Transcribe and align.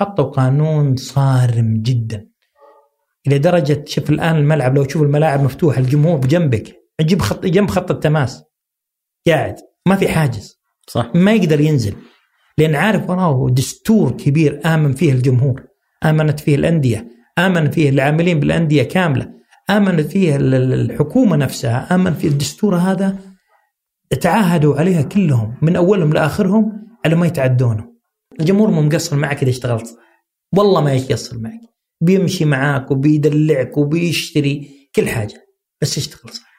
حطوا 0.00 0.24
قانون 0.24 0.96
صارم 0.96 1.82
جدا. 1.82 2.26
إلى 3.26 3.38
درجة 3.38 3.84
شوف 3.86 4.10
الآن 4.10 4.36
الملعب 4.36 4.76
لو 4.76 4.84
تشوف 4.84 5.02
الملاعب 5.02 5.42
مفتوحة 5.42 5.80
الجمهور 5.80 6.18
بجنبك 6.18 6.76
جنب 7.00 7.20
خط 7.20 7.46
جنب 7.46 7.70
خط 7.70 7.90
التماس. 7.90 8.44
قاعد 9.26 9.56
ما 9.86 9.96
في 9.96 10.08
حاجز. 10.08 10.60
صح. 10.88 11.10
ما 11.14 11.32
يقدر 11.32 11.60
ينزل. 11.60 11.94
لأن 12.58 12.74
عارف 12.74 13.10
وراه 13.10 13.46
دستور 13.50 14.10
كبير 14.10 14.60
آمن 14.66 14.92
فيه 14.92 15.12
الجمهور. 15.12 15.62
آمنت 16.04 16.40
فيه 16.40 16.54
الأندية. 16.54 17.08
آمن 17.38 17.70
فيه 17.70 17.90
العاملين 17.90 18.40
بالأندية 18.40 18.82
كاملة. 18.82 19.32
امنت 19.70 20.00
فيه 20.06 20.36
الحكومة 20.36 21.36
نفسها. 21.36 21.94
آمن 21.94 22.14
في 22.14 22.26
الدستور 22.26 22.76
هذا. 22.76 23.18
تعاهدوا 24.20 24.76
عليها 24.76 25.02
كلهم 25.02 25.58
من 25.62 25.76
أولهم 25.76 26.12
لآخرهم 26.12 26.72
على 27.04 27.14
ما 27.14 27.26
يتعدونه. 27.26 27.89
الجمهور 28.38 28.70
مو 28.70 28.82
مقصر 28.82 29.16
معك 29.16 29.42
إذا 29.42 29.50
اشتغلت 29.50 29.86
صح 29.86 30.24
والله 30.56 30.80
ما 30.80 30.92
يقصر 30.94 31.38
معك 31.38 31.60
بيمشي 32.00 32.44
معاك 32.44 32.90
وبيدلعك 32.90 33.78
وبيشتري 33.78 34.70
كل 34.96 35.08
حاجة 35.08 35.46
بس 35.82 35.98
اشتغل 35.98 36.32
صح 36.32 36.50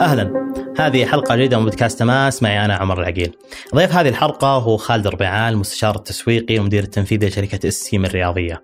أهلا 0.00 0.50
هذه 0.78 1.06
حلقة 1.06 1.36
جديدة 1.36 1.58
من 1.58 1.64
بودكاست 1.64 1.98
تماس 1.98 2.42
معي 2.42 2.64
أنا 2.64 2.74
عمر 2.74 3.00
العقيل. 3.00 3.36
ضيف 3.74 3.92
هذه 3.92 4.08
الحلقة 4.08 4.48
هو 4.48 4.76
خالد 4.76 5.06
الربيعان 5.06 5.52
المستشار 5.52 5.96
التسويقي 5.96 6.58
والمدير 6.58 6.82
التنفيذي 6.82 7.26
لشركة 7.26 7.66
السيم 7.66 8.04
الرياضية. 8.04 8.62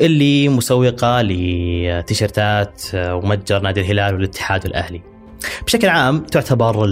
اللي 0.00 0.48
مسوقة 0.48 1.22
لتيشيرتات 1.22 2.82
ومتجر 2.94 3.60
نادي 3.60 3.80
الهلال 3.80 4.14
والاتحاد 4.14 4.64
والاهلي. 4.66 5.02
بشكل 5.66 5.88
عام 5.88 6.22
تعتبر 6.24 6.84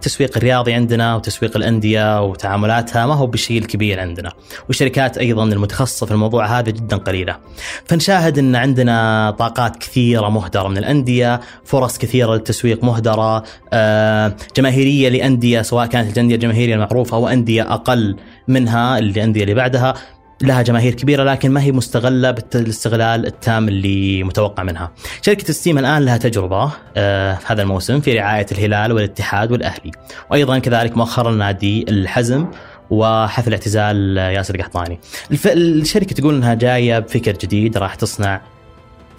التسويق 0.00 0.36
الرياضي 0.36 0.72
عندنا 0.72 1.16
وتسويق 1.16 1.56
الأندية 1.56 2.22
وتعاملاتها 2.22 3.06
ما 3.06 3.14
هو 3.14 3.26
بالشيء 3.26 3.58
الكبير 3.58 4.00
عندنا، 4.00 4.32
والشركات 4.68 5.18
أيضا 5.18 5.44
المتخصصة 5.44 6.06
في 6.06 6.12
الموضوع 6.12 6.46
هذا 6.46 6.70
جدا 6.70 6.96
قليلة. 6.96 7.36
فنشاهد 7.84 8.38
إن 8.38 8.56
عندنا 8.56 9.30
طاقات 9.38 9.76
كثيرة 9.76 10.28
مهدرة 10.28 10.68
من 10.68 10.78
الأندية، 10.78 11.40
فرص 11.64 11.98
كثيرة 11.98 12.32
للتسويق 12.34 12.84
مهدرة، 12.84 13.44
آه، 13.72 14.36
جماهيرية 14.56 15.08
لأندية 15.08 15.62
سواء 15.62 15.86
كانت 15.86 16.12
الأندية 16.16 16.34
الجماهيرية 16.34 16.74
المعروفة 16.74 17.16
أو 17.16 17.28
أندية 17.28 17.74
أقل 17.74 18.16
منها 18.48 18.98
الأندية 18.98 19.42
اللي 19.42 19.54
بعدها 19.54 19.94
لها 20.42 20.62
جماهير 20.62 20.94
كبيرة 20.94 21.24
لكن 21.24 21.50
ما 21.50 21.62
هي 21.62 21.72
مستغلة 21.72 22.30
بالاستغلال 22.30 23.26
التام 23.26 23.68
اللي 23.68 24.22
متوقع 24.22 24.62
منها. 24.62 24.92
شركة 25.22 25.48
الستيم 25.48 25.78
الآن 25.78 26.04
لها 26.04 26.16
تجربة 26.16 26.72
آه 26.96 27.38
هذا 27.46 27.62
الموسم 27.62 28.00
في 28.00 28.18
رعاية 28.18 28.46
الهلال 28.52 28.92
والاتحاد 28.92 29.52
والأهلي، 29.52 29.90
وأيضا 30.30 30.58
كذلك 30.58 30.96
مؤخرا 30.96 31.30
نادي 31.30 31.84
الحزم 31.88 32.46
وحفل 32.90 33.52
اعتزال 33.52 34.16
ياسر 34.16 34.54
القحطاني. 34.54 35.00
الشركة 35.46 36.14
تقول 36.14 36.34
إنها 36.34 36.54
جاية 36.54 36.98
بفكر 36.98 37.32
جديد 37.32 37.78
راح 37.78 37.94
تصنع 37.94 38.40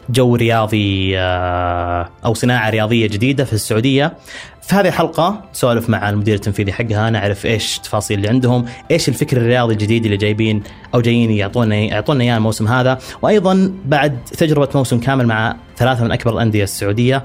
جو 0.10 0.36
رياضي 0.36 1.20
آه، 1.20 2.10
أو 2.26 2.34
صناعة 2.34 2.70
رياضية 2.70 3.08
جديدة 3.08 3.44
في 3.44 3.54
السعودية 3.54 4.14
في 4.62 4.76
هذه 4.76 4.88
الحلقة 4.88 5.42
نسولف 5.54 5.90
مع 5.90 6.10
المدير 6.10 6.36
التنفيذي 6.36 6.74
حقها 6.74 7.10
نعرف 7.10 7.46
إيش 7.46 7.78
التفاصيل 7.78 8.18
اللي 8.18 8.30
عندهم، 8.30 8.66
إيش 8.92 9.10
الفكر 9.10 9.38
الرياضي 9.38 9.74
الجديد 9.74 10.06
اللي 10.06 10.18
جايبين 10.18 10.64
أو 10.96 11.02
جايين 11.02 11.32
يعطونا 11.32 11.76
يعطونا 11.76 12.24
إياه 12.24 12.38
الموسم 12.38 12.68
هذا، 12.68 12.98
وأيضا 13.22 13.74
بعد 13.86 14.24
تجربة 14.24 14.70
موسم 14.76 15.00
كامل 15.00 15.28
مع 15.28 15.56
ثلاثة 15.78 16.04
من 16.04 16.12
أكبر 16.12 16.34
الأندية 16.34 16.64
السعودية 16.64 17.24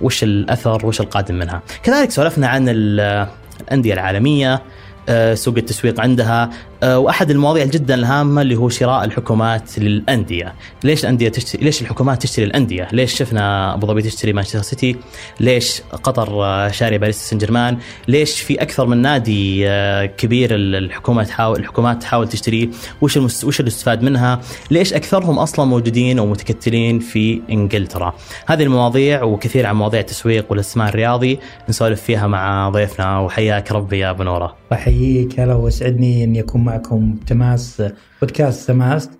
وش 0.00 0.24
الأثر 0.24 0.86
وش 0.86 1.00
القادم 1.00 1.34
منها. 1.34 1.62
كذلك 1.82 2.10
سولفنا 2.10 2.48
عن 2.48 2.64
الأندية 2.68 3.92
العالمية، 3.92 4.62
آه، 5.08 5.34
سوق 5.34 5.56
التسويق 5.56 6.00
عندها 6.00 6.50
وأحد 6.84 7.30
المواضيع 7.30 7.64
جدا 7.64 7.94
الهامة 7.94 8.42
اللي 8.42 8.56
هو 8.56 8.68
شراء 8.68 9.04
الحكومات 9.04 9.78
للأندية، 9.78 10.54
ليش 10.84 11.04
الأندية 11.04 11.28
تشتري 11.28 11.64
ليش 11.64 11.82
الحكومات 11.82 12.22
تشتري 12.22 12.44
الأندية؟ 12.44 12.88
ليش 12.92 13.14
شفنا 13.14 13.74
أبو 13.74 13.86
ظبي 13.86 14.02
تشتري 14.02 14.32
مانشستر 14.32 14.62
سيتي؟ 14.62 14.96
ليش 15.40 15.82
قطر 15.92 16.44
آه، 16.44 16.68
شاريه 16.68 16.98
باريس 16.98 17.16
سان 17.16 17.38
جيرمان؟ 17.38 17.78
ليش 18.08 18.40
في 18.40 18.62
أكثر 18.62 18.86
من 18.86 18.96
نادي 18.96 19.64
كبير 20.06 20.48
الحكومة 20.54 21.24
تحاول 21.24 21.58
الحكومات 21.58 22.02
تحاول 22.02 22.28
تشتريه؟ 22.28 22.68
وش 23.02 23.16
المس... 23.16 23.44
وش 23.44 23.60
الاستفاد 23.60 24.02
منها؟ 24.02 24.40
ليش 24.70 24.92
أكثرهم 24.92 25.38
أصلا 25.38 25.64
موجودين 25.64 26.18
أو 26.18 26.26
متكتلين 26.26 26.98
في 26.98 27.40
إنجلترا؟ 27.50 28.14
هذه 28.46 28.62
المواضيع 28.62 29.22
وكثير 29.22 29.66
عن 29.66 29.76
مواضيع 29.76 30.00
التسويق 30.00 30.46
والإستثمار 30.50 30.88
الرياضي 30.88 31.38
نسولف 31.68 32.02
فيها 32.02 32.26
مع 32.26 32.68
ضيفنا 32.68 33.18
وحياك 33.18 33.72
ربي 33.72 33.98
يا 33.98 34.10
أبو 34.10 34.22
نورة. 34.22 34.56
أحييك 34.72 35.40
هلا 35.40 35.54
وأسعدني 35.54 36.24
اني 36.24 36.40
اكون 36.40 36.64
معكم 36.74 37.16
تماس 37.26 37.82
بودكاست 38.20 38.68
تماس 38.68 39.10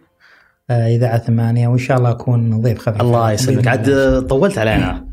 آه، 0.70 0.86
إذاعة 0.86 1.18
ثمانية 1.18 1.68
وإن 1.68 1.78
شاء 1.78 1.98
الله 1.98 2.10
أكون 2.10 2.60
ضيف 2.60 2.78
خفيف 2.78 3.00
الله 3.00 3.32
يسلمك. 3.32 3.68
عاد 3.68 4.26
طولت 4.28 4.58
علينا. 4.58 5.06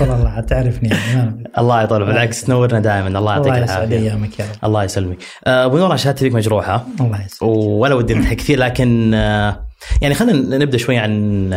والله 0.00 0.40
تعرفني. 0.40 0.88
يعني 0.88 1.44
الله 1.58 1.82
يطول 1.82 2.04
بالعكس 2.04 2.44
تنورنا 2.44 2.80
دائما. 2.80 3.18
الله 3.18 3.32
يعطيك 3.32 3.52
العافية. 3.52 3.96
أيامك 3.96 4.38
يا 4.38 4.44
رب. 4.44 4.64
الله 4.64 4.84
يسلمك. 4.84 5.18
آه، 5.46 5.64
أبو 5.64 5.78
نور 5.78 5.96
شهادتي 5.96 6.24
فيك 6.24 6.34
مجروحة. 6.34 6.86
الله 7.00 7.24
يسلمك 7.24 7.52
ولا 7.52 7.94
ودي 7.94 8.14
نضحك 8.14 8.36
كثير 8.36 8.58
لكن 8.58 9.14
آه، 9.14 9.66
يعني 10.02 10.14
خلينا 10.14 10.58
نبدأ 10.58 10.78
شوي 10.78 10.98
عن 10.98 11.48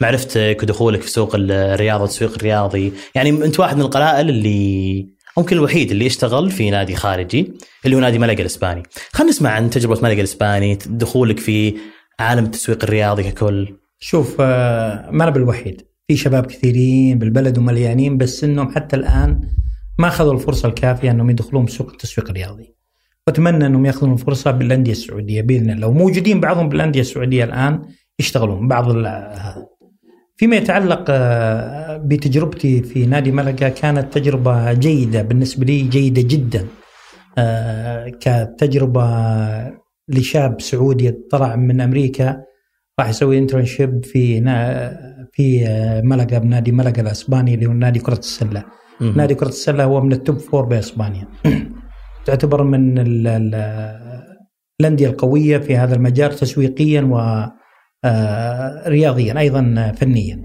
معرفتك 0.00 0.58
ودخولك 0.62 1.02
في 1.02 1.10
سوق 1.10 1.34
الرياضة 1.34 2.02
والتسويق 2.02 2.34
الرياضي. 2.34 2.92
يعني 3.14 3.30
أنت 3.30 3.60
واحد 3.60 3.76
من 3.76 3.82
القلائل 3.82 4.28
اللي 4.28 5.13
ممكن 5.36 5.56
الوحيد 5.56 5.90
اللي 5.90 6.06
يشتغل 6.06 6.50
في 6.50 6.70
نادي 6.70 6.96
خارجي 6.96 7.52
اللي 7.84 7.96
هو 7.96 8.00
نادي 8.00 8.18
ملقا 8.18 8.40
الإسباني. 8.40 8.82
خلينا 9.12 9.32
نسمع 9.32 9.50
عن 9.50 9.70
تجربة 9.70 10.00
ملقا 10.02 10.12
الإسباني 10.12 10.78
دخولك 10.86 11.38
في 11.38 11.74
عالم 12.20 12.44
التسويق 12.44 12.84
الرياضي 12.84 13.22
ككل. 13.22 13.76
شوف 13.98 14.36
آه، 14.40 15.10
ما 15.10 15.24
أنا 15.24 15.30
بالوحيد. 15.30 15.82
في 16.08 16.16
شباب 16.16 16.46
كثيرين 16.46 17.18
بالبلد 17.18 17.58
ومليانين 17.58 18.16
بس 18.16 18.44
إنهم 18.44 18.74
حتى 18.74 18.96
الآن 18.96 19.40
ما 19.98 20.08
أخذوا 20.08 20.34
الفرصة 20.34 20.68
الكافية 20.68 21.10
إنهم 21.10 21.30
يدخلون 21.30 21.66
سوق 21.66 21.90
التسويق 21.90 22.30
الرياضي. 22.30 22.74
وأتمنى 23.26 23.66
إنهم 23.66 23.86
يأخذون 23.86 24.12
الفرصة 24.12 24.50
بالأندية 24.50 24.92
السعودية 24.92 25.42
بإذن 25.42 25.70
الله. 25.70 25.86
وموجودين 25.86 26.40
بعضهم 26.40 26.68
بالأندية 26.68 27.00
السعودية 27.00 27.44
الآن 27.44 27.82
يشتغلون. 28.18 28.68
بعض 28.68 28.90
فيما 30.36 30.56
يتعلق 30.56 31.04
آه، 31.08 31.96
بتجربتي 31.96 32.82
في 32.82 33.06
نادي 33.06 33.32
ملقا 33.32 33.68
كانت 33.68 34.18
تجربة 34.18 34.72
جيدة 34.72 35.22
بالنسبة 35.22 35.64
لي 35.66 35.82
جيدة 35.82 36.22
جدا. 36.22 36.66
آه، 37.38 38.08
كتجربة 38.08 39.04
لشاب 40.08 40.60
سعودي 40.60 41.10
طلع 41.30 41.56
من 41.56 41.80
أمريكا 41.80 42.42
راح 43.00 43.08
يسوي 43.08 43.38
انترنشيب 43.38 44.04
في 44.04 44.40
في 45.32 45.66
آه، 45.66 46.00
ملقا 46.00 46.38
بنادي 46.38 46.72
ملقا 46.72 47.02
الأسباني 47.02 47.54
اللي 47.54 47.66
هو 47.66 47.72
نادي 47.72 47.98
كرة 47.98 48.18
السلة. 48.18 48.64
نادي 49.00 49.34
كرة 49.34 49.48
السلة 49.48 49.84
هو 49.84 50.00
من 50.00 50.12
التوب 50.12 50.38
فور 50.38 50.64
بأسبانيا. 50.64 51.28
تعتبر 52.26 52.62
من 52.62 52.94
الأندية 54.80 55.08
القوية 55.08 55.58
في 55.58 55.76
هذا 55.76 55.94
المجال 55.94 56.32
تسويقيا 56.36 57.02
و 57.02 57.44
رياضيا 58.88 59.38
أيضا 59.38 59.92
فنيا. 59.96 60.42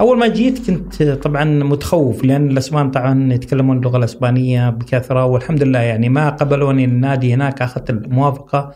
أول 0.00 0.18
ما 0.18 0.28
جيت 0.28 0.70
كنت 0.70 1.02
طبعا 1.02 1.44
متخوف 1.44 2.24
لأن 2.24 2.50
الأسبان 2.50 2.90
طبعا 2.90 3.32
يتكلمون 3.32 3.76
اللغة 3.76 3.96
الأسبانية 3.96 4.70
بكثرة 4.70 5.24
والحمد 5.24 5.62
لله 5.62 5.78
يعني 5.78 6.08
ما 6.08 6.28
قبلوني 6.28 6.84
النادي 6.84 7.34
هناك 7.34 7.62
أخذت 7.62 7.90
الموافقة 7.90 8.74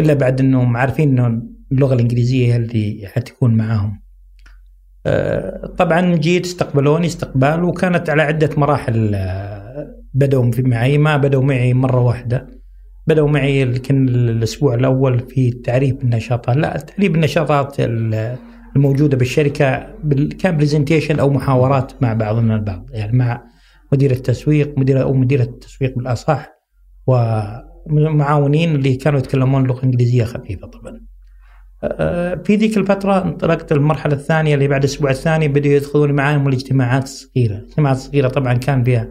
إلا 0.00 0.14
بعد 0.14 0.40
انهم 0.40 0.76
عارفين 0.76 1.18
إنه 1.18 1.42
اللغة 1.72 1.94
الإنجليزية 1.94 2.52
هي 2.52 2.56
اللي 2.56 3.08
حتكون 3.14 3.54
معاهم. 3.54 4.00
آه، 5.06 5.66
طبعا 5.78 6.16
جيت 6.16 6.44
استقبلوني 6.44 7.06
استقبال 7.06 7.64
وكانت 7.64 8.10
على 8.10 8.22
عدة 8.22 8.50
مراحل 8.56 9.14
آه، 9.14 9.86
بدأوا 10.14 10.50
معي 10.58 10.98
ما 10.98 11.16
بدأوا 11.16 11.42
معي 11.42 11.74
مرة 11.74 12.00
واحدة 12.00 12.55
بدأوا 13.06 13.28
معي 13.28 13.60
يمكن 13.60 14.08
الأسبوع 14.08 14.74
الأول 14.74 15.18
في 15.18 15.50
تعريف 15.50 16.02
النشاطات. 16.02 16.56
لا 16.56 16.76
تعريف 16.76 17.14
النشاطات 17.14 17.76
الموجودة 18.76 19.16
بالشركة 19.16 19.94
كان 20.38 20.56
برزنتيشن 20.56 21.18
أو 21.18 21.30
محاورات 21.30 22.02
مع 22.02 22.12
بعضنا 22.12 22.54
البعض. 22.54 22.86
يعني 22.90 23.16
مع 23.16 23.42
مدير 23.92 24.10
التسويق 24.10 24.78
مدير 24.78 25.02
أو 25.02 25.12
مديرة 25.12 25.42
التسويق 25.42 25.96
بالأصح 25.96 26.48
ومعاونين 27.06 28.74
اللي 28.74 28.94
كانوا 28.94 29.18
يتكلمون 29.18 29.66
لغة 29.66 29.84
إنجليزية 29.84 30.24
خفيفة 30.24 30.66
طبعا. 30.66 31.00
في 32.44 32.56
ذيك 32.56 32.76
الفترة 32.76 33.24
انطلقت 33.24 33.72
المرحلة 33.72 34.14
الثانية 34.14 34.54
اللي 34.54 34.68
بعد 34.68 34.84
الأسبوع 34.84 35.10
الثاني 35.10 35.48
بدأوا 35.48 35.74
يدخلون 35.74 36.12
معاهم 36.12 36.48
الاجتماعات 36.48 37.02
الصغيرة، 37.02 37.54
الاجتماعات 37.54 37.96
الصغيرة 37.96 38.28
طبعا 38.28 38.54
كان 38.54 38.84
فيها 38.84 39.08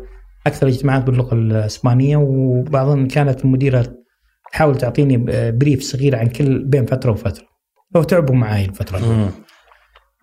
أكثر 0.47 0.67
اجتماعات 0.67 1.03
باللغة 1.03 1.33
الإسبانية 1.33 2.17
وبعضهم 2.17 3.07
كانت 3.07 3.45
المديرة 3.45 3.95
تحاول 4.51 4.77
تعطيني 4.77 5.17
بريف 5.51 5.81
صغير 5.81 6.15
عن 6.15 6.27
كل 6.27 6.63
بين 6.63 6.85
فترة 6.85 7.11
وفترة. 7.11 7.45
وتعبوا 7.95 8.35
معي 8.35 8.65
الفترة. 8.65 8.97
مم. 8.99 9.29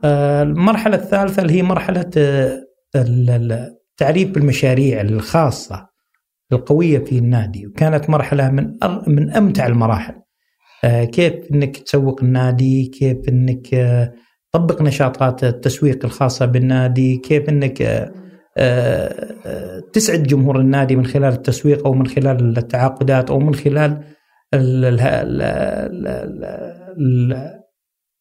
آه، 0.04 0.42
المرحلة 0.42 0.96
الثالثة 0.96 1.42
اللي 1.42 1.52
هي 1.52 1.62
مرحلة 1.62 2.10
آه، 2.16 2.60
التعريف 2.96 4.30
بالمشاريع 4.30 5.00
الخاصة 5.00 5.86
القوية 6.52 6.98
في 6.98 7.18
النادي. 7.18 7.66
وكانت 7.66 8.10
مرحلة 8.10 8.50
من 8.50 8.76
من 9.06 9.30
أمتع 9.30 9.66
المراحل. 9.66 10.14
آه، 10.84 11.04
كيف 11.04 11.34
إنك 11.52 11.76
تسوق 11.76 12.22
النادي؟ 12.22 12.86
كيف 12.86 13.28
إنك 13.28 13.68
تطبق 14.52 14.82
نشاطات 14.82 15.44
التسويق 15.44 16.04
الخاصة 16.04 16.46
بالنادي؟ 16.46 17.16
كيف 17.16 17.48
إنك 17.48 18.12
تسعد 19.92 20.22
جمهور 20.22 20.60
النادي 20.60 20.96
من 20.96 21.06
خلال 21.06 21.32
التسويق 21.32 21.86
أو 21.86 21.94
من 21.94 22.06
خلال 22.06 22.58
التعاقدات 22.58 23.30
أو 23.30 23.38
من 23.38 23.54
خلال 23.54 24.04
ال- 24.54 24.84
ال- 24.84 25.00
ال- 25.00 26.06
ال- 26.06 26.46
ال- 26.98 27.60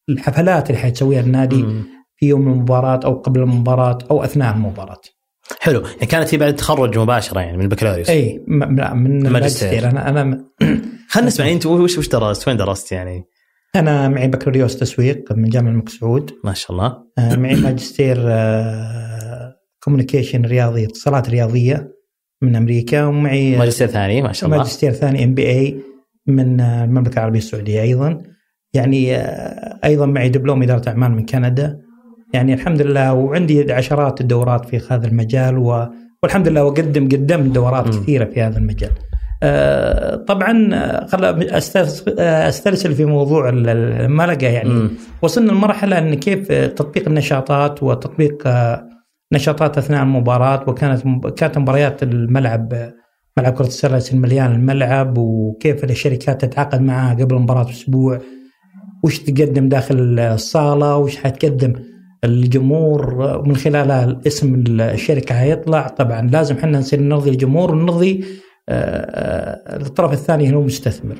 الحفلات 0.08 0.70
اللي 0.70 0.80
حيتسويها 0.80 1.20
النادي. 1.20 1.64
في 2.16 2.26
يوم 2.28 2.48
المباراة 2.48 3.00
أو 3.04 3.14
قبل 3.14 3.40
المباراة 3.40 3.98
أو 4.10 4.24
أثناء 4.24 4.54
المباراة. 4.54 5.00
حلو. 5.60 5.80
يعني 5.80 6.06
كانت 6.06 6.34
هي 6.34 6.38
بعد 6.38 6.48
التخرج 6.48 6.98
مباشرة 6.98 7.40
يعني 7.40 7.56
من 7.56 7.62
البكالوريوس. 7.62 8.10
إي 8.10 8.44
من 8.48 9.26
الماجستير. 9.26 9.90
أنا 9.90 10.08
أنا 10.08 10.44
خلينا 11.10 11.28
نسمع 11.28 11.50
أنت 11.50 11.66
وش 11.66 11.98
وش 11.98 12.08
درست؟ 12.08 12.48
وين 12.48 12.56
درست 12.56 12.92
يعني؟ 12.92 13.24
أنا 13.76 14.08
معي 14.08 14.28
بكالوريوس 14.28 14.76
تسويق 14.76 15.32
من 15.32 15.48
جامعة 15.48 15.70
الملك 15.70 15.88
سعود 15.88 16.30
ما 16.44 16.54
شاء 16.54 16.72
الله. 16.72 16.96
آه، 17.18 17.36
معي 17.36 17.54
ماجستير 17.54 18.16
communication 19.84 20.42
رياضي 20.44 20.84
اتصالات 20.84 21.30
رياضية 21.30 21.92
من 22.42 22.56
أمريكا 22.56 23.04
ومعي 23.04 23.56
ماجستير 23.58 23.86
ثاني 23.86 24.22
ما 24.22 24.32
شاء 24.32 24.46
الله 24.46 24.58
ماجستير 24.58 24.92
ثاني 24.92 25.24
MBA 25.24 25.76
من 26.26 26.60
المملكة 26.60 27.14
العربية 27.18 27.38
السعودية 27.38 27.82
أيضا 27.82 28.22
يعني 28.74 29.16
آه، 29.16 29.78
أيضا 29.84 30.06
معي 30.06 30.28
دبلوم 30.28 30.62
إدارة 30.62 30.88
أعمال 30.88 31.10
من 31.10 31.26
كندا 31.26 31.78
يعني 32.34 32.54
الحمد 32.54 32.82
لله 32.82 33.12
وعندي 33.14 33.72
عشرات 33.72 34.20
الدورات 34.20 34.64
في 34.68 34.80
هذا 34.90 35.06
المجال 35.06 35.58
و 35.58 35.86
والحمد 36.22 36.48
لله 36.48 36.64
وقدم 36.64 37.04
قدمت 37.08 37.54
دورات 37.54 37.86
مم. 37.86 38.02
كثيرة 38.02 38.24
في 38.24 38.42
هذا 38.42 38.58
المجال. 38.58 38.90
آه، 39.42 40.16
طبعا 40.16 40.74
آه، 40.74 41.06
خل 41.06 41.24
آه، 41.24 42.48
أسترسل 42.48 42.94
في 42.94 43.04
موضوع 43.04 43.48
ال- 43.48 43.68
الملقا 44.00 44.46
يعني 44.46 44.68
مم. 44.68 44.90
وصلنا 45.22 45.52
لمرحلة 45.52 45.98
إن 45.98 46.14
كيف 46.14 46.52
تطبيق 46.52 47.08
النشاطات 47.08 47.82
وتطبيق 47.82 48.42
آه، 48.46 48.88
نشاطات 49.32 49.78
أثناء 49.78 50.02
المباراة 50.02 50.64
وكانت 50.68 51.28
كانت 51.28 51.58
مباريات 51.58 52.02
الملعب 52.02 52.92
ملعب 53.38 53.52
كرة 53.52 53.66
السلة 53.66 54.02
مليان 54.12 54.52
الملعب 54.52 55.18
وكيف 55.18 55.84
الشركات 55.84 56.44
تتعاقد 56.44 56.80
معها 56.80 57.14
قبل 57.14 57.36
المباراه 57.36 57.62
بأسبوع. 57.62 58.20
وش 59.04 59.18
تقدم 59.18 59.68
داخل 59.68 60.18
الصالة؟ 60.18 60.96
وش 60.96 61.16
حتقدم 61.16 61.72
الجمهور؟ 62.24 63.42
من 63.48 63.56
خلالها 63.56 64.20
اسم 64.26 64.64
الشركة 64.68 65.34
هيطلع 65.34 65.88
طبعا 65.88 66.30
لازم 66.30 66.56
إحنا 66.56 66.78
نصير 66.78 67.00
نرضي 67.00 67.30
الجمهور 67.30 67.74
ونرضي 67.74 68.24
آه، 68.68 68.72
آه، 68.72 69.76
الطرف 69.76 70.12
الثاني 70.12 70.54
هو 70.54 70.60
المستثمر. 70.60 71.16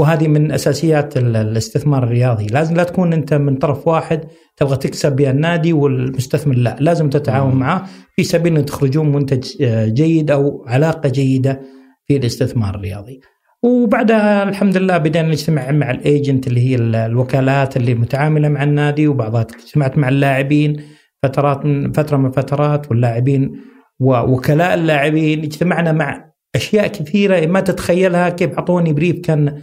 وهذه 0.00 0.28
من 0.28 0.52
أساسيات 0.52 1.16
ال- 1.16 1.36
الاستثمار 1.36 2.04
الرياضي. 2.04 2.46
لازم 2.46 2.74
لا 2.74 2.84
تكون 2.84 3.12
أنت 3.12 3.34
من 3.34 3.56
طرف 3.56 3.88
واحد 3.88 4.20
تبغى 4.56 4.76
تكسب 4.76 5.16
بها 5.16 5.30
النادي 5.30 5.72
والمستثمر 5.72 6.54
لا 6.54 6.76
لازم 6.80 7.10
تتعاون. 7.10 7.54
معه 7.54 7.86
في 8.16 8.24
سبيل 8.24 8.56
أن 8.56 8.64
تخرجون 8.64 9.12
منتج 9.12 9.62
آه، 9.62 9.86
جيد 9.86 10.30
أو 10.30 10.64
علاقة 10.68 11.08
جيدة 11.08 11.60
في 12.06 12.16
الاستثمار 12.16 12.74
الرياضي. 12.74 13.20
وبعدها 13.62 14.42
الحمد 14.48 14.76
لله 14.76 14.98
بدينا 14.98 15.28
نجتمع 15.28 15.70
مع 15.70 15.90
الايجنت 15.90 16.46
اللي 16.46 16.60
هي 16.60 16.74
ال- 16.74 16.94
الوكالات 16.96 17.76
اللي 17.76 17.94
متعاملة 17.94 18.48
مع 18.48 18.62
النادي 18.62 19.08
وبعضها 19.08 19.40
اجتمعت 19.42 19.98
مع 19.98 20.08
اللاعبين 20.08 20.76
فترات 21.22 21.64
من 21.66 21.92
فترة 21.92 22.16
من 22.16 22.30
فترات 22.30 22.90
واللاعبين 22.90 23.52
ووكلاء 24.00 24.74
اللاعبين. 24.74 25.38
اجتمعنا 25.42 25.92
مع 25.92 26.28
أشياء 26.54 26.86
كثيرة 26.86 27.46
ما 27.46 27.60
تتخيلها 27.60 28.28
كيف 28.28 28.52
أعطوني 28.52 28.92
بريف 28.92 29.18
كان 29.20 29.62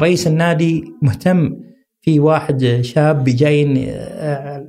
رئيس 0.00 0.26
النادي 0.26 0.84
مهتم 1.02 1.56
في 2.00 2.20
واحد 2.20 2.78
شاب 2.80 3.24
جاي 3.24 3.86
آه، 3.90 4.66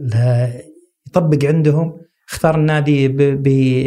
يطبق 1.07 1.45
عندهم 1.45 1.93
اختار 2.31 2.55
النادي 2.55 3.07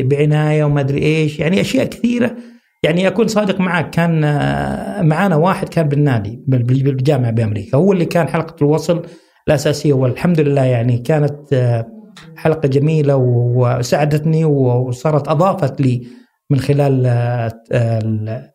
بعناية 0.02 0.64
وما 0.64 0.80
أدري 0.80 1.02
إيش 1.02 1.38
يعني 1.38 1.60
أشياء 1.60 1.86
كثيرة. 1.86 2.36
يعني 2.82 3.08
أكون 3.08 3.28
صادق 3.28 3.60
معك 3.60 3.90
كان 3.90 4.24
آه، 4.24 5.02
معانا 5.02 5.36
واحد 5.36 5.68
كان 5.68 5.88
بالنادي 5.88 6.44
بال- 6.46 6.62
بال- 6.62 6.82
بالجامعة 6.82 7.30
بأمريكا. 7.30 7.76
هو 7.78 7.92
اللي 7.92 8.04
كان 8.04 8.28
حلقة 8.28 8.56
الوصل 8.62 9.02
الأساسية 9.48 9.92
والحمد 9.92 10.40
لله 10.40 10.64
يعني 10.64 10.98
كانت 10.98 11.52
آه، 11.52 11.86
حلقة 12.36 12.68
جميلة 12.68 13.16
وساعدتني 13.16 14.44
وصارت 14.44 15.28
أضافت 15.28 15.80
لي 15.80 16.06
من 16.50 16.58
خلال 16.58 17.06
آه، 17.06 17.52
آه، 17.72 18.50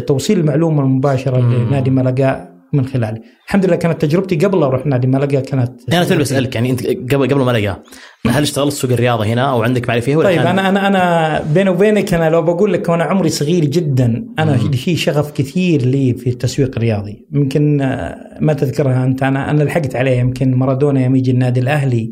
توصيل 0.00 0.40
المعلومة 0.40 0.82
المباشرة 0.82 1.40
مم. 1.40 1.66
لنادي 1.68 1.90
ملقا 1.90 2.54
من 2.72 2.86
خلالي 2.86 3.20
الحمد 3.46 3.66
لله 3.66 3.76
كانت 3.76 4.02
تجربتي 4.02 4.36
قبل 4.36 4.62
أروح 4.62 4.86
نادي 4.86 5.06
ملقا 5.06 5.40
كانت 5.40 5.72
أنا 5.92 6.04
توني 6.04 6.20
بسألك 6.20 6.54
يعني 6.54 6.70
أنت 6.70 6.86
قبل 6.86 7.28
قبل 7.28 7.42
ما 7.42 7.50
لقاه 7.50 7.82
هل 8.26 8.42
اشتغلت 8.42 8.72
سوق 8.72 8.90
الرياضة 8.90 9.24
هنا 9.24 9.50
أو 9.50 9.62
عندك 9.62 9.88
معرفة 9.88 10.04
فيها 10.04 10.16
ولا 10.16 10.28
طيب 10.28 10.40
أنا 10.40 10.68
أنا 10.68 10.86
أنا 10.86 11.42
بيني 11.54 11.70
وبينك 11.70 12.14
أنا 12.14 12.30
لو 12.30 12.42
بقول 12.42 12.72
لك 12.72 12.88
وأنا 12.88 13.04
عمري 13.04 13.28
صغير 13.28 13.64
جدا 13.64 14.26
أنا 14.38 14.52
مم. 14.52 14.70
في 14.70 14.96
شغف 14.96 15.30
كثير 15.30 15.82
لي 15.82 16.14
في 16.14 16.30
التسويق 16.30 16.70
الرياضي 16.76 17.26
يمكن 17.32 17.80
آه، 17.80 18.38
ما 18.40 18.52
تذكرها 18.52 19.04
أنت 19.04 19.22
أنا 19.22 19.50
أنا 19.50 19.62
لحقت 19.62 19.96
عليه 19.96 20.18
يمكن 20.18 20.54
مارادونا 20.54 21.04
يوم 21.04 21.16
يجي 21.16 21.30
النادي 21.30 21.60
الأهلي 21.60 22.10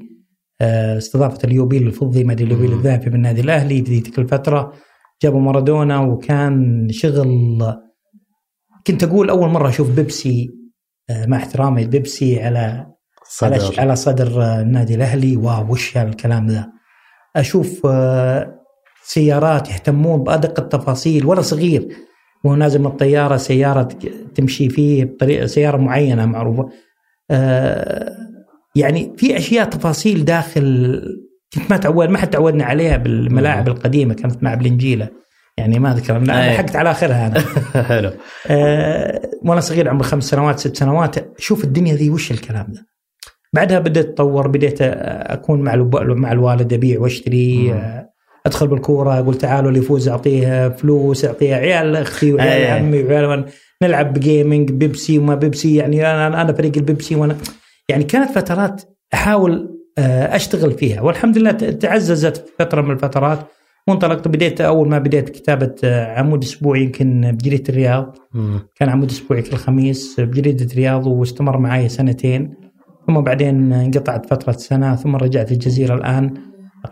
آه، 0.61 0.99
استضافة 0.99 1.39
اليوبيل 1.45 1.87
الفضي 1.87 2.25
ما 2.25 2.33
أدري 2.33 2.45
اليوبيل. 2.45 2.73
الذهبي 2.73 3.11
بالنادي 3.11 3.41
الأهلي 3.41 3.85
في 3.85 3.91
ذيك 3.91 4.19
الفترة 4.19 4.73
جابوا 5.23 5.41
مارادونا 5.41 6.01
وكان 6.01 6.87
شغل 6.91 7.75
كنت 8.87 9.05
أقول 9.05 9.31
أول 9.31 9.49
مرة 9.49 9.69
أشوف 9.69 9.91
بيبسي 9.91 10.51
آه، 11.11 11.27
مع 11.27 11.37
احترامي 11.37 11.85
بيبسي 11.87 12.43
على 12.43 12.87
صدر. 13.29 13.81
على 13.81 13.97
صدر 13.97 14.43
آه، 14.43 14.61
النادي 14.61 14.95
الأهلي. 14.95 15.37
واو 15.37 15.73
وش 15.73 15.97
هالكلام 15.97 16.47
ذا؟ 16.47 16.73
أشوف 17.37 17.87
آه، 17.87 18.61
سيارات 19.05 19.71
يهتمون 19.71 20.23
بأدق 20.25 20.61
التفاصيل 20.61 21.27
وأنا 21.27 21.43
صغير 21.43 21.89
وهو 22.45 22.55
نازل 22.55 22.79
من 22.79 22.87
الطيارة 22.87 23.37
سيارة 23.37 23.89
تمشي 24.35 24.69
فيه 24.69 25.05
بطريقه 25.05 25.47
سيارة 25.47 25.77
معينة 25.77 26.27
معروفة. 26.27 26.69
يعني 28.77 29.13
في 29.17 29.37
أشياء 29.37 29.69
تفاصيل 29.69 30.25
داخل 30.25 31.03
كنت 31.55 31.71
ما 31.71 31.77
تعود 31.77 32.09
ما 32.09 32.19
حد 32.19 32.31
تعودنا 32.31 32.65
عليها 32.65 32.97
بالملاعب 32.97 33.69
القديمة 33.69 34.15
كانت 34.15 34.43
مع 34.43 34.55
الانجيله 34.55 35.09
يعني 35.59 35.79
ما 35.79 35.93
أذكر 35.93 36.17
أنا. 36.17 36.55
لحقت 36.55 36.77
على 36.77 36.91
آخرها 36.91 37.27
أنا. 37.27 37.41
حلو. 37.89 38.11
آه، 38.47 39.31
وأنا 39.43 39.61
صغير 39.61 39.89
عمري 39.89 40.05
خمس 40.05 40.25
سنوات 40.25 40.59
ست 40.59 40.77
سنوات. 40.77 41.41
شوف 41.41 41.65
الدنيا 41.65 41.95
ذي 41.95 42.11
وش 42.11 42.31
الكلام 42.31 42.67
ذا 42.73 42.83
بعدها 43.53 43.79
بدأت 43.79 44.07
أتطور 44.07 44.49
بديت 44.49 44.79
أكون 44.83 45.61
مع 45.61 45.75
مع 45.95 46.33
الوالد 46.33 46.73
أبيع 46.73 47.01
وأشتري. 47.01 47.73
آه، 47.73 48.09
أدخل 48.47 48.67
بالكورة 48.67 49.19
أقول 49.19 49.39
تعالوا 49.39 49.69
اللي 49.69 49.81
يفوز 49.81 50.09
اعطيه 50.09 50.69
فلوس 50.69 51.25
اعطيه 51.25 51.55
عيال 51.55 51.97
أختي 51.97 52.33
وعيال 52.33 52.63
أي. 52.63 52.71
عمي 52.71 53.05
وعيال 53.05 53.45
نلعب 53.83 54.13
gaming 54.13 54.71
بيبسي 54.71 55.19
وما 55.19 55.35
بيبسي. 55.35 55.77
يعني 55.77 56.11
أنا 56.11 56.43
أنا 56.43 56.53
فريق 56.53 56.73
البيبسي 56.77 57.15
وأنا 57.15 57.37
يعني 57.89 58.05
كانت 58.05 58.31
فترات 58.31 58.83
أحاول 59.15 59.82
أشتغل 59.99 60.73
فيها. 60.73 61.01
والحمد 61.01 61.39
لله 61.39 61.51
تعززت 61.53 62.37
في 62.37 62.53
فترة 62.59 62.83
من 62.83 62.91
الفترات. 62.91 63.39
وانطلقت 63.89 64.29
بديت 64.29 64.61
أول 64.61 64.89
ما 64.89 64.99
بديت 64.99 65.29
كتابة 65.29 65.75
آه، 65.85 66.19
عمود 66.19 66.43
أسبوعي 66.43 66.83
يمكن 66.83 67.33
بجريدة 67.33 67.65
الرياض. 67.69 68.17
مم. 68.35 68.61
كان 68.77 68.89
عمود 68.89 69.11
أسبوعي 69.11 69.43
كل 69.43 69.57
خميس 69.57 70.21
بجريدة 70.21 70.75
رياض 70.75 71.07
واستمر 71.07 71.59
معي 71.59 71.89
سنتين. 71.89 72.55
ثم 73.07 73.21
بعدين 73.21 73.73
انقطعت 73.73 74.27
فترة 74.27 74.53
سنة 74.53 74.97
ثم 74.97 75.17
رجعت 75.17 75.53
الجزيرة 75.53 75.95
الآن 75.95 76.35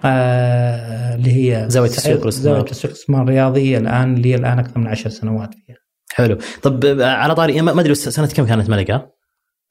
آه، 0.04 1.14
اللي 1.14 1.32
هي 1.32 1.64
زاوية 1.68 1.88
تسويق. 1.88 2.28
زاوية 2.28 2.60
تسويق 2.62 2.92
الاستثمار 2.92 3.22
الرياضي. 3.22 3.76
الآن 3.76 4.14
لي 4.14 4.34
الآن 4.34 4.58
أكثر 4.58 4.80
من 4.80 4.86
عشر 4.86 5.10
سنوات 5.10 5.54
فيها. 5.54 5.76
حلو. 6.12 6.38
طب 6.62 6.84
آه، 6.84 7.04
على 7.06 7.34
طاري 7.34 7.62
ما 7.62 7.80
أدري 7.80 7.94
سنة 7.94 8.26
كم 8.26 8.46
كانت 8.46 8.70
ملقا 8.70 9.06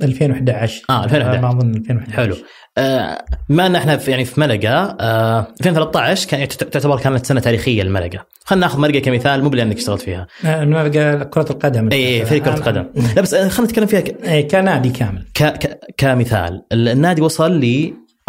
2011 0.01 0.85
آه، 0.89 1.03
2011. 1.03 1.41
ما 1.41 1.49
أظن 1.49 1.75
2011 1.75 2.11
حلو. 2.17 2.35
آه، 2.79 3.25
بما 3.49 3.65
ان 3.65 3.75
إحنا 3.75 3.97
في 3.97 4.11
يعني 4.11 4.25
في 4.25 4.39
ملقا 4.39 4.97
آه، 4.99 5.47
2013 5.61 6.27
كان 6.29 6.47
تعتبر 6.47 6.99
كانت 6.99 7.25
سنة 7.25 7.39
تاريخية 7.39 7.83
لملقا 7.83 8.19
خلينا 8.45 8.65
ناخذ 8.65 8.79
ملقا 8.79 8.99
كمثال 8.99 9.43
مو 9.43 9.49
لانك 9.49 9.77
اشتغلت 9.77 10.01
فيها. 10.01 10.27
آه، 10.45 10.63
نلقى 10.65 11.25
كرة 11.25 11.45
القدم. 11.51 11.89
اي 11.91 12.25
فريق 12.25 12.43
كرة 12.43 12.51
أنا- 12.51 12.57
القدم. 12.57 12.85
لا 13.15 13.21
بس 13.21 13.33
آه، 13.33 13.47
خلينا 13.47 13.71
نتكلم 13.71 13.85
فيها 13.85 13.99
ك- 13.99 14.23
إيه، 14.23 14.47
كنادي 14.47 14.89
كامل. 14.89 15.25
ك... 15.33 15.43
ك... 15.43 15.79
كمثال. 15.97 16.63
النادي 16.73 17.21
وصل 17.21 17.59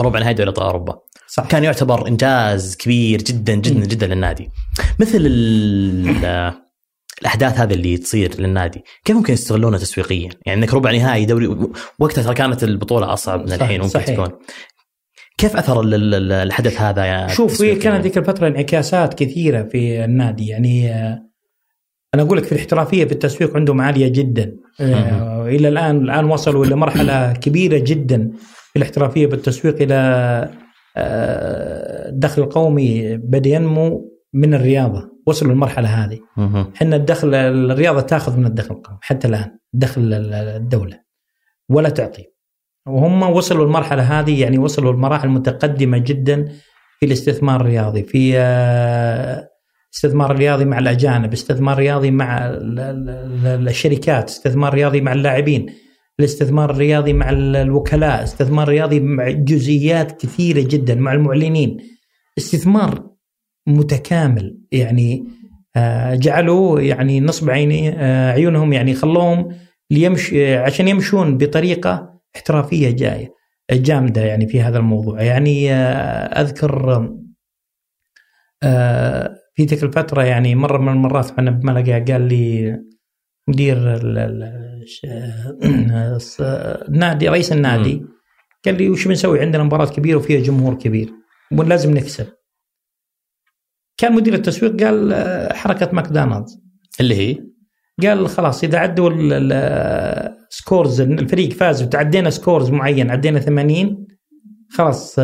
لربع 0.00 0.18
نهائي 0.20 0.34
دوري 0.34 0.48
أبطال 0.50 0.64
أوروبا. 0.66 0.98
صح. 1.28 1.44
كان 1.46 1.64
يعتبر 1.64 2.08
إنجاز 2.08 2.76
كبير 2.76 3.22
جدا 3.22 3.54
جدا. 3.54 3.86
جدا 3.86 4.06
للنادي. 4.06 4.50
مثل 5.00 5.18
ال... 5.20 6.52
الأحداث 7.20 7.58
هذه 7.60 7.72
اللي 7.74 7.96
تصير 7.96 8.40
للنادي 8.40 8.82
كيف 9.04 9.16
ممكن 9.16 9.32
يستغلونها 9.32 9.78
تسويقيا؟ 9.78 10.28
يعني 10.46 10.60
إنك 10.60 10.74
ربع 10.74 10.90
نهائي 10.92 11.24
دوري 11.24 11.56
وقتها 11.98 12.24
ترى 12.24 12.34
كانت 12.34 12.64
البطولة 12.64 13.12
أصعب 13.12 13.40
من 13.40 13.52
الحين 13.52 13.76
ممكن 13.80 13.88
صحيح. 13.92 14.06
تكون. 14.16 14.28
كيف 15.38 15.56
أثر 15.56 15.80
ال- 15.80 15.94
ال- 16.14 16.32
الحدث 16.32 16.80
هذا 16.80 17.04
يا 17.04 17.26
شوف 17.28 17.62
هي؟ 17.62 17.74
كانت 17.74 18.02
ذيك 18.04 18.18
الفترة 18.18 18.46
انعكاسات 18.48 19.14
كثيرة 19.14 19.62
في 19.62 20.04
النادي 20.04 20.46
يعني 20.46 20.90
آه، 20.92 21.22
أنا 22.14 22.22
أقول 22.22 22.38
لك 22.38 22.44
في 22.44 22.52
الاحترافية 22.52 23.04
في 23.04 23.12
التسويق 23.12 23.56
عندهم 23.56 23.80
عالية 23.80 24.08
جدا. 24.08 24.56
آه، 24.80 25.46
إلى 25.48 25.68
الآن 25.68 25.96
الآن 25.96 26.24
وصلوا 26.24 26.64
إلى 26.64 26.74
مرحلة 26.76 27.32
كبيرة 27.42 27.78
جدا 27.78 28.30
في 28.72 28.76
الاحترافية 28.76 29.26
بالتسويق 29.26 29.82
إلى 29.82 29.94
آه، 30.96 32.08
الدخل 32.08 32.42
القومي 32.42 33.16
بدا 33.16 33.50
ينمو 33.50 34.09
من 34.32 34.54
الرياضة. 34.54 35.10
وصلوا 35.26 35.52
للمرحلة 35.52 35.88
هذه. 36.04 36.18
إحنا 36.76 36.96
الدخل 36.96 37.34
الرياضة 37.34 38.00
تاخذ 38.00 38.36
من 38.36 38.46
الدخل 38.46 38.74
القومي 38.74 38.98
حتى 39.02 39.28
الآن. 39.28 39.58
دخل 39.72 40.00
ال- 40.00 40.34
الدولة. 40.34 41.00
ولا 41.68 41.88
تعطي. 41.88 42.24
وهم 42.86 43.22
وصلوا 43.22 43.64
المرحله 43.66 44.02
هذه 44.20 44.40
يعني 44.42 44.58
وصلوا 44.58 44.92
لمراحل 44.92 45.28
متقدمة 45.28 45.98
جدا 45.98 46.44
في 47.00 47.06
الاستثمار 47.06 47.60
الرياضي 47.60 48.02
في 48.02 48.32
آه، 48.38 49.48
استثمار 49.94 50.36
رياضي 50.36 50.64
مع 50.64 50.78
الأجانب 50.78 51.32
استثمار 51.32 51.78
رياضي 51.78 52.10
مع 52.10 52.46
ال- 52.48 52.80
ال- 52.80 53.46
ال- 53.46 53.68
الشركات 53.68 54.28
استثمار 54.28 54.74
رياضي 54.74 55.00
مع 55.00 55.12
اللاعبين 55.12 55.66
الاستثمار 56.20 56.70
الرياضي 56.70 57.12
مع 57.12 57.30
ال- 57.30 57.56
الوكلاء 57.56 58.22
استثمار 58.22 58.68
رياضي 58.68 59.00
مع 59.00 59.30
جزئيات 59.30 60.20
كثيرة 60.22 60.60
جدا 60.68 60.94
مع 60.94 61.12
المعلنين. 61.12 61.76
استثمار 62.38 63.09
متكامل. 63.76 64.58
يعني 64.72 65.24
آه، 65.76 66.14
جعلوا 66.14 66.80
يعني 66.80 67.20
نصب 67.20 67.50
عيني 67.50 67.90
آه، 67.90 68.32
عيونهم 68.32 68.72
يعني 68.72 68.94
خلوهم 68.94 69.48
ليمش 69.90 70.34
آه، 70.34 70.60
عشان 70.62 70.88
يمشون 70.88 71.38
بطريقة 71.38 72.20
احترافية 72.36 72.90
جاية 72.90 73.34
جامدة 73.72 74.20
يعني 74.20 74.46
في 74.46 74.60
هذا 74.60 74.78
الموضوع. 74.78 75.22
يعني 75.22 75.72
أذكر 75.72 77.10
في 79.54 79.66
تلك 79.66 79.82
الفترة 79.82 80.22
يعني 80.22 80.54
مرة 80.54 80.78
من 80.78 80.88
المرات 80.88 81.38
أنا 81.38 81.50
بملقا 81.50 82.04
قال 82.12 82.22
لي 82.22 82.76
مدير 83.48 83.76
النادي 86.88 87.28
رئيس 87.28 87.52
النادي 87.52 88.02
قال 88.64 88.78
لي 88.78 88.90
وش 88.90 89.08
بنسوي؟ 89.08 89.40
عندنا 89.40 89.62
مباراة 89.62 89.86
كبيرة 89.86 90.16
وفيها 90.16 90.40
جمهور 90.40 90.74
كبير 90.74 91.12
ولازم 91.52 91.94
نكسب. 91.94 92.26
كان 94.00 94.12
مدير 94.12 94.34
التسويق 94.34 94.84
قال 94.84 95.12
آه، 95.12 95.52
حركة 95.52 95.88
ماكدونالدز. 95.92 96.60
اللي 97.00 97.14
هي؟ 97.14 97.38
قال 98.08 98.28
خلاص 98.28 98.64
إذا 98.64 98.78
عدوا 98.78 99.10
ال- 99.10 99.32
ال- 99.32 100.36
scores 100.50 101.00
الفريق 101.00 101.52
فاز 101.52 101.82
وتعدينا 101.82 102.30
scores 102.30 102.70
معين 102.70 103.10
عدينا 103.10 103.40
80 103.40 104.06
خلاص 104.70 105.16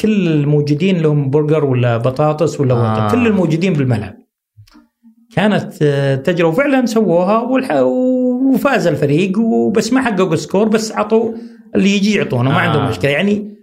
كل 0.00 0.28
الموجودين 0.28 0.98
لهم 1.02 1.30
برجر 1.30 1.64
ولا 1.64 1.96
بطاطس 1.96 2.60
ولا 2.60 2.74
آه. 2.74 3.10
كل 3.10 3.26
الموجودين 3.26 3.72
بالملعب. 3.72 4.14
كانت 5.36 5.72
آه، 5.82 6.14
تجربة 6.14 6.48
وفعلا 6.48 6.86
سووها 6.86 7.38
وفاز 7.82 8.86
الفريق 8.86 9.38
وبس 9.38 9.92
ما 9.92 10.02
حققوا 10.02 10.36
سكور 10.36 10.68
بس 10.68 10.92
عطوا 10.92 11.32
اللي 11.74 11.96
يجي 11.96 12.14
يعطونه 12.14 12.50
ما 12.50 12.56
آه. 12.56 12.60
عندهم 12.60 12.88
مشكلة. 12.88 13.10
يعني 13.10 13.54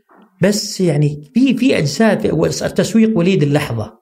بس 0.42 0.82
يعني 0.82 1.32
في 1.34 1.58
في 1.58 1.78
أجزاء 1.78 2.46
التسويق 2.66 3.18
وليد 3.18 3.44
اللحظة. 3.44 4.01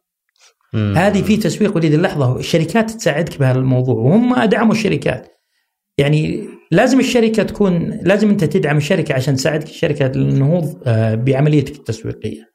مم. 0.73 0.93
هذه 0.97 1.21
في 1.21 1.37
تسويق 1.37 1.75
وليد 1.75 1.93
اللحظة 1.93 2.39
الشركات 2.39 2.91
تساعدك 2.91 3.39
بهذا 3.39 3.59
الموضوع 3.59 3.95
وهم 3.95 4.43
دعموا 4.43 4.73
الشركات. 4.73 5.27
يعني 5.97 6.47
لازم 6.71 6.99
الشركة 6.99 7.43
تكون 7.43 7.99
لازم 8.03 8.29
أنت 8.29 8.43
تدعم 8.43 8.77
الشركة 8.77 9.13
عشان 9.13 9.35
تساعدك 9.35 9.67
الشركة 9.67 10.07
للنهوض 10.07 10.81
آه، 10.85 11.15
بعمليتك 11.15 11.75
التسويقية. 11.75 12.49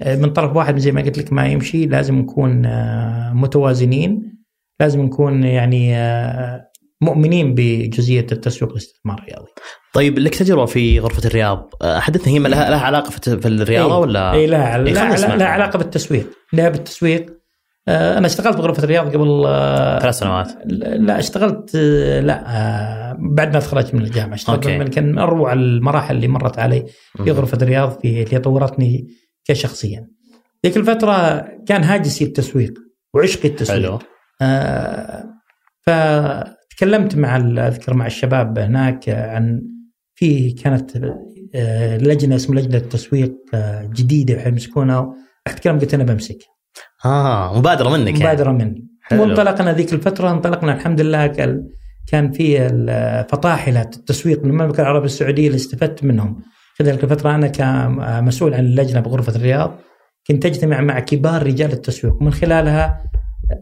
آه، 0.00 0.16
من 0.16 0.32
طرف 0.32 0.56
واحد 0.56 0.78
زي 0.78 0.92
ما 0.92 1.02
قلت 1.02 1.18
لك 1.18 1.32
ما 1.32 1.46
يمشي 1.46 1.86
لازم 1.86 2.14
نكون 2.14 2.66
آه، 2.66 3.32
متوازنين 3.32 4.36
لازم 4.80 5.02
نكون 5.02 5.44
يعني 5.44 5.96
مؤمنين 7.00 7.54
بجزئية 7.54 8.26
التسويق 8.32 8.70
والاستثمار 8.70 9.18
الرياضي. 9.18 9.50
طيب 9.94 10.18
لك 10.18 10.34
تجربة 10.34 10.66
في 10.66 11.00
غرفة 11.00 11.28
الرياض 11.28 11.70
حدثنا 11.82 12.34
هي 12.34 12.38
لها, 12.38 12.70
لها 12.70 12.80
علاقة 12.80 13.10
في 13.10 13.48
الرياضة 13.48 13.94
إيه. 13.94 14.00
ولا؟ 14.00 14.32
اي 14.32 14.46
لا 14.46 14.76
إيه، 14.76 15.36
لا 15.36 15.48
علاقة 15.48 15.76
بالتسويق. 15.76 16.30
لا 16.52 16.68
بالتسويق 16.68 17.35
أنا 17.88 18.26
اشتغلت 18.26 18.56
بغرفة 18.56 18.84
الرياض 18.84 19.16
قبل 19.16 19.44
آه، 19.46 19.98
ثلاث 19.98 20.14
سنوات. 20.18 20.52
لا 20.66 21.18
اشتغلت 21.18 21.70
آه، 21.76 22.20
لا 22.20 22.44
آه، 22.46 23.16
بعد 23.18 23.54
ما 23.54 23.60
تخرجت 23.60 23.94
من 23.94 24.02
الجامعة. 24.02 24.34
اشتغلت 24.34 24.66
أوكي. 24.66 24.78
من 24.78 24.86
كان 24.86 25.18
أروع 25.18 25.52
المراحل 25.52 26.16
اللي 26.16 26.28
مرت 26.28 26.58
علي 26.58 26.86
في. 27.20 27.30
غرفة 27.30 27.58
الرياض 27.62 28.00
في 28.00 28.24
اللي 28.24 28.38
طورتني 28.38 29.06
كشخصيا. 29.44 30.08
ذيك 30.66 30.76
الفترة 30.76 31.38
كان 31.66 31.84
هاجسي 31.84 32.24
التسويق 32.24 32.72
وعشقي 33.14 33.48
التسويق. 33.48 33.82
حلو. 33.82 33.98
آه، 34.42 35.24
فتكلمت 35.86 37.16
مع 37.16 37.36
أذكر 37.36 37.94
مع 37.94 38.06
الشباب 38.06 38.58
هناك 38.58 39.08
عن 39.08 39.62
في 40.14 40.50
كانت 40.50 40.90
آه، 41.54 41.96
لجنة 41.96 42.36
اسمها 42.36 42.60
لجنة 42.60 42.78
تسويق 42.78 43.34
آه، 43.54 43.90
جديدة 43.94 44.40
حيمسكونها 44.40 45.14
اتكلم 45.46 45.78
قلت 45.78 45.94
أنا 45.94 46.04
بمسك. 46.04 46.38
آه 47.06 47.58
مبادرة 47.58 47.88
منك 47.88 48.08
يعني. 48.08 48.18
مبادرة 48.24 48.52
مني 48.52 48.86
حلو. 49.02 49.22
وانطلقنا 49.22 49.72
ذيك 49.72 49.92
الفترة 49.92 50.30
انطلقنا 50.30 50.72
الحمد 50.74 51.00
لله 51.00 51.26
كان 52.06 52.32
في 52.32 52.68
فطاحلة 53.30 53.80
التسويق 53.80 54.44
من 54.44 54.50
المملكة 54.50 54.80
العربية 54.80 55.06
السعودية 55.06 55.46
اللي 55.46 55.56
استفدت 55.56 56.04
منهم 56.04 56.42
في 56.74 56.84
ذلك 56.84 57.04
الفترة 57.04 57.34
أنا 57.34 57.46
كمسؤول 57.46 58.54
عن 58.54 58.60
اللجنة 58.64 59.00
بغرفة 59.00 59.36
الرياض 59.36 59.74
كنت 60.26 60.46
أجتمع 60.46 60.80
مع 60.80 61.00
كبار 61.00 61.42
رجال 61.46 61.72
التسويق 61.72 62.14
ومن 62.22 62.32
خلالها 62.32 63.02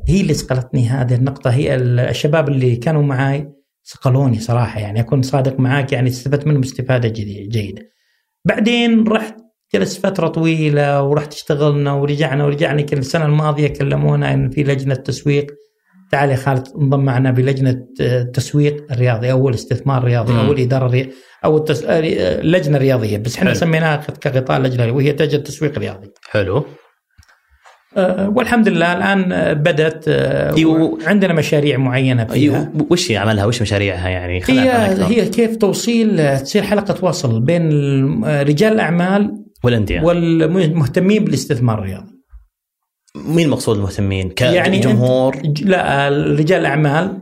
هي 0.09 0.21
اللي 0.21 0.35
صقلتني 0.35 0.89
هذه 0.89 1.15
النقطة 1.15 1.51
هي 1.51 1.75
ال- 1.75 2.01
الشباب 2.01 2.49
اللي 2.49 2.77
كانوا 2.77 3.03
معاي 3.03 3.49
صقلوني 3.83 4.41
صراحة 4.41 4.81
يعني 4.81 5.01
أكون 5.01 5.23
صادق 5.23 5.61
معاك 5.61 5.93
يعني 5.93 6.09
استفدت 6.09 6.47
منهم 6.47 6.63
استفادة 6.63 7.09
جيدة. 7.09 7.83
بعدين 8.45 9.09
رحت 9.09 9.37
جلست 9.75 10.07
فترة 10.07 10.29
طويلة 10.29 11.03
ورحت 11.03 11.33
اشتغلنا 11.33 11.93
ورجعنا 11.93 12.45
ورجعنا 12.45 12.83
كل 12.83 12.99
السنة 12.99 13.25
الماضية 13.27 13.69
كلمونا 13.69 14.35
إن 14.35 14.51
في 14.51 14.63
لجنة 14.63 14.95
تسويق 14.95 15.47
تعال 16.11 16.31
يا 16.31 16.37
خالد 16.37 16.69
انضم 16.81 17.01
معنا 17.01 17.31
بلجنة 17.31 17.87
آه، 18.01 18.23
التسويق 18.23 18.87
الرياضي 18.93 19.33
أو 19.33 19.49
الاستثمار 19.49 19.99
الرياضي. 19.99 20.33
أو 20.33 20.53
الاداره 20.53 20.87
الرياضيه 20.87 21.13
أو 21.45 21.57
التس... 21.57 21.85
آه، 21.85 22.01
اللجنه 22.41 22.77
الرياضيه 22.77 23.19
بس 23.19 23.37
إحنا. 23.37 23.55
سميناها 23.55 23.97
كغطاء 23.97 24.61
لجنة 24.61 24.93
وهي 24.93 25.13
لجنه 25.13 25.35
التسويق 25.35 25.73
الرياضي. 25.77 26.11
حلو 26.31 26.65
آه، 27.97 28.29
والحمد 28.29 28.69
لله 28.69 28.93
الآن 28.93 29.33
آه، 29.33 29.53
بدأت 29.53 30.05
آه، 30.09 30.57
أيوه. 30.57 30.99
عندنا 31.07 31.33
مشاريع 31.33 31.77
معينة 31.79 32.25
فيها 32.25 32.59
أيوه. 32.59 32.87
وش 32.91 33.13
عملها 33.13 33.45
وش 33.47 33.63
مشاريعها 33.63 34.09
يعني 34.09 34.43
هي. 34.49 34.71
هي 35.05 35.29
كيف 35.29 35.57
توصيل 35.57 36.21
آه، 36.21 36.39
تصير 36.39 36.63
حلقة 36.63 37.05
وصل 37.05 37.41
بين 37.41 37.71
آه، 38.25 38.43
رجال 38.43 38.73
الأعمال 38.73 39.44
والانديه 39.65 40.01
والمهتمين 40.01 41.25
بالاستثمار 41.25 41.79
الرياضي. 41.79 42.13
مين 43.17 43.47
المقصود 43.47 43.77
المهتمين؟ 43.77 44.33
يعني 44.41 44.79
كجمهور 44.79 45.37
ج- 45.37 45.65
لا 45.65 46.09
رجال 46.09 46.61
الأعمال. 46.61 47.19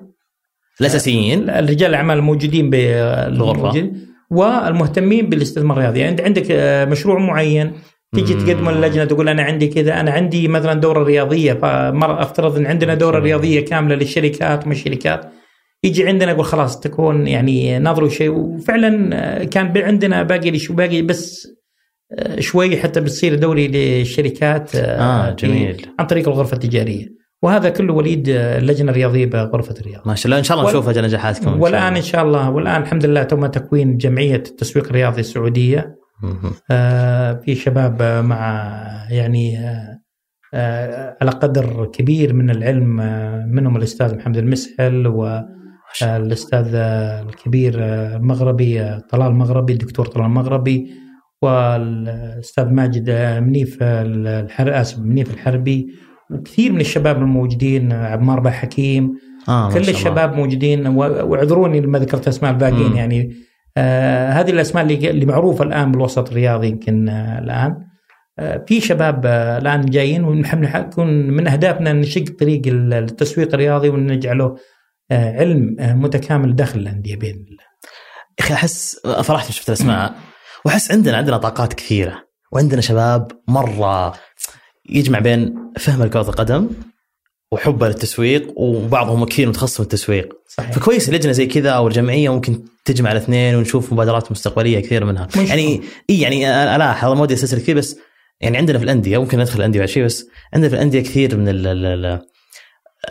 الأساسيين؟ 0.80 1.50
رجال 1.50 1.90
الأعمال 1.90 2.18
الموجودين. 2.18 2.70
بالموجود 2.70 3.98
والمهتمين 4.30 5.26
بالاستثمار 5.28 5.76
الرياضي. 5.76 5.98
يعني 6.00 6.10
أنت 6.12 6.20
عندك 6.20 6.46
آه، 6.50 6.84
مشروع 6.84 7.18
معين 7.18 7.72
تيجي 8.14 8.34
مم. 8.34 8.40
تقدم 8.46 8.70
للجنه 8.70 9.04
تقول 9.04 9.28
أنا 9.28 9.42
عندي 9.42 9.66
كذا 9.68 10.00
أنا 10.00 10.10
عندي 10.10 10.48
مثلا 10.48 10.74
دورة 10.74 11.02
رياضية 11.04 11.52
فمر 11.52 12.22
أفترض 12.22 12.56
إن 12.56 12.66
عندنا 12.66 12.94
دورة. 12.94 13.18
رياضية 13.18 13.60
كاملة 13.64 13.94
للشركات 13.94 14.66
ومش 14.66 14.76
الشركات 14.78 15.32
يجي 15.84 16.06
عندنا 16.08 16.30
يقول 16.32 16.44
خلاص 16.44 16.80
تكون 16.80 17.26
يعني 17.26 17.78
ناظروا 17.78 18.08
شيء. 18.08 18.30
وفعلا 18.30 19.10
آه، 19.12 19.44
كان 19.44 19.78
عندنا 19.78 20.22
باقي 20.22 20.52
باقي 20.70 21.02
بس 21.02 21.48
شوي 22.38 22.76
حتى 22.76 23.00
بتصير 23.00 23.34
دوري 23.34 23.68
للشركات 23.68 24.76
آه 24.76 25.30
في- 25.30 25.46
جميل. 25.46 25.86
عن 25.98 26.06
طريق 26.06 26.28
الغرفة 26.28 26.54
التجارية. 26.54 27.06
وهذا 27.42 27.68
كله 27.68 27.94
وليد 27.94 28.28
آه، 28.28 28.58
اللجنه 28.58 28.90
الرياضيه 28.90 29.26
بغرفة 29.26 29.74
الرياض. 29.80 30.02
ما 30.08 30.14
شاء 30.14 30.26
الله. 30.26 30.38
إن 30.38 30.44
شاء 30.44 30.56
الله 30.58 30.68
وال- 30.68 30.76
نشوف 30.80 30.98
نجاحاتكم 30.98 31.60
والآن. 31.60 31.96
إن 31.96 32.02
شاء 32.02 32.24
الله 32.24 32.50
والآن 32.50 32.82
الحمد 32.82 33.06
لله 33.06 33.22
تم 33.22 33.46
تكوين 33.46 33.96
جمعية 33.96 34.34
التسويق 34.36 34.86
الرياضي 34.86 35.20
السعودية. 35.20 35.96
آه، 36.70 37.32
في 37.44 37.54
شباب 37.54 38.02
آه، 38.02 38.20
مع 38.20 38.72
يعني 39.10 39.58
آه، 39.58 39.98
آه، 40.54 41.16
على 41.20 41.30
قدر 41.30 41.84
كبير 41.92 42.32
من 42.32 42.50
العلم 42.50 43.00
آه، 43.00 43.46
منهم 43.46 43.76
الأستاذ 43.76 44.16
محمد 44.16 44.36
المسحل 44.36 45.06
والاستاذ 45.06 46.74
الكبير 46.74 47.74
آه، 47.78 48.16
المغربي 48.16 48.80
آه، 48.80 49.02
طلال 49.10 49.26
المغربي 49.26 49.72
الدكتور 49.72 50.06
طلال 50.06 50.26
المغربي. 50.26 50.90
والأستاذ 51.42 52.68
ماجد 52.68 53.10
منيف 53.42 53.78
الحر 53.82 54.80
آسف 54.80 54.98
منيف 54.98 55.34
الحربي 55.34 55.86
وكثير 56.30 56.72
من 56.72 56.80
الشباب 56.80 57.16
الموجودين 57.16 57.92
عمار 57.92 58.40
با 58.40 58.50
حكيم 58.50 59.12
آه 59.48 59.70
كل. 59.72 59.80
الشباب 59.80 60.36
موجودين 60.36 60.86
واعذروني 60.86 61.80
لما 61.80 61.98
ذكرت 61.98 62.28
أسماء 62.28 62.52
الباقيين. 62.52 62.96
يعني 62.96 63.36
آه 63.76 64.30
هذه 64.30 64.50
الأسماء 64.50 64.84
اللي 64.84 65.10
اللي 65.10 65.26
معروفة 65.26 65.64
الآن 65.64 65.92
بالوسط 65.92 66.28
الرياضي 66.28 66.68
يمكن 66.68 67.08
آه 67.08 67.38
الآن 67.38 67.76
آه 68.38 68.64
في 68.66 68.80
شباب 68.80 69.26
آه 69.26 69.58
الآن 69.58 69.80
جايين 69.86 70.24
ونحن 70.24 70.66
حنكون 70.66 71.30
من 71.30 71.46
أهدافنا 71.48 71.90
ان 71.90 72.00
نشق 72.00 72.24
طريق 72.40 72.62
التسويق 72.66 73.54
الرياضي 73.54 73.88
ونجعله 73.88 74.56
آه 75.10 75.38
علم 75.38 75.76
آه 75.80 75.94
متكامل 75.94 76.56
داخل 76.56 76.80
الأندية 76.80 77.16
بإذن 77.16 77.44
الله. 77.50 77.64
يا 78.40 78.44
أخي 78.44 78.54
أحس 78.54 79.06
فرحت 79.06 79.50
شفت 79.52 79.68
الأسماء 79.68 80.14
وأحس 80.64 80.90
عندنا 80.90 81.16
عندنا 81.16 81.36
طاقات 81.36 81.72
كثيرة 81.74 82.24
وعندنا 82.52 82.80
شباب 82.80 83.30
مرة 83.48 84.14
يجمع 84.90 85.18
بين 85.18 85.54
فهم 85.78 86.06
كره 86.06 86.20
القدم 86.20 86.70
وحبه 87.52 87.88
للتسويق 87.88 88.52
وبعضهم 88.56 89.24
كثير 89.24 89.48
متخصص 89.48 89.76
في 89.76 89.82
التسويق. 89.82 90.34
صحيح. 90.48 90.72
فكويس 90.72 91.08
اللجنة 91.08 91.32
زي 91.32 91.46
كذا 91.46 91.70
أو 91.70 91.88
الجمعيه 91.88 92.34
ممكن 92.34 92.64
تجمع 92.84 93.12
الاثنين 93.12 93.54
ونشوف 93.54 93.92
مبادرات 93.92 94.32
مستقبلية 94.32 94.80
كثير 94.80 95.04
منها. 95.04 95.28
مش 95.36 95.48
يعني 95.48 95.82
إي 96.10 96.20
يعني 96.20 96.50
ألاحظ 96.76 97.12
ما 97.12 97.22
ودي 97.22 97.34
استسهل 97.34 97.60
كثير 97.60 97.76
بس 97.76 97.96
يعني 98.40 98.56
عندنا 98.56 98.78
في 98.78 98.84
الأندية 98.84 99.18
ممكن 99.18 99.38
ندخل 99.38 99.58
الأندية 99.58 99.78
بعد 99.78 99.88
شيء 99.88 100.04
بس 100.04 100.26
عندنا 100.54 100.68
في 100.68 100.74
الأندية 100.74 101.00
كثير 101.00 101.36
من 101.36 101.48
ال 101.48 101.66
ال 101.66 101.86
ال 101.86 102.20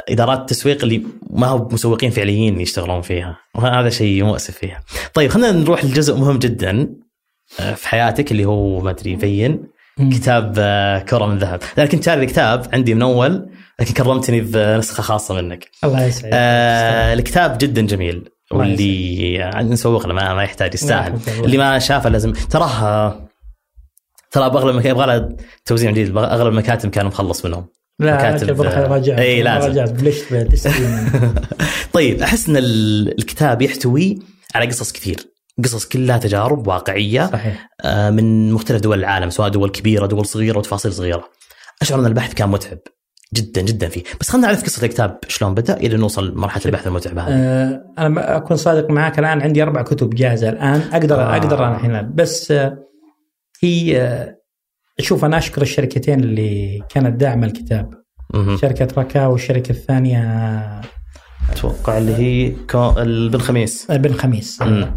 إدارات 0.10 0.40
التسويق 0.40 0.84
اللي 0.84 1.04
ما 1.30 1.48
هو 1.48 1.68
مسوقين 1.72 2.12
فعليين 2.12 2.62
يشتغلون 2.62 3.02
فيها. 3.02 3.38
وهذا 3.56 3.90
شيء 3.90 4.24
مؤسف 4.24 4.58
فيها. 4.58 4.84
طيب 5.14 5.32
خلينا 5.32 5.52
نروح 5.52 5.86
لجزء 5.86 6.16
مهم 6.16 6.40
جدا. 6.40 6.96
في 7.76 7.88
حياتك 7.88 8.32
اللي 8.32 8.46
هو 8.46 8.80
ما 8.80 8.90
أدري 8.90 9.12
يبين 9.12 9.64
كتاب 10.14 10.56
آه، 10.58 11.00
كره 11.00 11.26
من 11.26 11.38
ذهب، 11.38 11.60
أنا 11.78 11.86
كنت 11.86 12.04
شاري 12.04 12.22
الكتاب 12.24 12.68
عندي 12.74 12.94
من 12.94 13.02
أول 13.02 13.50
لكن 13.80 13.94
كرمتني 13.94 14.42
بنسخه 14.42 15.04
خاصة 15.04 15.34
منك. 15.42 15.70
الله 15.84 16.06
يسعدك. 16.06 16.30
آه 16.34 17.14
الكتاب 17.14 17.58
جدا 17.58 17.82
جميل. 17.82 18.30
واللي 18.52 19.52
نسوق 19.62 20.08
له 20.08 20.14
ما, 20.14 20.34
ما 20.34 20.44
يحتاج 20.44 20.74
يستاهل. 20.74 21.20
اللي 21.44 21.58
ما 21.58 21.80
شافه 21.80 22.10
لازم. 22.10 22.32
تراه 22.34 23.20
ترى 24.32 24.50
باغلب 24.50 24.70
المكاتب 24.70 24.90
يبغى 24.98 25.30
توزيع 25.66 25.92
جديد. 25.92 26.18
أغلب 26.18 26.48
المكاتب 26.48 26.90
كان 26.90 27.06
مخلص 27.06 27.46
منهم. 27.46 27.66
لا 28.00 28.16
مكاتب- 28.16 28.52
بروح 28.56 28.78
اراجع 28.78 29.18
إي، 29.18 29.42
لازم. 29.44 29.68
بالتسليم 30.32 31.12
طيب 31.94 32.22
أحس 32.22 32.50
إن 32.50 32.58
ال- 32.58 33.20
الكتاب 33.20 33.62
يحتوي 33.62 34.20
على 34.56 34.66
قصص 34.66 34.92
كثير. 34.92 35.31
قصص 35.64 35.86
كلها 35.86 36.18
تجارب 36.18 36.68
واقعية 36.68 37.30
صحيح. 37.32 37.70
آه، 37.82 38.10
من 38.10 38.52
مختلف 38.52 38.82
دول 38.82 39.00
العالم 39.00 39.30
سواء 39.30 39.50
دول 39.50 39.70
كبيرة 39.70 40.06
دول 40.06 40.26
صغيرة 40.26 40.58
وتفاصيل 40.58 40.94
صغيرة. 40.94 41.24
أشعر 41.82 42.00
أن 42.00 42.06
البحث 42.06 42.34
كان 42.34 42.50
متعب 42.50 42.78
جدا 43.34 43.62
جدا 43.62 43.90
فيه. 43.90 44.04
بس 44.20 44.30
خلينا 44.30 44.48
نعرف 44.48 44.64
قصة 44.64 44.86
الكتاب 44.86 45.20
شلون 45.28 45.54
بدأ 45.54 45.78
إلى 45.78 45.98
نوصل 45.98 46.36
مرحله 46.36 46.66
البحث 46.66 46.88
المتعبه 46.88 47.22
هذه. 47.22 47.34
آه، 47.34 47.82
أنا 47.98 48.38
أكون 48.38 48.58
صادق 48.58 48.90
معك 48.90 49.20
الآن 49.20 49.42
عندي 49.42 49.64
أربع 49.64 49.82
كتب 49.82 50.10
جاهزة 50.10 50.50
الآن. 50.50 50.82
أقدر 50.94 51.22
آه. 51.22 51.38
أقدر 51.38 51.66
أنا 51.68 51.76
الحين. 51.76 52.16
بس 52.16 52.52
آه، 52.52 52.78
هي 53.64 54.02
آه، 54.02 54.38
شوف 55.00 55.26
أنا 55.26 55.38
أشكر 55.38 55.62
الشركتين 55.62 56.20
اللي 56.20 56.84
كانت 56.90 57.20
داعمة 57.20 57.48
الكتاب. 57.48 57.94
مهم. 58.34 58.58
شركة 58.58 58.88
ركا 59.02 59.26
والشركة 59.26 59.72
الثانية 59.72 60.22
أتوقع 61.50 61.98
اللي 61.98 62.16
هي 62.16 62.56
بن 63.30 63.40
خميس 63.40 63.92
بن 63.92 64.14
خميس 64.14 64.62
مم. 64.62 64.92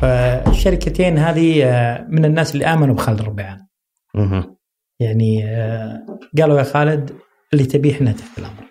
فالشركتين 0.00 1.18
هذه 1.18 1.64
آه، 1.64 2.06
من 2.10 2.24
الناس 2.24 2.54
اللي 2.54 2.66
آمنوا 2.66 2.94
بخالد 2.94 3.20
الربيعان 3.20 3.66
مهم. 4.14 4.56
يعني 5.00 5.44
آه، 5.44 6.06
قالوا 6.40 6.58
يا 6.58 6.62
خالد 6.62 7.12
اللي 7.52 7.64
تبيه 7.66 7.92
إحنا 7.92 8.12
تحت 8.12 8.38
الأمر. 8.38 8.66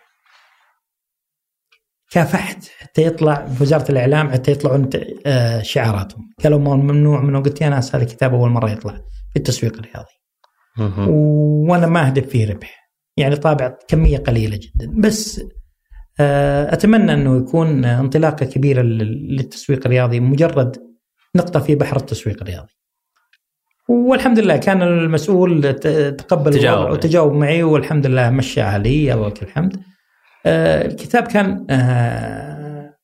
كافحت 2.11 2.67
حتى 2.79 3.01
يطلع 3.05 3.45
في 3.45 3.63
وزاره 3.63 3.91
الإعلام 3.91 4.29
حتى 4.31 4.51
يطلعون 4.51 4.89
آه، 5.25 5.61
شعاراتهم. 5.61 6.29
قالوا 6.43 6.59
ما- 6.59 6.75
ممنوع 6.75 7.21
من 7.21 7.43
قلت 7.43 7.61
يا 7.61 7.69
ناس 7.69 7.95
هذا 7.95 8.03
الكتاب 8.03 8.33
أول 8.33 8.49
مرة 8.49 8.69
يطلع 8.71 8.93
في 9.33 9.35
التسويق 9.39 9.73
الرياضي. 9.77 10.13
مهم. 10.77 11.09
وأنا 11.69 11.87
ما 11.87 12.07
أهدف 12.07 12.27
فيه 12.27 12.51
ربح. 12.51 12.89
يعني 13.17 13.35
طابع 13.35 13.77
كمية 13.87 14.17
قليلة 14.17 14.57
جدا. 14.61 15.01
بس 15.01 15.41
أتمنى 16.19 17.13
أنه 17.13 17.37
يكون 17.37 17.85
انطلاقة 17.85 18.45
كبيرة 18.45 18.81
لل- 18.81 19.35
للتسويق 19.35 19.79
الرياضي. 19.85 20.19
مجرد 20.19 20.77
نقطة 21.35 21.59
في 21.59 21.75
بحر 21.75 21.97
التسويق 21.97 22.41
الرياضي 22.41 22.73
والحمد 23.89 24.39
لله 24.39 24.57
كان 24.57 24.81
المسؤول 24.81 25.73
تقبل 26.17 26.53
تجاوب. 26.53 26.91
وتجاوب 26.91 27.33
معي 27.33 27.63
والحمد 27.63 28.07
لله 28.07 28.29
مشاها 28.29 28.77
لي 28.77 29.13
الله 29.13 29.27
لك 29.27 29.43
الحمد 29.43 29.77
آه، 30.45 30.85
الكتاب 30.85 31.23
كان 31.23 31.65
آه، 31.69 32.95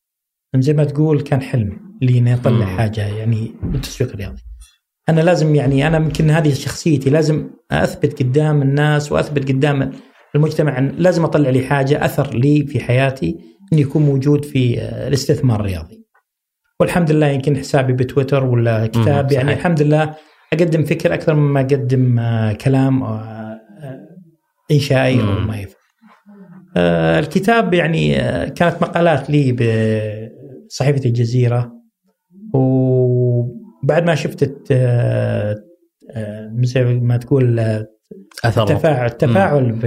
زي 0.56 0.74
ما 0.74 0.84
تقول 0.84 1.22
كان 1.22 1.42
حلم 1.42 1.98
لي 2.02 2.18
إني 2.18 2.34
أطلع. 2.34 2.66
حاجة 2.66 3.02
يعني 3.02 3.56
بالتسويق 3.64 4.12
الرياضي 4.12 4.42
أنا 5.10 5.22
لازم 5.22 5.56
يعني 5.56 5.88
أنا 5.88 5.98
يمكن 5.98 6.30
هذه 6.30 6.54
شخصيتي 6.54 7.10
لازم 7.10 7.50
أثبت 7.72 8.24
قدام 8.24 8.62
الناس 8.62 9.12
وأثبت 9.12 9.52
قدام 9.52 9.92
المجتمع 10.36 10.80
لازم 10.80 11.24
أطلع 11.24 11.50
لي 11.50 11.66
حاجة 11.66 12.06
أثر 12.06 12.36
لي 12.36 12.66
في 12.66 12.80
حياتي 12.80 13.38
انه 13.74 13.82
يكون 13.82 14.02
موجود 14.02 14.46
في 14.46 14.82
آه، 14.82 15.08
الاستثمار 15.08 15.60
الرياضي. 15.60 16.01
والحمد 16.82 17.12
لله 17.12 17.28
يمكن 17.28 17.58
حسابي 17.58 17.94
بتويتر 17.94 18.44
ولا 18.44 18.88
كتاب 18.88 19.32
يعني. 19.32 19.54
الحمد 19.54 19.82
لله 19.82 20.16
أقدم 20.54 20.84
فكر 20.84 21.14
أكثر 21.14 21.34
مما 21.34 21.60
أقدم 21.60 22.20
آه، 22.20 22.54
كلام 22.54 23.04
آه، 23.04 23.60
آه، 23.82 24.08
انشائي 24.72 25.22
أو. 25.22 25.40
ما 25.40 25.58
يفعل. 25.58 25.82
آه، 26.78 27.20
الكتاب 27.20 27.74
يعني 27.74 28.16
كانت 28.50 28.82
مقالات 28.82 29.30
لي 29.30 29.52
بصحيفه 30.68 31.06
الجزيرة 31.06 31.72
وبعد 32.54 34.04
ما 34.04 34.16
شفت 34.16 34.74
زي 36.62 36.84
ما 36.84 37.18
تقول 37.18 37.60
اثر 38.46 38.64
التفاعل 38.64 39.06
التفاعل 39.06 39.80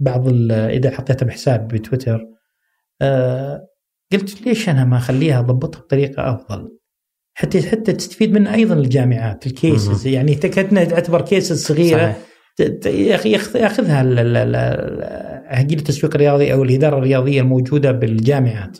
ببعض 0.00 0.28
إذا 0.52 0.90
حطيتها 0.90 1.26
بحساب 1.26 1.68
بتويتر 1.68 2.26
قلت 4.12 4.46
ليش 4.46 4.68
أنا 4.68 4.84
ما 4.84 4.96
أخليها 4.96 5.40
أضبطها 5.40 5.80
بطريقة 5.80 6.34
أفضل 6.34 6.68
حتى 7.34 7.62
حتى 7.62 7.92
تستفيد 7.92 8.32
منها 8.32 8.54
أيضا 8.54 8.74
الجامعات 8.74 9.46
ال 9.46 9.56
cases 9.56 10.06
يعني 10.06 10.34
كانها 10.34 10.84
تعتبر 10.84 11.20
cases 11.20 11.66
صغيرة 11.66 11.98
صحيح. 11.98 12.16
يا 12.86 13.14
أخي 13.14 13.30
ياخذ- 13.38 13.56
ياخذها 13.56 14.02
هيئه 15.58 15.74
التسويق 15.74 16.14
الرياضي 16.14 16.52
أو 16.52 16.62
الإدارة 16.62 16.98
الرياضية 16.98 17.40
الموجودة 17.40 17.92
بالجامعات. 17.92 18.78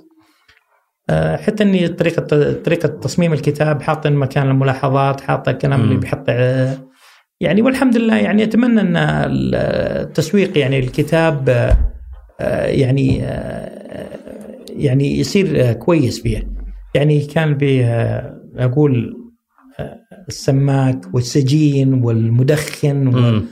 آه، 1.10 1.36
حتى 1.36 1.62
إني 1.64 1.88
طريقه 1.88 2.22
طريقة 2.52 2.86
تصميم 2.86 3.32
الكتاب 3.32 3.82
حاطين 3.82 4.12
مكان 4.12 4.48
الملاحظات 4.50 5.20
حاطه 5.20 5.50
الكلام. 5.50 5.80
اللي 5.80 5.96
بيحط 5.96 6.24
آه، 6.28 6.78
يعني 7.40 7.62
والحمد 7.62 7.96
لله 7.96 8.16
يعني 8.16 8.42
أتمنى 8.42 8.80
إن 8.80 8.96
التسويق 8.96 10.58
يعني 10.58 10.78
الكتاب 10.78 11.48
آه، 12.40 12.66
يعني 12.66 13.22
يعني 14.82 15.18
يصير 15.18 15.68
آه، 15.68 15.72
كويس 15.72 16.22
فيه. 16.22 16.48
يعني 16.94 17.20
كان 17.20 17.54
به 17.54 17.84
آه، 17.84 18.34
أقول 18.56 19.14
آه، 19.80 19.96
السماك 20.28 21.14
والسجين 21.14 21.94
والمدخن 21.94 23.06
وال 23.06 23.32
مم. 23.34 23.44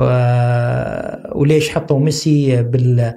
و- 0.00 1.40
وليش 1.40 1.70
حطوا 1.70 2.00
ميسي 2.00 2.62
بال 2.62 3.12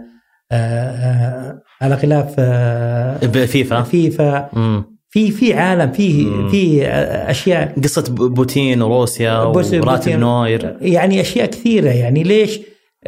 على 1.82 1.97
خلاف 1.97 2.39
فيفا 3.84 4.49
مم. 4.53 4.84
في 5.10 5.32
في 5.32 5.53
عالم 5.53 5.91
في. 5.91 6.23
في 6.51 6.88
أشياء 7.29 7.79
قصة 7.84 8.03
بوتين 8.10 8.82
وروسيا 8.82 9.34
وراتب. 9.79 10.19
نوير 10.19 10.77
يعني 10.82 11.21
أشياء 11.21 11.45
كثيرة 11.45 11.89
يعني 11.89 12.23
ليش 12.23 12.60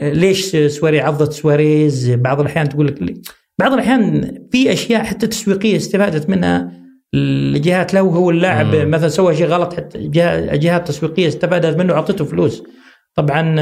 ليش 0.02 0.56
سواري 0.56 1.00
عضت 1.00 1.32
سواريز 1.32 2.12
بعض 2.12 2.40
الأحيان 2.40 2.70
تقول 2.70 2.88
لك؟ 2.88 3.18
بعض 3.60 3.74
الأحيان 3.74 4.34
في 4.52 4.74
أشياء 4.74 5.04
حتى 5.04 5.28
تسويقية 5.28 5.78
استفادت 5.78 6.30
منها 6.30 6.82
الجهات 7.14 7.94
لو 7.94 8.10
هو 8.10 8.30
اللاعب 8.30 8.76
مم. 8.76 8.92
مثلا 8.92 9.10
سوى 9.10 9.36
شيء 9.36 9.46
غلط 9.48 9.74
حتى 9.74 10.08
جهات 10.58 10.88
تسويقية 10.88 11.28
استفادت 11.28 11.78
منه 11.78 11.94
وعطته 11.94 12.26
فلوس 12.26 12.64
طبعا 13.16 13.60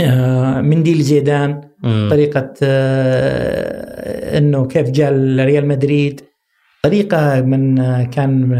آه، 0.00 0.60
منديل 0.60 1.02
زيدان 1.02 1.60
مم. 1.82 2.08
طريقة 2.10 2.54
آه، 2.62 4.38
إنه 4.38 4.66
كيف 4.66 4.90
جاء 4.90 5.12
ريال 5.40 5.68
مدريد 5.68 6.20
طريقة 6.82 7.40
من 7.40 7.78
آه، 7.78 8.04
كان 8.04 8.52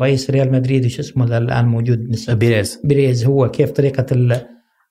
رئيس 0.00 0.30
ريال 0.30 0.52
مدريد 0.52 0.84
وش 0.84 0.98
اسمه 0.98 1.38
الآن 1.38 1.64
موجود 1.64 2.10
نسيت. 2.10 2.36
بيريز 2.36 2.80
بريز 2.84 3.24
هو 3.24 3.50
كيف 3.50 3.72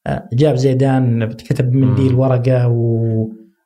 آه، 0.07 0.29
جاب 0.33 0.55
زيدان 0.55 1.29
كتب 1.29 1.73
منديل 1.73 2.13
مم. 2.13 2.19
ورقة 2.19 2.67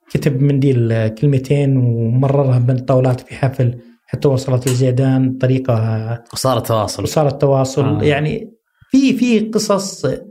وكتب 0.08 0.42
منديل 0.42 1.08
كلمتين 1.08 1.78
ومررها 1.78 2.60
بين 2.60 2.76
الطاولات 2.76 3.22
في 3.22 3.36
حفل 3.36 3.76
حتى 4.08 4.28
وصلت 4.28 4.68
لزيدان 4.68 5.38
طريقة 5.38 6.24
وصار 6.34 6.58
التواصل 6.58 7.04
وصار 7.04 7.28
التواصل 7.28 7.86
آه. 7.86 8.04
يعني 8.04 8.52
في 8.92 9.14
في 9.14 9.40
قصص 9.40 10.06
آه، 10.06 10.22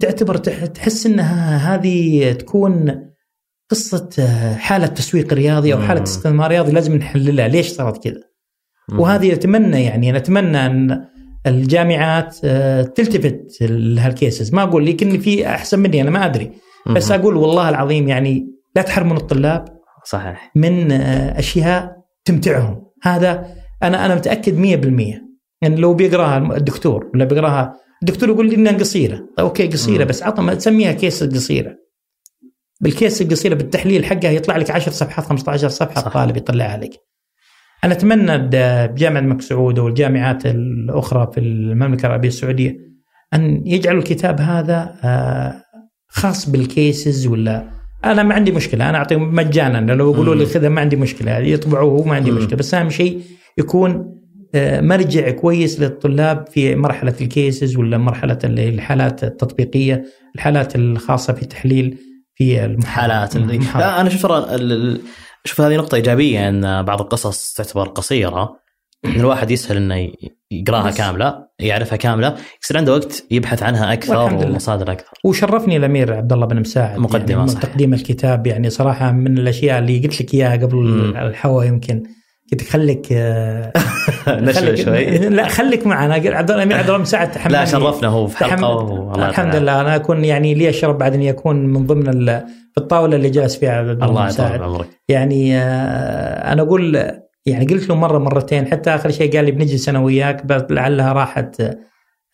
تعتبر 0.00 0.36
تح- 0.36 0.64
تحس 0.66 1.06
إنها 1.06 1.74
هذه 1.74 2.32
تكون 2.32 3.02
قصة 3.70 4.08
آه، 4.18 4.54
حالة 4.54 4.86
تسويق 4.86 5.32
رياضي 5.34 5.74
أو 5.74 5.78
حالة 5.78 6.00
مم. 6.00 6.06
استثمار 6.06 6.50
رياضي 6.50 6.72
لازم 6.72 6.94
نحللها 6.96 7.48
ليش 7.48 7.68
صارت 7.68 8.04
كذا؟ 8.04 8.20
وهذه 8.98 9.32
أتمنى 9.32 9.84
يعني 9.84 10.10
أنا 10.10 10.18
أتمنى 10.18 10.66
أن 10.66 11.04
الجامعات 11.46 12.36
آه، 12.44 12.82
تلتفت 12.82 13.62
لهالكيسز 13.62 14.54
ما 14.54 14.62
أقول 14.62 14.86
لكن 14.86 15.18
في 15.18 15.46
أحسن 15.46 15.78
مني 15.78 16.00
أنا 16.00 16.10
ما 16.10 16.26
أدري 16.26 16.50
بس. 16.90 17.10
أقول 17.10 17.36
والله 17.36 17.68
العظيم 17.68 18.08
يعني 18.08 18.57
لا 18.76 18.82
تحرمون 18.82 19.16
الطلاب 19.16 19.78
صحيح. 20.04 20.52
من 20.54 20.92
آه، 20.92 21.38
أشياء 21.38 21.96
تمتعهم. 22.24 22.82
هذا 23.02 23.54
أنا 23.82 24.06
أنا 24.06 24.14
متأكد 24.14 24.58
100% 24.58 25.22
يعني 25.62 25.76
لو 25.76 25.94
بيقراها 25.94 26.56
الدكتور 26.56 27.10
ولا 27.14 27.24
بيقراها 27.24 27.74
الدكتور 28.02 28.28
يقول 28.28 28.48
لي 28.48 28.54
إنها 28.54 28.72
قصيرة. 28.72 29.20
أوكي 29.38 29.66
قصيرة. 29.66 30.04
بس 30.04 30.22
ما 30.22 30.54
تسميها 30.54 30.92
case 30.92 31.24
قصيرة. 31.24 31.76
بال 32.80 32.94
case 32.94 33.22
القصيرة 33.22 33.54
بالتحليل 33.54 34.04
حقها 34.04 34.30
يطلع 34.30 34.56
لك 34.56 34.70
10 34.70 34.92
صفحات 34.92 35.24
15 35.24 35.68
صفحة 35.68 36.00
صح. 36.00 36.06
الطالب 36.06 36.36
يطلعها 36.36 36.76
لك. 36.76 36.90
أنا 37.84 37.92
أتمنى 37.92 38.38
بجامعة 38.38 39.20
الملك 39.20 39.40
سعود 39.40 39.78
والجامعات 39.78 40.46
الأخرى 40.46 41.30
في 41.32 41.40
المملكة 41.40 42.06
العربية 42.06 42.28
السعودية 42.28 42.76
أن 43.34 43.66
يجعلوا 43.66 44.00
الكتاب 44.00 44.40
هذا 44.40 44.94
آه، 45.04 45.62
خاص 46.08 46.50
بالكيسز 46.50 47.26
ولا 47.26 47.77
أنا 48.04 48.22
ما 48.22 48.34
عندي 48.34 48.52
مشكلة 48.52 48.88
أنا 48.90 48.98
أعطيهم 48.98 49.34
مجانا 49.34 49.92
لو 49.92 50.12
يقولوا 50.12 50.34
لي. 50.34 50.46
خذها 50.46 50.68
ما 50.68 50.80
عندي 50.80 50.96
مشكلة 50.96 51.38
يطبعوه 51.38 52.06
ما 52.08 52.14
عندي. 52.14 52.30
مشكلة 52.30 52.56
بس 52.56 52.74
أهم 52.74 52.90
شيء 52.90 53.20
يكون 53.58 54.14
آه، 54.54 54.80
مرجع 54.80 55.30
كويس 55.30 55.80
للطلاب 55.80 56.46
في 56.46 56.74
مرحلة 56.74 57.14
الكيسز 57.20 57.76
ولا 57.76 57.98
مرحلة 57.98 58.38
ال- 58.44 58.58
الحالات 58.60 59.24
التطبيقية 59.24 60.04
الحالات 60.34 60.76
الخاصة 60.76 61.32
في 61.32 61.44
تحليل 61.46 61.98
في 62.34 62.64
المحاضرة. 62.64 62.90
حالات 62.90 63.36
اللي 63.36 63.54
المحاضرة. 63.54 63.86
لا 63.86 64.00
أنا 64.00 64.08
شوف 64.10 64.22
ترى 64.22 64.58
شوف 65.44 65.60
هذه 65.60 65.76
نقطة 65.76 65.94
إيجابية 65.96 66.48
أن 66.48 66.82
بعض 66.82 67.00
القصص 67.00 67.52
تعتبر 67.52 67.88
قصيرة 67.88 68.56
أن 69.04 69.10
الواحد 69.20 69.50
يسهل 69.50 69.76
أنه 69.76 69.94
ي- 69.96 70.12
يقراها 70.50 70.88
بس. 70.88 70.96
كاملة 70.98 71.48
يعرفها 71.58 71.96
كاملة 71.96 72.34
يصير 72.64 72.78
عنده 72.78 72.92
وقت 72.92 73.24
يبحث 73.30 73.62
عنها 73.62 73.92
لله. 74.32 74.46
ومصادر 74.50 74.92
أكثر 74.92 75.10
وشرفني 75.24 75.76
الأمير 75.76 76.14
عبد 76.14 76.32
الله 76.32 76.46
بن 76.46 76.60
مساعد 76.60 76.98
مقدمة 76.98 77.38
يعني 77.38 77.48
صحيح. 77.48 77.62
تقديم 77.62 77.94
الكتاب 77.94 78.46
يعني 78.46 78.70
صراحة 78.70 79.12
من 79.12 79.38
الأشياء 79.38 79.78
اللي 79.78 79.98
قلت 79.98 80.20
لك 80.22 80.34
إياها 80.34 80.52
قبل 80.56 80.76
مم. 80.76 81.16
الحوا 81.16 81.64
يمكن 81.64 82.02
قلت 82.52 82.62
خليك 82.70 83.06
خليك- 84.26 84.74
شوي 84.74 85.18
لا 85.18 85.48
خليك 85.48 85.86
معنا 85.86 86.14
عبد 86.14 86.26
الله 86.50 86.54
الامير 86.54 86.76
عبد 86.76 86.86
الله 86.86 86.96
بن 86.96 87.02
مساعد 87.02 87.52
لا 87.52 87.64
شرفنا 87.64 88.08
هو 88.08 88.26
في 88.26 88.38
تحمل- 88.38 88.64
والله 88.64 89.28
الحمد. 89.28 89.56
لله 89.56 89.80
أنا 89.80 89.96
أكون 89.96 90.24
يعني 90.24 90.54
لي 90.54 90.68
الشرف 90.68 90.96
بعد 90.96 91.14
اني 91.14 91.30
اكون 91.30 91.56
من 91.66 91.86
ضمن 91.86 92.10
في 92.72 92.78
الطاولة 92.78 93.16
اللي 93.16 93.30
جالس 93.30 93.56
فيها 93.56 93.70
عبد 93.72 93.88
الله 93.88 93.98
بن 94.06 94.10
الله 94.10 94.26
مساعد 94.26 94.54
يطول 94.54 94.64
عمرك 94.68 94.88
يعني 95.08 95.58
آه، 95.58 96.52
أنا 96.52 96.62
أقول 96.62 97.10
يعني 97.48 97.66
قلت 97.66 97.88
له 97.88 97.94
مرة 97.94 98.18
مرتين 98.18 98.66
حتى 98.66 98.90
آخر 98.90 99.10
شيء 99.10 99.36
قال 99.36 99.44
لي 99.44 99.50
بنجلس 99.50 99.88
أنا 99.88 99.98
وياك 99.98 100.42
لعلها 100.70 101.12
راحت 101.12 101.60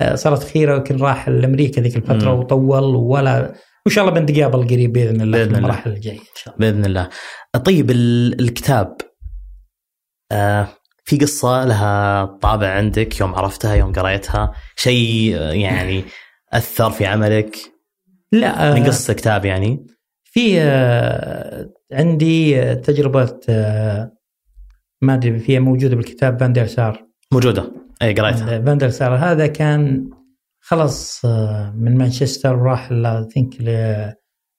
آه، 0.00 0.14
صارت 0.14 0.42
خيرة 0.42 0.76
يمكن 0.76 0.96
راح 0.96 1.28
لأمريكا 1.28 1.80
ذيك 1.80 1.96
الفترة 1.96 2.34
مم. 2.34 2.38
وطول 2.40 2.94
ولا 2.96 3.38
وان 3.86 3.94
شاء 3.94 4.04
الله 4.08 4.20
بنتقابل 4.20 4.68
قريب 4.68 4.92
بإذن 4.92 5.20
الله 5.20 5.38
بإذن 5.38 5.44
في 5.44 5.44
الله. 5.48 5.58
المراحل 5.58 5.90
الجاية 5.90 6.18
إن 6.18 6.24
شاء 6.36 6.54
الله. 6.54 6.70
بإذن 6.70 6.84
الله. 6.84 7.08
طيب 7.64 7.90
ال- 7.90 8.40
الكتاب 8.40 8.96
آه 10.32 10.68
في 11.04 11.16
قصة 11.18 11.64
لها 11.64 12.24
طابع 12.24 12.68
عندك 12.68 13.20
يوم 13.20 13.34
عرفتها 13.34 13.74
يوم 13.74 13.92
قريتها؟ 13.92 14.52
شيء 14.76 15.36
آه، 15.36 15.52
يعني 15.52 16.04
أثر 16.52 16.90
في 16.90 17.06
عملك؟ 17.06 17.56
لا 18.32 18.70
آه، 18.70 18.74
من 18.74 18.86
قصة 18.86 19.12
كتاب 19.14 19.44
يعني؟ 19.44 19.86
في 20.24 20.60
آه، 20.60 21.70
عندي 21.92 22.74
تجربة 22.74 23.40
آه، 23.48 24.12
ما 25.04 25.14
أدري 25.14 25.38
فيها 25.38 25.60
موجودة 25.60 25.96
بالكتاب 25.96 26.40
فاندر 26.40 26.66
سار. 26.66 27.06
موجودة. 27.32 27.72
أي 28.02 28.14
قريتها. 28.14 28.62
فاندر 28.62 28.88
سار. 28.88 29.14
هذا 29.16 29.46
كان 29.46 30.10
خلص 30.60 31.24
آه، 31.24 31.74
من 31.76 31.96
مانشستر 31.98 32.56
وراح 32.56 32.88
ثينك 33.34 33.60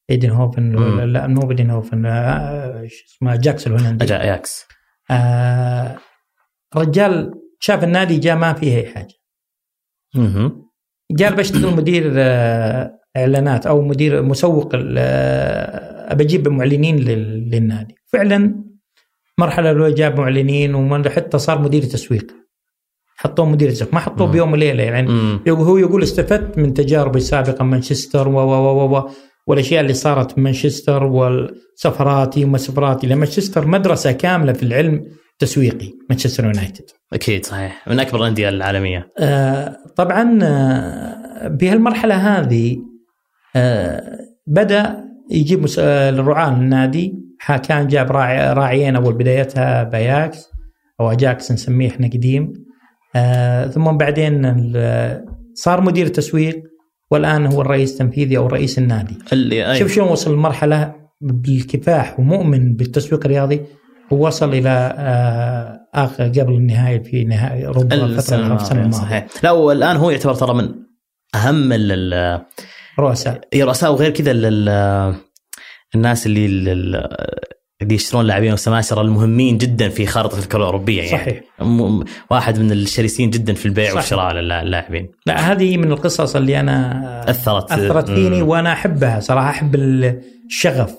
إيدنهوفن 0.09 0.75
مم. 0.75 0.75
ولا 0.99 1.05
لا 1.05 1.27
مو 1.27 1.51
إيدنهوفن 1.51 2.05
آه، 2.05 2.87
شو 2.87 3.05
اسمه 3.05 3.35
جاكس 3.35 3.67
الهولندي 3.67 4.05
آه 5.11 5.97
رجال 6.75 7.31
شاف 7.59 7.83
النادي 7.83 8.17
جاء 8.17 8.35
ما 8.37 8.53
فيه 8.53 8.77
أي 8.77 8.85
حاجة. 8.85 9.13
مهم. 10.15 10.65
قال 11.19 11.35
بشتغل 11.35 11.75
مدير 11.75 12.11
آه 12.17 12.99
إعلانات 13.17 13.67
أو 13.67 13.81
مدير 13.81 14.21
مسوق 14.21 14.71
آه، 14.75 16.11
أجيب 16.13 16.47
معلنين 16.47 16.95
لل- 16.97 17.49
للنادي. 17.49 17.95
فعلا 18.05 18.64
مرحلة 19.39 19.71
لو 19.71 19.87
جاب 19.89 20.19
معلنين 20.19 20.75
وحتى 20.75 21.37
صار 21.37 21.61
مدير 21.61 21.83
تسويق 21.83 22.31
حطوه 23.17 23.45
مدير 23.45 23.69
تسويق 23.71 23.93
ما 23.93 23.99
حطوه. 23.99 24.27
بيوم 24.31 24.51
وليلة 24.53 24.83
يعني 24.83 25.07
مم. 25.11 25.39
هو 25.47 25.77
يقول 25.77 26.03
استفدت 26.03 26.57
من 26.57 26.73
تجاربي 26.73 27.17
السابقة 27.17 27.63
مانشستر 27.65 28.27
و 28.27 28.31
و 28.39 28.81
و 28.91 28.97
و 28.97 29.09
والأشياء 29.47 29.81
اللي 29.81 29.93
صارت 29.93 30.31
في 30.31 30.41
مانشستر 30.41 31.03
والسفراتي 31.03 32.45
وما 32.45 32.57
سفراتي 32.57 33.07
لأن 33.07 33.17
مانشستر 33.17 33.67
مدرسة 33.67 34.11
كاملة 34.11 34.53
في 34.53 34.63
العلم 34.63 35.05
التسويقي 35.33 35.93
مانشستر 36.09 36.45
يونايتد. 36.45 36.85
أكيد 37.13 37.45
صحيح 37.45 37.87
من 37.87 37.99
أكبر 37.99 38.19
الأندية 38.19 38.49
العالمية 38.49 39.11
آه 39.19 39.77
طبعا 39.95 40.39
آه 40.43 41.47
بهالمرحلة 41.47 42.15
هذه 42.15 42.77
آه 43.55 44.17
بدأ 44.47 45.03
يجيب 45.31 45.63
مس- 45.63 45.79
آه، 45.79 46.09
ح- 46.09 47.24
كان 47.67 47.87
جاب 47.87 48.11
راعي 48.11 48.53
راعيين 48.53 48.95
أول 48.95 49.13
بدايتها 49.13 49.83
باياكس 49.83 50.45
أو 50.99 51.11
اجاكس 51.11 51.51
نسميه 51.51 51.87
إحنا 51.89 52.07
قديم. 52.07 52.53
آه 53.15 53.67
ثم 53.67 53.97
بعدين 53.97 54.63
صار 55.53 55.81
مدير 55.81 56.07
تسويق 56.07 56.63
والآن 57.11 57.45
هو 57.45 57.61
الرئيس 57.61 57.93
التنفيذي 57.93 58.37
أو 58.37 58.47
رئيس 58.47 58.77
النادي. 58.79 59.17
اللي 59.33 59.71
أي. 59.71 59.79
شوف 59.79 59.91
شلون 59.91 60.07
وصل 60.07 60.33
لمرحله 60.33 60.95
بالكفاح 61.21 62.19
ومؤمن 62.19 62.75
بالتسويق 62.75 63.25
الرياضي 63.25 63.61
ووصل 64.11 64.53
إلى 64.53 64.95
آه 64.97 65.79
آخر 65.93 66.23
قبل 66.23 66.53
النهاية 66.53 67.03
في 67.03 67.23
نهاية 67.23 67.67
ربع 67.67 67.95
فترة 67.95 68.05
السنة 68.05 68.53
الخمس 68.53 68.67
سنة 68.67 68.79
الماضية. 68.81 68.97
صحيح. 68.97 69.27
لا 69.43 69.51
والآن 69.51 69.97
هو 69.97 70.09
يعتبر 70.09 70.33
ترى 70.33 70.53
من 70.53 70.69
أهم 71.35 71.73
ال- 71.73 71.91
ال- 72.13 72.41
رؤساء 72.99 73.41
الرؤساء 73.55 73.91
وغير 73.91 74.11
كذا 74.11 74.31
الناس 75.95 76.25
اللي 76.25 76.45
ال- 76.45 77.07
اللي 77.81 77.95
يشترون 77.95 78.25
لاعبين 78.25 78.53
وسماسره 78.53 79.01
المهمين 79.01 79.57
جدا 79.57 79.89
في 79.89 80.05
خارطة 80.05 80.39
الكرة 80.39 80.57
الأوروبية 80.57 80.97
يعني. 81.03 81.09
صحيح. 81.11 81.41
واحد 82.31 82.59
من 82.59 82.71
الشرسين 82.71 83.29
جدا 83.29 83.53
في 83.53 83.65
البيع 83.65 83.85
صحيح. 83.85 83.95
والشراء 83.95 84.33
للاعبين 84.33 85.09
لا 85.25 85.51
هذه 85.51 85.77
من 85.77 85.91
القصص 85.91 86.35
اللي 86.35 86.59
أنا 86.59 87.29
أثرت. 87.29 87.71
أثرت 87.71 88.09
فيني 88.09 88.41
مم. 88.43 88.49
وأنا 88.49 88.73
أحبها 88.73 89.19
صراحة 89.19 89.49
أحب 89.49 89.75
الشغف 89.75 90.95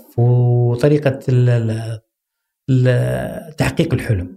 ال- 2.70 3.56
تحقيق 3.58 3.94
الحلم. 3.94 4.36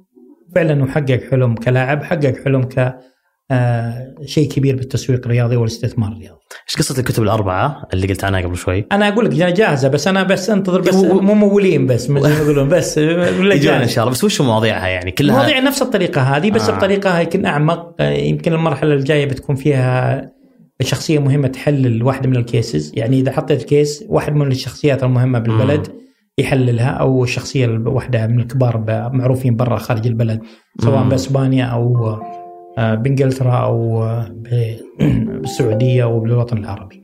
فعلا 0.56 0.84
وحقق 0.84 1.22
حلم 1.32 1.56
كلاعب 1.56 2.04
حقق 2.04 2.34
حلم 2.46 2.64
ك 2.64 2.96
آه، 3.52 4.16
شيء 4.26 4.50
كبير 4.50 4.76
بالتسويق 4.76 5.22
الرياضي 5.26 5.56
والاستثمار 5.56 6.12
الرياضي. 6.12 6.40
إيش 6.70 6.78
قصة 6.78 7.00
الكتب 7.00 7.24
الأربعة 7.24 7.88
اللي 7.94 8.08
قلت 8.08 8.24
عنها 8.24 8.42
قبل 8.42 8.58
شوي؟ 8.58 8.86
أنا 8.92 9.08
أقول 9.08 9.26
لك 9.26 9.32
جا- 9.32 9.50
جاهزة 9.50 9.88
بس 9.88 10.08
أنا 10.08 10.24
بس 10.24 10.50
أنتظر 10.50 10.82
بس 10.82 10.96
و- 10.96 11.20
ممولين 11.22 11.88
بس 11.88 12.10
مثل 12.10 12.30
ما 12.30 12.36
يقولون 12.44 12.70
بس 12.70 12.98
يجون 12.98 13.74
إن. 13.74 13.88
شاء 13.88 14.04
الله 14.04 14.12
بس 14.14 14.24
وش 14.24 14.42
مواضيعها 14.42 14.88
يعني 14.88 15.12
كلها 15.12 15.36
مواضيع 15.36 15.60
نفس 15.60 15.82
الطريقة 15.82 16.22
هذه 16.22 16.52
بس 16.52 16.70
آه. 16.70 16.76
بطريقة 16.78 17.20
يمكن 17.20 17.46
أعمق 17.46 17.96
آه، 18.00 18.10
يمكن 18.12 18.54
المرحلة 18.54 18.94
الجاية 18.94 19.26
بتكون 19.26 19.56
فيها 19.56 20.22
شخصية 20.82 21.20
مهمة 21.20 21.48
تحلل 21.48 22.04
واحدة 22.04 22.30
من 22.30 22.36
الكيسز 22.36 22.92
يعني 22.96 23.20
إذا 23.20 23.32
حطيت 23.32 23.64
كيس 23.64 24.04
واحد 24.10 24.36
من 24.36 24.52
الشخصيات 24.52 25.04
المهمة 25.04 25.40
بالبلد 25.40 25.88
يحللها 26.38 26.90
أو 26.90 27.24
الشخصيه 27.24 27.68
واحدة 27.86 28.28
من 28.28 28.40
الكبار 28.40 28.84
معروفين 29.14 29.56
برا 29.56 29.78
خارج 29.78 30.08
البلد 30.08 30.40
سواء. 30.80 31.04
بأسبانيا 31.04 31.66
أو 31.66 32.20
بإنجلترا 32.78 33.56
أو 33.56 34.04
آه، 34.04 34.32
بالسعودية 35.00 36.04
أو 36.04 36.20
بالوطن 36.20 36.58
العربي. 36.58 37.04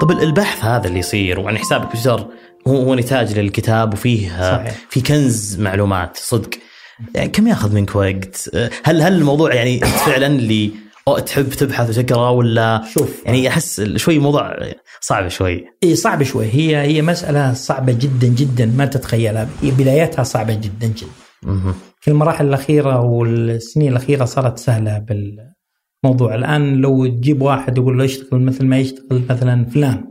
طب 0.00 0.10
البحث 0.10 0.64
هذا 0.64 0.88
اللي 0.88 0.98
يصير 0.98 1.40
وعن 1.40 1.58
حسابك 1.58 1.92
تويتر 1.92 2.26
هو 2.68 2.76
هو 2.76 2.94
نتاج 2.94 3.38
للكتاب 3.38 3.92
وفيه 3.92 4.28
صحيح. 4.28 4.74
في 4.90 5.00
كنز 5.00 5.60
معلومات 5.60 6.16
صدق 6.16 6.50
يعني 7.14 7.28
كم 7.28 7.46
ياخذ 7.46 7.74
منك 7.74 7.96
وقت؟ 7.96 8.50
هل 8.84 9.02
هل 9.02 9.12
الموضوع 9.14 9.54
يعني 9.54 9.78
فعلا 9.80 10.26
اللي 10.26 10.85
تحب 11.14 11.48
تبحث 11.48 11.98
وتقرأ 11.98 12.30
ولا 12.30 12.82
شوف. 12.94 13.22
يعني 13.26 13.48
أحس 13.48 13.80
شوي 13.80 14.18
موضوع 14.18 14.56
صعب 15.00 15.28
شوي. 15.28 15.64
إي 15.84 15.94
صعبه 15.96 16.24
شوي. 16.24 16.46
هي 16.46 16.76
هي 16.76 17.02
مسألة 17.02 17.52
صعبة 17.52 17.92
جدا 17.92 18.26
جدا 18.26 18.66
ما 18.66 18.86
تتخيلها. 18.86 19.48
هي 19.62 19.70
بدايتها 19.70 20.22
صعبة 20.22 20.54
جدا 20.54 20.86
جدا. 20.86 21.10
في 22.00 22.10
المراحل 22.10 22.48
الأخيرة 22.48 23.00
والسنين 23.00 23.92
الأخيرة 23.92 24.24
صارت 24.24 24.58
سهلة 24.58 24.98
بالموضوع. 24.98 26.34
الآن 26.34 26.76
لو 26.76 27.06
تجيب 27.06 27.42
واحد 27.42 27.78
يقول 27.78 27.98
له 27.98 28.04
يشتغل 28.04 28.40
مثل 28.40 28.66
ما 28.66 28.78
يشتغل 28.78 29.22
مثلا 29.30 29.64
فلان. 29.64 30.04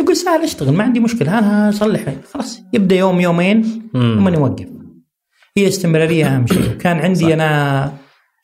يقول 0.00 0.16
سهل 0.16 0.42
اشتغل 0.42 0.74
ما 0.74 0.84
عندي 0.84 1.00
مشكلة. 1.00 1.38
أنا 1.38 1.68
اصلح 1.68 2.14
خلاص 2.32 2.60
يبدأ 2.72 2.96
يوم 2.96 3.20
يومين 3.20 3.62
ثم 3.92 4.28
يوقف. 4.28 4.66
هي 5.56 5.68
استمرارية 5.68 6.26
أهم 6.26 6.46
شيء. 6.46 6.68
كان 6.68 6.96
عندي 6.96 7.24
صح. 7.24 7.32
أنا 7.32 7.92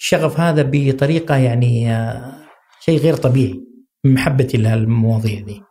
الشغف 0.00 0.40
هذا 0.40 0.62
بطريقة 0.72 1.36
يعني 1.36 1.92
آه، 1.92 2.32
شيء 2.80 2.98
غير 2.98 3.16
طبيعي 3.16 3.64
من 4.04 4.14
محبتي 4.14 4.58
لهالمواضيع 4.58 5.40
دي. 5.40 5.62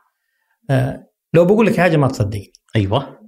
آه، 0.70 1.08
لو 1.34 1.46
بقول 1.46 1.66
لك 1.66 1.78
حاجة 1.78 1.98
ما 1.98 2.08
تصدقني. 2.08 2.52
أيوه. 2.76 3.20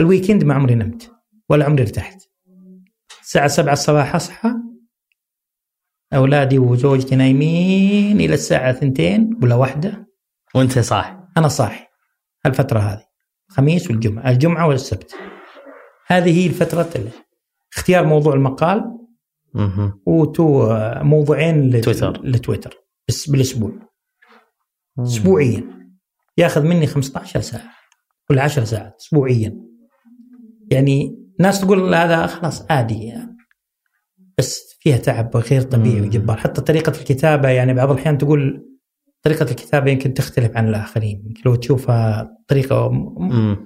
الويكند 0.00 0.44
ما 0.44 0.54
عمري 0.54 0.74
نمت 0.74 1.12
ولا 1.48 1.64
عمري 1.64 1.82
ارتحت. 1.82 2.22
الساعة 3.22 3.48
7 3.48 3.72
الصباح 3.72 4.14
أصحى 4.14 4.54
أولادي 6.14 6.58
وزوجتي 6.58 7.16
نايمين 7.16 8.20
إلى 8.20 8.34
الساعة 8.34 8.70
2 8.70 9.38
ولا 9.42 9.54
واحدة. 9.54 10.08
وأنت 10.54 10.78
صح 10.78 11.20
أنا 11.36 11.48
صاحي. 11.48 11.86
الفترة 12.46 12.78
هذه. 12.78 13.04
الخميس 13.50 13.90
والجمعة 13.90 14.30
الجمعة 14.30 14.68
والسبت. 14.68 15.14
هذه 16.06 16.40
هي 16.40 16.46
الفترة 16.46 16.90
اللي 16.96 17.10
اختيار 17.76 18.06
موضوع 18.06 18.34
المقال 18.34 18.97
مهم. 19.54 20.00
وتو 20.06 20.68
موضوعين 21.02 21.70
لت- 21.70 21.84
تويتر. 21.84 22.20
لتويتر 22.24 22.74
بس 23.08 23.30
بالأسبوع 23.30 23.72
اسبوعيا 24.98 25.64
ياخذ 26.38 26.62
مني 26.64 26.86
15 26.86 27.40
ساعة 27.40 27.70
ولا 28.30 28.42
10 28.42 28.64
ساعات 28.64 28.94
اسبوعيا 29.00 29.60
يعني 30.70 31.18
ناس 31.40 31.60
تقول 31.60 31.94
هذا 31.94 32.26
خلاص 32.26 32.70
عادي 32.70 33.04
يعني. 33.04 33.36
بس 34.38 34.76
فيها 34.80 34.96
تعب 34.96 35.36
غير 35.36 35.62
طبيعي. 35.62 36.00
وجبار 36.00 36.36
حتى 36.36 36.60
طريقة 36.60 36.90
الكتابة 36.90 37.48
يعني 37.48 37.74
بعض 37.74 37.90
الأحيان 37.90 38.18
تقول 38.18 38.64
طريقة 39.22 39.42
الكتابة 39.42 39.90
يمكن 39.90 40.14
تختلف 40.14 40.56
عن 40.56 40.68
الآخرين 40.68 41.22
يمكن 41.26 41.42
لو 41.46 41.54
تشوفها 41.54 42.30
طريقة 42.48 42.88
م-. 42.90 43.56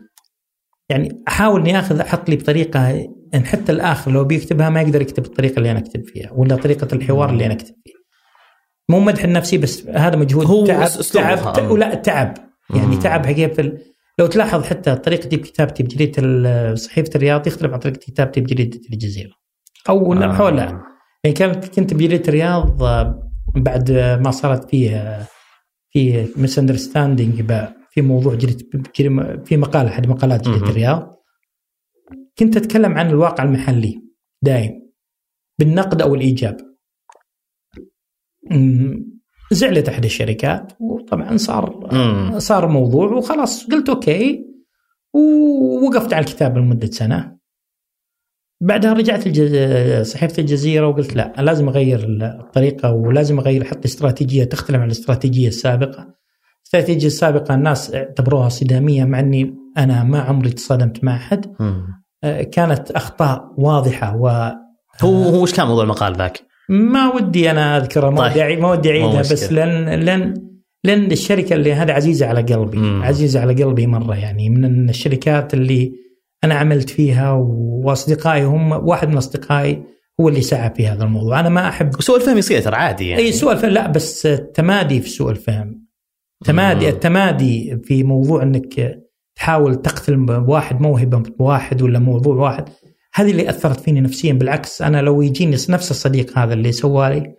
يعني 0.89 1.23
أحاول 1.29 1.61
إني 1.61 1.79
آخذ 1.79 2.01
أحط 2.01 2.29
لي 2.29 2.37
بطريقة 2.37 3.09
ان 3.35 3.45
حتى 3.47 3.73
الآخر 3.73 4.11
لو 4.11 4.25
بيكتبها 4.25 4.69
ما 4.71 4.81
يقدر 4.83 5.03
يكتب 5.03 5.25
الطريقة 5.25 5.59
اللي 5.59 5.71
أنا 5.71 5.79
أكتب 5.79 6.05
فيها 6.05 6.31
ولا 6.33 6.57
طريقة 6.57 6.89
الحوار 6.93 7.31
اللي 7.31 7.47
أنا 7.47 7.55
أكتب 7.55 7.75
فيها. 7.85 7.95
مو 8.89 9.01
مدح 9.01 9.25
النفسي 9.25 9.59
بس 9.59 9.87
هذا 9.87 10.17
مجهود 10.17 10.47
هو 10.47 10.67
تعب 10.67 10.83
أسلوبها. 10.83 11.37
تعب 11.53 11.71
ولا 11.71 11.95
تعب 11.95 12.35
يعني. 12.75 12.97
تعب 12.97 13.27
حقيقة 13.27 13.53
في. 13.55 13.79
لو 14.19 14.27
تلاحظ 14.27 14.63
حتى 14.65 14.95
طريقتي 14.95 15.37
بكتابتي 15.37 15.83
بجريده 15.83 16.75
صحيفة 16.75 17.11
الرياض 17.15 17.47
يختلف 17.47 17.73
عن 17.73 17.79
طريقة 17.79 17.99
كتابتي 17.99 18.41
بجريده 18.41 18.81
الجزيرة. 18.93 19.31
أو 19.89 20.13
آه. 20.15 20.33
حولها 20.33 20.83
يعني 21.25 21.37
كانت 21.37 21.65
كنت 21.81 21.95
بجريده 21.95 22.23
الرياض 22.29 22.83
آه، 22.83 23.31
بعد 23.55 23.91
ما 24.25 24.31
صارت 24.31 24.71
فيه 24.71 25.19
في 25.91 26.27
misunderstanding 26.37 27.53
في 27.91 28.03
موضوع 28.03 28.35
جريده 28.35 28.65
جري- 28.99 29.41
في 29.45 29.57
مقال 29.57 29.87
أحد 29.87 30.07
مقالات 30.07 30.45
جريدة. 30.49 30.67
الرياض 30.67 31.22
كنت 32.39 32.57
أتكلم 32.57 32.99
عن 32.99 33.09
الواقع 33.09 33.45
المحلي 33.45 34.03
دائم 34.43 34.91
بالنقد 35.59 36.03
أو 36.03 36.15
الإيجاب. 36.15 36.57
زعلت 39.53 39.89
أحد 39.89 40.05
الشركات 40.05 40.73
وطبعا 40.81 41.37
صار 41.37 41.89
مم. 41.93 42.39
صار 42.39 42.69
موضوع 42.69 43.13
وخلاص 43.13 43.67
قلت 43.67 43.89
أوكي 43.89 44.47
ووقفت 45.15 46.13
على 46.13 46.25
الكتاب 46.25 46.59
لمدة 46.59 46.87
سنة. 46.87 47.39
بعدها 48.61 48.93
رجعت. 48.93 49.23
صحيفة 50.07 50.41
الجزيرة 50.41 50.87
وقلت 50.87 51.17
لا 51.17 51.33
لازم 51.39 51.69
أغير 51.69 52.07
الطريقة 52.41 52.93
ولازم 52.93 53.39
أغير 53.39 53.63
أحط 53.63 53.85
استراتيجية 53.85 54.45
تختلف 54.45 54.77
عن 54.77 54.87
الاستراتيجية 54.87 55.49
السابقة. 55.49 56.15
الاستراتيجية 56.61 57.07
السابقة 57.07 57.55
الناس 57.55 57.95
اعتبروها 57.95 58.49
صدامية 58.49 59.05
مع 59.05 59.21
إني 59.21 59.55
أنا 59.79 60.05
ما 60.05 60.21
عمري 60.21 60.51
تصادمت 60.51 61.05
مع 61.05 61.17
أحد 61.17 61.47
كانت 62.53 62.91
أخطاء 62.91 63.45
واضحة 63.59 64.17
و 64.17 64.29
هو 65.03 65.23
هو 65.23 65.43
إيش 65.43 65.55
كان 65.55 65.67
موضوع 65.67 65.83
المقال 65.85 66.17
ذاك؟ 66.17 66.41
ما 66.69 67.15
ودي 67.15 67.51
أنا 67.51 67.77
اذكرها 67.77 68.11
ما 68.11 68.17
طيب. 68.29 68.31
ودي 68.33 68.57
أعي- 68.57 68.61
ما 68.63 68.71
ودي 68.71 68.91
اعيدها. 68.91 69.21
بس 69.21 69.53
لأن 69.53 70.01
لأن 70.01 70.35
لأن 70.85 71.13
الشركة 71.13 71.55
اللي 71.55 71.73
هذه 71.73 71.93
عزيزة 71.93 72.27
على 72.27 72.43
قلبي 72.43 72.79
مم. 72.79 73.03
عزيزة 73.03 73.41
على 73.41 73.63
قلبي 73.65 73.87
مرة 73.87 74.17
يعني 74.17 74.49
من 74.51 74.89
الشركات 74.89 75.55
اللي 75.55 75.93
أنا 76.45 76.55
عملت 76.55 76.91
فيها 76.91 77.33
وأصدقائي 77.33 78.45
هم 78.45 78.73
واحد 78.73 79.09
من 79.09 79.17
أصدقائي 79.17 79.83
هو 80.21 80.29
اللي 80.29 80.41
سعى 80.41 80.71
في 80.77 80.87
هذا 80.87 81.05
الموضوع 81.05 81.41
أنا 81.41 81.49
ما 81.49 81.69
أحب 81.69 82.01
سوء 82.03 82.17
الفهم 82.17 82.39
يصير 82.39 82.61
ترى 82.61 82.77
عادي 82.77 83.09
يعني 83.09 83.23
إي 83.23 83.33
سوء 83.33 83.53
الفهم 83.53 83.71
لا 83.71 83.87
بس 83.87 84.27
التمادي 84.27 85.01
في 85.01 85.09
سوء 85.09 85.31
الفهم 85.31 85.87
تمادي 86.45 86.87
مم. 86.87 86.93
التمادي 86.93 87.79
في 87.85 88.03
موضوع 88.03 88.43
إنك 88.43 88.99
تحاول 89.37 89.75
تقتل 89.75 90.17
بواحد 90.17 90.81
موهبة 90.81 91.19
بواحد 91.19 91.83
ولا 91.83 91.99
موضوع 91.99 92.37
واحد. 92.37 92.65
هذه 93.15 93.31
اللي 93.31 93.49
أثرت 93.49 93.81
فيني 93.81 94.01
نفسيا 94.01 94.33
بالعكس 94.33 94.83
أنا 94.83 95.03
لو 95.03 95.23
يجيني 95.23 95.57
نفس 95.69 95.91
الصديق 95.91 96.39
هذا 96.39 96.55
اللي 96.55 96.73
سوى 96.73 97.11
لي 97.11 97.35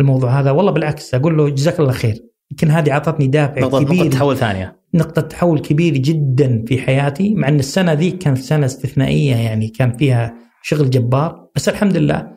الموضوع 0.00 0.40
هذا 0.40 0.50
والله 0.50 0.72
بالعكس 0.72 1.14
أقول 1.14 1.36
له 1.36 1.48
جزاك 1.48 1.80
الله 1.80 1.92
خير. 1.92 2.14
يمكن 2.50 2.70
هذه 2.70 2.90
اعطتني 2.90 3.26
دافع 3.26 3.60
نقطة 3.60 3.84
كبير. 3.84 4.04
نقطة 4.04 4.10
تحول 4.10 4.36
ثانية. 4.36 4.78
نقطة 4.94 5.22
تحول 5.22 5.58
كبير 5.58 5.96
جدا 5.96 6.64
في 6.66 6.78
حياتي 6.78 7.34
مع 7.34 7.48
إن 7.48 7.58
السنة 7.58 7.92
ذي 7.92 8.10
كانت 8.10 8.38
سنة 8.38 8.66
استثنائية 8.66 9.36
يعني 9.36 9.68
كان 9.68 9.96
فيها 9.96 10.34
شغل 10.62 10.90
جبار. 10.90 11.48
بس 11.56 11.68
الحمد 11.68 11.96
لله 11.96 12.28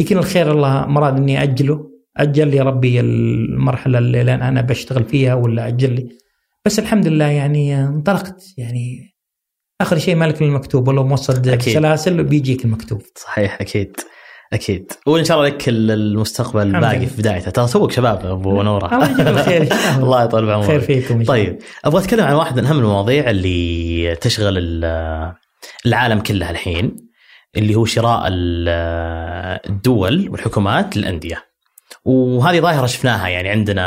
يمكن 0.00 0.18
الخير 0.18 0.52
الله 0.52 0.86
مراد 0.86 1.16
إني 1.16 1.42
أجله. 1.42 1.90
أجل 2.16 2.48
لي 2.48 2.60
ربي 2.60 3.00
المرحلة 3.00 3.98
اللي 3.98 4.34
أنا 4.34 4.60
بشتغل 4.60 5.04
فيها 5.04 5.34
ولا 5.34 5.68
أجل 5.68 5.92
لي. 5.92 6.08
بس 6.66 6.78
الحمد 6.78 7.06
لله 7.06 7.24
يعني 7.24 7.84
انطلقت. 7.84 8.54
يعني 8.58 9.14
آخر 9.80 9.98
شيء 9.98 10.14
مالك 10.16 10.42
المكتوب 10.42 10.88
ولو 10.88 11.14
أكيد. 11.14 11.74
سلاسل 11.74 12.24
بيجيك 12.24 12.64
المكتوب. 12.64 13.02
صحيح 13.16 13.60
أكيد 13.60 13.96
أكيد. 14.52 14.92
وإن 15.06 15.24
شاء 15.24 15.36
الله 15.36 15.48
لك 15.48 15.68
ال- 15.68 15.90
المستقبل 15.90 16.80
باقي. 16.80 17.06
في 17.06 17.16
بدايته. 17.22 17.50
ترى 17.50 17.66
توك 17.68 17.92
شباب 17.92 18.26
أبو 18.26 18.62
نورة. 18.62 18.86
الله. 19.98 20.24
يطول 20.24 20.46
بعمرك. 20.46 20.66
خير 20.66 20.80
فيكم 20.80 21.24
طيب 21.24 21.58
أبغى 21.84 22.02
أتكلم 22.02 22.24
عن 22.24 22.34
واحد 22.34 22.60
من 22.60 22.66
أهم 22.66 22.78
المواضيع 22.78 23.30
اللي 23.30 24.16
تشغل 24.16 24.58
ال- 24.58 25.34
العالم 25.86 26.20
كله 26.20 26.50
الحين 26.50 26.96
اللي 27.56 27.74
هو 27.74 27.84
شراء 27.84 28.22
ال- 28.28 28.68
الدول 29.70 30.28
والحكومات 30.28 30.96
للأندية. 30.96 31.42
وهذه 32.04 32.60
ظاهرة 32.60 32.86
شفناها 32.86 33.28
يعني 33.28 33.48
عندنا 33.48 33.84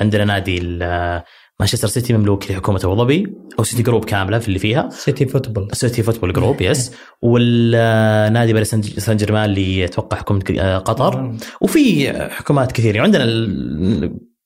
عندنا 0.00 0.24
نادي 0.24 0.58
ال- 0.58 1.22
مانشستر 1.60 1.88
سيتي 1.88 2.12
مملوك 2.12 2.50
لحكومة 2.50 2.80
أبو 2.84 2.94
ظبي 2.96 3.26
أو 3.58 3.64
سيتي 3.64 3.82
جروب 3.82 4.04
كاملة 4.04 4.38
في 4.38 4.48
اللي 4.48 4.58
فيها. 4.58 4.88
سيتي 4.92 5.26
فوتبول. 5.26 5.68
سيتي 5.72 6.02
فوتبول 6.02 6.32
جروب 6.32 6.60
yes. 6.62 6.92
والنادي 7.22 8.52
باريس 8.52 8.74
سان 8.74 9.16
جيرمان 9.16 9.44
اللي 9.50 9.84
أتوقع 9.84 10.16
حكومة 10.16 10.40
قطر. 10.78 11.34
وفي 11.60 12.12
حكومات 12.30 12.72
كثيرة. 12.72 13.02
عندنا 13.02 13.26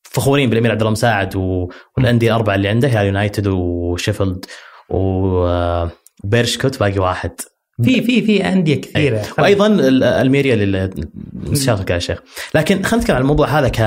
فخورين 0.03 0.51
بالأمير 0.51 0.71
عبد 0.71 0.81
الله 0.81 0.93
مساعد 0.93 1.37
والأندية 1.97 2.29
الأربعة 2.29 2.55
اللي 2.55 2.69
عنده 2.69 2.89
هي 2.89 3.07
يونايتد 3.07 3.47
وشيفيلد 3.47 4.45
وبيرشكوت 4.89 6.81
باقي 6.81 6.99
واحد. 6.99 7.31
في 7.85 8.03
في 8.03 8.23
في 8.23 8.45
أندية 8.49 8.81
كثيرة. 8.81 9.23
وأيضا 9.39 9.67
ال- 9.67 10.03
الميريا 10.05 10.57
للمستشار 10.57 11.85
يا 11.91 11.99
شيخ. 11.99 12.19
لكن 12.55 12.83
خلينا 12.83 12.97
نتكلم 13.03 13.17
عن 13.17 13.23
الموضوع 13.23 13.47
هذا 13.59 13.69
ك 13.69 13.79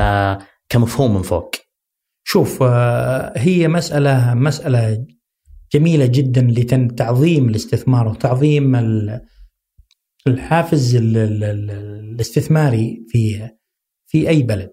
كمفهوم 0.70 1.14
من 1.16 1.22
فوق. 1.22 1.56
شوف 2.28 2.64
آه، 2.64 3.34
هي 3.38 3.68
مسألة 3.68 4.34
مسألة 4.34 5.06
جميلة 5.74 6.06
جدا 6.06 6.42
لتعظيم 6.42 7.50
الاستثمار 7.50 8.08
وتعظيم 8.08 8.76
ال- 8.76 9.22
الحافز 10.28 10.96
ال- 10.96 11.18
ال- 11.18 11.44
ال- 11.44 11.72
الاستثماري 12.16 13.06
في 13.10 13.50
في 14.08 14.30
أي 14.30 14.44
بلد. 14.44 14.72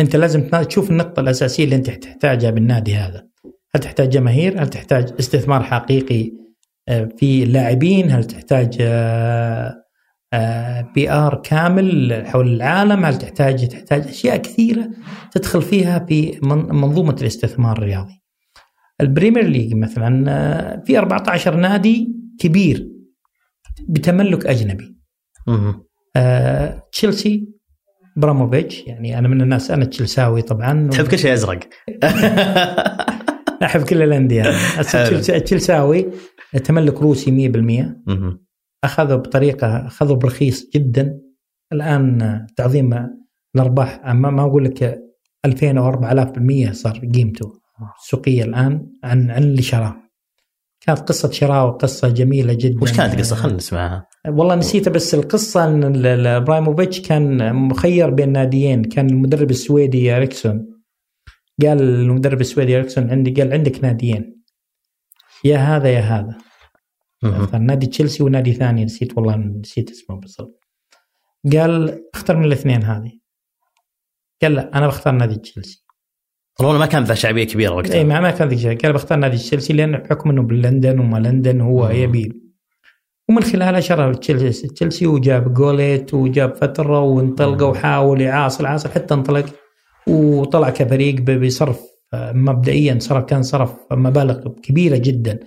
أنت 0.00 0.16
لازم 0.16 0.48
تشوف 0.48 0.90
النقطة 0.90 1.20
الأساسية 1.20 1.64
اللي 1.64 1.76
أنت 1.76 1.90
تحتاجها 1.90 2.50
بالنادي 2.50 2.94
هذا. 2.94 3.28
هل 3.74 3.80
تحتاج 3.80 4.08
جماهير؟ 4.10 4.62
هل 4.62 4.68
تحتاج 4.70 5.12
استثمار 5.20 5.62
حقيقي 5.62 6.32
آه، 6.88 7.08
في 7.16 7.42
اللاعبين؟ 7.42 8.10
هل 8.10 8.24
تحتاج 8.24 8.76
PR 10.94 11.40
كامل 11.44 12.22
حول 12.26 12.48
العالم 12.54 13.04
هل 13.04 13.18
تحتاج 13.18 13.68
تحتاج 13.68 14.06
أشياء 14.08 14.36
كثيرة 14.36 14.88
تدخل 15.32 15.62
فيها 15.62 15.98
في 15.98 16.38
من- 16.42 16.74
منظومة 16.74 17.16
الاستثمار 17.20 17.78
الرياضي. 17.78 18.12
البريمير 19.00 19.44
ليج 19.46 19.74
مثلا 19.74 20.24
آه، 20.28 20.82
في 20.86 20.98
14 20.98 21.56
نادي 21.56 22.08
كبير 22.40 22.88
بتملك 23.88 24.46
أجنبي. 24.46 24.96
آه، 26.16 26.82
تشيلسي 26.92 27.48
أبراموفيتش 28.16 28.80
يعني 28.86 29.18
أنا 29.18 29.28
من 29.28 29.40
الناس 29.40 29.70
أنا 29.70 29.84
تشيلساوي 29.84 30.42
طبعا 30.42 30.88
تحب 30.90 31.06
كل 31.08 31.18
شيء 31.18 31.32
أزرق 31.32 31.58
أحب 33.64 33.82
كل 33.82 34.02
الأندية 34.02 34.42
التشيلساوي 35.28 36.06
تملك 36.64 37.02
روسي 37.02 37.30
100% 37.30 37.56
مهم. 38.06 38.40
أخذوا 38.84 39.16
بطريقة 39.16 39.86
أخذوا 39.86 40.16
برخيص 40.16 40.70
جدا. 40.74 41.20
الآن 41.72 42.46
تعظيم 42.56 43.08
الأرباح 43.56 44.00
ما 44.04 44.30
ما 44.30 44.42
أقول 44.42 44.64
لك 44.64 44.98
2000 45.44 45.78
أو 45.78 45.88
4000% 45.88 46.72
صار 46.72 46.98
قيمته 47.14 47.52
السوقية 48.02 48.44
الآن 48.44 48.86
عن 49.04 49.30
عن 49.30 49.42
اللي 49.42 49.62
شراه. 49.62 49.96
كانت 50.80 50.98
قصة 50.98 51.30
شراء 51.30 51.66
وقصة 51.66 52.08
جميلة 52.08 52.52
جدا. 52.52 52.82
وش 52.82 52.92
كانت 52.92 53.14
القصة؟ 53.14 53.36
خلينا 53.36 53.56
نسمعها. 53.56 54.06
والله 54.28 54.54
نسيتها 54.54 54.90
بس 54.90 55.14
القصة 55.14 55.64
إن 55.64 56.06
إبراهيموفيتش 56.26 57.00
كان 57.00 57.54
مخير 57.54 58.10
بين 58.10 58.32
ناديين. 58.32 58.84
كان 58.84 59.10
المدرب 59.10 59.50
السويدي 59.50 60.16
اريكسون 60.16 60.66
قال 61.62 61.82
المدرب 61.82 62.40
السويدي 62.40 62.76
اريكسون 62.76 63.10
عندي 63.10 63.30
قال 63.30 63.52
عندك 63.52 63.84
ناديين. 63.84 64.42
يا 65.44 65.56
هذا 65.56 65.88
يا 65.88 66.00
هذا. 66.00 66.38
نادي 67.60 67.86
تشيلسي 67.86 68.22
ونادي 68.22 68.52
ثاني 68.52 68.84
نسيت 68.84 69.16
والله 69.18 69.36
نسيت 69.36 69.90
اسمه 69.90 70.16
بالضبط. 70.16 70.64
قال 71.52 72.04
اختار 72.14 72.36
من 72.36 72.44
الاثنين 72.44 72.82
هذه. 72.82 73.12
قال 74.42 74.54
لا 74.54 74.78
أنا 74.78 74.86
بختار 74.86 75.14
نادي 75.14 75.36
تشيلسي. 75.36 75.84
والله 76.60 76.78
ما 76.78 76.86
كان 76.86 77.04
ذا 77.04 77.14
شعبية 77.14 77.44
كبيرة 77.44 77.70
اي 77.70 77.76
وقتها 77.76 78.02
ما 78.02 78.20
ما 78.20 78.30
كان 78.30 78.48
ذيك 78.48 78.58
الشيء. 78.58 78.78
قال 78.78 78.92
بختار 78.92 79.18
نادي 79.18 79.36
تشيلسي 79.36 79.72
لأن 79.72 79.96
بحكم 79.96 80.30
إنه 80.30 80.42
بلندن 80.42 80.98
وما 80.98 81.18
لندن 81.18 81.60
هو. 81.60 81.88
يبي. 81.88 82.32
ومن 83.28 83.42
خلالها 83.42 83.80
شرى 83.80 84.14
تشيلسي 84.14 84.68
تشيلسي 84.68 85.06
وجاب 85.06 85.54
جوليت 85.54 86.14
وجاب 86.14 86.54
فترة 86.54 87.00
وانطلق. 87.00 87.62
وحاول 87.62 88.20
يعاصر 88.20 88.66
عاصر 88.66 88.88
حتى 88.88 89.14
انطلق. 89.14 89.46
وطلع 90.06 90.70
كفريق 90.70 91.20
بصرف 91.20 91.80
آه، 92.14 92.32
مبدئيا 92.32 92.98
صرف 92.98 93.24
كان 93.24 93.42
صرف 93.42 93.76
مبالغ 93.92 94.48
كبيرة 94.48 94.96
جدا. 94.96 95.40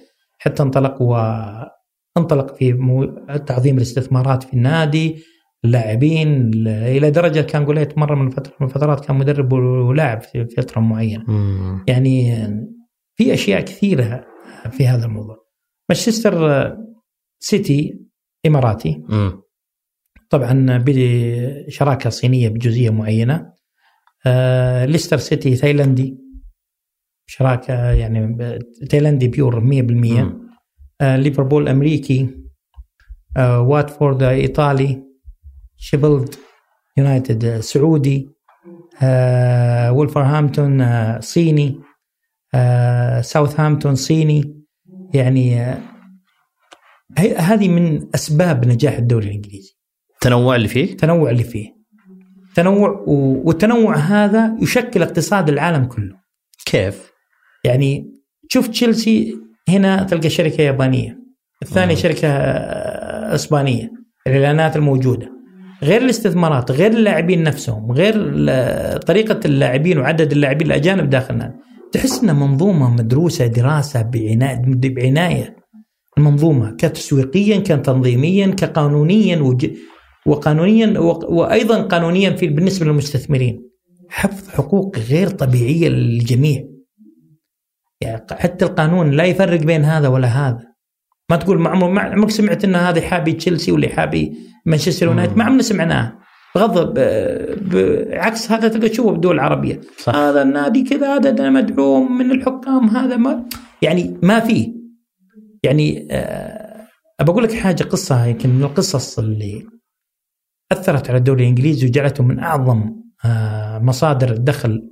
حتى 0.44 0.64
انطلق 0.64 1.02
وانطلق 1.02 2.56
في 2.56 2.74
مو- 2.74 3.06
تعظيم 3.48 3.78
الاستثمارات 3.78 4.44
في 4.44 4.54
النادي 4.54 5.24
اللاعبين 5.66 6.52
ل- 6.52 6.68
إلى 6.68 7.12
درجة 7.12 7.42
كان 7.42 7.66
جوليت 7.66 7.98
مرة 7.98 8.16
من 8.16 8.30
فتره 8.30 8.54
من 8.62 8.68
الفترات 8.68 9.06
كان 9.06 9.16
مدرب 9.16 9.54
ولاعب 9.54 10.22
في 10.22 10.46
فترة 10.46 10.80
معينة. 10.82 11.24
مم. 11.28 11.86
يعني 11.88 12.32
في 13.16 13.34
أشياء 13.34 13.62
كثيرة 13.62 14.26
في 14.72 14.88
هذا 14.88 15.06
الموضوع. 15.06 15.38
مانشستر 15.90 16.76
سيتي 17.40 18.00
إماراتي. 18.46 19.04
مم. 19.10 19.42
طبعا 20.30 20.84
بشراكة 20.86 22.10
صينية 22.10 22.50
بجزئية 22.50 22.90
معينة. 22.90 23.54
آه، 24.26 24.86
ليستر 24.86 25.18
سيتي 25.18 25.56
تايلندي 25.56 26.18
شراكة 27.32 27.92
يعني 27.92 28.38
تايلندي 28.90 29.28
pure 29.28 29.60
100% 29.60 29.64
مم. 30.24 30.50
آه، 31.02 31.18
ليفربول 31.18 31.68
أمريكي. 31.68 32.30
آه، 33.38 33.62
واتفورد 33.62 34.24
إيطالي. 34.24 35.04
شيفيلد 35.78 36.36
يونايتد 36.98 37.60
سعودي. 37.60 38.30
آه، 39.02 39.92
وولفرهامبتون 39.92 40.82
آه، 40.82 41.20
صيني. 41.20 41.80
آه، 42.56 43.22
ساوثهامبتون 43.22 43.96
صيني. 43.96 44.66
يعني 45.14 45.62
آه، 45.62 45.78
هذه 47.38 47.70
من 47.70 48.08
أسباب 48.16 48.68
نجاح 48.68 48.98
الدوري 48.98 49.28
الإنجليزي. 49.28 49.78
التنوع 50.14 50.56
اللي 50.56 50.68
فيه؟ 50.68 50.92
التنوع 50.92 51.30
اللي 51.30 51.44
فيه. 51.44 51.82
تنوع 52.56 53.04
والتنوع 53.08 53.96
هذا 53.96 54.58
يشكل 54.62 55.04
اقتصاد 55.04 55.50
العالم 55.50 55.86
كله. 55.86 56.16
كيف؟ 56.66 57.11
يعني 57.64 58.12
شوف 58.50 58.68
تشيلسي 58.68 59.36
هنا 59.70 60.04
تلقى 60.04 60.30
شركة 60.30 60.62
يابانية 60.62 61.18
الثانية. 61.62 61.96
شركة 61.96 62.28
آه، 62.28 63.36
إسبانية 63.36 63.92
الإعلانات 64.28 64.76
الموجودة. 64.76 65.30
غير 65.84 66.02
الاستثمارات 66.02 66.72
غير 66.72 66.92
اللاعبين 66.92 67.44
نفسهم 67.44 67.92
غير 67.92 68.14
ال- 68.18 69.00
طريقة 69.00 69.40
اللاعبين 69.46 69.98
وعدد 69.98 70.32
اللاعبين 70.32 70.68
الأجانب 70.68 71.10
داخل 71.10 71.34
النادي. 71.34 71.54
تحس 71.92 72.24
انها 72.24 72.34
منظومة 72.48 72.90
مدروسة 72.94 73.48
دراسة 73.48 74.02
بعناية 74.02 74.62
بعناية. 74.66 75.56
المنظومة 76.18 76.76
كتسويقيا 76.78 77.58
كتنظيميا 77.58 78.48
كقانونيا 78.48 79.38
وج... 79.38 79.68
وقانونيا 80.26 81.00
و... 81.00 81.20
وأيضا 81.36 81.82
قانونيا 81.82 82.30
في 82.30 82.48
بالنسبة 82.48 82.86
للمستثمرين. 82.86 83.62
حفظ 84.10 84.50
حقوق 84.50 85.00
غير 85.00 85.30
طبيعية 85.30 85.90
للجميع. 85.90 86.64
يعني 88.02 88.26
حتى 88.32 88.66
القانون 88.66 89.12
لا 89.12 89.24
يفرق 89.24 89.60
بين 89.60 89.86
هذا 89.86 90.08
ولا 90.08 90.28
هذا. 90.28 90.72
ما 91.30 91.36
تقول 91.38 91.60
ما 91.60 91.70
عمر 91.70 91.90
ما 91.90 92.02
عمرك 92.02 92.30
سمعت 92.30 92.64
إن 92.64 92.76
هذا 92.76 93.02
حابي 93.02 93.34
تشيلسي 93.34 93.72
واللي 93.72 93.90
حابي 93.90 94.34
مانشستر 94.66 95.06
يونايتد؟ 95.06 95.38
ما 95.38 95.44
عمرنا 95.44 95.62
سمعناه. 95.62 96.22
بغض 96.56 96.94
بعكس 97.72 98.52
هذا 98.52 98.68
تلقى 98.68 98.90
تشوفه 98.90 99.12
بالدول 99.12 99.36
العربيه 99.36 99.82
صح. 99.98 100.16
هذا 100.16 100.42
النادي 100.42 100.84
كذا 100.84 101.16
هذا 101.16 101.50
مدعوم 101.50 102.18
من 102.18 102.32
الحكام 102.32 102.90
هذا 102.90 103.18
ما 103.18 103.46
يعني 103.82 104.20
ما 104.24 104.40
فيه. 104.40 104.74
يعني 105.64 106.08
آه، 106.12 106.88
ابى 107.20 107.32
أقول 107.32 107.44
لك 107.44 107.54
حاجة 107.54 107.84
قصة 107.84 108.26
يمكن 108.26 108.50
من 108.50 108.64
القصص 108.64 109.20
اللي 109.20 109.66
أثرت 110.72 111.10
على 111.10 111.18
الدوري 111.18 111.44
الإنجليزي 111.44 111.88
وجعلته 111.88 112.24
من 112.24 112.40
أعظم 112.40 112.96
آه، 113.26 113.80
مصادر 113.80 114.32
الدخل 114.32 114.90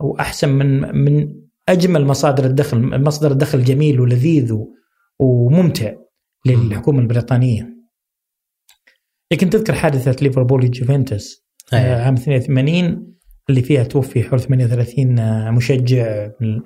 أو 0.00 0.16
احسن 0.20 0.48
من 0.48 0.96
من 0.96 1.34
أجمل 1.68 2.06
مصادر 2.06 2.44
الدخل 2.44 3.00
مصدر 3.02 3.30
الدخل 3.32 3.64
جميل 3.64 4.00
ولذيذ 4.00 4.52
و- 4.52 4.74
وممتع 5.18 5.92
للحكومة 6.46 7.00
البريطانية. 7.00 7.68
لكن 9.32 9.50
تذكر 9.50 9.72
حادثة 9.74 10.16
ليفربول 10.24 10.70
جوفنتوس 10.70 11.46
آه، 11.72 11.76
أيه. 11.76 12.02
عام 12.02 12.14
82 12.14 13.14
اللي 13.50 13.62
فيها 13.62 13.84
توفي 13.84 14.22
حول 14.22 14.40
38 14.40 15.18
آه، 15.18 15.50
مشجع 15.50 16.30
من 16.40 16.60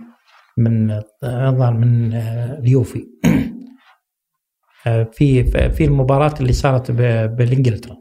من 0.58 0.90
آه، 0.90 1.04
الظاهر 1.48 1.72
من 1.72 2.12
آه، 2.12 2.58
اليوفي. 2.58 3.04
آه، 4.86 5.02
في 5.12 5.44
في 5.70 5.84
المباراة 5.84 6.34
اللي 6.40 6.52
صارت 6.52 6.90
بالانجلترا 6.90 7.96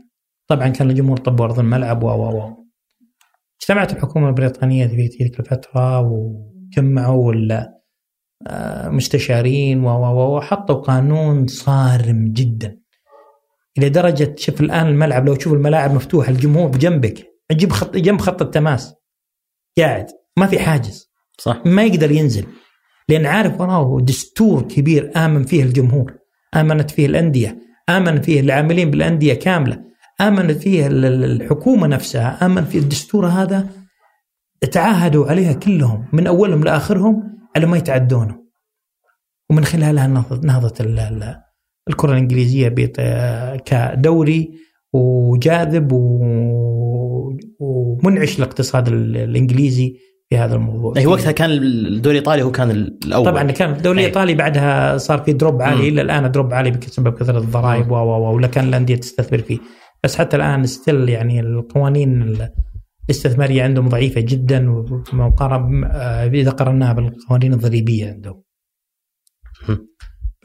طبعا 0.48 0.68
كان 0.68 0.90
الجمهور 0.90 1.18
طب 1.18 1.42
ارض 1.42 1.60
الملعب 1.60 2.04
و 2.04 2.08
و 2.08 2.38
و. 2.40 2.56
اجتمعت 3.62 3.94
الحكومة 3.94 4.28
البريطانية 4.30 4.88
في 4.88 5.08
تلك 5.08 5.40
الفترة 5.40 6.00
وجمعوا 6.00 6.51
ال- 6.78 7.68
آه، 8.48 8.90
مستشارين 8.90 9.84
وحطوا 9.84 10.76
قانون 10.76 11.48
صارم 11.48 12.32
جدا. 12.34 12.78
إلى 13.78 13.90
درجة 13.90 14.36
شوف 14.38 14.62
الآن 14.62 14.88
الملعب 14.88 15.26
لو 15.28 15.36
تشوف 15.36 15.54
الملاعب 15.54 15.94
مفتوحة 15.94 16.32
الجمهور 16.32 16.68
بجنبك 16.70 17.28
جنب 17.52 17.72
خط 17.72 17.98
جنب 17.98 18.22
خط 18.22 18.42
التماس. 18.42 18.94
قاعد 19.78 20.08
ما 20.38 20.48
في 20.48 20.60
حاجز. 20.60 21.12
صح. 21.38 21.62
ما 21.66 21.84
يقدر 21.84 22.12
ينزل. 22.12 22.46
لأن 23.10 23.26
عارف 23.26 23.62
وراه 23.62 23.98
دستور 24.02 24.62
كبير 24.62 25.12
آمن 25.16 25.44
فيه 25.44 25.64
الجمهور. 25.64 26.14
آمنت 26.56 26.92
فيه 26.92 27.06
الأندية. 27.06 27.58
آمن 27.90 28.22
فيه 28.22 28.40
العاملين 28.40 28.92
بالأندية 28.92 29.34
كاملة. 29.34 29.84
امنت 30.22 30.58
فيه 30.58 30.88
ال- 30.88 31.06
ال- 31.06 31.42
الحكومة 31.42 31.88
نفسها. 31.88 32.46
آمن 32.46 32.66
في 32.66 32.78
الدستور 32.78 33.28
هذا 33.28 33.70
تعاهدوا 34.72 35.26
عليها 35.26 35.54
كلهم 35.54 36.06
من 36.14 36.28
أولهم 36.28 36.64
لآخرهم 36.64 37.24
على 37.56 37.66
ما 37.66 37.78
يتعدونه. 37.78 38.42
ومن 39.50 39.66
خلالها 39.66 40.08
ال- 40.82 41.36
الكرة 41.90 42.12
الإنجليزية 42.12 42.68
كدوري 43.66 44.52
وجاذب 44.94 45.92
ومنعش 47.60 48.38
الاقتصاد 48.40 48.88
ال- 48.88 49.18
الإنجليزي 49.18 49.96
في 50.30 50.38
هذا 50.38 50.56
الموضوع. 50.56 50.94
هي 50.98 51.06
وقتها 51.06 51.32
كان 51.32 51.50
الدوري 51.50 52.18
الإيطالي 52.18 52.44
هو 52.44 52.52
كان 52.52 52.72
الأول. 52.72 53.26
طبعا 53.26 53.44
كان 53.44 53.72
الدوري 53.72 54.00
أي. 54.00 54.04
الإيطالي 54.06 54.34
بعدها 54.34 54.98
صار 54.98 55.20
في 55.20 55.34
drop 55.34 55.62
عالي. 55.62 55.90
إلى 55.90 56.02
الآن 56.02 56.32
drop 56.32 56.54
عالي 56.54 56.72
بسبب 56.72 57.14
كثرة 57.14 57.38
الضرائب 57.40 57.92
و 57.92 57.96
و 57.96 57.98
و 58.00 58.36
ولا 58.36 58.48
كان 58.48 58.68
الأندية 58.68 58.96
تستثمر 58.96 59.40
فيه. 59.40 59.60
بس 60.04 60.16
حتى 60.16 60.38
الآن 60.38 60.66
still 60.66 61.10
يعني 61.10 61.40
القوانين 61.40 62.38
الاستثمارية 63.06 63.64
عندهم 63.64 63.90
ضعيفة 63.90 64.22
جدا 64.22 64.86
آه، 65.86 66.28
إذا 66.28 66.52
قارناها 66.52 66.94
بالقوانين 66.94 67.54
الضريبيه 67.54 68.12
عندهم. 68.12 68.44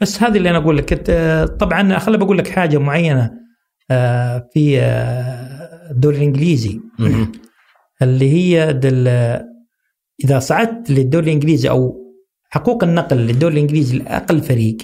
بس 0.01 0.23
هذه 0.23 0.37
اللي 0.37 0.49
أنا 0.49 0.57
أقول 0.57 0.77
لك. 0.77 1.09
آه، 1.09 1.45
طبعا 1.45 1.99
خليني 1.99 2.23
بقول 2.23 2.37
لك 2.37 2.47
حاجة 2.47 2.77
معينة 2.77 3.31
آه، 3.91 4.49
في 4.53 4.79
الدوري 5.91 6.17
الإنجليزي. 6.17 6.79
اللي 8.01 8.31
هي 8.31 8.73
دل 8.73 9.07
إذا 10.23 10.39
صعدت 10.39 10.91
للدوري 10.91 11.25
الإنجليزي 11.25 11.69
أو 11.69 12.07
حقوق 12.49 12.83
النقل 12.83 13.17
للدوري 13.17 13.53
الإنجليزي 13.53 13.97
لأقل 13.97 14.41
فريق 14.41 14.77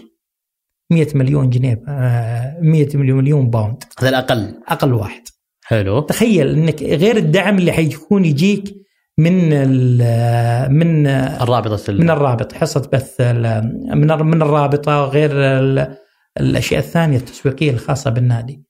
100 0.91 1.07
مليون 1.15 1.49
جنيه 1.49 1.83
آه، 1.87 2.59
100 2.61 2.97
مليون 2.97 3.17
مليون 3.17 3.49
باوند. 3.49 3.83
هذا 3.99 4.09
الأقل. 4.09 4.61
أقل 4.67 4.93
واحد. 4.93 5.23
حلو. 5.63 5.99
تخيل 5.99 6.47
إنك 6.49 6.83
غير 6.83 7.17
الدعم 7.17 7.57
اللي 7.57 7.71
حيكون 7.71 8.25
يجيك 8.25 8.75
من 9.17 9.53
ال- 9.53 10.71
من 10.73 11.07
الرابطة 11.07 11.93
من 11.93 12.09
الرابط 12.09 12.53
حصة 12.53 12.89
بث 12.93 13.21
من 13.21 14.07
من 14.25 14.41
الرابطة 14.41 15.05
غير 15.05 15.31
ال- 15.33 15.97
الأشياء 16.39 16.79
الثانية 16.79 17.17
التسويقية 17.17 17.71
الخاصة 17.71 18.09
بالنادي. 18.11 18.63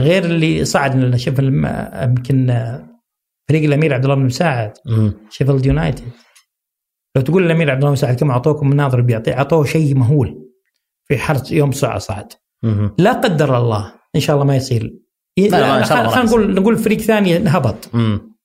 غير 0.00 0.24
اللي 0.24 0.64
صعد 0.64 0.96
لنا 0.96 1.16
شوف 1.16 1.38
يمكن 1.38 2.46
فريق 3.48 3.64
الأمير 3.64 3.94
عبد 3.94 4.04
الله 4.04 4.16
بن 4.16 4.24
مساعد. 4.24 4.72
شيفيلد 5.30 5.66
يونايتد. 5.66 6.04
لو 7.16 7.22
تقول 7.22 7.46
الأمير 7.46 7.70
عبد 7.70 7.80
الله 7.80 7.92
مساعد 7.92 8.16
كم 8.20 8.30
أعطوكم 8.30 8.70
مناظر 8.70 9.00
بيعطي 9.00 9.32
أعطوه 9.32 9.64
شيء 9.64 9.94
مهول 9.94 10.48
في 11.04 11.18
حرس 11.18 11.52
يوم 11.52 11.72
صعد. 11.72 12.32
لا 12.98 13.12
قدر 13.12 13.58
الله 13.58 13.92
إن 14.16 14.20
شاء 14.20 14.36
الله 14.36 14.46
ما 14.46 14.56
يصير 14.56 14.94
الله 15.46 15.82
خلينا 15.82 16.24
نقول 16.24 16.54
نقول 16.54 16.76
فريق 16.76 16.98
ثاني 16.98 17.36
هبط 17.36 17.90
مم. 17.94 18.38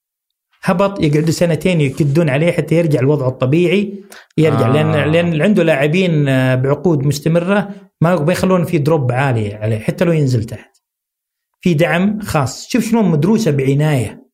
هبط 0.64 1.00
يقعدوا 1.00 1.30
سنتين 1.30 1.80
يكدون 1.80 2.28
عليه 2.28 2.52
حتى 2.52 2.74
يرجع 2.74 3.00
لوضعه 3.00 3.28
الطبيعي 3.28 4.04
يرجع 4.38 4.68
آه. 4.68 4.72
لأن 4.72 5.12
لأن 5.12 5.42
عنده 5.42 5.62
لاعبين 5.62 6.28
آه، 6.28 6.54
بعقود 6.54 7.06
مستمرة 7.06 7.68
ما 8.00 8.20
ما 8.20 8.32
يخلون 8.32 8.64
في 8.64 8.78
دروب 8.78 9.12
عالي 9.12 9.54
عليه 9.54 9.78
حتى 9.78 10.04
لو 10.04 10.12
ينزل 10.12 10.44
تحت. 10.44 10.76
في 11.60 11.74
دعم 11.74 12.20
خاص، 12.20 12.68
شوف 12.68 12.84
شلون 12.84 13.04
مدروسة 13.04 13.50
بعناية. 13.50 14.24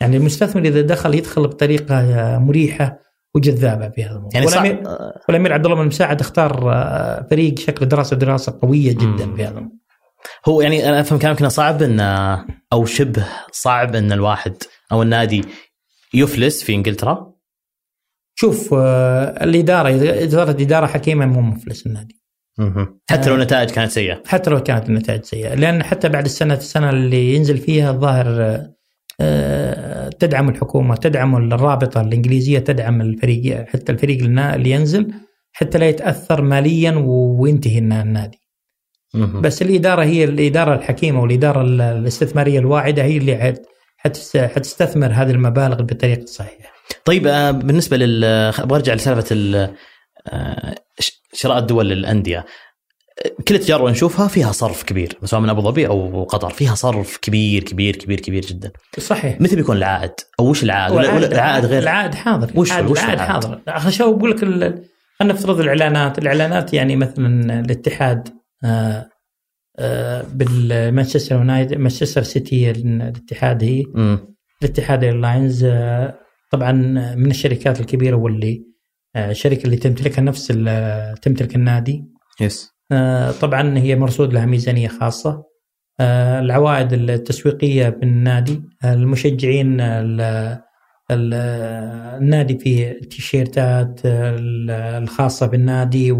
يعني 0.00 0.16
المستثمر 0.16 0.64
إذا 0.64 0.80
دخل 0.80 1.14
يدخل 1.14 1.42
بطريقة 1.42 1.94
آه، 1.94 2.38
مريحة 2.38 2.98
وجذابة 3.34 3.88
في 3.88 4.04
هذا 4.04 4.16
الموضوع. 4.16 4.30
يعني 4.34 4.46
صح 4.46 4.62
والامير 4.62 4.82
والأمير 5.28 5.52
عبد 5.52 5.64
الله 5.64 5.76
بن 5.76 5.86
مساعد 5.86 6.20
اختار 6.20 6.72
آه، 6.72 7.26
فريق 7.30 7.58
شكل 7.58 7.88
دراسة 7.88 8.16
دراسة 8.16 8.58
قوية 8.62 8.92
جدا 8.92 9.26
مم. 9.26 9.36
في 9.36 9.42
هذا 9.42 9.58
الموضوع. 9.58 9.85
هو 10.48 10.60
يعني 10.60 10.88
أنا 10.88 11.00
أفهم 11.00 11.18
كلامك 11.18 11.40
إنه 11.40 11.48
صعب 11.48 11.82
إن 11.82 12.00
أو 12.72 12.84
شبه 12.84 13.26
صعب 13.52 13.94
إن 13.96 14.12
الواحد 14.12 14.54
أو 14.92 15.02
النادي 15.02 15.44
يفلس 16.14 16.62
في 16.62 16.74
إنجلترا 16.74 17.32
شوف 18.38 18.74
آه، 18.74 19.44
الإدارة 19.44 19.88
إدارة 20.50 20.86
حكيمة 20.86 21.26
مو 21.26 21.40
مفلس 21.40 21.86
النادي. 21.86 22.20
حتى 23.10 23.28
لو 23.30 23.34
النتائج 23.34 23.70
كانت 23.70 23.90
سيئة 23.90 24.22
حتى 24.26 24.50
لو 24.50 24.62
كانت 24.62 24.88
النتائج 24.88 25.24
سيئة 25.24 25.54
لأن 25.54 25.82
حتى 25.82 26.08
بعد 26.08 26.24
السنة 26.24 26.54
السنة 26.54 26.90
اللي 26.90 27.34
ينزل 27.34 27.58
فيها 27.58 27.90
الظاهر 27.90 28.26
آه، 28.42 28.74
آه، 29.20 30.08
تدعم 30.08 30.48
الحكومة 30.48 30.96
تدعم 30.96 31.36
الرابطة 31.52 32.00
الإنجليزية 32.00 32.58
تدعم 32.58 33.00
الفريق 33.00 33.64
حتى 33.68 33.92
الفريق 33.92 34.22
اللي 34.24 34.70
ينزل 34.70 35.12
حتى 35.52 35.78
لا 35.78 35.88
يتأثر 35.88 36.42
ماليا 36.42 36.94
وينتهي 37.06 37.78
النا- 37.78 38.02
النادي. 38.02 38.38
بس 39.24 39.62
الإدارة 39.62 40.02
هي 40.04 40.24
الإدارة 40.24 40.74
الحكيمة 40.74 41.22
والإدارة 41.22 41.60
ال- 41.62 41.80
الاستثمارية 41.80 42.58
الواعدة 42.58 43.02
هي 43.02 43.16
اللي 43.16 43.36
حت- 43.36 43.62
حتست- 43.98 44.36
حتستثمر 44.54 45.06
هذه 45.12 45.30
المبالغ 45.30 45.82
بالطريقة 45.82 46.22
الصحيحة. 46.22 46.72
طيب 47.04 47.26
آه، 47.26 47.50
بالنسبة 47.50 47.96
لل 47.96 48.24
أبغى 48.58 48.76
أرجع 48.78 48.94
لسالفة 48.94 49.24
ال- 49.30 49.74
آه، 50.28 50.74
شراء 51.32 51.58
الدول 51.58 51.88
للانديه 51.88 52.44
كل 53.48 53.54
التجارب 53.54 53.88
نشوفها 53.88 54.28
فيها 54.28 54.52
صرف 54.52 54.82
كبير 54.82 55.18
سواء 55.24 55.40
من 55.42 55.48
أبو 55.50 55.60
ظبي 55.60 55.86
أو 55.86 56.24
قطر. 56.24 56.50
فيها 56.50 56.74
صرف 56.74 57.16
كبير 57.16 57.62
كبير 57.64 57.96
كبير 57.96 58.20
كبير 58.20 58.42
جدا. 58.46 58.72
صحيح. 58.98 59.40
متى 59.40 59.56
بيكون 59.56 59.76
العائد؟ 59.76 60.10
أو 60.40 60.50
وش 60.50 60.62
العائد؟ 60.62 60.94
ولا 60.94 61.14
ولا 61.14 61.26
العائد 61.26 61.64
غير 61.64 61.82
العائد 61.82 62.14
حاضر. 62.14 62.50
وش- 62.54 62.70
العائد, 62.70 62.90
وش 62.90 62.98
العائد 62.98 63.14
العائد؟ 63.20 63.32
حاضر. 63.32 63.60
عشان 63.68 63.90
شو 63.90 64.12
بقول 64.16 64.30
لك 64.30 64.38
خلينا 64.40 64.74
نفترض 65.22 65.60
الإعلانات. 65.60 66.18
الإعلانات 66.18 66.74
يعني 66.74 66.96
مثلا 66.96 67.60
الاتحاد 67.60 68.28
بالمانشستر 70.34 71.34
يونايتد 71.36 71.74
مانشستر 71.74 72.22
سيتي 72.22 72.70
الاتحاد 72.70 73.64
هي. 73.64 73.84
الاتحاد 74.62 75.04
airlines 75.04 75.64
آه، 75.64 76.18
طبعا 76.52 76.72
من 77.16 77.30
الشركات 77.30 77.80
الكبيرة 77.80 78.16
واللي 78.16 78.62
آه، 79.16 79.30
الشركة 79.30 79.64
اللي 79.64 79.76
تمتلكها 79.76 80.22
نفس 80.22 80.46
تمتلك 81.22 81.56
النادي. 81.56 82.04
yes 82.40 82.70
آه، 82.92 83.30
طبعا 83.30 83.78
هي 83.78 83.96
مرصود 83.96 84.32
لها 84.34 84.46
ميزانية 84.46 84.88
خاصة. 84.88 85.42
آه، 86.00 86.40
العوائد 86.40 86.92
التسويقية 86.92 87.88
بالنادي 87.88 88.62
آه، 88.84 88.94
المشجعين 88.94 89.80
ال- 89.80 90.20
ال- 91.10 91.34
النادي 92.22 92.58
فيه 92.58 92.90
التيشيرتات 92.90 94.00
ال- 94.04 94.70
الخاصة 94.70 95.46
بالنادي 95.46 96.12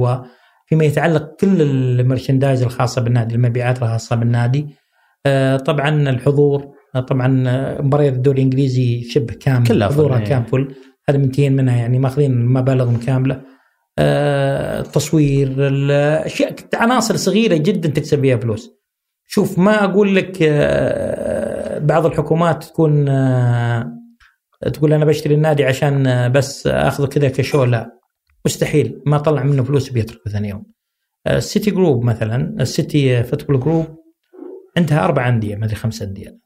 وفيما 0.67 0.85
يتعلق 0.85 1.37
كل 1.41 1.63
المرشندايز 1.63 2.63
الخاصة 2.63 3.01
بالنادي 3.01 3.35
المبيعات 3.35 3.83
الخاصة 3.83 4.17
بالنادي. 4.17 4.67
آه، 5.27 5.57
طبعا 5.57 6.11
الحضور 6.11 6.67
آه، 6.95 7.01
طبعا 7.01 7.45
آه، 7.49 7.83
مباريات 7.83 8.13
الدوري 8.13 8.39
الإنجليزي 8.39 9.03
شبه 9.03 9.35
كامل 9.35 9.67
كلها 9.67 9.89
حضورها 9.89 10.17
فل، 10.17 10.23
إيه. 10.23 10.29
كامل. 10.29 10.75
هذا 11.09 11.19
منتهين 11.19 11.57
منها 11.57 11.77
يعني 11.77 11.99
ماخذين 11.99 12.47
مبالغ 12.47 12.97
كاملة. 13.07 13.41
التصوير 13.99 15.49
الأشياء 15.59 16.55
عناصر 16.75 17.17
صغيرة 17.17 17.57
جدا 17.57 17.89
تكسب 17.89 18.19
بها 18.19 18.37
فلوس. 18.37 18.71
شوف 19.27 19.59
ما 19.59 19.85
أقول 19.85 20.17
لك 20.17 20.43
بعض 21.83 22.07
الحكومات 22.07 22.65
تكون 22.65 23.05
تقول 24.73 24.93
أنا 24.93 25.05
بشتري 25.05 25.35
النادي 25.35 25.65
عشان 25.65 26.29
بس 26.33 26.67
أخذه 26.67 27.07
كذا 27.07 27.29
كشو 27.29 27.65
لا. 27.65 27.96
مستحيل 28.47 29.03
ما 29.07 29.19
طلع 29.19 29.43
منه 29.43 29.63
فلوس 29.63 29.89
بيتركه 29.89 30.31
ثاني 30.31 30.49
يوم. 30.49 30.65
آه، 31.27 31.37
السيتي 31.37 31.71
group 31.71 32.05
مثلا 32.05 32.57
السيتي 32.61 33.23
football 33.23 33.61
group 33.61 33.87
عندها 34.77 35.05
أربع 35.05 35.29
أندية 35.29 35.57
ما 35.57 35.65
أدري 35.65 35.77
خمس 35.77 36.03
أندية. 36.03 36.39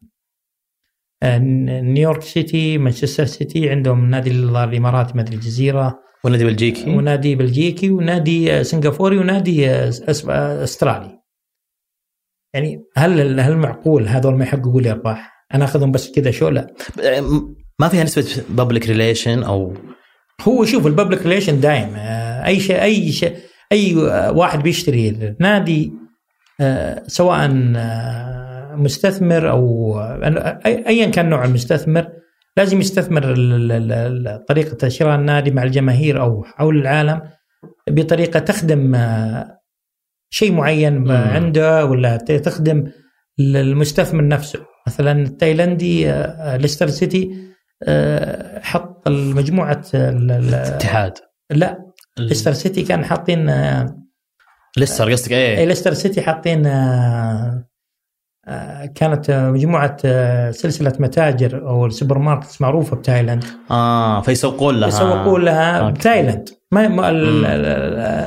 آه، 1.22 1.38
نيويورك 1.38 2.22
سيتي 2.22 2.78
مانشستر 2.78 3.24
سيتي 3.24 3.70
عندهم 3.70 4.10
نادي 4.10 4.30
الاماراتي 4.30 5.14
ما 5.14 5.22
أدري 5.22 5.34
الجزيرة. 5.34 6.10
والنادي 6.24 6.44
بلجيكي. 6.44 6.90
ونادي 6.90 7.34
بلجيكي 7.34 7.90
ونادي 7.90 8.52
آه، 8.52 8.62
سنغافوري 8.62 9.18
ونادي 9.18 9.70
آه، 9.70 9.92
آه، 10.28 10.64
أسترالي. 10.64 11.20
يعني 12.54 12.84
هل 12.96 13.40
هل 13.40 13.56
معقول 13.56 14.08
هذول 14.08 14.34
ما 14.34 14.44
يحققوا 14.44 14.80
لي 14.80 14.90
أرباح؟ 14.90 15.46
أنا 15.54 15.64
أخذهم 15.64 15.92
بس 15.92 16.12
كذا 16.12 16.30
شو؟ 16.30 16.48
لا. 16.48 16.74
ما 17.78 17.88
فيها 17.88 18.04
نسبة 18.04 18.44
public 18.48 18.86
relation 18.86 19.42
أو 19.42 19.74
هو 20.42 20.64
شوف 20.64 20.86
ال 20.86 20.91
public 20.91 21.22
relation 21.22 21.60
دايم 21.60 21.94
آه، 21.96 22.46
أي 22.46 22.60
شيء 22.60 22.82
أي 22.82 23.12
شيء 23.12 23.36
أي 23.72 23.94
واحد 24.30 24.62
بيشتري 24.62 25.34
نادي 25.40 25.92
آه، 26.60 27.02
سواء 27.06 27.50
آه، 27.76 28.74
مستثمر 28.76 29.50
أو 29.50 29.94
ايا 30.66 31.06
كان 31.06 31.28
نوع 31.28 31.44
المستثمر 31.44 32.08
لازم 32.56 32.80
يستثمر 32.80 33.22
طريقة 34.48 34.88
شراء 34.88 35.18
النادي 35.18 35.50
مع 35.50 35.62
الجماهير 35.62 36.20
أو 36.20 36.44
حول 36.44 36.78
العالم 36.78 37.20
بطريقة 37.88 38.40
تخدم 38.40 38.96
شيء 40.30 40.52
معين. 40.52 41.10
عنده 41.10 41.84
ولا 41.84 42.16
تخدم 42.16 42.90
المستثمر 43.40 44.28
نفسه 44.28 44.60
مثلا 44.86 45.22
التايلندي 45.22 46.12
ليستر 46.56 46.88
سيتي 46.88 47.49
حط 48.62 49.08
المجموعة 49.08 49.82
ال- 49.94 50.30
ال- 50.30 50.54
اتحاد 50.54 51.12
لا 51.50 51.78
ليستر 52.18 52.52
سيتي 52.52 52.82
كان 52.82 53.04
حاطين 53.04 53.48
آه، 53.48 53.96
ليستر 54.76 55.12
قصدك؟ 55.12 55.32
اي 55.32 55.58
إيه 55.58 55.64
ليستر 55.64 55.94
سيتي 55.94 56.22
حاطين 56.22 56.66
آه، 56.66 57.64
آه، 58.46 58.86
كانت 58.86 59.30
آه، 59.30 59.50
مجموعة 59.50 59.96
آه، 60.04 60.50
سلسلة 60.50 60.92
متاجر 60.98 61.68
أو 61.68 61.86
ال 61.86 62.18
supermarkets 62.18 62.60
معروفة 62.60 62.96
بتايلاند. 62.96 63.44
آه 63.70 64.20
فيسوقون 64.20 64.80
لها. 64.80 64.88
يسوقون 64.88 65.44
لها 65.44 65.78
أوكي. 65.80 65.92
بتايلاند. 65.92 66.48
ما 66.72 67.10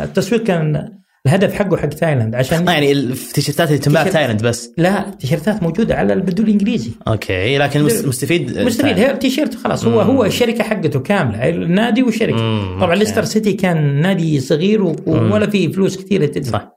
التسويق 0.03 0.43
كان 0.43 0.93
الهدف 1.25 1.53
حقه 1.53 1.77
حق 1.77 1.87
تايلاند 1.87 2.35
عشان 2.35 2.69
آه 2.69 2.71
يعني 2.73 2.91
التيشيرتات 2.91 3.67
اللي 3.67 3.79
تنباع 3.79 4.03
في 4.03 4.09
تايلاند 4.09 4.43
بس. 4.43 4.71
لا 4.77 5.07
التيشيرتات 5.09 5.63
موجودة 5.63 5.95
على 5.95 6.13
الدوري 6.13 6.45
الإنجليزي. 6.45 6.91
أوكي 7.07 7.57
لكن 7.57 7.83
مستفيد 7.83 8.59
مستفيد. 8.59 8.97
هي 8.97 9.11
التيشيرت 9.11 9.55
خلاص 9.55 9.85
هو 9.85 10.03
مم. 10.03 10.09
هو 10.09 10.25
الشركة 10.25 10.63
حقته 10.63 10.99
كاملة. 10.99 11.49
النادي 11.49 12.03
والشركة 12.03 12.41
مم، 12.41 12.79
طبعا. 12.81 12.95
ليستر 12.95 13.23
سيتي 13.23 13.53
كان 13.53 14.01
نادي 14.01 14.39
صغير. 14.39 14.83
ولا 15.07 15.49
فيه 15.49 15.71
فلوس 15.71 15.97
كثيرة 15.97 16.25
تدفع. 16.25 16.59
صح. 16.59 16.71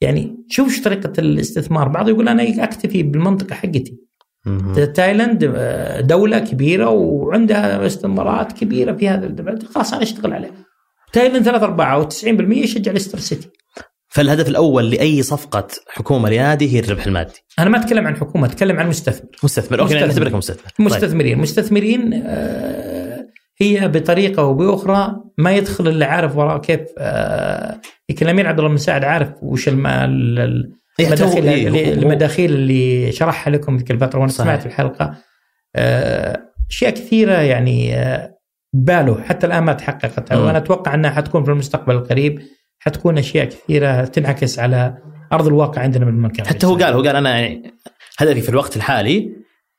يعني 0.00 0.36
شوف 0.48 0.68
إيش 0.68 0.82
طريقة 0.82 1.12
الاستثمار. 1.18 1.88
بعض 1.88 2.08
يقول 2.08 2.28
أنا 2.28 2.64
أكتفي 2.64 3.02
بالمنطقة 3.02 3.54
حقتي. 3.54 3.98
تايلاند 4.94 5.52
آه، 5.56 6.00
دولة 6.00 6.38
كبيرة 6.38 6.88
وعندها 6.88 7.86
استثمارات 7.86 8.52
كبيرة 8.52 8.92
في 8.92 9.08
هذا 9.08 9.58
خلاص 9.74 9.92
أنا 9.92 10.02
أشتغل 10.02 10.32
عليه 10.32 10.50
تايلاند 11.12 11.44
ثلاث 11.44 11.62
ارباع 11.62 11.94
أو 11.94 12.08
90% 12.08 12.24
يشجع 12.62 12.92
ليستر 12.92 13.18
سيتي. 13.18 13.48
فالهدف 14.14 14.48
الأول 14.48 14.90
لأي 14.90 15.22
صفقة 15.22 15.66
حكومة 15.88 16.30
لنادي 16.30 16.74
هي 16.76 16.80
الربح 16.80 17.06
المادي 17.06 17.32
أنا 17.58 17.70
ما 17.70 17.78
أتكلم 17.78 18.06
عن 18.06 18.16
حكومة 18.16 18.46
أتكلم 18.46 18.78
عن 18.80 18.88
مستثمر 18.88 19.28
مستثمر 19.44 19.80
أوكي. 19.80 19.94
نعتبرك 19.94 20.34
مستثمر 20.34 20.70
طيب. 20.78 20.86
مستثمرين 20.86 21.38
مستثمرين 21.38 22.22
آه، 22.26 23.26
هي 23.60 23.88
بطريقة 23.88 24.40
أو 24.42 24.54
بأخرى 24.54 25.16
ما 25.38 25.52
يدخل 25.52 25.88
إلا 25.88 26.06
عارف 26.06 26.36
وراء 26.36 26.58
كيف 26.60 26.80
آه، 26.98 27.80
يمكن 28.08 28.26
الامير 28.26 28.46
عبد 28.48 28.58
الله 28.58 28.68
بن 28.68 28.74
مساعد 28.74 29.04
عارف 29.04 29.28
وش 29.42 29.68
الم- 29.68 29.86
ال- 29.86 30.38
ال- 30.38 30.72
إيه، 31.00 31.06
المداخيل 31.06 31.46
إيه، 31.48 31.92
المداخيل 31.92 32.52
اللي 32.54 33.12
شرحها 33.12 33.50
لكم 33.52 33.76
ذيك 33.76 33.90
الفترة 33.90 34.18
وأنا. 34.18 34.30
سمعت 34.30 34.66
الحلقة 34.66 35.14
آه، 35.76 36.40
أشياء 36.70 36.90
كثيرة 36.90 37.32
يعني 37.34 37.94
آه، 37.96 38.34
باله 38.72 39.22
حتى 39.22 39.46
الآن 39.46 39.62
ما 39.62 39.72
تحققت. 39.72 40.32
وأنا 40.32 40.58
أتوقع 40.58 40.94
أنها 40.94 41.10
حتكون 41.10 41.44
في 41.44 41.50
المستقبل 41.50 41.94
القريب 41.94 42.38
حتكون 42.86 43.18
أشياء 43.18 43.44
كثيرة 43.44 44.04
تنعكس 44.04 44.58
على 44.58 44.98
أرض 45.32 45.46
الواقع 45.46 45.82
عندنا 45.82 46.04
بالمملكه 46.04 46.44
حتى 46.44 46.66
هو 46.66 46.74
قال 46.74 46.92
هو 46.94 47.02
قال 47.02 47.16
أنا 47.16 47.40
يعني 47.40 47.74
هدفي 48.18 48.40
في 48.40 48.48
الوقت 48.48 48.76
الحالي 48.76 49.36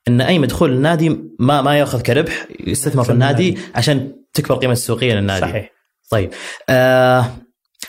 إن 0.07 0.21
أي 0.21 0.39
مدخول 0.39 0.73
النادي 0.73 1.09
ما 1.39 1.61
ما 1.61 1.79
يأخذ 1.79 2.01
كربح 2.01 2.47
يستثمر 2.59 3.03
في 3.03 3.11
النادي 3.11 3.57
عشان 3.75 4.15
تكبر 4.33 4.55
القيمه 4.55 4.73
السوقية 4.73 5.13
للنادي. 5.13 5.41
صحيح. 5.41 5.71
طيب. 6.11 6.33
آه 6.69 7.25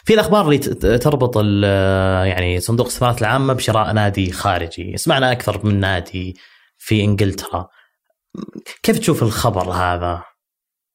في 0.04 0.14
الأخبار 0.14 0.44
اللي 0.44 0.58
تربط 0.98 1.36
يعني 2.26 2.60
صندوق 2.60 2.86
الاستثمارات 2.86 3.20
العامة 3.20 3.54
بشراء 3.54 3.92
نادي 3.92 4.32
خارجي، 4.32 4.96
سمعنا 4.96 5.32
أكثر 5.32 5.66
من 5.66 5.80
نادي 5.80 6.36
في 6.78 7.04
إنجلترا. 7.04 7.68
كيف 8.82 8.98
تشوف 8.98 9.22
الخبر 9.22 9.70
هذا؟ 9.70 10.22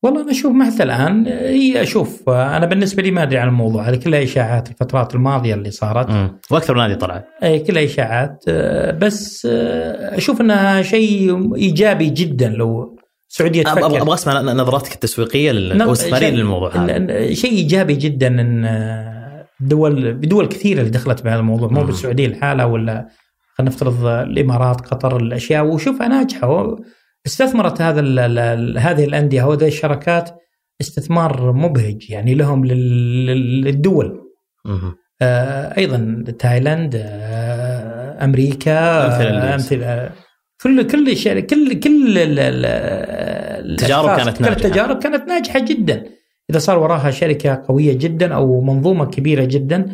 والله 0.03 0.21
أنا 0.21 0.31
أشوف 0.31 0.53
حتى 0.73 0.83
الآن 0.83 1.27
هي 1.27 1.81
أشوف 1.81 2.29
أنا 2.29 2.65
بالنسبة 2.65 3.03
لي 3.03 3.11
ما 3.11 3.23
أدري 3.23 3.37
عن 3.37 3.47
الموضوع 3.47 3.89
هذه 3.89 3.95
كلها 3.95 4.23
إشاعات 4.23 4.69
الفترات 4.69 5.15
الماضية 5.15 5.53
اللي 5.53 5.71
صارت 5.71 6.09
مم. 6.09 6.39
وأكثر 6.51 6.73
من 6.73 6.79
نادي 6.79 6.95
طلع. 6.95 7.23
اي 7.43 7.59
كلها 7.59 7.83
إشاعات 7.85 8.43
آه، 8.47 8.91
بس 8.91 9.47
آه، 9.51 10.17
أشوف 10.17 10.41
إنها 10.41 10.81
شيء 10.81 11.55
إيجابي 11.55 12.09
جدا 12.09 12.49
لو 12.49 12.97
السعودية 13.29 13.63
تفكر 13.63 13.85
أبغى 13.85 14.13
أسمع 14.13 14.41
نظرتك 14.41 14.93
التسويقية 14.93 15.51
شيء- 15.51 16.31
للموضوع 16.33 16.75
هذا. 16.75 17.33
شيء 17.33 17.51
إيجابي 17.51 17.93
جدا 17.93 18.27
إن 18.27 18.65
آه، 18.65 19.45
دول 19.59 20.13
بدول 20.13 20.45
كثيرة 20.47 20.79
اللي 20.79 20.89
دخلت 20.91 21.23
بهذا 21.23 21.39
الموضوع 21.39 21.69
مو. 21.71 21.83
بالسعودية 21.83 22.27
لحالها 22.27 22.65
ولا 22.65 23.07
خلينا 23.57 23.71
نفترض 23.71 24.05
الإمارات 24.05 24.81
قطر 24.81 25.17
الأشياء 25.17 25.65
وشوفها 25.65 26.07
ناجحه 26.07 26.75
استثمرت 27.25 27.81
هذا 27.81 27.99
ال- 27.99 28.19
ال- 28.19 28.39
ال- 28.39 28.77
هذه 28.79 29.03
الأندية 29.05 29.43
وهذه 29.43 29.67
الشركات 29.67 30.29
استثمار 30.81 31.51
مبهج 31.51 32.09
يعني 32.09 32.33
لهم 32.35 32.65
لل- 32.65 33.25
لل- 33.25 33.61
للدول. 33.61 34.21
آه، 35.21 35.77
أيضا 35.77 36.23
تايلاند 36.39 36.95
آه، 37.05 38.23
أمريكا 38.23 39.07
اللي 39.21 39.39
آه، 39.41 39.53
أمثلة. 39.53 40.09
كل 40.63 40.87
كل 40.87 41.15
كل 41.41 41.79
كل 41.79 42.17
ال- 42.17 42.39
ال- 42.39 42.65
التجارب 43.71 44.17
كانت 44.17 44.37
كل 44.37 44.43
ناجحة. 44.43 44.57
التجارب 44.65 44.99
كانت 45.03 45.27
ناجحة 45.27 45.59
جدا. 45.59 46.03
إذا 46.49 46.59
صار 46.59 46.79
وراها 46.79 47.11
شركة 47.11 47.63
قوية 47.67 47.93
جدا 47.93 48.33
أو 48.33 48.61
منظومة 48.61 49.05
كبيرة 49.05 49.45
جدا 49.45 49.85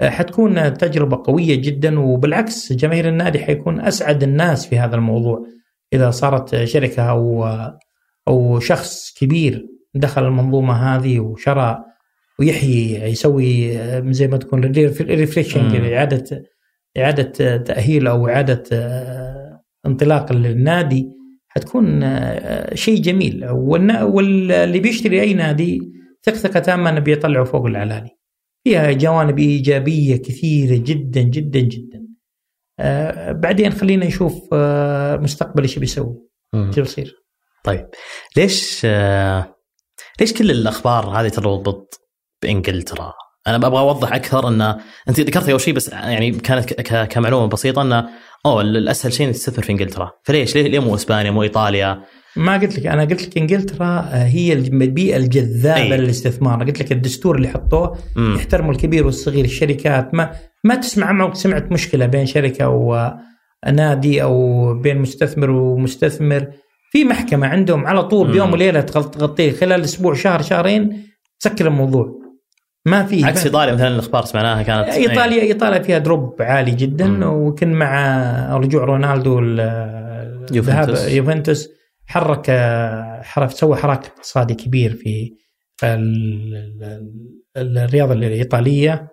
آه، 0.00 0.08
حتكون 0.08 0.74
تجربة 0.74 1.22
قوية 1.26 1.54
جدا 1.54 2.00
وبالعكس 2.00 2.72
جماهير 2.72 3.08
النادي 3.08 3.38
حيكون 3.38 3.80
أسعد 3.80 4.22
الناس 4.22 4.66
في 4.66 4.78
هذا 4.78 4.96
الموضوع. 4.96 5.46
إذا 5.92 6.10
صارت 6.10 6.64
شركة 6.64 7.02
أو 7.02 7.46
أو 8.28 8.60
شخص 8.60 9.14
كبير 9.20 9.66
دخل 9.94 10.26
المنظومة 10.26 10.74
هذه 10.74 11.20
وشرى 11.20 11.84
ويحيي 12.38 13.10
يسوي 13.10 13.78
آه، 13.78 14.04
زي 14.10 14.28
ما 14.28 14.36
تكون 14.36 14.60
ريفريشنج. 15.00 15.76
إعادة 15.76 16.44
إعادة 16.98 17.56
تأهيل 17.56 18.06
أو 18.06 18.28
إعادة 18.28 18.62
آه، 18.72 19.62
انطلاق 19.86 20.32
للنادي 20.32 21.08
حتكون 21.48 22.02
آه، 22.02 22.74
شيء 22.74 23.02
جميل. 23.02 23.48
واللي 23.50 24.80
بيشتري 24.80 25.20
أي 25.20 25.34
نادي 25.34 25.92
ثق 26.22 26.34
ثقه 26.34 26.60
تامه 26.60 26.90
انه 26.90 27.00
بيطلعه 27.00 27.44
فوق 27.44 27.66
العلالي 27.66 28.10
فيها 28.64 28.92
جوانب 28.92 29.38
إيجابية 29.38 30.16
كثيرة 30.16 30.76
جدا 30.76 31.22
جدا 31.22 31.60
جدا. 31.60 32.07
بعدين 33.32 33.72
خلينا 33.72 34.06
نشوف 34.06 34.48
آه، 34.52 35.16
مستقبل 35.16 35.62
إيش 35.62 35.78
بيسوي. 35.78 36.14
إيش 36.54 36.78
بيصير 36.78 37.14
طيب 37.64 37.86
ليش 38.36 38.82
آه 38.84 39.54
ليش 40.20 40.32
كل 40.32 40.50
الأخبار 40.50 41.06
هذه 41.06 41.28
تربط 41.28 42.00
بانجلترا؟ 42.42 43.12
أنا 43.46 43.56
أبغى 43.56 43.80
أوضح 43.80 44.12
أكثر 44.12 44.48
إن 44.48 44.60
أنت 45.08 45.20
ذكرت 45.20 45.48
أول 45.48 45.60
شيء 45.60 45.74
بس 45.74 45.88
يعني 45.88 46.30
كانت 46.30 46.72
كمعلومة 47.10 47.46
بسيطة 47.46 47.82
انه 47.82 48.08
أوه 48.46 48.60
الأسهل 48.60 49.12
شيء 49.12 49.26
انك 49.26 49.34
تستثمر 49.34 49.64
في 49.64 49.72
إنجلترا، 49.72 50.10
فليش؟ 50.22 50.56
ليه, 50.56 50.78
مو 50.78 50.94
إسبانيا 50.94 51.30
مو 51.30 51.42
إيطاليا؟ 51.42 52.02
ما 52.36 52.56
قلت 52.56 52.78
لك 52.78 52.86
أنا 52.86 53.04
قلت 53.04 53.22
لك 53.22 53.38
إنجلترا 53.38 53.86
آه، 53.86 54.24
هي 54.24 54.52
البيئة 54.52 55.16
الجذابة 55.16 55.94
أي. 55.94 55.96
للاستثمار 55.96 56.64
قلت 56.64 56.80
لك 56.80 56.92
الدستور 56.92 57.36
اللي 57.36 57.48
حطوه. 57.48 57.98
يحترموا 58.16 58.72
الكبير 58.72 59.06
والصغير 59.06 59.44
الشركات 59.44 60.14
ما 60.14 60.30
ما 60.64 60.74
تسمع 60.74 61.06
عمرك 61.06 61.34
سمعت 61.34 61.72
مشكلة 61.72 62.06
بين 62.06 62.26
شركة 62.26 62.68
ونادي 62.68 64.22
أو 64.22 64.74
بين 64.80 64.98
مستثمر 64.98 65.50
ومستثمر. 65.50 66.46
في 66.92 67.04
محكمة 67.04 67.46
عندهم 67.46 67.86
على 67.86 68.02
طول. 68.02 68.32
بيوم 68.32 68.52
وليلة 68.52 68.80
تغطيه. 68.80 69.52
خلال 69.52 69.80
أسبوع 69.80 70.14
شهر 70.14 70.42
شهرين 70.42 71.06
تسكر 71.40 71.66
الموضوع. 71.66 72.18
ما 72.86 73.04
في 73.04 73.24
عكس 73.24 73.44
إيطاليا 73.46 73.74
مثلا 73.74 73.88
الأخبار 73.88 74.24
سمعناها 74.24 74.62
كانت 74.62 74.88
ايطاليا 74.88 75.42
إيطاليا 75.42 75.78
فيها 75.82 75.98
دروب 75.98 76.42
عالي 76.42 76.70
جدا 76.70 77.06
مم. 77.06 77.22
ويمكن 77.22 77.72
مع 77.72 78.56
رجوع 78.56 78.84
رونالدو 78.84 79.38
ال- 79.38 80.46
يوفنتوس. 80.56 81.08
يوفنتوس. 81.08 81.68
حرك 82.06 82.50
حرف 83.22 83.52
سوى 83.52 83.76
حراك 83.76 84.06
اقتصادي 84.06 84.54
كبير 84.54 84.92
في 84.94 85.30
ال- 85.84 86.54
ال- 87.56 87.78
الرياضة 87.78 88.12
الإيطالية. 88.12 89.08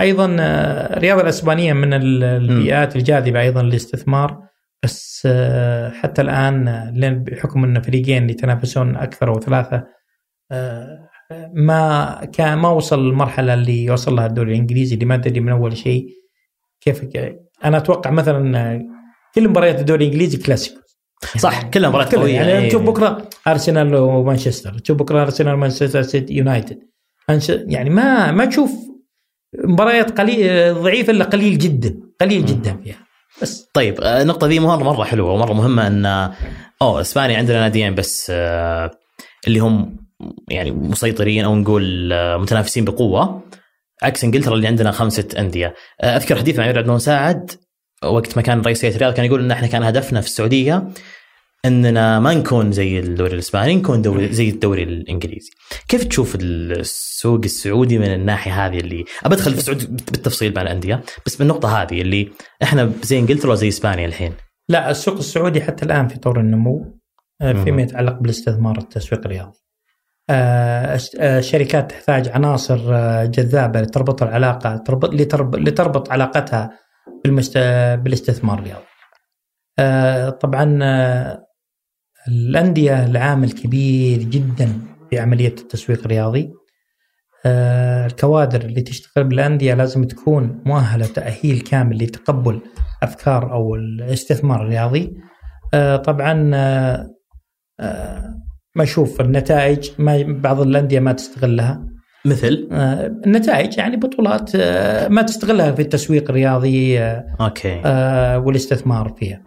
أيضا 0.00 0.36
آه، 0.40 0.96
الرياضة 0.96 1.22
الأسبانية 1.22 1.72
من 1.72 1.94
ال- 1.94 2.24
البيئات 2.24 2.96
الجاذبة 2.96 3.40
أيضا 3.40 3.62
للاستثمار 3.62 4.38
بس 4.82 5.22
آه، 5.30 5.90
حتى 5.90 6.22
الآن 6.22 6.68
آه، 6.68 6.92
بحكم 7.26 7.64
إن 7.64 7.80
فريقين 7.82 8.30
يتنافسون 8.30 8.96
أكثر 8.96 9.28
أو 9.28 9.40
ثلاثة 9.40 9.84
ما 11.54 12.20
كان 12.32 12.58
ما 12.58 12.68
وصل 12.68 13.08
المرحلة 13.08 13.54
اللي 13.54 13.90
وصل 13.90 14.16
لها 14.16 14.26
الدوري 14.26 14.52
الإنجليزي 14.52 14.94
اللي 14.94 15.04
ما 15.06 15.16
تدري 15.16 15.40
من 15.40 15.52
أول 15.52 15.76
شيء 15.76 16.06
كيف 16.80 17.04
أنا 17.64 17.76
أتوقع 17.76 18.10
مثلا 18.10 18.78
كل 19.34 19.48
مباريات 19.48 19.80
الدوري 19.80 20.04
الإنجليزي 20.06 20.38
كلاسيكو 20.38 20.80
صح 21.38 21.62
كلها 21.62 21.90
مباريات. 21.90 22.14
قوية 22.14 22.34
يعني 22.34 22.58
إيه. 22.58 22.68
تشوف 22.68 22.82
بكرة 22.82 23.28
أرسنال 23.46 23.94
ومانشستر 23.94 24.78
تشوف 24.78 24.96
بكرة 24.98 25.22
أرسنال 25.22 25.54
ومانشستر 25.54 26.02
سيتي 26.02 26.34
يونايتد 26.34 26.78
يعني 27.48 27.90
ما 27.90 28.32
ما 28.32 28.44
تشوف 28.44 28.72
مباريات 29.58 30.18
قليل 30.20 30.74
ضعيفه 30.74 31.10
إلا 31.10 31.24
قليل 31.24 31.58
جدا 31.58 32.00
قليل 32.20 32.46
جدا 32.46 32.80
فيها 32.84 33.06
بس. 33.42 33.66
طيب 33.74 34.00
آه، 34.00 34.22
النقطة 34.22 34.46
ذي 34.46 34.58
مرة 34.58 34.84
مرة 34.84 35.04
حلوة 35.04 35.32
ومرة 35.32 35.52
مهمة 35.52 35.86
إن 35.86 36.06
أوه 36.82 37.00
إسبانيا 37.00 37.38
عندنا 37.38 37.60
ناديين 37.60 37.94
بس 37.94 38.26
آه، 38.34 38.90
اللي 39.46 39.58
هم 39.58 39.96
يعني 40.48 40.70
مسيطرين 40.70 41.44
أو 41.44 41.54
نقول 41.54 42.12
آه، 42.12 42.36
متنافسين 42.36 42.84
بقوة. 42.84 43.42
عكس 44.02 44.24
إنجلترا 44.24 44.54
اللي 44.54 44.66
عندنا 44.66 44.90
خمسة 44.90 45.28
أندية. 45.38 45.74
آه، 46.00 46.16
أذكر 46.16 46.36
حديث 46.36 46.58
مع 46.58 46.64
عبد 46.64 46.90
مساعد 46.90 47.50
وقت 48.04 48.36
ما 48.36 48.42
كان 48.42 48.60
رئيس 48.60 48.84
هيئة 48.84 48.94
الرياض 48.94 49.14
كان 49.14 49.24
يقول 49.24 49.40
إن 49.40 49.50
إحنا 49.50 49.66
كان 49.66 49.82
هدفنا 49.82 50.20
في 50.20 50.26
السعودية 50.26 50.88
إننا 51.66 52.20
ما 52.20 52.34
نكون 52.34 52.72
زي 52.72 52.98
الدوري 52.98 53.34
الإسباني 53.34 53.76
نكون 53.76 54.02
دوري 54.02 54.32
زي 54.32 54.48
الدوري 54.48 54.82
الإنجليزي. 54.82 55.50
كيف 55.88 56.04
تشوف 56.04 56.36
السوق 56.40 57.40
السعودي 57.44 57.98
من 57.98 58.14
الناحية 58.14 58.66
هذه 58.66 58.78
اللي 58.78 59.04
أبى 59.24 59.34
أدخل 59.34 59.52
في 59.52 59.58
السعودي 59.58 59.86
بالتفصيل 59.86 60.54
مع 60.54 60.62
الأندية 60.62 61.02
بس 61.26 61.36
بالنقطة 61.36 61.82
هذه 61.82 62.00
اللي 62.00 62.32
إحنا 62.62 62.92
زي 63.02 63.18
إنجلترا 63.18 63.52
وزي 63.52 63.68
إسبانيا 63.68 64.06
الحين. 64.06 64.32
لا 64.68 64.90
السوق 64.90 65.16
السعودي 65.16 65.60
حتى 65.60 65.84
الآن 65.84 66.08
في 66.08 66.18
طور 66.18 66.40
النمو 66.40 67.00
آه،. 67.42 67.52
فيما 67.52 67.82
يتعلق 67.82 68.18
بالاستثمار 68.18 68.78
التسويق 68.78 69.20
الرياضي. 69.24 69.58
آه، 70.30 70.94
الش- 70.94 71.16
آه، 71.20 71.38
الشركات 71.38 71.90
تحتاج 71.90 72.28
عناصر 72.28 72.80
آه، 72.94 73.24
جذابة 73.24 73.80
لتربط 73.80 74.22
العلاقة 74.22 74.76
تربط 74.76 75.14
لتربط, 75.54 76.10
علاقتها 76.12 76.70
بالمست... 77.24 77.58
بالاستثمار 78.02 78.58
الرياضي. 78.58 78.84
آه، 79.78 80.30
طبعا 80.30 80.78
الأندية 82.28 83.06
العامل 83.06 83.52
كبير 83.52 84.22
جدا 84.22 84.72
في 85.10 85.18
عملية 85.18 85.48
التسويق 85.48 86.00
الرياضي. 86.04 86.50
آه، 87.46 88.06
الكوادر 88.06 88.60
اللي 88.60 88.80
تشتغل 88.80 89.24
بالأندية 89.24 89.74
لازم 89.74 90.04
تكون 90.04 90.62
مؤهلة 90.66 91.06
تأهيل 91.06 91.60
كامل 91.60 91.96
لتقبل 91.96 92.60
أفكار 93.02 93.52
أو 93.52 93.74
الاستثمار 93.74 94.62
الرياضي. 94.62 95.16
آه، 95.74 95.96
طبعا 95.96 96.50
آه، 96.54 97.10
ما 98.76 98.82
أشوف 98.82 99.20
النتائج 99.20 99.90
ما 99.98 100.24
بعض 100.28 100.60
الأندية 100.60 101.00
ما 101.00 101.12
تستغلها 101.12 101.86
مثل 102.24 102.68
النتائج 103.26 103.78
يعني 103.78 103.96
بطولات 103.96 104.56
ما 105.10 105.22
تستغلها 105.22 105.72
في 105.72 105.82
التسويق 105.82 106.30
الرياضي 106.30 106.98
أوكي 107.40 107.82
والاستثمار 108.36 109.14
فيها 109.18 109.42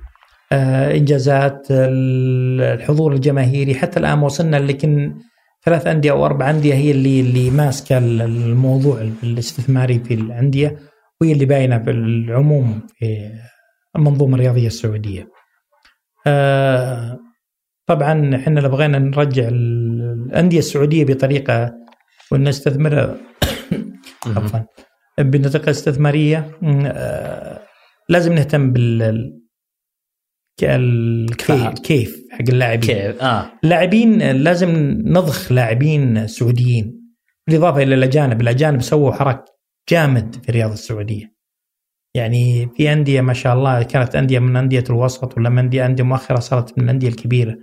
إنجازات 0.98 1.68
ال- 1.72 2.62
الحضور 2.62 3.14
الجماهيري 3.14 3.76
حتى 3.76 4.00
الآن 4.00 4.20
وصلنا 4.20 4.58
لكن 4.58 5.16
ثلاث 5.66 5.88
أندية 5.88 6.12
أو 6.12 6.26
أربع 6.26 6.50
أندية 6.50 6.74
هي 6.74 6.92
اللي 6.92 7.20
اللي 7.20 7.50
ماسكة 7.50 7.98
ال- 7.98 8.22
الموضوع 8.22 9.02
الاستثماري 9.24 10.00
في 10.00 10.14
الأندية 10.14 10.78
وهي 11.22 11.32
اللي 11.32 11.46
باينة 11.46 11.78
بالعموم 11.78 12.82
في 12.96 13.30
المنظومة 13.96 14.36
الرياضية 14.36 14.68
السعودية. 14.68 15.28
آه، 16.28 17.20
طبعا 17.88 18.36
إحنا 18.36 18.60
لو 18.60 18.70
بغينا 18.70 19.00
نرجع 19.00 19.48
ال- 19.48 20.26
الأندية 20.28 20.60
السعودية 20.60 21.06
بطريقة 21.06 21.74
ونستثمرها 22.32 23.18
عفوا 24.38 24.60
بطريقه 25.20 25.70
استثمارية 25.70 26.52
آه، 26.64 27.60
لازم 28.10 28.34
نهتم 28.34 28.74
بال 28.74 29.43
الكيف. 30.64 31.80
كيف 31.84 32.24
حق 32.32 32.50
اللاعبين 32.50 32.96
كيف 32.96 33.22
آه 33.22 33.52
لاعبين 33.64 34.32
لازم 34.32 34.70
نضخ 35.06 35.52
لاعبين 35.52 36.28
سعوديين 36.28 37.04
بالإضافة 37.48 37.84
إلى 37.84 37.96
الأجانب، 37.96 38.42
الأجانب 38.42 38.82
سووا 38.82 39.12
حرك 39.12 39.46
جامد 39.90 40.36
في 40.44 40.50
الرياضه 40.50 40.74
السعودية. 40.74 41.34
يعني 42.16 42.70
في 42.78 42.94
أندية 42.94 43.22
ما 43.22 43.34
شاء 43.34 43.54
الله 43.56 43.84
كانت 43.84 44.16
أندية 44.16 44.40
من 44.40 44.56
أندية 44.56 44.84
الوسط 44.90 45.38
ولا 45.38 45.50
من 45.50 45.58
أندية 45.58 45.86
أندية 45.86 46.04
مؤخرة 46.04 46.40
صارت 46.40 46.78
من 46.78 46.84
الانديه 46.84 47.08
الكبيرة. 47.08 47.58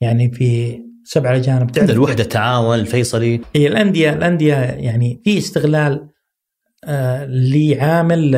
يعني 0.00 0.32
في 0.32 0.78
سبع 1.04 1.36
أجانب 1.36 1.72
تعرف 1.72 1.90
الوحدة 1.90 2.22
التعاون 2.22 2.78
الفيصلي 2.78 3.40
هي 3.56 3.66
الأندية 3.66 4.12
الأندية 4.12 4.54
يعني 4.54 5.20
في 5.24 5.38
استغلال 5.38 6.08
آه 6.84 7.24
لعامل 7.24 8.34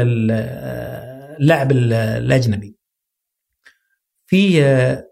اللاعب 1.40 1.72
الأجنبي. 1.72 2.76
في 4.27 4.64
آه 4.64 5.05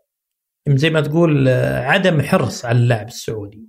زي 0.69 0.91
ما 0.91 1.01
تقول 1.01 1.49
آه 1.49 1.85
عدم 1.87 2.23
حرص 2.23 2.65
على 2.65 2.79
اللاعب 2.79 3.09
السعودي. 3.09 3.69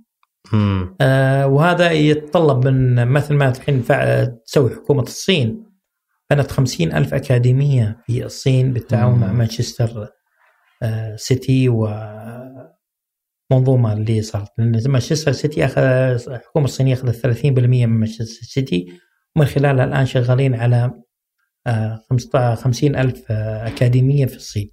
آه 1.00 1.46
وهذا 1.46 1.90
يتطلب 1.90 2.68
من 2.68 3.08
مثل 3.08 3.34
ما 3.34 3.48
الحين 3.48 3.84
تسوي 4.46 4.70
حكومة 4.74 5.02
الصين. 5.02 5.64
بنت 6.30 6.50
خمسين 6.50 6.92
ألف 6.94 7.14
أكاديمية 7.14 8.02
في 8.06 8.24
الصين 8.24 8.72
بالتعاون 8.72 9.18
مع 9.18 9.32
مانشستر 9.32 10.08
آه 10.82 11.16
سيتي 11.16 11.68
ومنظومة 11.68 12.72
اللي 13.92 14.22
صارت. 14.22 14.48
لأن 14.58 14.90
مانشستر 14.90 15.32
سيتي 15.32 15.64
أخذ 15.64 15.82
الحكومة 15.82 16.64
الصينية 16.64 16.94
أخذت 16.94 17.16
30% 17.16 17.86
من 17.86 17.88
مانشستر 17.88 18.24
سيتي 18.46 18.86
ومن 19.36 19.46
خلالها 19.46 19.84
الآن 19.84 20.06
شغالين 20.06 20.54
على 20.54 20.92
آه 21.66 22.00
خمسين 22.54 22.96
ألف 22.96 23.24
آه 23.30 23.66
أكاديمية 23.66 24.26
في 24.26 24.36
الصين. 24.36 24.70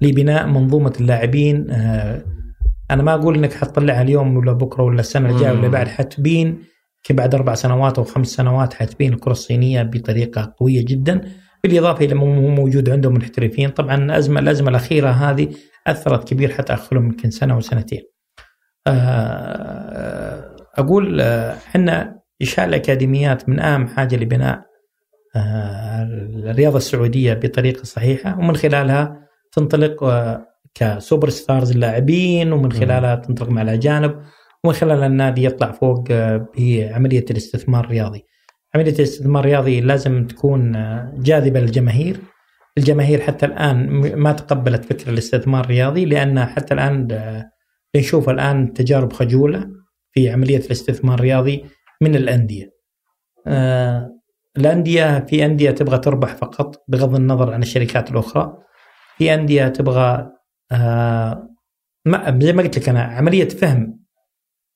لبناء 0.00 0.46
منظومة 0.46 0.92
اللاعبين. 1.00 1.70
آه 1.70 2.24
أنا 2.90 3.02
ما 3.02 3.14
أقول 3.14 3.34
إنك 3.34 3.52
حتطلعها 3.52 4.02
اليوم 4.02 4.36
ولا 4.36 4.52
بكرة 4.52 4.82
ولا 4.82 5.00
السنة 5.00 5.30
الجاية 5.30 5.52
ولا 5.52 5.68
بعد 5.68 5.88
حتبين 5.88 6.58
بعد 7.10 7.34
أربع 7.34 7.54
سنوات 7.54 7.98
أو 7.98 8.04
خمس 8.04 8.28
سنوات 8.28 8.74
حتبين 8.74 9.12
الكرة 9.12 9.32
الصينية 9.32 9.82
بطريقة 9.82 10.54
قوية 10.60 10.84
جدا. 10.84 11.20
بالإضافة 11.62 12.04
إلى 12.04 12.14
مو 12.14 12.48
موجود 12.48 12.90
عندهم 12.90 13.14
محترفين. 13.14 13.70
طبعا 13.70 13.94
الازمه 13.94 14.40
الأزمة 14.40 14.70
الأخيرة 14.70 15.10
هذه 15.10 15.48
أثرت 15.86 16.28
كبير 16.28 16.52
حتى 16.52 16.74
اخرهم 16.74 17.04
يمكن 17.04 17.30
سنة 17.30 17.56
وسنتين. 17.56 18.02
أقول 20.78 21.20
إحنا 21.20 22.20
إنشاء 22.42 22.66
الأكاديميات 22.66 23.48
من 23.48 23.60
أهم 23.60 23.86
حاجة 23.86 24.16
لبناء 24.16 24.62
الرياضة 25.36 26.76
السعودية 26.76 27.34
بطريقة 27.34 27.84
صحيحة. 27.84 28.38
ومن 28.38 28.56
خلالها 28.56 29.23
تنطلق 29.56 30.04
كسوبر 30.74 31.28
ستارز 31.28 31.70
اللاعبين 31.70 32.52
ومن 32.52 32.72
خلالها 32.72 33.14
تنطلق 33.14 33.48
مع 33.48 33.62
الأجانب 33.62 34.22
ومن 34.64 34.74
خلال 34.74 35.02
النادي 35.02 35.44
يطلع 35.44 35.72
فوق 35.72 36.04
بعملية 36.58 37.24
الاستثمار 37.30 37.84
الرياضي. 37.84 38.24
عملية 38.74 38.94
الاستثمار 38.94 39.44
الرياضي 39.44 39.80
لازم 39.80 40.26
تكون 40.26 40.72
جاذبة 41.22 41.60
للجماهير. 41.60 42.16
الجماهير 42.78 43.20
حتى 43.20 43.46
الآن 43.46 43.88
ما 44.16 44.32
تقبلت 44.32 44.84
فكر 44.84 45.12
الاستثمار 45.12 45.64
الرياضي 45.64 46.04
لأن 46.04 46.44
حتى 46.44 46.74
الآن 46.74 47.08
نشوف 47.96 48.28
الآن 48.28 48.72
تجارب 48.72 49.12
خجولة 49.12 49.68
في 50.12 50.30
عملية 50.30 50.58
الاستثمار 50.58 51.18
الرياضي 51.18 51.64
من 52.00 52.14
الأندية. 52.16 52.70
الأندية 54.56 55.24
في 55.28 55.44
أندية 55.44 55.70
تبغى 55.70 55.98
تربح 55.98 56.34
فقط 56.34 56.84
بغض 56.88 57.14
النظر 57.14 57.52
عن 57.52 57.62
الشركات 57.62 58.10
الأخرى. 58.10 58.56
في 59.18 59.34
انديه 59.34 59.68
تبغى 59.68 60.32
آه 60.72 61.48
ما 62.04 62.38
زي 62.42 62.52
ما 62.52 62.62
قلت 62.62 62.78
لك 62.78 62.88
أنا 62.88 63.02
عملية 63.02 63.48
فهم 63.48 64.04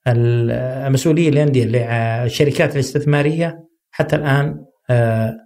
المسؤولية 0.07 1.29
الانديه 1.29 1.65
للشركات 1.65 2.75
الاستثمارية 2.75 3.69
حتى 3.91 4.17
الآن 4.17 4.65
آه 4.91 5.37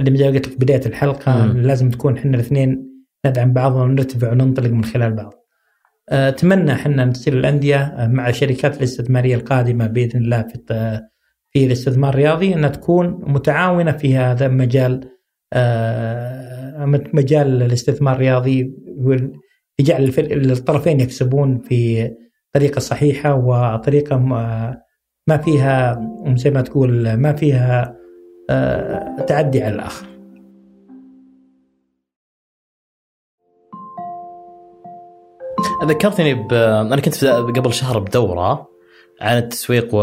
اللي 0.00 0.18
زي 0.18 0.24
ما 0.24 0.34
قلت 0.34 0.48
لك 0.48 0.60
بداية 0.60 0.86
الحلقة 0.86 1.46
م. 1.46 1.56
لازم 1.56 1.90
تكون 1.90 2.16
إحنا 2.18 2.34
الاثنين 2.34 2.86
ندعم 3.26 3.52
بعض 3.52 3.72
ونرتفع 3.76 4.32
وننطلق 4.32 4.70
من 4.70 4.84
خلال 4.84 5.12
بعض. 5.12 5.32
آه 6.08 6.28
أتمنى 6.28 6.72
إحنا 6.72 7.04
نصير 7.04 7.38
الأندية 7.38 8.08
مع 8.10 8.28
الشركات 8.28 8.76
الاستثمارية 8.76 9.36
القادمة 9.36 9.86
بإذن 9.86 10.20
الله 10.20 10.42
في 10.42 11.02
في 11.50 11.66
الاستثمار 11.66 12.14
الرياضي 12.14 12.54
انها 12.54 12.70
تكون 12.70 13.24
متعاونة 13.26 13.92
في 13.92 14.16
هذا 14.16 14.46
المجال 14.46 15.10
آه 15.52 16.55
مجال 17.14 17.62
الاستثمار 17.62 18.14
الرياضي 18.14 18.74
يجعل 19.78 20.12
الطرفين 20.50 21.00
يكسبون 21.00 21.58
في 21.58 22.10
طريقة 22.52 22.78
صحيحة 22.78 23.34
وطريقة 23.34 24.18
ما 25.28 25.36
فيها 25.44 26.00
زي 26.36 26.50
ما 26.50 26.62
تقول 26.62 27.14
ما 27.14 27.32
فيها 27.32 27.96
تعدي 29.26 29.62
على 29.62 29.74
الآخر. 29.74 30.06
ذكرتني 35.84 36.34
ب... 36.34 36.52
أنا 36.52 37.00
كنت 37.00 37.24
قبل 37.24 37.72
شهر 37.72 37.98
بدورة 37.98 38.68
عن 39.20 39.38
التسويق 39.38 39.88
و 39.92 40.02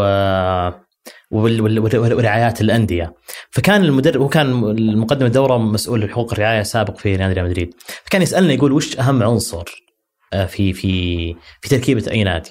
ورعايات 1.34 2.60
الأندية. 2.60 3.14
فكان 3.50 3.84
المدرب 3.84 4.20
هو 4.22 4.28
كان 4.28 4.46
المقدم 4.64 5.26
الدورة 5.26 5.58
مسؤول 5.58 6.10
حقوق 6.10 6.32
الرعاية 6.32 6.62
سابق 6.62 6.98
في 6.98 7.16
ريال 7.16 7.44
مدريد. 7.44 7.74
فكان 8.04 8.22
يسألنا 8.22 8.52
يقول 8.52 8.72
وش 8.72 8.98
أهم 8.98 9.22
عنصر 9.22 9.64
في 10.48 10.72
في 10.72 11.34
في 11.60 11.68
تركيبة 11.68 12.10
أي 12.10 12.24
نادي؟ 12.24 12.50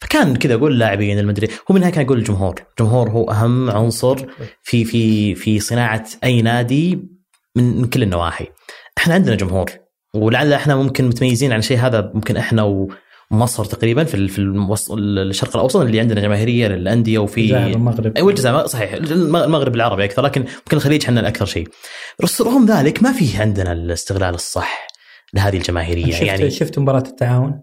فكان 0.00 0.36
كذا 0.36 0.54
أقول 0.54 0.78
لاعبين 0.78 1.18
المدري 1.18 1.48
هو 1.70 1.74
منها 1.74 1.90
كان 1.90 2.04
يقول 2.04 2.18
الجمهور. 2.18 2.54
الجمهور 2.70 3.10
هو 3.10 3.30
أهم 3.30 3.70
عنصر 3.70 4.26
في 4.62 4.84
في 4.84 5.34
في 5.34 5.60
صناعة 5.60 6.06
أي 6.24 6.42
نادي 6.42 7.08
من 7.56 7.84
كل 7.84 8.02
النواحي. 8.02 8.46
إحنا 8.98 9.14
عندنا 9.14 9.34
جمهور 9.34 9.70
ولعل 10.14 10.52
إحنا 10.52 10.76
ممكن 10.76 11.08
متميزين 11.08 11.52
عن 11.52 11.62
شيء 11.62 11.78
هذا 11.78 12.10
ممكن 12.14 12.36
إحنا 12.36 12.62
و 12.62 12.88
مصر 13.30 13.64
تقريبا 13.64 14.04
في 14.04 14.28
في 14.28 14.40
الشرق 14.98 15.56
الأوسط 15.56 15.76
اللي 15.76 16.00
عندنا 16.00 16.20
جماهيرية 16.20 16.68
للأندية 16.68 17.18
وفي 17.18 17.56
المغرب. 17.56 18.16
أي 18.16 18.22
والجزائر 18.22 18.66
صحيح 18.66 18.92
المغرب 18.92 19.74
العربي 19.74 20.04
أكثر 20.04 20.22
لكن 20.22 20.40
ممكن 20.40 20.76
الخليج 20.76 21.04
إحنا 21.04 21.20
الأكثر 21.20 21.44
شيء. 21.44 21.68
بس 22.22 22.42
رغم 22.42 22.66
ذلك 22.66 23.02
ما 23.02 23.12
فيه 23.12 23.40
عندنا 23.40 23.72
الاستغلال 23.72 24.34
الصح 24.34 24.88
لهذه 25.34 25.56
الجماهيرية 25.56 26.12
شفت 26.12 26.22
يعني 26.22 26.50
شفت 26.50 26.78
مباراة 26.78 27.04
التعاون؟ 27.06 27.60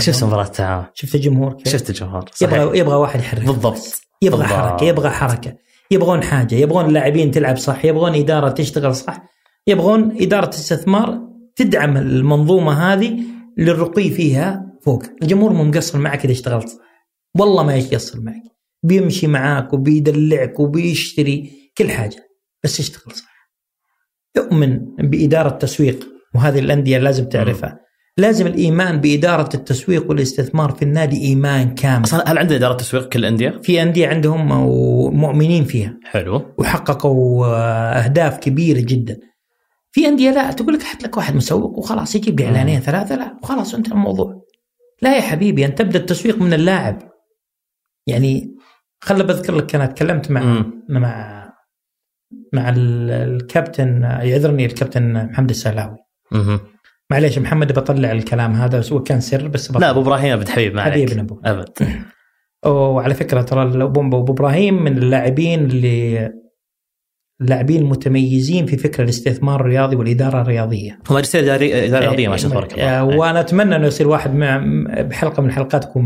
شفت 0.00 0.24
مباراة 0.24 0.44
التعاون. 0.44 0.84
شفت 0.94 1.14
الجمهور 1.14 1.52
كيف؟ 1.52 1.72
شفت 1.72 1.90
الجمهور 1.90 2.24
صحيح. 2.34 2.52
يبغى 2.52 2.78
يبغى 2.78 2.94
واحد 2.94 3.20
يحرك 3.20 3.44
بالضبط. 3.46 4.02
يبغى 4.22 4.40
بالضبط. 4.40 4.58
حركة 4.58 4.84
يبغى 4.84 5.10
حركة. 5.10 5.54
يبغون 5.90 6.22
حاجة 6.22 6.54
يبغون 6.54 6.86
اللاعبين 6.86 7.30
تلعب 7.30 7.56
صح 7.56 7.84
يبغون 7.84 8.14
إدارة 8.14 8.48
تشتغل 8.48 8.94
صح 8.94 9.22
يبغون 9.66 10.16
إدارة 10.20 10.48
استثمار 10.48 11.18
تدعم 11.56 11.96
المنظومة 11.96 12.92
هذه 12.92 13.18
للرقي 13.58 14.10
فيها 14.10 14.67
فوق. 14.84 15.02
الجمهور 15.22 15.52
مو 15.52 15.64
مقصر 15.64 15.98
معك 15.98 16.24
إذا 16.24 16.32
اشتغلت. 16.32 16.80
والله 17.38 17.62
ما 17.62 17.76
يقصر 17.76 18.20
معك. 18.20 18.42
بيمشي 18.82 19.26
معاك 19.26 19.72
وبيدلعك 19.72 20.60
وبيشتري 20.60 21.50
كل 21.78 21.90
حاجة. 21.90 22.28
بس 22.64 22.80
اشتغل 22.80 23.14
صح. 23.14 23.38
يؤمن 24.36 24.80
بإدارة 24.98 25.48
تسويق 25.48 26.06
وهذه 26.34 26.58
الأندية 26.58 26.98
لازم 26.98 27.24
تعرفها. 27.24 27.80
لازم 28.16 28.46
الإيمان 28.46 29.00
بإدارة 29.00 29.48
التسويق 29.54 30.10
والاستثمار 30.10 30.70
في 30.70 30.82
النادي 30.82 31.22
إيمان 31.22 31.74
كامل. 31.74 32.04
أصلا 32.04 32.32
هل 32.32 32.38
عندنا 32.38 32.56
إدارة 32.56 32.74
تسويق 32.74 33.08
كل 33.08 33.18
الانديه؟ 33.18 33.60
في 33.62 33.82
أندية 33.82 34.08
عندهم 34.08 34.48
مؤمنين 35.20 35.64
فيها. 35.64 35.98
حلو. 36.04 36.54
وحققوا 36.58 37.46
أهداف 38.04 38.38
كبيرة 38.38 38.80
جدا. 38.80 39.16
في 39.92 40.08
أندية 40.08 40.30
لا 40.30 40.52
تقول 40.52 40.74
لك 40.74 40.82
حط 40.82 41.02
لك 41.02 41.16
واحد 41.16 41.36
مسوق 41.36 41.78
وخلاص 41.78 42.14
يجيب 42.14 42.40
لي 42.40 42.46
إعلانين 42.46 42.80
ثلاثة 42.80 43.16
لا 43.16 43.36
وخلاص 43.42 43.74
انتهى 43.74 43.92
الموضوع. 43.92 44.47
لا 45.02 45.16
يا 45.16 45.20
حبيبي 45.20 45.64
أنت 45.66 45.78
تبدأ 45.78 45.98
التسويق 45.98 46.38
من 46.42 46.52
اللاعب. 46.52 46.98
يعني 48.06 48.56
خل 49.00 49.26
بذكر 49.26 49.54
لك 49.56 49.74
أنا 49.74 49.86
تكلمت 49.86 50.30
مع 50.30 50.42
مم. 50.42 50.84
مع 50.88 51.38
مع 52.52 52.68
ال- 52.68 53.10
الكابتن 53.10 54.02
يعذرني 54.02 54.64
الكابتن 54.66 55.26
محمد 55.26 55.50
السلاوي. 55.50 55.96
مهم. 56.32 56.60
معليش 57.10 57.38
محمد 57.38 57.72
بطلع 57.72 58.12
الكلام 58.12 58.52
هذا 58.52 58.78
بس 58.78 58.92
هو 58.92 59.02
كان 59.02 59.20
سر 59.20 59.48
بس 59.48 59.70
لا 59.70 59.90
أبو 59.90 60.00
إبراهيم 60.00 60.32
ابد 60.32 60.48
حبيب 60.48 60.74
ما 60.74 60.82
عليك 60.82 60.94
حبيبنا 61.10 61.22
أبو. 61.22 61.40
أبد. 61.44 61.68
وعلى 62.66 63.14
فكرة 63.14 63.42
ترى 63.42 63.62
أبو 63.84 64.32
إبراهيم 64.32 64.82
من 64.84 64.98
اللاعبين 64.98 65.64
اللي 65.64 66.30
اللاعبين 67.40 67.82
المتميزين 67.82 68.66
في 68.66 68.76
فكر 68.76 69.02
الاستثمار 69.02 69.60
الرياضي 69.60 69.96
والإدارة 69.96 70.40
الرياضية. 70.40 70.98
هو 71.08 71.14
ماجستير 71.14 71.40
اداره 71.40 71.86
إدارة 71.86 72.04
رياضية 72.04 72.28
ما 72.28 72.36
شاء 72.36 72.50
الله 72.50 72.66
تبارك 72.66 72.78
آه، 72.78 73.02
الله. 73.02 73.16
وأنا 73.16 73.40
أتمنى 73.40 73.76
إنه 73.76 73.86
يصير 73.86 74.08
واحد 74.08 74.34
مع 74.34 74.62
بحلقة 75.02 75.40
من 75.40 75.48
الحلقات 75.48 75.84
يكون 75.84 76.02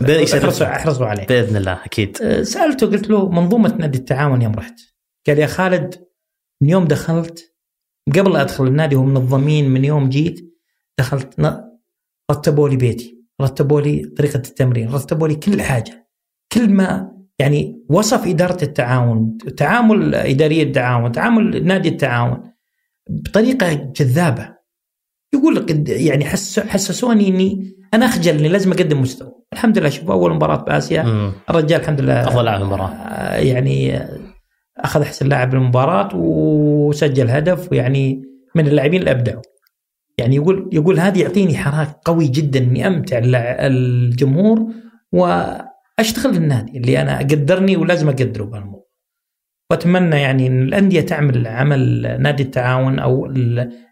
الله. 0.00 0.24
احرصوا 0.24 0.66
احرصوا 0.66 1.06
عليه. 1.06 1.26
بإذن 1.26 1.56
الله 1.56 1.78
أكيد. 1.84 2.18
آه، 2.22 2.42
سألته 2.42 2.86
قلت 2.86 3.10
له 3.10 3.28
منظومة 3.28 3.74
نادي 3.78 3.98
التعاون 3.98 4.42
يوم 4.42 4.54
رحت. 4.54 4.80
قال 5.26 5.38
يا 5.38 5.46
خالد 5.46 5.94
من 6.62 6.68
يوم 6.68 6.84
دخلت 6.84 7.54
قبل 8.16 8.32
لا 8.32 8.42
أدخل 8.42 8.66
النادي 8.66 8.96
ومنظمين 8.96 9.70
من 9.70 9.84
يوم 9.84 10.08
جيت 10.08 10.54
دخلت 10.98 11.40
رتبوا 12.30 12.68
لي 12.68 12.76
بيتي 12.76 13.18
رتبوا 13.42 13.80
لي 13.80 14.04
طريقة 14.04 14.36
التمرين 14.36 14.88
رتبوا 14.88 15.28
لي 15.28 15.34
كل 15.34 15.62
حاجة 15.62 16.08
كلمه 16.52 17.17
يعني 17.38 17.84
وصف 17.88 18.26
إدارة 18.26 18.64
التعاون 18.64 19.38
تعامل 19.56 20.14
إدارية 20.14 20.62
التعاون 20.62 21.12
تعامل 21.12 21.64
نادي 21.64 21.88
التعاون 21.88 22.52
بطريقة 23.10 23.72
جذابة. 23.72 24.58
يقول 25.34 25.54
لك 25.54 25.88
يعني 25.88 26.24
حس 26.24 26.60
حسسوني 26.60 27.28
إني 27.28 27.76
أنا 27.94 28.06
أخجل 28.06 28.38
إني 28.38 28.48
لازم 28.48 28.72
أقدم 28.72 29.00
مستوى. 29.00 29.32
الحمد 29.52 29.78
لله 29.78 29.88
شوف 29.88 30.10
أول 30.10 30.34
مباراة 30.34 30.56
بآسيا 30.64 31.02
مم. 31.02 31.32
الرجال 31.50 31.80
الحمد 31.80 32.00
لله 32.00 32.28
أفضل 32.28 32.44
لاعب 32.44 32.60
المباراة. 32.60 32.88
آه، 32.88 33.36
يعني 33.36 34.00
أخذ 34.76 35.02
أحسن 35.02 35.28
لاعب 35.28 35.50
بالمباراه 35.50 36.08
وسجل 36.14 37.30
هدف 37.30 37.72
ويعني 37.72 38.22
من 38.54 38.66
اللاعبين 38.66 39.00
اللي 39.00 39.10
أبدعوا. 39.10 39.42
يعني 40.18 40.36
يقول 40.36 40.70
يقول 40.72 41.00
هذه 41.00 41.22
يعطيني 41.22 41.56
حراك 41.56 42.00
قوي 42.04 42.28
جدا 42.28 42.58
إني 42.58 42.86
أمتع 42.86 43.20
الجمهور 43.24 44.66
واشتغل 45.98 46.34
للنادي 46.34 46.78
اللي 46.78 47.00
أنا 47.00 47.18
قدرني 47.18 47.76
ولازم 47.76 48.08
أقدره 48.08 48.44
بهالموضوع. 48.44 48.88
وأتمنى 49.70 50.16
يعني 50.16 50.46
إن 50.46 50.62
الأندية 50.62 51.00
تعمل 51.00 51.46
عمل 51.46 52.02
نادي 52.20 52.42
التعاون 52.42 52.98
أو 52.98 53.26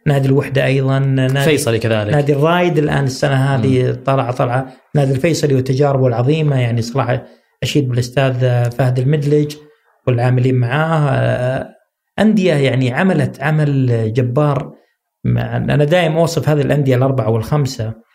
نادي 0.06 0.28
الوحدة 0.28 0.64
أيضا 0.64 0.98
نادي 0.98 1.40
فيصلي 1.40 1.78
كذلك. 1.78 2.14
نادي 2.14 2.32
الرايد 2.32 2.78
الآن 2.78 3.04
السنة 3.04 3.34
هذه 3.34 3.92
طلع 4.04 4.30
طلعة. 4.30 4.72
نادي 4.94 5.12
الفيصلي 5.12 5.54
وتجاربه 5.54 6.06
العظيمة 6.06 6.60
يعني 6.60 6.82
صراحة 6.82 7.24
أشيد 7.62 7.88
بالأستاذ 7.88 8.34
فهد 8.70 8.98
المدلج 8.98 9.56
والعاملين 10.06 10.54
معاه. 10.54 11.68
أندية 12.18 12.54
يعني 12.54 12.92
عملت 12.92 13.42
عمل 13.42 14.12
جبار. 14.12 14.72
أنا 15.26 15.84
دائما 15.84 16.20
أوصف 16.20 16.48
هذه 16.48 16.60
الأندية 16.60 16.96
الأربعة 16.96 17.30
والخمسة. 17.30 18.05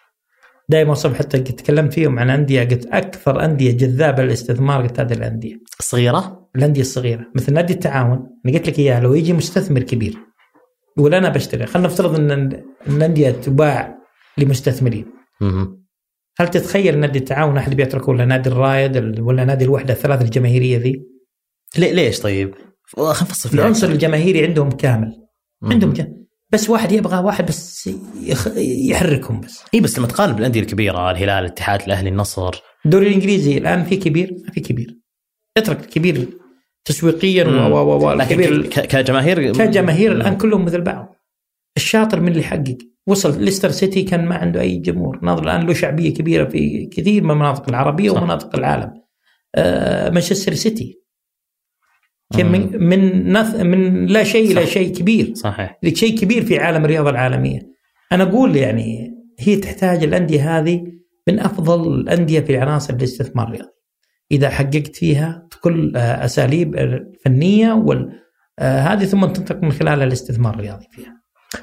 دائما 0.70 0.90
اوصف 0.90 1.14
حتى 1.20 1.38
قد 1.38 1.44
تكلمت 1.44 1.94
فيهم 1.94 2.20
عن 2.20 2.30
أندية 2.30 2.64
قلت 2.64 2.86
أكثر 2.86 3.46
أندية 3.46 3.72
جذابة 3.72 4.24
للاستثمار 4.24 4.82
قلت 4.82 5.00
هذه 5.00 5.14
الأندية 5.14 5.56
الصغيره 5.80 6.50
الأندية 6.56 6.82
الصغيرة 6.82 7.26
مثل 7.36 7.54
نادي 7.54 7.74
التعاون 7.74 8.28
أنا 8.46 8.54
قلت 8.58 8.68
لك 8.68 8.80
إياها 8.80 9.00
لو 9.00 9.14
يجي 9.14 9.34
مستثمر 9.34 9.82
كبير 9.84 10.18
يقول 10.98 11.14
أنا 11.14 11.30
بشتري 11.30 11.66
خلينا 11.66 11.88
نفترض 11.88 12.16
إن 12.20 12.62
الأندية 12.88 13.32
تباع 13.32 13.98
لمستثمرين 14.38 15.06
مم. 15.42 15.82
هل 16.40 16.48
تتخيل 16.48 17.00
نادي 17.00 17.20
التعاون 17.20 17.58
أحد 17.58 17.74
بيتركه 17.76 18.10
ولا 18.10 18.26
نادي 18.26 18.50
الرايد 18.50 18.98
ال- 18.98 19.22
ولا 19.22 19.46
نادي 19.46 19.66
الوحدة 19.66 19.94
الثلاث 19.94 20.22
الجماهيرية 20.22 20.78
ذي؟ 20.78 21.02
ليش 21.78 22.20
طيب؟ 22.20 22.54
خلينا 22.86 23.10
نفصل 23.12 23.50
العنصر. 23.60 23.88
الجماهيري 23.90 24.46
عندهم 24.46 24.72
كامل. 24.72 25.14
عندهم 25.64 25.94
جم... 25.94 26.21
بس 26.52 26.70
واحد 26.70 26.92
يبغى 26.92 27.20
واحد 27.24 27.46
بس 27.46 27.90
يخ... 28.24 28.48
يحركهم 28.58 29.42
بس. 29.42 29.64
إي 29.74 29.80
بس 29.80 29.98
لما 29.98 30.08
تقارن 30.08 30.34
بالأندية 30.34 30.60
الكبيرة 30.60 31.12
الهلال 31.12 31.30
الاتحاد 31.30 31.82
الأهلي 31.82 32.10
النصر. 32.10 32.62
الدوري 32.86 33.08
الإنجليزي 33.08 33.58
الآن 33.58 33.84
في 33.84 33.96
كبير 33.98 34.34
ما 34.46 34.52
في 34.52 34.60
كبير. 34.60 34.98
اترك 35.58 35.80
الكبير 35.80 36.28
تسويقيا 36.86 37.44
و 37.46 37.78
و 37.78 38.06
و 38.06 38.12
الكبير 38.12 38.68
ك- 38.68 38.80
كجماهير 38.88 39.54
كجماهير 39.54 40.12
الآن 40.12 40.38
كلهم 40.38 40.66
مثل 40.66 40.82
بعض. 40.82 41.16
الشاطر 41.78 42.20
من 42.20 42.28
اللي 42.28 42.40
يحقق. 42.40 42.78
وصل 43.08 43.44
ليستر 43.44 43.72
سيتي 43.72 44.04
كان 44.04 44.26
ما 44.26 44.36
عنده 44.36 44.62
أي 44.62 44.78
جمهور. 44.78 45.20
ناظر 45.24 45.44
الآن 45.44 45.68
له 45.68 45.74
شعبية 45.74 46.14
كبيرة 46.14 46.46
في 46.46 46.86
كثير 46.86 47.24
من 47.24 47.32
المناطق 47.32 47.70
العربية 47.70 48.10
صح. 48.10 48.22
ومناطق 48.22 48.56
العالم. 48.56 48.92
آه 49.56 50.10
مانشستر 50.10 50.54
سيتي. 50.54 51.01
كان. 52.38 52.52
من 52.52 52.84
من, 52.84 53.34
نث... 53.38 53.56
من 53.56 54.06
لا 54.06 54.24
شيء 54.24 54.52
إلى. 54.52 54.66
شيء 54.66 54.96
كبير 54.96 55.34
صحيح 55.36 55.80
شيء 55.94 56.20
كبير 56.20 56.46
في 56.46 56.60
عالم 56.60 56.86
الرياضة 56.86 57.10
العالمية 57.10 57.60
أنا 58.12 58.24
أقول 58.24 58.56
يعني 58.56 59.12
هي 59.40 59.56
تحتاج 59.56 60.04
الأندية 60.04 60.60
هذه 60.60 60.84
من 61.28 61.40
أفضل 61.40 61.94
الأندية 61.94 62.40
في 62.40 62.58
عناصر 62.58 62.94
الاستثمار 62.94 63.48
الرياضي 63.48 63.72
إذا 64.32 64.50
حققت 64.50 64.96
فيها 64.96 65.48
كل 65.62 65.94
آه، 65.96 66.26
أساليب 66.26 66.76
الفنية 66.76 67.74
وال 67.74 68.10
آه، 68.60 68.80
هذه 68.80 69.06
ثم 69.06 69.26
تنطلق 69.26 69.64
من 69.64 69.72
خلالها 69.72 70.04
الاستثمار 70.04 70.54
الرياضي 70.54 70.86
فيها. 70.92 71.22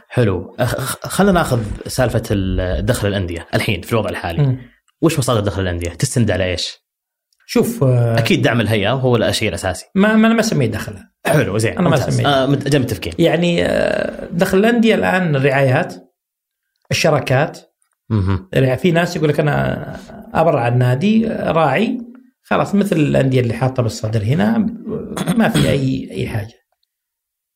حلو 0.08 0.56
خلينا 1.02 1.32
ناخذ 1.32 1.62
سالفة 1.86 2.22
الدخل 2.30 3.08
الأندية 3.08 3.46
الحين 3.54 3.80
في 3.80 3.92
الوضع 3.92 4.10
الحالي 4.10 4.42
مم. 4.42 4.58
وش 5.02 5.18
مصادر 5.18 5.40
دخل 5.40 5.62
الأندية؟ 5.62 5.90
تستند 5.90 6.30
على 6.30 6.44
إيش؟ 6.44 6.87
شوف 7.50 7.84
آه، 7.84 8.18
أكيد 8.18 8.42
دعم 8.42 8.60
الهيئة 8.60 8.92
هو 8.92 9.16
الشيء 9.16 9.48
الأساسي 9.48 9.86
ما 9.94 10.16
ما 10.16 10.26
أنا 10.26 10.34
ما 10.34 10.40
اسميه 10.40 10.66
دخل 10.66 10.94
حلو 11.26 11.58
زين 11.58 11.72
أنا 11.72 11.88
ما 11.88 11.96
ممتاز. 11.96 12.08
أسميه. 12.08 12.26
آه 12.26 12.46
جنب 12.46 12.82
التفكير 12.82 13.14
يعني 13.18 13.64
آه، 13.64 14.28
دخل 14.32 14.58
الانديه 14.58 14.94
الآن 14.94 15.36
الرعايات 15.36 15.94
الشراكات. 16.90 17.58
يعني 18.52 18.76
في 18.76 18.90
ناس 18.92 19.16
يقول 19.16 19.28
لك 19.28 19.40
أنا 19.40 19.96
ابرع 20.34 20.68
النادي 20.68 21.26
راعي 21.28 21.98
خلاص 22.42 22.74
مثل 22.74 22.96
الأندية 22.96 23.40
اللي 23.40 23.54
حاطة 23.54 23.82
بالصدر 23.82 24.22
هنا 24.22 24.58
ما 25.36 25.48
في 25.48 25.68
اي 25.68 26.08
أي 26.10 26.28
حاجة. 26.28 26.54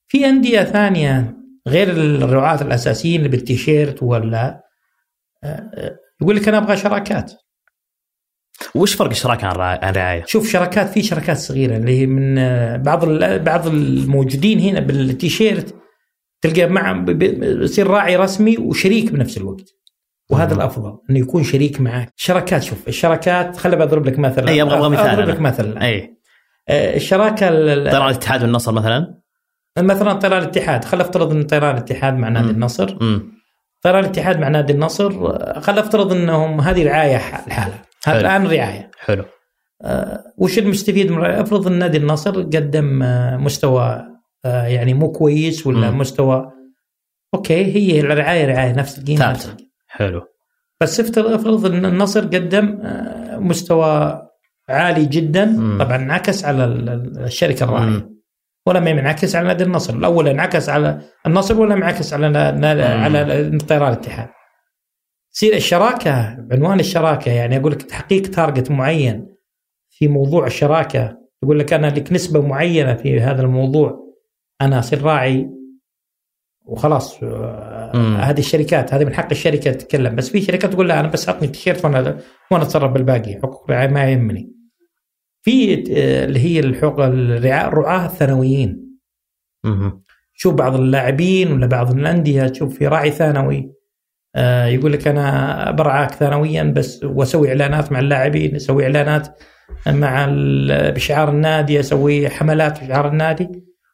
في 0.09 0.27
أندية 0.27 0.63
ثانية 0.65 1.37
غير 1.69 1.91
الرعاة 1.91 2.63
الأساسيين 2.63 3.17
اللي 3.19 3.29
بالتيشيرت 3.29 4.03
ولا 4.03 4.63
آه، 5.45 5.97
يقول 6.23 6.37
لك 6.37 6.49
أنا 6.49 6.59
أبغى 6.59 6.77
شراكات. 6.77 7.33
وش 8.75 8.95
فرق 8.95 9.11
الشراكة 9.11 9.47
عن 9.47 9.79
الرعايه؟ 9.91 10.25
شوف 10.27 10.49
شراكات 10.51 10.89
في 10.91 11.03
شراكات 11.03 11.37
صغيرة 11.37 11.77
اللي 11.77 12.01
هي 12.01 12.07
من 12.07 12.39
آه، 12.39 12.77
بعض 12.77 13.05
بعض 13.25 13.67
الموجودين 13.67 14.59
هنا 14.61 14.81
بالتيشيرت 14.81 15.75
تلقى 16.41 16.67
مع 16.67 17.05
يصير 17.43 17.87
راعي 17.87 18.17
رسمي 18.17 18.59
وشريك 18.59 19.13
بنفس 19.13 19.37
الوقت. 19.37 19.65
وهذا 20.31 20.55
مم. 20.55 20.61
الأفضل 20.61 20.99
إنه 21.11 21.19
يكون 21.19 21.45
شريك 21.45 21.81
معك 21.81 22.13
شراكات 22.17 22.63
شوف 22.63 22.89
الشراكات 22.89 23.57
خليني 23.57 23.85
بضرب 23.85 24.07
لك 24.07 24.19
مثل 24.19 24.43
أبغى- 24.47 24.61
أبغى 24.73 24.89
مثال 24.89 25.07
أضرب. 25.11 25.29
لك 25.29 25.41
مثل 25.41 25.79
أي 25.79 26.17
آه، 26.69 26.97
الشراكة 26.97 27.49
ال- 27.49 27.91
طيران 27.91 28.09
الاتحاد 28.09 28.43
والنصر 28.43 28.73
مثلا 28.73 29.15
مثلا 29.79 30.13
طيران 30.13 30.43
الاتحاد 30.43 30.85
خل 30.85 31.01
أفترض 31.01 31.31
إن 31.33 31.43
طيران 31.43 31.71
الاتحاد 31.77 32.15
مع 32.19 32.29
نادي 32.29 32.47
مم. 32.47 32.51
النصر 32.55 32.97
امم 33.01 33.33
طيران 33.83 34.05
الاتحاد 34.05 34.39
مع 34.41 34.49
نادي 34.49 34.73
النصر 34.73 35.27
آه، 35.27 35.61
خل 35.61 35.79
أفترض 35.79 36.13
إنهم 36.13 36.61
هذه 36.61 36.85
رعاية 36.87 37.17
لحالها. 37.17 37.83
هذا 38.07 38.21
الآن 38.21 38.45
رعاية. 38.47 38.91
حلو. 38.99 39.25
آه، 39.83 40.25
وش 40.39 40.59
المستفيد 40.59 41.11
من؟ 41.11 41.25
افرض 41.25 41.67
إن 41.67 41.79
نادي 41.79 41.99
النصر 41.99 42.43
قدم 42.43 43.03
آه، 43.03 43.37
مستوى 43.37 44.07
آه، 44.45 44.67
يعني 44.67 44.95
مو 44.95 45.13
كويس 45.13 45.67
ولا 45.67 45.91
مم. 45.91 45.99
مستوى 45.99 46.51
أوكي 47.35 47.65
هي 47.77 48.01
الرعاية 48.01 48.47
رعاية 48.47 48.73
نفس 48.73 48.99
القيمة. 48.99 49.19
ثابته 49.33 49.65
حلو. 49.89 50.23
بس 50.81 51.01
افرض 51.35 51.67
إن 51.67 51.85
النصر 51.85 52.21
قدم 52.21 52.79
مستوى 53.33 54.23
عالي 54.69 55.05
جدا 55.05 55.45
مم. 55.45 55.79
طبعا 55.81 55.97
انعكس 55.97 56.45
على 56.45 56.65
ال- 56.65 56.89
ال- 56.89 57.19
الشركة 57.25 57.65
الراعيه 57.65 58.09
ما 58.81 58.91
ينعكس 58.91 59.37
على 59.37 59.49
نادي 59.49 59.65
النصر. 59.65 59.95
الأول 59.95 60.29
انعكس 60.29 60.69
على 60.69 61.01
النصر 61.27 61.61
ولا 61.61 61.75
انعكس 61.75 62.13
على. 62.13 62.31
على 62.79 63.59
طيران 63.69 63.93
الاتحاد. 63.93 64.29
تصير 65.33 65.57
الشراكة 65.57 66.35
بعنوان 66.35 66.81
الشراكة 66.81 67.31
يعني 67.31 67.57
أقول 67.57 67.73
لك 67.73 67.83
تحقيق 67.83 68.23
تارجت 68.23 68.71
معين 68.71 69.27
في 69.91 70.09
موضوع 70.09 70.47
الشراكة 70.47 71.19
يقول 71.43 71.59
لك 71.59 71.73
أنا 71.73 71.87
لك 71.87 72.13
نسبة 72.13 72.41
معينة 72.41 72.95
في 72.95 73.21
هذا 73.21 73.43
الموضوع 73.43 74.15
أنا 74.61 74.79
أصير 74.79 75.03
راعي 75.03 75.51
وخلاص 76.65 77.23
آه، 77.23 77.93
مم. 77.95 78.17
هذه 78.17 78.39
الشركات 78.39 78.95
هذه 78.95 79.05
من 79.05 79.15
حق 79.15 79.31
الشركة 79.31 79.73
تتكلم 79.73 80.17
بس 80.17 80.31
في 80.31 80.41
شركات 80.41 80.73
تقول 80.73 80.89
لا 80.89 81.01
أنا 81.01 81.09
بس 81.09 81.29
أعطني 81.29 81.47
التيشيرت 81.47 81.85
وأنا 81.85 82.21
وأنا 82.51 82.65
أتصرف 82.65 82.93
بالباقي 82.93 83.35
حقوق 83.35 83.65
الرعايه 83.65 83.89
ما 83.89 84.11
يهمني. 84.11 84.53
في 85.43 85.75
آه، 85.75 86.25
اللي 86.25 86.41
هي 86.41 86.61
الحقوق 86.61 87.01
الرعاة 87.01 87.69
الرعاة 87.69 88.07
الثانويين. 88.07 88.99
شوف 90.35 90.55
بعض 90.55 90.75
اللاعبين 90.75 91.53
ولا 91.53 91.67
بعض 91.67 91.91
الأندية 91.91 92.49
تشوف 92.49 92.79
في 92.79 92.87
راعي 92.87 93.11
ثانوي 93.11 93.73
يقول 94.67 94.93
لك 94.93 95.09
أنا 95.09 95.71
برعاك 95.71 96.15
ثانويا 96.15 96.63
بس 96.63 97.05
وأسوي 97.05 97.49
إعلانات 97.49 97.93
مع 97.93 97.99
اللاعبين 97.99 98.55
أسوي 98.57 98.85
إعلانات 98.85 99.39
مع 99.87 100.27
بشعار 100.95 101.31
النادي 101.31 101.81
أسوي 101.81 102.29
حملات 102.29 102.85
بشعار 102.85 103.09
النادي 103.09 103.49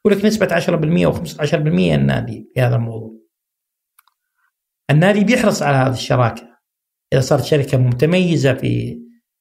يقول 0.05 0.19
لك 0.19 0.25
نسبة 0.25 0.47
10% 0.47 1.05
أو 1.05 1.13
15% 1.13 1.55
النادي 1.55 2.51
في 2.55 2.61
هذا 2.61 2.77
الموضوع. 2.77 3.19
النادي 4.91 5.25
بيحرص 5.25 5.63
على 5.63 5.77
هذه 5.77 5.93
الشراكة 5.93 6.49
إذا 7.13 7.21
صارت 7.21 7.45
شركة 7.45 7.79
متميزة 7.79 8.55
في 8.55 8.99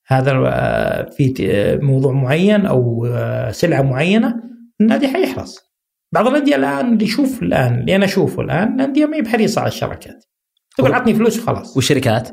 هذا 0.07 0.31
آه، 0.45 1.09
في 1.09 1.33
موضوع 1.81 2.13
معين 2.13 2.65
أو 2.65 3.05
آه، 3.05 3.51
سلعة 3.51 3.81
معينة 3.81 4.43
النادي 4.81 5.07
حيحرص. 5.07 5.59
بعض 6.13 6.27
الانديه 6.27 6.55
الآن 6.55 6.93
اللي 6.93 7.05
يشوف 7.05 7.43
الآن 7.43 7.79
اللي 7.79 7.95
أنا 7.95 8.05
أشوفه 8.05 8.41
الآن 8.41 8.75
الانديه 8.75 9.05
ما 9.05 9.17
هي 9.17 9.21
بحريصه 9.21 9.61
على 9.61 9.67
الشراكات. 9.67 10.25
تقول 10.77 10.93
عطني 10.93 11.13
فلوس 11.13 11.39
وخلاص. 11.39 11.75
والشركات 11.75 12.29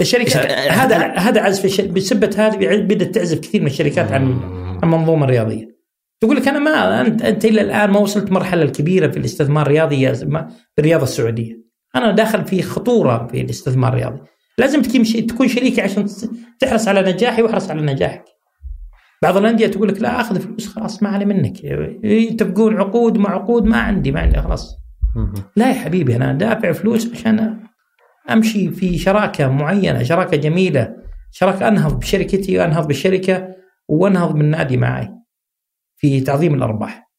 الشركة 0.00 0.30
إيش- 0.30 0.70
هذا 0.72 0.96
هذا 1.06 1.40
عزف 1.42 1.80
بسبة 1.84 2.30
هذه 2.38 2.76
بدأت 2.76 3.14
تعزف 3.14 3.38
كثير 3.38 3.60
من 3.60 3.66
الشركات 3.66 4.12
عن 4.12 4.22
المنظومه 4.82 5.24
الرياضيه. 5.24 5.68
تقول 6.20 6.36
لك 6.36 6.48
أنا 6.48 6.58
ما 6.58 7.00
انت 7.00 7.22
أنت 7.22 7.44
إلى 7.44 7.60
الآن 7.60 7.90
ما 7.90 7.98
وصلت 7.98 8.28
المرحله 8.28 8.62
الكبيرة 8.62 9.08
في 9.08 9.16
الاستثمار 9.16 9.66
الرياضي 9.66 10.00
يا 10.00 10.24
ما- 10.24 10.48
في 10.48 10.78
الرياضة 10.78 11.02
السعودية. 11.02 11.60
أنا 11.96 12.10
داخل 12.12 12.44
في 12.44 12.62
خطورة 12.62 13.26
في 13.32 13.40
الاستثمار 13.40 13.92
الرياضي. 13.92 14.20
لازم 14.58 14.82
تكون 15.28 15.48
شريكي 15.48 15.80
عشان 15.80 16.06
تحرص 16.60 16.88
على 16.88 17.12
نجاحي 17.12 17.42
واحرص 17.42 17.70
على 17.70 17.82
نجاحك. 17.82 18.24
بعض 19.22 19.36
الأندية 19.36 19.66
تقول 19.66 19.88
لك 19.88 20.00
لا 20.02 20.20
أخذ 20.20 20.40
فلوس 20.40 20.68
خلاص 20.68 21.02
ما 21.02 21.08
علي 21.08 21.24
منك 21.24 21.64
يتفقون 22.04 22.76
عقود 22.76 23.18
مع 23.18 23.30
عقود 23.34 23.64
ما 23.64 23.76
عندي 23.76 24.12
ما 24.12 24.20
عندي 24.20 24.42
خلاص 24.42 24.76
لا 25.56 25.68
يا 25.68 25.74
حبيبي 25.74 26.16
أنا 26.16 26.32
دافع 26.32 26.72
فلوس 26.72 27.12
عشان 27.12 27.60
أمشي 28.30 28.70
في 28.70 28.98
شراكة 28.98 29.48
معينة 29.48 30.02
شراكة 30.02 30.36
جميلة 30.36 30.96
شراكة 31.32 31.68
أنهض 31.68 31.98
بشركتي 31.98 32.58
وأنهض 32.58 32.86
بالشركة 32.86 33.48
وأنهض 33.88 34.34
من 34.34 34.40
النادي 34.40 34.76
معي 34.76 35.08
في 35.96 36.20
تعظيم 36.20 36.54
الأرباح 36.54 37.10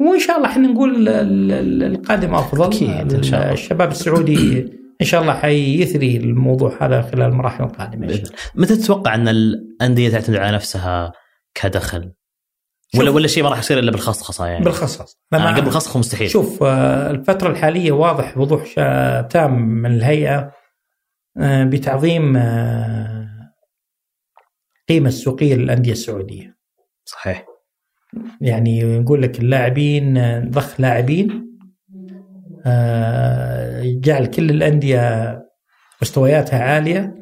وإن 0.00 0.20
شاء 0.20 0.36
الله 0.36 0.48
إحنا 0.48 0.68
نقول 0.68 1.08
القادم 1.82 2.34
أفضل 2.34 2.64
أكيد 2.64 3.14
إن 3.14 3.22
شاء 3.22 3.40
الله. 3.40 3.52
الشباب 3.52 3.90
السعودي 3.90 4.58
إن 5.00 5.06
شاء 5.06 5.22
الله 5.22 5.34
حيثري 5.34 6.16
الموضوع 6.16 6.76
هذا 6.80 7.02
خلال 7.02 7.22
المراحل 7.22 7.64
القادمة. 7.64 8.22
متى 8.54 8.76
تتوقع 8.76 9.14
أن 9.14 9.28
الأندية 9.28 10.10
تعتمد 10.10 10.36
على 10.36 10.54
نفسها 10.56 11.12
كدخل؟ 11.54 12.12
ولا. 12.98 13.10
ولا 13.10 13.26
شيء 13.26 13.42
ما 13.42 13.48
راح 13.48 13.58
يصير 13.58 13.78
إلا 13.78 13.90
بالخصخصه 13.90 14.46
يعني؟ 14.46 14.64
بالخصخص 14.64 15.16
آه 15.32 15.36
لما- 15.36 15.56
قبل 15.56 15.66
الخصخصه 15.66 15.98
مستحيل. 15.98 16.30
شوف 16.30 16.62
آه، 16.62 17.10
الفترة 17.10 17.50
الحالية 17.50 17.92
واضح 17.92 18.38
وضوح 18.38 18.66
شا- 18.66 19.20
تام 19.22 19.58
من 19.68 19.90
الهيئة 19.94 20.52
آه، 21.38 21.64
بتعظيم 21.64 22.36
آه، 22.36 23.28
القيمة 24.80 25.08
السوقية 25.08 25.54
للأندية 25.54 25.92
السعودية. 25.92 26.56
صحيح. 27.04 27.46
يعني 28.40 28.98
نقول 28.98 29.22
لك 29.22 29.40
اللاعبين 29.40 30.16
آه، 30.16 30.40
ضخ 30.48 30.80
لاعبين 30.80 31.44
آه، 32.66 33.82
جعل 33.84 34.26
كل 34.26 34.50
الأندية 34.50 35.34
مستوياتها 36.02 36.62
عالية 36.62 37.14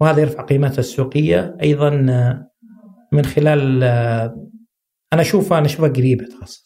وهذا 0.00 0.20
يرفع 0.20 0.42
قيمتها 0.42 0.78
السوقية. 0.78 1.56
أيضا 1.62 2.06
آه، 2.10 2.50
من 3.12 3.24
خلال 3.24 3.84
أنا 5.14 5.22
أشوفها 5.22 5.58
أنا 5.58 5.66
أشوفها 5.66 5.88
قريبة 5.88 6.24
تخصص. 6.24 6.64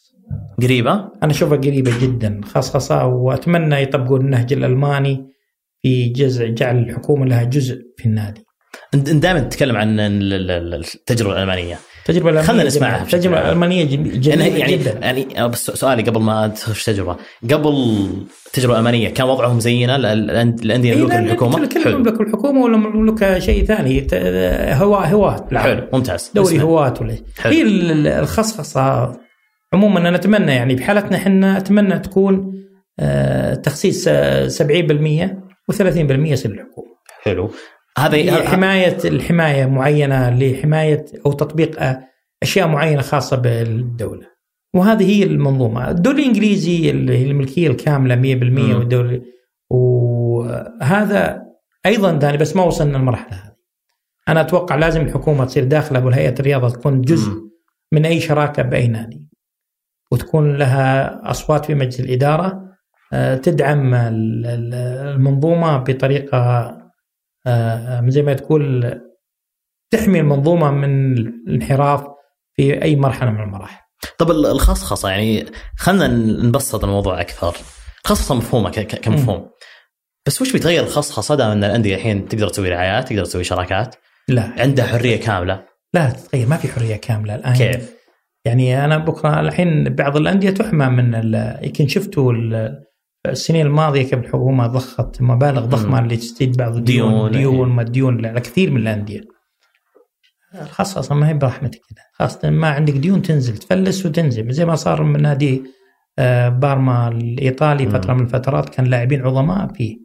قريبة؟ 0.61 0.91
أنا 1.23 1.31
أشوفها 1.31 1.57
قريبة 1.57 1.91
جدا 2.01 2.41
خاصه 2.45 3.05
وأتمنى 3.05 3.75
يطبقون 3.81 4.21
النهج 4.21 4.53
الألماني 4.53 5.25
في 5.81 6.09
جزء 6.09 6.47
جعل 6.47 6.77
الحكومة 6.77 7.25
لها 7.25 7.43
جزء 7.43 7.77
في 7.97 8.05
النادي. 8.05 8.45
دائما 8.93 9.39
تتكلم 9.39 9.77
عن 9.77 9.99
ال- 9.99 10.33
ال- 10.33 10.51
ال- 10.51 10.73
التجربة 10.95 11.33
الألمانية. 11.33 11.79
التجربه 12.09 12.29
الألمانية 12.29 12.47
خلنا 12.47 12.63
نسمعها 12.63 13.01
التجربه. 13.03 13.41
الالمانيه 13.41 13.83
جم- 13.83 14.05
يعني 14.05 14.19
جميلة. 14.19 14.57
يعني 14.57 14.71
جدا. 14.77 14.99
يعني 15.01 15.47
بس 15.47 15.65
سؤالي 15.71 16.03
قبل 16.03 16.21
ما 16.21 16.47
تخش 16.47 16.83
تجربة. 16.85 17.15
قبل 17.51 17.69
التجربه 18.47 18.73
الالمانيه 18.73 19.09
كان 19.09 19.27
وضعهم 19.29 19.59
زينا 19.59 19.95
ال- 19.95 20.05
ال- 20.05 20.31
الأندية 20.63 20.93
إيه، 20.93 20.99
لا، 20.99 21.07
لا، 21.13 21.19
للحكومة؟ 21.21 21.67
كل 21.67 21.95
مملكه 21.97 22.21
الحكومة 22.21 22.61
ولا 22.61 22.77
مملكه 22.77 23.39
شيء 23.39 23.65
ثاني. 23.65 24.07
هواة 24.73 25.05
هواة. 25.05 25.47
حلو 25.55 25.87
ممتاز. 25.93 26.31
دوري. 26.35 26.61
هواة 26.61 26.93
ولا. 27.01 27.15
هي 27.41 27.61
ال- 27.61 27.91
ال- 27.91 28.07
الخصخصة 28.07 29.11
عموما 29.73 29.99
أنا 30.09 30.15
أتمنى 30.15 30.51
يعني 30.51 30.75
بحالتنا 30.75 31.17
إحنا 31.17 31.57
أتمنى 31.57 31.99
تكون 31.99 32.53
آه، 33.01 33.53
تخصيص 33.55 34.05
آه، 34.07 34.47
70% 34.47 35.39
و30% 35.71 36.31
يصير 36.31 36.51
للحكومة. 36.51 36.87
حلو. 37.23 37.51
هذا 37.99 38.49
حمايه 38.49 38.97
الحماية 39.05 39.65
معينة 39.65 40.29
لحماية 40.29 41.05
أو 41.25 41.31
تطبيق 41.31 41.79
أشياء 42.43 42.67
معينة 42.67 43.01
خاصة 43.01 43.37
بالدولة. 43.37 44.27
وهذه 44.73 45.09
هي 45.11 45.23
المنظومة، 45.23 45.89
الدوري 45.91 46.21
الانجليزي 46.21 46.89
الملكية 46.91 47.67
الكاملة 47.67 48.15
100% 48.15 48.43
مم. 48.43 48.75
والدوري 48.79 49.21
وهذا 49.69 51.41
أيضا 51.85 52.19
ثاني 52.19 52.37
بس 52.37 52.55
ما 52.55 52.63
وصلنا 52.63 52.97
للمرحلة 52.97 53.37
هذه. 53.37 53.53
أنا 54.29 54.41
أتوقع 54.41 54.75
لازم 54.75 55.01
الحكومة 55.01 55.45
تصير 55.45 55.63
داخلة 55.63 56.05
والهيئه 56.05 56.39
الرياضة 56.39 56.69
تكون 56.69 57.01
جزء 57.01 57.29
مم. 57.31 57.49
من 57.91 58.05
أي 58.05 58.19
شراكة 58.19 58.63
بأي 58.63 58.87
نادي. 58.87 59.29
وتكون 60.11 60.57
لها 60.57 61.21
أصوات 61.31 61.65
في 61.65 61.75
مجلس 61.75 61.99
الإدارة 61.99 62.69
آه، 63.13 63.35
تدعم 63.35 63.93
ال- 63.93 64.45
ال- 64.45 64.73
المنظومة 65.15 65.77
بطريقة 65.77 66.77
زي 68.07 68.21
ما 68.21 68.33
تقول 68.33 68.93
تحمي 69.91 70.19
المنظومة 70.19 70.71
من 70.71 71.17
الانحراف 71.17 72.03
في 72.55 72.81
أي 72.83 72.95
مرحلة 72.95 73.31
من 73.31 73.39
المراحل. 73.43 73.81
طب 74.17 74.31
ال- 74.31 74.45
الخصخصه 74.45 75.09
يعني 75.09 75.45
خلينا 75.77 76.07
نبسط 76.47 76.83
الموضوع 76.83 77.21
أكثر. 77.21 77.55
الخصخصه 78.05 78.35
مفهومه 78.35 78.69
كمفهوم. 78.71 79.49
بس 80.27 80.41
وش 80.41 80.51
بيتغير 80.53 80.83
الخصخصه 80.83 81.35
دام 81.35 81.51
إن 81.51 81.63
الأندية 81.63 81.95
الحين 81.95 82.27
تقدر 82.27 82.47
تسوي 82.49 82.69
رعايات 82.69 83.09
تقدر 83.09 83.25
تسوي 83.25 83.43
شراكات 83.43 83.95
لا. 84.27 84.53
عندها 84.57 84.85
حرية 84.85 85.19
كاملة. 85.19 85.65
لا 85.93 86.09
تتغير. 86.09 86.47
ما 86.47 86.57
في 86.57 86.67
حرية 86.67 86.95
كاملة 86.95 87.35
الآن. 87.35 87.53
كيف؟ 87.53 87.93
يعني 88.45 88.85
أنا 88.85 88.97
بكرة 88.97 89.39
الحين 89.39 89.95
بعض 89.95 90.17
الأندية 90.17 90.49
تحمى 90.49 90.85
من 90.85 91.15
ال- 91.15 91.59
يمكن 91.65 91.87
شفتوا 91.87 92.33
ال- 92.33 92.83
السنين 93.25 93.65
الماضية 93.65 94.01
كيف 94.01 94.13
الحكومة 94.13 94.67
ضخت 94.67 95.21
مبالغ 95.21 95.65
ضخمة. 95.65 96.01
لتسديد 96.01 96.57
بعض 96.57 96.77
ديون، 96.77 97.09
الديون 97.09 97.25
إيه. 97.35 97.39
ديون 97.39 97.69
ما 97.69 97.83
ديون 97.83 98.25
على 98.25 98.39
كثير 98.41 98.71
من 98.71 98.81
الأندية. 98.81 99.21
الخاصة 100.61 101.15
ما 101.15 101.29
هي 101.29 101.33
برحمتك 101.33 101.79
كذا 101.79 102.03
خاصة 102.13 102.49
ما 102.49 102.69
عندك 102.69 102.93
ديون 102.93 103.21
تنزل 103.21 103.57
تفلس 103.57 104.05
وتنزل 104.05 104.51
زي 104.51 104.65
ما 104.65 104.75
صار 104.75 105.03
من 105.03 105.21
نادي 105.21 105.63
آه، 106.19 106.49
بارما 106.49 107.07
الإيطالي 107.07 107.85
مم. 107.85 107.91
فترة 107.91 108.13
من 108.13 108.21
الفترات 108.23 108.69
كان 108.69 108.85
لاعبين 108.85 109.21
عظماء 109.21 109.73
فيه 109.73 109.97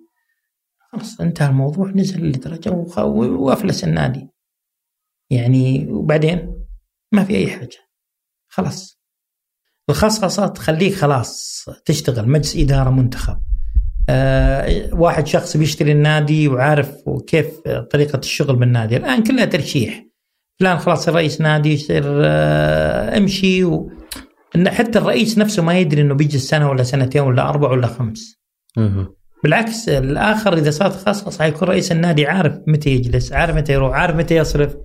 خلاص 0.92 1.20
انتهى 1.20 1.48
الموضوع 1.48 1.90
نزل 1.90 2.24
لدرجة 2.28 2.70
وخ- 2.70 2.98
وأفلس 2.98 3.84
النادي 3.84 4.28
يعني 5.30 5.86
وبعدين 5.90 6.64
ما 7.12 7.24
في 7.24 7.36
أي 7.36 7.46
حاجة 7.50 7.76
خلاص 8.48 9.00
الخصخصه 9.90 10.46
تخليك 10.46 10.94
خلاص 10.94 11.64
تشتغل 11.84 12.28
مجلس 12.28 12.56
إدارة 12.56 12.90
منتخب. 12.90 13.36
آه 14.08 14.88
واحد 14.92 15.26
شخص 15.26 15.56
بيشتري 15.56 15.92
النادي 15.92 16.48
وعارف 16.48 16.94
كيف 17.26 17.46
طريقة 17.92 18.18
الشغل 18.18 18.56
بالنادي. 18.56 18.96
الآن 18.96 19.22
كلها 19.22 19.44
ترشيح. 19.44 20.04
فلان 20.60 20.78
خلاص 20.78 21.08
رئيس 21.08 21.40
نادي 21.40 21.72
يصير 21.72 22.02
آه 22.06 23.18
امشي 23.18 23.64
و... 23.64 23.90
إن 24.56 24.70
حتى 24.70 24.98
الرئيس 24.98 25.38
نفسه 25.38 25.62
ما 25.62 25.78
يدري 25.78 26.02
إنه 26.02 26.14
بيجي 26.14 26.38
سنه 26.38 26.70
ولا 26.70 26.82
سنتين 26.82 27.22
ولا 27.22 27.48
أربع 27.48 27.70
ولا 27.70 27.86
خمس. 27.86 28.40
بالعكس 29.44 29.88
الآخر 29.88 30.56
إذا 30.56 30.70
صار 30.70 30.90
خصخص 30.90 31.38
حيكون 31.38 31.68
رئيس 31.68 31.92
النادي 31.92 32.26
عارف 32.26 32.58
متى 32.66 32.90
يجلس 32.90 33.32
عارف 33.32 33.56
متى 33.56 33.72
يروح 33.72 33.96
عارف 33.96 34.16
متى 34.16 34.36
يصرف 34.36 34.76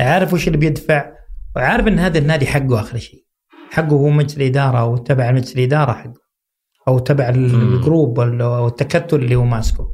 عارف 0.00 0.32
وش 0.32 0.46
اللي 0.46 0.58
بيدفع 0.58 1.12
وعارف 1.56 1.86
إن 1.86 1.98
هذا 1.98 2.18
النادي 2.18 2.46
حقه 2.46 2.80
آخر 2.80 2.98
شيء. 2.98 3.24
حقه 3.70 3.96
هو 3.96 4.08
مجلس 4.10 4.36
الإدارة 4.36 4.78
أو 4.78 4.96
تبع 4.96 5.32
مجلس 5.32 5.56
الإدارة 5.56 5.92
حقه 5.92 6.20
أو 6.88 6.98
تبع 6.98 7.28
الجروب 7.28 8.20
أو 8.20 8.66
التكتل 8.66 9.16
اللي 9.16 9.34
هو 9.36 9.44
ماسكه. 9.44 9.88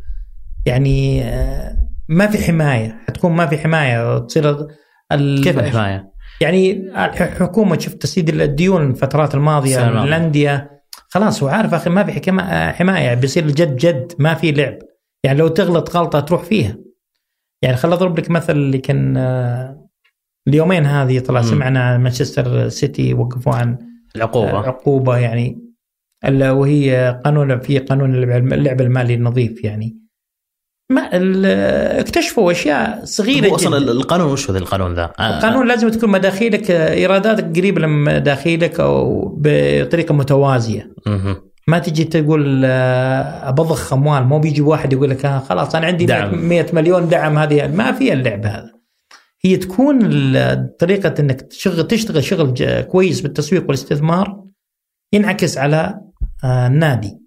يعني 0.66 1.22
آه، 1.24 1.76
ما 2.08 2.26
في 2.26 2.38
حماية 2.44 2.98
حتكون 3.08 3.32
ما 3.32 3.46
في 3.46 3.58
حماية 3.58 4.18
تصير 4.18 4.66
ال- 5.12 5.44
كيف 5.44 5.58
الحماية؟ 5.58 6.12
يعني 6.40 6.72
الحكومة 7.04 7.78
شفت 7.78 8.02
تسديد 8.02 8.40
الديون 8.40 8.90
الفترات 8.90 9.34
الماضية. 9.34 9.88
الأندية. 10.04 10.70
خلاص 11.08 11.42
هو 11.42 11.48
عارف 11.48 11.74
أخي 11.74 11.90
ما 11.90 12.04
في 12.04 12.12
حكما- 12.12 12.72
حماية 12.72 13.14
بيصير 13.14 13.44
الجد 13.44 13.76
جد 13.76 14.12
ما 14.18 14.34
في 14.34 14.52
لعب. 14.52 14.78
يعني 15.24 15.38
لو 15.38 15.48
تغلط 15.48 15.96
غلطة 15.96 16.20
تروح 16.20 16.42
فيها. 16.42 16.76
يعني 17.62 17.76
خل 17.76 17.92
أضرب 17.92 18.18
لك 18.18 18.30
مثل 18.30 18.52
اللي 18.52 18.78
كان 18.78 19.16
آه، 19.16 19.85
اليومين 20.48 20.86
هذه 20.86 21.18
طلع. 21.18 21.42
سمعنا 21.42 21.98
مانشستر 21.98 22.68
سيتي 22.68 23.14
وقفوا 23.14 23.54
عن 23.54 23.78
العقوبة 24.16 24.58
عقوبة 24.58 25.16
يعني 25.16 25.58
ال- 26.24 26.50
وهي 26.50 27.20
قانون 27.24 27.60
في 27.60 27.78
قانون 27.78 28.14
اللعب 28.52 28.80
المالي 28.80 29.14
النظيف 29.14 29.64
يعني 29.64 29.96
ما 30.90 31.08
اكتشفوا 32.00 32.52
أشياء 32.52 33.00
صغيرة 33.04 33.48
هو 33.48 33.54
أصلا 33.54 33.80
جدا 33.80 33.92
القانون 33.92 34.32
وش 34.32 34.50
هو 34.50 34.56
القانون 34.56 34.94
ذا؟ 34.94 35.12
آه، 35.18 35.36
القانون 35.36 35.68
لازم 35.68 35.88
تكون 35.88 36.10
مداخيلك 36.10 36.70
إيراداتك 36.70 37.56
قريبة 37.58 37.80
لمداخيلك 37.80 38.80
أو 38.80 39.28
بطريقة 39.40 40.14
متوازية. 40.14 40.90
ما 41.68 41.78
تجي 41.78 42.04
تقول 42.04 42.62
آه، 42.64 43.50
بضخ 43.50 43.92
أموال 43.92 44.24
مو 44.24 44.38
بيجي 44.38 44.60
واحد 44.62 44.92
يقول 44.92 45.10
لك 45.10 45.24
آه 45.26 45.38
خلاص 45.38 45.74
أنا 45.74 45.86
عندي 45.86 46.06
دعم. 46.06 46.48
100 46.48 46.66
مليون 46.72 47.08
دعم 47.08 47.38
هذه 47.38 47.66
ما 47.68 47.92
في 47.92 48.12
اللعب 48.12 48.46
هذا 48.46 48.70
هي 49.46 49.56
تكون 49.56 49.98
طريقة 50.78 51.14
إنك 51.20 51.40
تشغل 51.40 51.86
تشتغل 51.86 52.24
شغل 52.24 52.82
كويس 52.82 53.20
بالتسويق 53.20 53.62
والاستثمار 53.62 54.44
ينعكس 55.12 55.58
على 55.58 56.00
آه، 56.44 56.66
النادي. 56.66 57.18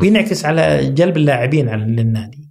وينعكس 0.00 0.44
على 0.44 0.90
جلب 0.90 1.16
اللاعبين 1.16 1.68
على 1.68 1.84
للنادي. 1.84 2.50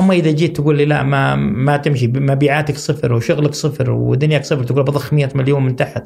أما 0.00 0.14
إذا 0.14 0.30
جيت 0.30 0.56
تقول 0.56 0.76
لي 0.76 0.84
لا 0.84 1.02
ما 1.02 1.36
ما 1.36 1.76
تمشي 1.76 2.08
مبيعاتك 2.08 2.76
صفر 2.76 3.12
وشغلك 3.12 3.54
صفر 3.54 3.90
ودنياك 3.90 4.44
صفر 4.44 4.64
تقول 4.64 4.82
بضخ 4.82 5.12
100 5.12 5.28
مليون 5.34 5.64
من 5.64 5.76
تحت. 5.76 6.02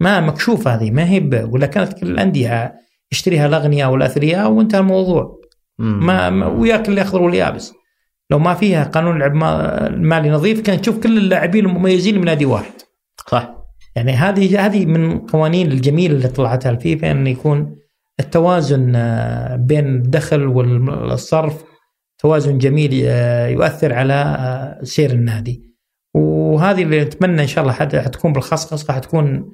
ما 0.00 0.20
مكشوف 0.20 0.68
هذه 0.68 0.90
ما 0.90 1.08
هي 1.08 1.48
ولا 1.50 1.66
كانت 1.66 1.92
كل 1.92 2.06
الأندية 2.06 2.74
يشتريها 3.12 3.46
الأغنياء 3.46 3.90
والأثرياء 3.90 4.50
وانتهى 4.50 4.80
الموضوع. 4.80 5.40
ما, 5.78 6.30
ما 6.30 6.46
وياك 6.46 6.88
الاخضر 6.88 7.22
واليابس 7.22 7.72
لو 8.34 8.40
ما 8.40 8.54
فيها 8.54 8.84
قانون 8.84 9.18
لعب 9.18 9.34
ما- 9.34 9.88
مالي 9.88 10.30
نظيف 10.30 10.60
كان 10.60 10.80
تشوف 10.80 10.98
كل 10.98 11.18
اللاعبين 11.18 11.66
المميزين 11.66 12.18
من 12.18 12.24
نادي 12.24 12.44
واحد. 12.46 12.72
صح؟ 13.30 13.54
يعني 13.96 14.12
هذه 14.12 14.66
هذه 14.66 14.86
من 14.86 15.12
القوانين 15.12 15.72
الجميله 15.72 16.14
اللي 16.14 16.28
طلعتها 16.28 16.70
الفيفا 16.70 17.10
انه 17.10 17.30
يكون 17.30 17.76
التوازن 18.20 18.92
آه، 18.96 19.56
بين 19.56 19.86
الدخل 19.86 20.46
والصرف 20.46 21.64
توازن 22.18 22.58
جميل 22.58 23.02
آه، 23.06 23.46
يؤثر 23.48 23.92
على 23.94 24.14
آه، 24.14 24.84
سير 24.84 25.10
النادي. 25.10 25.74
وهذه 26.14 26.82
اللي 26.82 27.04
نتمنى 27.04 27.42
إن 27.42 27.46
شاء 27.46 27.62
الله 27.64 27.72
حتكون 27.74 28.32
بالخصخصه 28.32 28.92
حتكون 28.92 29.50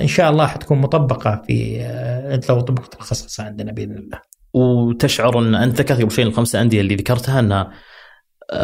إن 0.00 0.06
شاء 0.06 0.30
الله 0.30 0.46
حتكون 0.46 0.78
مطبقة 0.78 1.42
في 1.46 1.78
لو 2.48 2.60
طبقت 2.60 2.94
الخصخصة 2.94 3.44
عندنا 3.44 3.72
بإذن 3.72 3.96
الله. 3.96 4.20
وتشعر 4.56 5.38
أن 5.38 5.54
أنت 5.54 5.78
ذكرت 5.80 6.00
قبل 6.00 6.10
شوي 6.10 6.24
الخمسة 6.24 6.60
أندية 6.62 6.80
اللي 6.80 6.94
ذكرتها 6.94 7.40
انها 7.40 7.70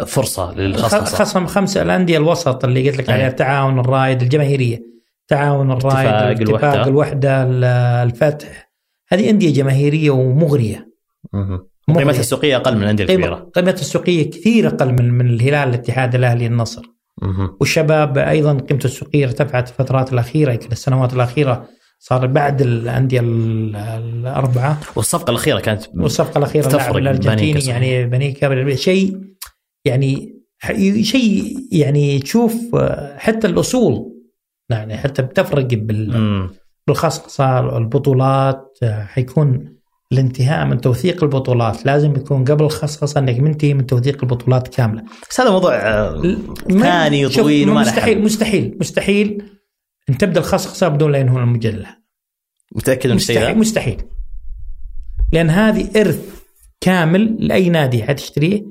فرصة 0.05 0.53
للخصخصه 0.53 1.15
خصم 1.15 1.45
خمسة 1.45 1.81
الأندية 1.81 2.17
الوسط 2.17 2.65
اللي 2.65 2.89
قلت 2.89 2.97
لك 2.97 3.09
عليها 3.09 3.27
التعاون 3.27 3.79
الرائد 3.79 4.21
الجماهيرية. 4.21 4.93
تعاون 5.27 5.71
الرائد 5.71 6.41
اتفاق 6.41 6.87
الوحدة, 6.87 7.43
الوحدة 7.43 8.03
الفتح. 8.03 8.71
هذه 9.09 9.29
أندية 9.29 9.53
جماهيرية 9.53 10.11
ومغرية. 10.11 10.93
قيمتها 11.87 12.19
السوقية 12.19 12.55
أقل 12.55 12.75
من 12.75 12.83
الأندية 12.83 13.03
الكبيرة. 13.03 13.49
قيمتها 13.55 13.81
السوقية 13.81 14.29
كثير 14.29 14.67
أقل 14.67 14.91
من 14.91 15.11
من 15.11 15.29
الهلال 15.29 15.69
الاتحاد 15.69 16.15
الأهلي 16.15 16.45
النصر. 16.45 16.81
والشباب 17.59 18.17
أيضا 18.17 18.57
قيمته 18.57 18.85
السوقية 18.85 19.25
ارتفعت 19.25 19.69
الفترات 19.69 20.13
الأخيرة 20.13 20.51
يمكن 20.51 20.71
السنوات 20.71 21.13
الأخيرة. 21.13 21.67
صار 22.05 22.25
بعد 22.25 22.61
الأندية 22.61 23.19
الأربعة. 23.23 24.79
والصفقة 24.95 25.31
الأخيرة 25.31 25.59
كانت 25.59 25.83
والصفقة 25.95 26.37
الأخيرة 26.37 26.67
اللاعب 26.67 26.97
الأرجنتيني 26.97 27.59
يعني 27.59 28.05
بنيكا 28.05 28.75
شيء 28.75 29.19
يعني 29.85 30.39
شيء 31.01 31.57
يعني 31.71 32.19
تشوف 32.19 32.75
حتى 33.17 33.47
الأصول 33.47 34.13
يعني 34.69 34.97
حتى 34.97 35.21
بتفرق 35.21 35.65
بال 35.65 36.49
بالخصخصه 36.87 37.77
البطولات 37.77 38.77
حيكون 38.83 39.73
الانتهاء 40.11 40.65
من 40.65 40.81
توثيق 40.81 41.23
البطولات. 41.23 41.85
لازم 41.85 42.15
يكون 42.15 42.43
قبل 42.43 42.65
الخصخصة 42.65 43.19
إنك 43.19 43.39
منتهي 43.39 43.73
من 43.73 43.85
توثيق 43.85 44.23
البطولات 44.23 44.67
كاملة. 44.67 45.03
بس 45.29 45.41
هذا 45.41 45.49
موضوع 45.49 45.79
ثاني 46.69 47.25
وطويل 47.25 47.69
مستحيل 47.69 48.23
مستحيل 48.23 48.77
مستحيل 48.79 49.43
إن 50.09 50.17
تبدأ 50.17 50.39
الخصخصه 50.39 50.87
بدون 50.87 51.11
لا 51.11 51.17
ينهون 51.17 51.43
المجلة. 51.43 51.97
متأكد 52.75 53.09
من 53.09 53.15
مستحيل 53.15 53.57
مستحيل. 53.57 54.01
لأن 55.33 55.49
هذه 55.49 56.01
إرث 56.01 56.19
كامل 56.81 57.47
لأي 57.47 57.69
نادي 57.69 58.03
حتشتريه 58.03 58.63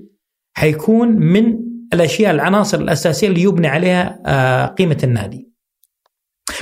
حيكون 0.56 1.08
من 1.08 1.58
الأشياء 1.94 2.30
العناصر 2.30 2.80
الأساسية 2.80 3.28
اللي 3.28 3.42
يبني 3.42 3.68
عليها 3.68 4.22
آه، 4.26 4.66
قيمة 4.66 4.98
النادي. 5.04 5.52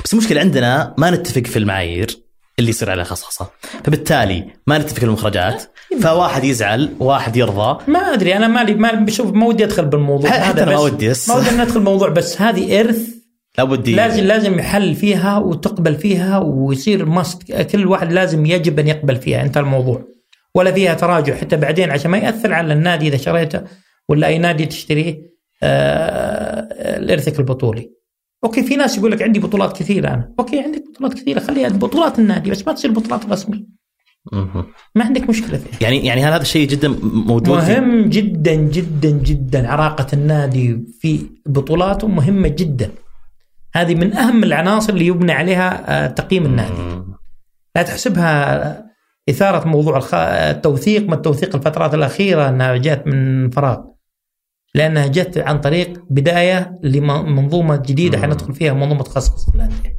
بس 0.05 0.13
المشكلة 0.13 0.41
عندنا 0.41 0.95
ما 0.97 1.11
نتفق 1.11 1.41
في 1.41 1.59
المعايير 1.59 2.21
اللي 2.59 2.69
يصير 2.69 2.91
عليها 2.91 3.03
خصخصة 3.03 3.49
فبالتالي 3.83 4.47
ما 4.67 4.77
نتفق 4.77 4.99
في 4.99 5.05
المخرجات 5.05 5.63
فواحد 6.01 6.43
يزعل 6.43 6.95
واحد 6.99 7.37
يرضى 7.37 7.91
ما 7.91 7.99
أدري 7.99 8.35
أنا 8.35 8.47
مالي 8.47 8.73
ما 8.73 8.93
بشوف 8.93 9.33
ما 9.33 9.45
ودي 9.45 9.63
أدخل 9.63 9.85
بالموضوع 9.85 10.29
حتى 10.29 10.63
أنا 10.63 10.71
ما 10.71 10.79
ودي 10.79 11.13
ما 11.29 11.35
ودي 11.35 11.49
ندخل 11.51 11.73
بالموضوع 11.73 12.09
بس 12.09 12.41
هذه 12.41 12.79
إرث 12.79 13.20
لابد 13.57 13.89
لازم 13.89 14.23
لازم 14.23 14.59
يحل 14.59 14.95
فيها 14.95 15.37
وتقبل 15.37 15.95
فيها 15.95 16.37
ويصير 16.37 17.05
must 17.05 17.51
كل 17.53 17.87
واحد 17.87 18.13
لازم 18.13 18.45
يجب 18.45 18.79
أن 18.79 18.87
يقبل 18.87 19.15
فيها 19.15 19.41
أنت 19.41 19.57
الموضوع 19.57 20.07
ولا 20.55 20.71
فيها 20.71 20.93
تراجع 20.93 21.35
حتى 21.35 21.57
بعدين 21.57 21.91
عشان 21.91 22.11
ما 22.11 22.17
يأثر 22.17 22.53
على 22.53 22.73
النادي 22.73 23.07
إذا 23.07 23.17
شريته 23.17 23.61
ولا 24.09 24.27
أي 24.27 24.37
نادي 24.37 24.65
تشتريه 24.65 25.31
آه 25.63 26.67
الإرثك 26.97 27.39
البطولي. 27.39 27.91
أوكي 28.43 28.63
في 28.63 28.75
ناس 28.75 28.97
يقول 28.97 29.11
لك 29.11 29.21
عندي 29.21 29.39
بطولات 29.39 29.77
كثيرة 29.77 30.07
أنا، 30.07 30.33
أوكي 30.39 30.59
عندك 30.59 30.83
بطولات 30.93 31.13
كثيرة 31.13 31.39
خليها 31.39 31.69
بطولات 31.69 32.19
النادي 32.19 32.51
بس 32.51 32.67
ما 32.67 32.73
تصير 32.73 32.91
بطولات 32.91 33.25
رسمي. 33.25 33.65
ما 34.95 35.05
عندك 35.05 35.29
مشكلة 35.29 35.57
فيها. 35.57 35.77
يعني 35.81 36.05
يعني 36.05 36.23
هل 36.23 36.33
هذا 36.33 36.41
الشيء 36.41 36.67
جدا 36.67 36.87
موجود 37.03 37.49
مهم. 37.49 38.09
جدا 38.09 38.53
جدا 38.53 39.09
جدا 39.09 39.67
عراقة 39.67 40.07
النادي 40.13 40.83
في 40.99 41.19
بطولاته 41.45 42.07
مهمة 42.07 42.47
جدا. 42.47 42.91
هذه 43.73 43.95
من 43.95 44.13
أهم 44.13 44.43
العناصر 44.43 44.93
اللي 44.93 45.05
يبنى 45.05 45.31
عليها 45.31 46.03
آه، 46.05 46.07
تقييم 46.07 46.45
النادي. 46.45 47.03
لا 47.75 47.81
تحسبها 47.83 48.91
إثارة 49.29 49.67
موضوع 49.67 50.01
التوثيق. 50.13 51.09
ما 51.09 51.15
التوثيق؟ 51.15 51.55
الفترات 51.55 51.93
الأخيرة 51.93 52.49
أنها 52.49 52.77
جات 52.77 53.07
من 53.07 53.49
فراغ. 53.49 53.77
لأنها 54.75 55.07
جت 55.07 55.37
عن 55.37 55.59
طريق 55.59 56.03
بداية 56.09 56.79
لمنظومة 56.83 57.75
جديدة 57.75 58.17
حندخل 58.17 58.53
فيها 58.53 58.73
منظومة 58.73 59.03
تخصص 59.03 59.49
الأندية. 59.49 59.97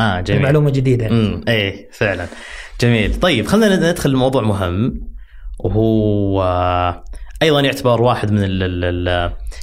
آه 0.00 0.20
جميل. 0.20 0.42
معلومة 0.42 0.70
جديدة. 0.70 1.06
امم 1.06 1.40
إيه 1.48 1.90
فعلا. 1.92 2.26
جميل. 2.80 3.20
طيب 3.20 3.46
خلينا 3.46 3.90
ندخل 3.90 4.10
لموضوع 4.10 4.42
مهم 4.42 5.00
وهو 5.60 7.02
أيضا 7.42 7.60
يعتبر 7.60 8.02
واحد 8.02 8.32
من 8.32 8.58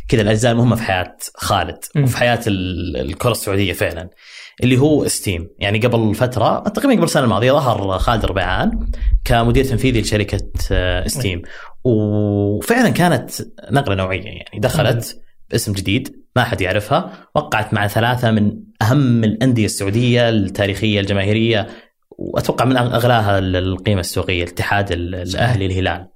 كذا 0.08 0.22
الأجزاء 0.22 0.52
المهمة 0.52 0.76
في 0.76 0.84
حياة 0.84 1.18
خالد 1.36 1.78
وفي 1.98 2.18
حياة 2.18 2.40
الكرة 2.48 3.32
السعودية 3.32 3.74
فعلا 3.74 4.10
اللي 4.64 4.78
هو 4.78 5.08
ستيم 5.08 5.50
يعني 5.60 5.80
قبل 5.80 6.16
فترة 6.16 6.60
تقريبا 6.60 6.94
قبل 6.94 7.04
السنة 7.04 7.24
الماضية 7.24 7.52
ظهر 7.52 8.00
خالد 8.00 8.26
ربيعان 8.26 8.92
كمدير 9.26 9.66
تنفيذي 9.66 10.02
لشركة 10.02 10.52
آه، 10.72 11.08
ستيم 11.08 11.42
وفعلا 11.84 12.90
كانت 12.90 13.32
نقلة 13.72 13.96
نوعية 13.96 14.24
يعني 14.24 14.60
دخلت 14.60 15.22
باسم 15.50 15.74
جديد 15.74 16.16
ما 16.36 16.44
حد 16.44 16.62
يعرفها 16.62 17.28
وقعت 17.36 17.74
مع 17.74 17.88
ثلاثة 17.88 18.32
من 18.32 18.52
أهم 18.82 19.24
الأندية 19.24 19.66
السعودية 19.66 20.30
التاريخية 20.30 21.00
الجماهيرية 21.00 21.68
وأتوقع 22.12 22.66
من 22.66 22.78
أغلاها 22.78 23.40
القيمة 23.40 24.00
السوقية 24.00 24.44
الاتحاد 24.44 24.92
الأهلي 24.92 25.66
الهلال. 25.66 26.08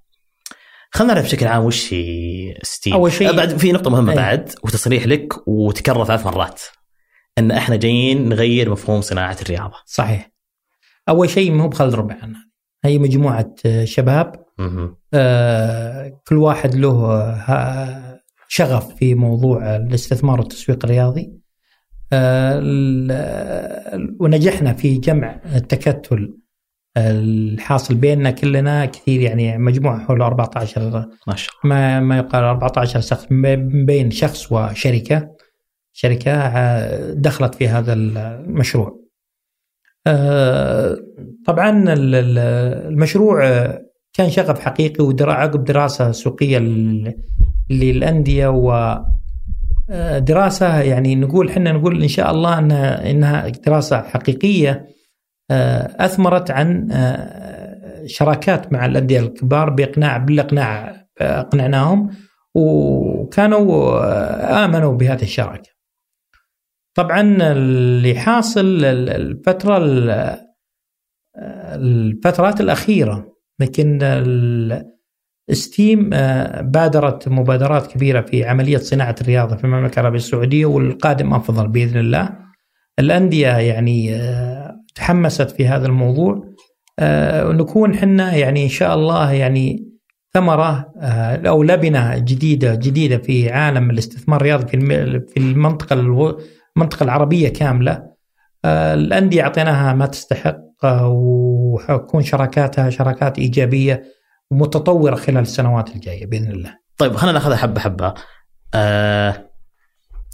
خلينا 0.96 1.14
نعرف 1.14 1.26
بشكل 1.26 1.48
عام 1.48 1.66
وش 1.66 1.94
هي 1.94 2.58
ستيم 2.64 2.94
أول 2.94 3.12
شيء 3.12 3.36
بعد 3.36 3.58
في 3.58 3.72
نقطة 3.72 3.90
مهمة 3.90 4.12
أي. 4.12 4.16
بعد 4.16 4.50
وتصريح 4.64 5.08
لك 5.08 5.48
وتكرر 5.48 6.06
ثلاث 6.06 6.26
مرات 6.26 6.62
إن 7.38 7.52
إحنا 7.52 7.76
جايين 7.76 8.30
نغير 8.30 8.70
مفهوم 8.70 9.02
صناعة 9.02 9.38
الرياضة. 9.42 9.76
صحيح. 9.86 10.32
أول 11.10 11.30
شيء 11.30 11.52
ما 11.52 11.64
هو 11.64 11.68
بخالد 11.68 11.96
ربيعان 11.96 12.36
هي 12.86 13.00
مجموعة 13.00 13.54
شباب 13.84 14.46
آه 15.14 16.22
كل 16.28 16.38
واحد 16.38 16.76
له 16.76 17.12
آه 17.50 18.20
شغف 18.48 18.96
في 18.96 19.16
موضوع 19.16 19.76
الاستثمار 19.76 20.40
والتسويق 20.40 20.86
الرياضي. 20.86 21.34
آه 22.14 22.62
ونجحنا 24.20 24.74
في 24.74 24.98
جمع 24.98 25.42
التكتل 25.56 26.38
الحاصل 26.98 27.96
بيننا 27.96 28.32
كلنا 28.32 28.86
كثير 28.86 29.22
يعني 29.22 29.58
مجموعة 29.58 30.00
حول 30.00 30.22
14 30.22 30.82
ما 31.28 31.36
شاء 31.36 31.54
الله. 31.64 31.76
ما 31.76 32.00
ما 32.00 32.18
يقال 32.18 32.44
14 32.44 33.00
شخص 33.02 33.28
بين 33.86 34.12
شخص 34.12 34.52
وشركة. 34.52 35.30
شركة 35.94 36.32
آه، 36.32 37.14
دخلت 37.14 37.56
في 37.56 37.68
هذا 37.68 37.94
المشروع. 37.94 39.00
آه، 40.08 40.98
طبعا 41.46 41.84
المشروع 41.88 43.48
آه، 43.48 43.82
كان 44.14 44.30
شغف 44.30 44.60
حقيقي 44.60 45.04
وعقب 45.04 45.64
دراسة 45.64 46.12
سوقية 46.12 46.58
للأندية 47.70 48.48
و 48.48 48.98
دراسة 50.18 50.82
يعني 50.82 51.16
نقول 51.16 51.50
إحنا 51.50 51.72
نقول 51.72 52.02
إن 52.02 52.08
شاء 52.08 52.32
الله 52.32 52.60
أنها, 52.60 53.12
إنها 53.12 53.50
دراسة 53.50 54.02
حقيقية. 54.02 54.93
أثمرت 55.52 56.52
عن 56.52 56.88
شراكات 58.06 58.74
مع 58.74 58.86
الأندية 58.86 59.20
الكبار 59.20 59.70
بإقناع 59.70 60.18
بالإقناع 60.18 61.06
أقنعناهم 61.22 62.10
وكانوا 62.56 64.00
آمنوا 64.66 64.98
بهذه 64.98 65.24
الشراكة. 65.24 65.70
طبعا 66.96 67.52
اللي 67.52 68.16
حاصل 68.16 68.86
الفترة 68.86 69.78
الفترات 71.76 72.62
الأخيرة 72.62 73.34
لكن 73.60 74.00
ستيم 75.52 76.10
آه، 76.14 76.62
بادرت 76.62 77.28
مبادرات 77.30 77.88
كبيرة 77.88 78.22
في 78.22 78.46
عملية 78.46 78.78
صناعة 78.78 79.16
الرياضة 79.22 79.56
في 79.56 79.64
المملكة 79.64 80.00
العربية 80.00 80.18
السعودية 80.18 80.66
والقادم 80.66 81.34
أفضل 81.34 81.68
بإذن 81.68 82.00
الله. 82.00 82.30
الأندية 83.00 83.48
يعني 83.58 84.16
آه، 84.16 84.63
تحمست 84.96 85.52
في 85.52 85.68
هذا 85.68 85.86
الموضوع 85.86 86.44
آه، 87.00 87.48
ونكون 87.48 87.96
حنا 87.98 88.36
يعني 88.36 88.64
إن 88.64 88.70
شاء 88.70 88.96
الله 88.96 89.32
يعني 89.32 89.94
ثمرة 90.34 90.94
أو 91.48 91.64
لبنة 91.64 92.18
جديدة 92.18 92.76
جديدة 92.76 93.18
في 93.18 93.52
عالم 93.52 93.90
الاستثمار 93.90 94.42
الرياضي 94.42 94.68
في 95.28 95.38
المنطقة 95.38 95.94
المنطقة 96.78 97.04
العربية 97.04 97.50
كاملة. 97.50 98.14
آه، 98.66 98.94
الأندية 98.94 99.42
أعطيناها 99.42 99.94
ما 99.94 100.06
تستحق 100.06 100.58
آه، 100.84 101.08
وحتكون 101.08 102.24
شراكاتها 102.24 102.90
شراكات 102.90 103.40
إيجابية 103.40 104.04
ومتطورة 104.52 105.16
خلال 105.16 105.38
السنوات 105.42 105.96
الجاية 105.96 106.26
بإذن 106.26 106.52
الله. 106.52 106.78
طيب 106.98 107.16
خلينا 107.16 107.34
ناخذها 107.34 107.58
حبة 107.58 107.82
حبة. 107.82 108.14
آه 108.74 109.50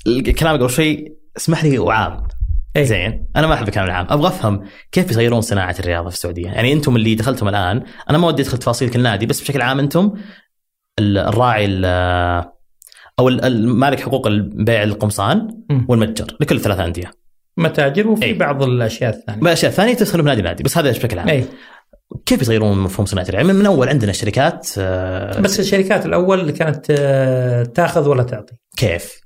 الكلام 0.07 0.57
قبل 0.57 0.69
شوي 0.69 1.17
اسمح 1.37 1.63
لي 1.63 1.79
وعام 1.79 2.27
إيه. 2.75 2.83
زين. 2.83 3.27
أنا 3.35 3.47
ما 3.47 3.53
أحب 3.53 3.67
الكلام 3.67 3.85
العام. 3.85 4.07
أبغى 4.09 4.27
أفهم 4.27 4.61
كيف 4.91 5.11
يغيرون 5.11 5.41
صناعة 5.41 5.75
الرياضة 5.79 6.09
في 6.09 6.15
السعودية. 6.15 6.47
يعني 6.47 6.73
أنتم 6.73 6.95
اللي 6.95 7.15
دخلتم 7.15 7.47
الآن 7.47 7.83
أنا 8.09 8.17
ما 8.17 8.27
ودي 8.27 8.41
أدخل 8.41 8.57
تفاصيل 8.57 8.89
كل 8.89 8.99
نادي 9.03 9.25
بس 9.25 9.41
بشكل 9.41 9.61
عام 9.61 9.79
أنتم 9.79 10.13
ال- 10.99 11.17
الراعي 11.17 11.65
ال- 11.65 11.85
أو 13.19 13.27
ال- 13.29 13.45
ال- 13.45 13.69
مالك 13.69 13.99
حقوق 13.99 14.27
بيع 14.41 14.83
القمصان. 14.83 15.47
والمتجر 15.87 16.37
لكل 16.39 16.59
ثلاث 16.59 16.79
أندية. 16.79 17.11
متاجر 17.57 18.07
وفي 18.07 18.23
إيه. 18.23 18.37
بعض 18.39 18.63
الأشياء 18.63 19.09
الثانية. 19.15 19.41
بقى 19.41 19.53
اشياء 19.53 19.71
ثانية 19.71 19.93
تدخل 19.93 20.21
بنادي 20.21 20.41
نادي 20.41 20.63
بس 20.63 20.77
هذا 20.77 20.89
بشكل 20.91 21.19
عام. 21.19 21.27
اي 21.29 21.45
كيف 22.25 22.41
يغيرون 22.41 22.77
مفهوم 22.77 23.05
صناعة 23.05 23.25
الرياضة؟ 23.29 23.47
من, 23.47 23.55
من 23.55 23.65
أول 23.65 23.89
عندنا 23.89 24.11
شركات 24.11 24.67
آه، 24.77 25.39
بس 25.39 25.59
الشركات 25.59 26.05
الأول 26.05 26.51
كانت 26.51 26.85
آه، 26.99 27.63
تأخذ 27.63 28.07
ولا 28.07 28.23
تعطي؟ 28.23 28.53
كيف؟ 28.77 29.19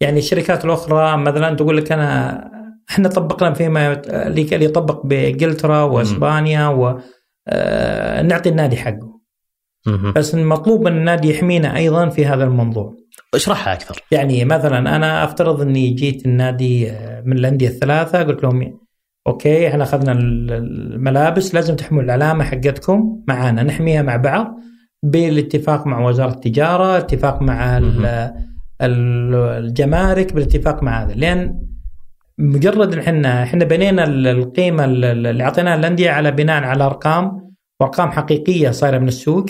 يعني 0.00 0.18
الشركات 0.18 0.64
الأخرى 0.64 1.16
مثلا 1.16 1.56
تقول 1.56 1.76
لك 1.76 1.92
أنا 1.92 2.61
إحنا 2.92 3.08
طبقنا 3.08 3.52
فيما 3.54 4.02
اللي 4.26 4.64
يطبق 4.64 5.06
بإنجلترا 5.06 5.82
وإسبانيا 5.82 6.68
و 6.68 6.98
آه، 7.48 8.22
نعطي 8.22 8.48
النادي 8.48 8.76
حقه. 8.76 9.20
بس 10.16 10.34
المطلوب 10.34 10.84
من 10.88 10.92
النادي 10.96 11.30
يحمينا 11.30 11.76
أيضا 11.76 12.08
في 12.08 12.26
هذا 12.26 12.44
الموضوع. 12.44 12.94
اشرحها 13.34 13.72
أكثر. 13.72 14.02
يعني 14.10 14.44
مثلا 14.44 14.96
أنا 14.96 15.24
أفترض 15.24 15.60
أني 15.60 15.90
جيت 15.90 16.26
النادي 16.26 16.90
آه، 16.90 17.22
من 17.26 17.38
الأندية 17.38 17.68
الثلاثة 17.68 18.22
قلت 18.22 18.42
لهم 18.44 18.78
أوكي 19.26 19.68
إحنا 19.68 19.82
أخذنا 19.82 20.12
ال- 20.12 20.52
الملابس 20.94 21.54
لازم 21.54 21.76
تحملوا 21.76 22.02
العلامة 22.04 22.44
حقتكم 22.44 23.22
معانا 23.28 23.62
نحميها 23.62 24.02
مع 24.02 24.16
بعض 24.16 24.60
بالاتفاق 25.02 25.86
مع 25.86 26.00
وزارة 26.06 26.32
التجارة، 26.32 26.98
اتفاق 26.98 27.42
مع 27.42 27.80
الجمارك 28.80 30.32
بالاتفاق 30.32 30.82
مع 30.82 31.02
هذا. 31.02 31.14
لأن 31.14 31.66
مجرد 32.38 32.98
إحنا 32.98 33.42
إحنا 33.42 33.64
بنينا 33.64 34.04
ال- 34.04 34.26
القيمة 34.26 34.84
ال- 34.84 35.04
اللي 35.26 35.44
اعطيناها 35.44 35.74
الأندية 35.74 36.10
على 36.10 36.30
بناء 36.30 36.62
على 36.64 36.84
أرقام 36.84 37.54
وأرقام 37.80 38.10
حقيقية 38.10 38.70
صايرة 38.70 38.98
من 38.98 39.08
السوق. 39.08 39.46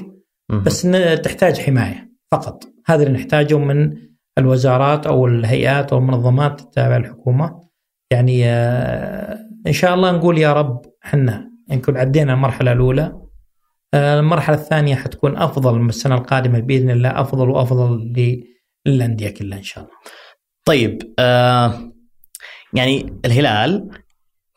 بس 0.64 0.82
تحتاج 1.24 1.58
حماية 1.60 2.12
فقط. 2.32 2.64
هذا 2.86 3.02
اللي 3.02 3.18
نحتاجه 3.18 3.58
من 3.58 3.96
الوزارات 4.38 5.06
أو 5.06 5.26
الهيئات 5.26 5.92
أو 5.92 5.98
المنظمات 5.98 6.60
التابعه 6.60 6.98
للحكومه 6.98 7.60
يعني 8.10 8.42
آه، 8.46 9.38
إن 9.66 9.72
شاء 9.72 9.94
الله 9.94 10.10
نقول 10.12 10.38
يا 10.38 10.52
رب 10.52 10.82
إحنا 11.04 11.50
نكون 11.70 11.96
عدينا 11.96 12.32
المرحلة 12.34 12.72
الأولى 12.72 13.12
آه، 13.94 14.20
المرحلة 14.20 14.56
الثانية 14.56 14.94
حتكون 14.94 15.36
أفضل 15.36 15.78
من 15.78 15.88
السنة 15.88 16.14
القادمة 16.14 16.60
بإذن 16.60 16.90
الله 16.90 17.20
أفضل 17.20 17.50
وأفضل 17.50 18.12
للأندية 18.86 19.30
كلها 19.30 19.58
إن 19.58 19.62
شاء 19.62 19.84
الله. 19.84 19.94
طيب 20.64 21.02
آه 21.18 21.91
يعني 22.74 23.20
الهلال 23.24 23.90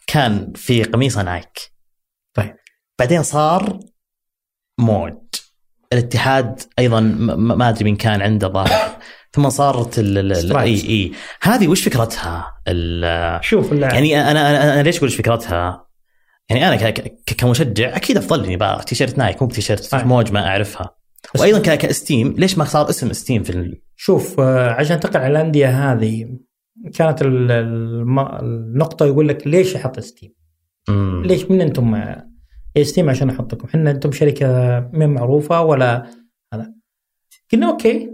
كان 0.07 0.53
في 0.55 0.83
قميصه 0.83 1.21
نايك 1.23 1.71
طيب. 2.33 2.55
بعدين 2.99 3.23
صار 3.23 3.79
موج 4.77 5.13
الاتحاد 5.93 6.61
أيضا 6.79 6.99
ما 7.35 7.69
أدري 7.69 7.83
مين 7.83 7.95
كان 7.95 8.21
عنده 8.21 8.47
ظاهر 8.47 8.97
ثم 9.33 9.49
صارت 9.49 9.99
ال- 9.99 10.57
اي. 10.57 10.73
إي 10.73 11.11
هذه 11.41 11.67
وش 11.67 11.83
فكرتها؟ 11.83 12.53
شوف 13.41 13.71
يعني 13.71 14.21
أنا 14.31 14.51
أنا 14.51 14.73
أنا 14.73 14.83
ليش 14.83 14.97
أقول 14.97 15.09
فكرتها؟ 15.09 15.85
يعني 16.49 16.67
أنا 16.67 16.91
كمشجع 17.37 17.95
أكيد 17.95 18.17
أفضل 18.17 18.57
بقى 18.57 18.83
تيشيرت 18.83 19.17
نايك 19.17 19.41
مو 19.41 19.47
تيشيرت. 19.47 19.95
موج 19.95 20.31
ما 20.31 20.47
أعرفها 20.47 20.95
وأيضا 21.39 21.75
كستيم 21.75 22.35
ليش 22.37 22.57
ما 22.57 22.65
صار 22.65 22.89
اسم 22.89 23.09
ستيم 23.09 23.43
في 23.43 23.49
ال... 23.49 23.81
شوف 23.95 24.39
آه، 24.39 24.69
عشان 24.71 24.99
تقع 24.99 25.27
الأندية 25.27 25.93
هذه 25.93 26.27
كانت 26.93 27.21
النقطة 27.21 29.05
يقول 29.05 29.27
لك 29.27 29.47
ليش 29.47 29.75
أحط 29.75 29.99
ستيم؟ 29.99 30.33
ليش 31.25 31.51
من 31.51 31.61
أنتم 31.61 32.03
ستيم 32.81 33.09
عشان 33.09 33.29
أحطكم؟ 33.29 33.67
إحنا 33.67 33.91
أنتم 33.91 34.11
شركة 34.11 34.79
من 34.93 35.09
معروفة 35.09 35.61
ولا 35.61 36.11
هذا؟ 36.53 36.73
قلنا 37.53 37.69
أوكي 37.69 38.09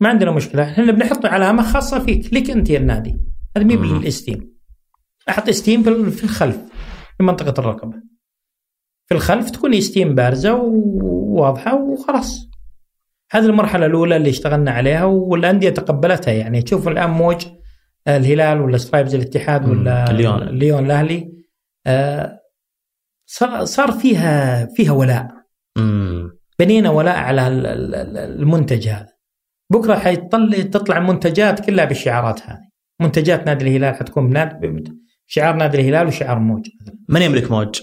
ما 0.00 0.08
عندنا 0.08 0.30
مشكلة. 0.30 0.62
إحنا 0.62 0.92
بنحط 0.92 1.26
علامه 1.26 1.62
خاصة 1.62 1.98
فيك 1.98 2.34
لك 2.34 2.50
أنت 2.50 2.70
يا 2.70 2.78
النادي. 2.78 3.16
هذا 3.56 3.64
مي. 3.66 3.76
بالستيم 3.76 4.50
أحط 5.28 5.50
ستيم 5.50 5.82
في 5.82 5.88
ال- 5.90 6.10
في 6.10 6.24
الخلف 6.24 6.58
في 7.16 7.22
منطقة 7.22 7.60
الرقبه 7.60 8.02
في 9.06 9.14
الخلف 9.14 9.50
تكون 9.50 9.80
ستيم 9.80 10.14
بارزة 10.14 10.54
وواضحة 10.54 11.74
وخلاص. 11.82 12.50
هذه 13.32 13.46
المرحلة 13.46 13.86
الأولى 13.86 14.16
اللي 14.16 14.30
اشتغلنا 14.30 14.70
عليها 14.70 15.04
والأندية 15.04 15.70
تقبلتها 15.70 16.32
يعني. 16.32 16.62
تشوف 16.62 16.88
الآن 16.88 17.10
موج 17.10 17.46
الهلال 18.08 18.60
ولا 18.60 18.78
سترايبز 18.78 19.14
الاتحاد. 19.14 19.68
ولا 19.68 20.10
الليون. 20.10 20.42
الليون 20.42 20.84
الأهلي 20.86 21.32
آه، 21.86 22.40
صار 23.64 23.92
فيها 23.92 24.66
فيها 24.66 24.92
ولاء 24.92 25.28
مم. 25.78 26.30
بنينا 26.58 26.90
ولاء 26.90 27.16
على 27.16 27.48
ال- 27.48 27.66
ال- 27.66 27.94
ال- 27.94 28.16
المنتج 28.18 28.88
هذا 28.88 29.08
بكرة 29.72 29.94
حيطلع 29.94 30.62
تطلع 30.62 30.98
المنتجات 30.98 31.66
كلها 31.66 31.84
بالشعارات 31.84 32.40
هذه 32.42 32.70
منتجات 33.00 33.46
نادي 33.46 33.64
الهلال 33.68 33.94
حتكون 33.94 34.28
بناد 34.30 34.60
شعار 35.26 35.56
نادي 35.56 35.80
الهلال 35.80 36.06
وشعار 36.06 36.38
موج 36.38 36.68
من 37.08 37.22
يملك 37.22 37.50
موج؟ 37.50 37.80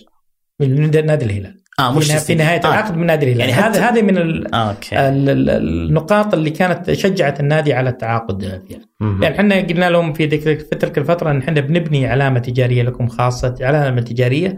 من 0.60 0.92
نادي 1.06 1.26
الهلال 1.26 1.62
آه 1.80 1.92
في 1.94 1.98
مش 2.00 2.12
في 2.12 2.36
نهاية 2.36 2.58
آه. 2.60 2.68
العقد 2.68 2.98
من 2.98 3.06
نادي 3.06 3.26
الهلال 3.26 3.40
يعني 3.40 3.52
يعني 3.52 3.64
حتى- 3.74 3.78
هذا 3.78 3.90
هذه 3.90 4.02
من 4.02 4.18
ال- 4.18 4.56
آه، 4.56 4.76
ال- 4.94 5.30
ال- 5.30 5.50
النقاط 5.50 6.34
اللي 6.34 6.50
كانت 6.50 6.92
شجعت 6.92 7.40
النادي 7.40 7.74
على 7.74 7.90
التعاقد 7.90 8.42
فيها 8.68 8.80
مهم. 9.00 9.24
يعني 9.24 9.36
إحنا 9.36 9.56
قلنا 9.56 9.90
لهم 9.90 10.14
في 10.14 10.26
ذيك 10.26 10.44
تلك 10.62 10.98
الفترة 10.98 11.32
إن 11.32 11.38
إحنا 11.38 11.62
بنبني 11.62 12.08
علامة 12.08 12.40
تجارية 12.40 12.84
لكم 12.84 13.08
خاصة 13.08 13.56
علامة 13.62 14.02
تجارية. 14.02 14.58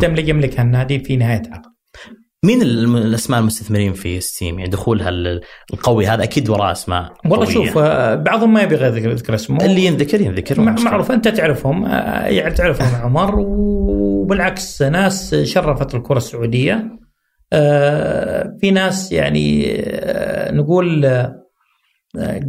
تملك 0.00 0.28
يملكها 0.28 0.62
النادي 0.62 0.98
في 0.98 1.16
نهاية 1.16 1.42
عقد 1.52 1.70
مين 2.44 2.62
الأسماء 2.62 3.40
المستثمرين 3.40 3.92
في 3.92 4.20
ستيم 4.20 4.58
يعني 4.58 4.70
دخولها 4.70 5.08
ال- 5.08 5.40
القوي 5.74 6.06
هذا 6.06 6.22
أكيد 6.22 6.48
وراه 6.48 6.72
أسماء 6.72 7.12
والله. 7.24 7.44
شوف 7.50 7.78
آه، 7.78 8.14
بعضهم 8.14 8.52
ما 8.52 8.62
يبغى 8.62 8.86
يذكر 8.86 9.10
يذكر 9.10 9.34
اسمه 9.34 9.64
اللي 9.64 9.86
ينذكر 9.86 10.20
ينذكر 10.20 10.60
معروف 10.60 11.12
أنت 11.12 11.28
تعرفهم 11.28 11.84
آه، 11.84 12.26
يعني 12.26 12.54
تعرفهم 12.54 12.94
عمر. 13.02 13.34
وبالعكس 13.38 14.82
ناس 14.82 15.34
شرفت 15.34 15.94
الكرة 15.94 16.16
السعودية. 16.16 16.98
آه، 17.52 18.56
في 18.60 18.70
ناس 18.70 19.12
يعني 19.12 19.76
نقول 20.50 21.06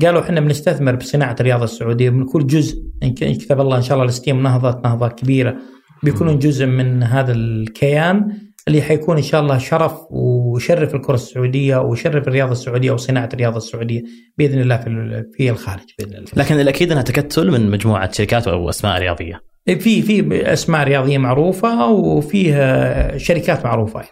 قالوا 0.01 0.21
إحنا 0.21 0.39
بنستثمر 0.39 0.95
بصناعة 0.95 1.35
الرياضة 1.39 1.63
السعودية 1.63 2.09
من 2.09 2.25
كل 2.25 2.47
جزء. 2.47 2.83
إن 3.03 3.13
كتب 3.13 3.61
الله 3.61 3.77
إن 3.77 3.81
شاء 3.81 3.93
الله 3.97 4.07
الستيم 4.07 4.43
نهضت 4.43 4.85
نهضة 4.85 5.07
كبيرة. 5.07 5.55
بيكونون 6.03 6.39
جزء 6.39 6.65
من 6.65 7.03
هذا 7.03 7.31
الكيان. 7.31 8.48
اللي 8.69 8.81
حيكون 8.81 9.17
إن 9.17 9.23
شاء 9.23 9.41
الله 9.41 9.57
شرف 9.57 9.93
ويشرف 10.11 10.95
الكرة 10.95 11.15
السعودية 11.15 11.77
ويشرف 11.77 12.27
الرياضة 12.27 12.51
السعودية 12.51 12.91
وصناعة 12.91 13.29
الرياضة 13.33 13.57
السعودية 13.57 14.03
بإذن 14.37 14.61
الله 14.61 14.77
في 14.77 15.25
في 15.37 15.49
الخارج 15.49 15.85
بإذن 15.99 16.13
الله. 16.13 16.29
لكن 16.35 16.59
الأكيد 16.59 16.91
أنها 16.91 17.03
تكتل 17.03 17.51
من 17.51 17.71
مجموعة 17.71 18.11
شركات 18.11 18.47
أو 18.47 18.69
أسماء 18.69 18.99
رياضية. 18.99 19.41
في 19.65 20.01
في 20.01 20.53
أسماء 20.53 20.83
رياضية 20.83 21.17
معروفة 21.17 21.87
وفيه 21.87 23.17
شركات 23.17 23.65
معروفة 23.65 24.03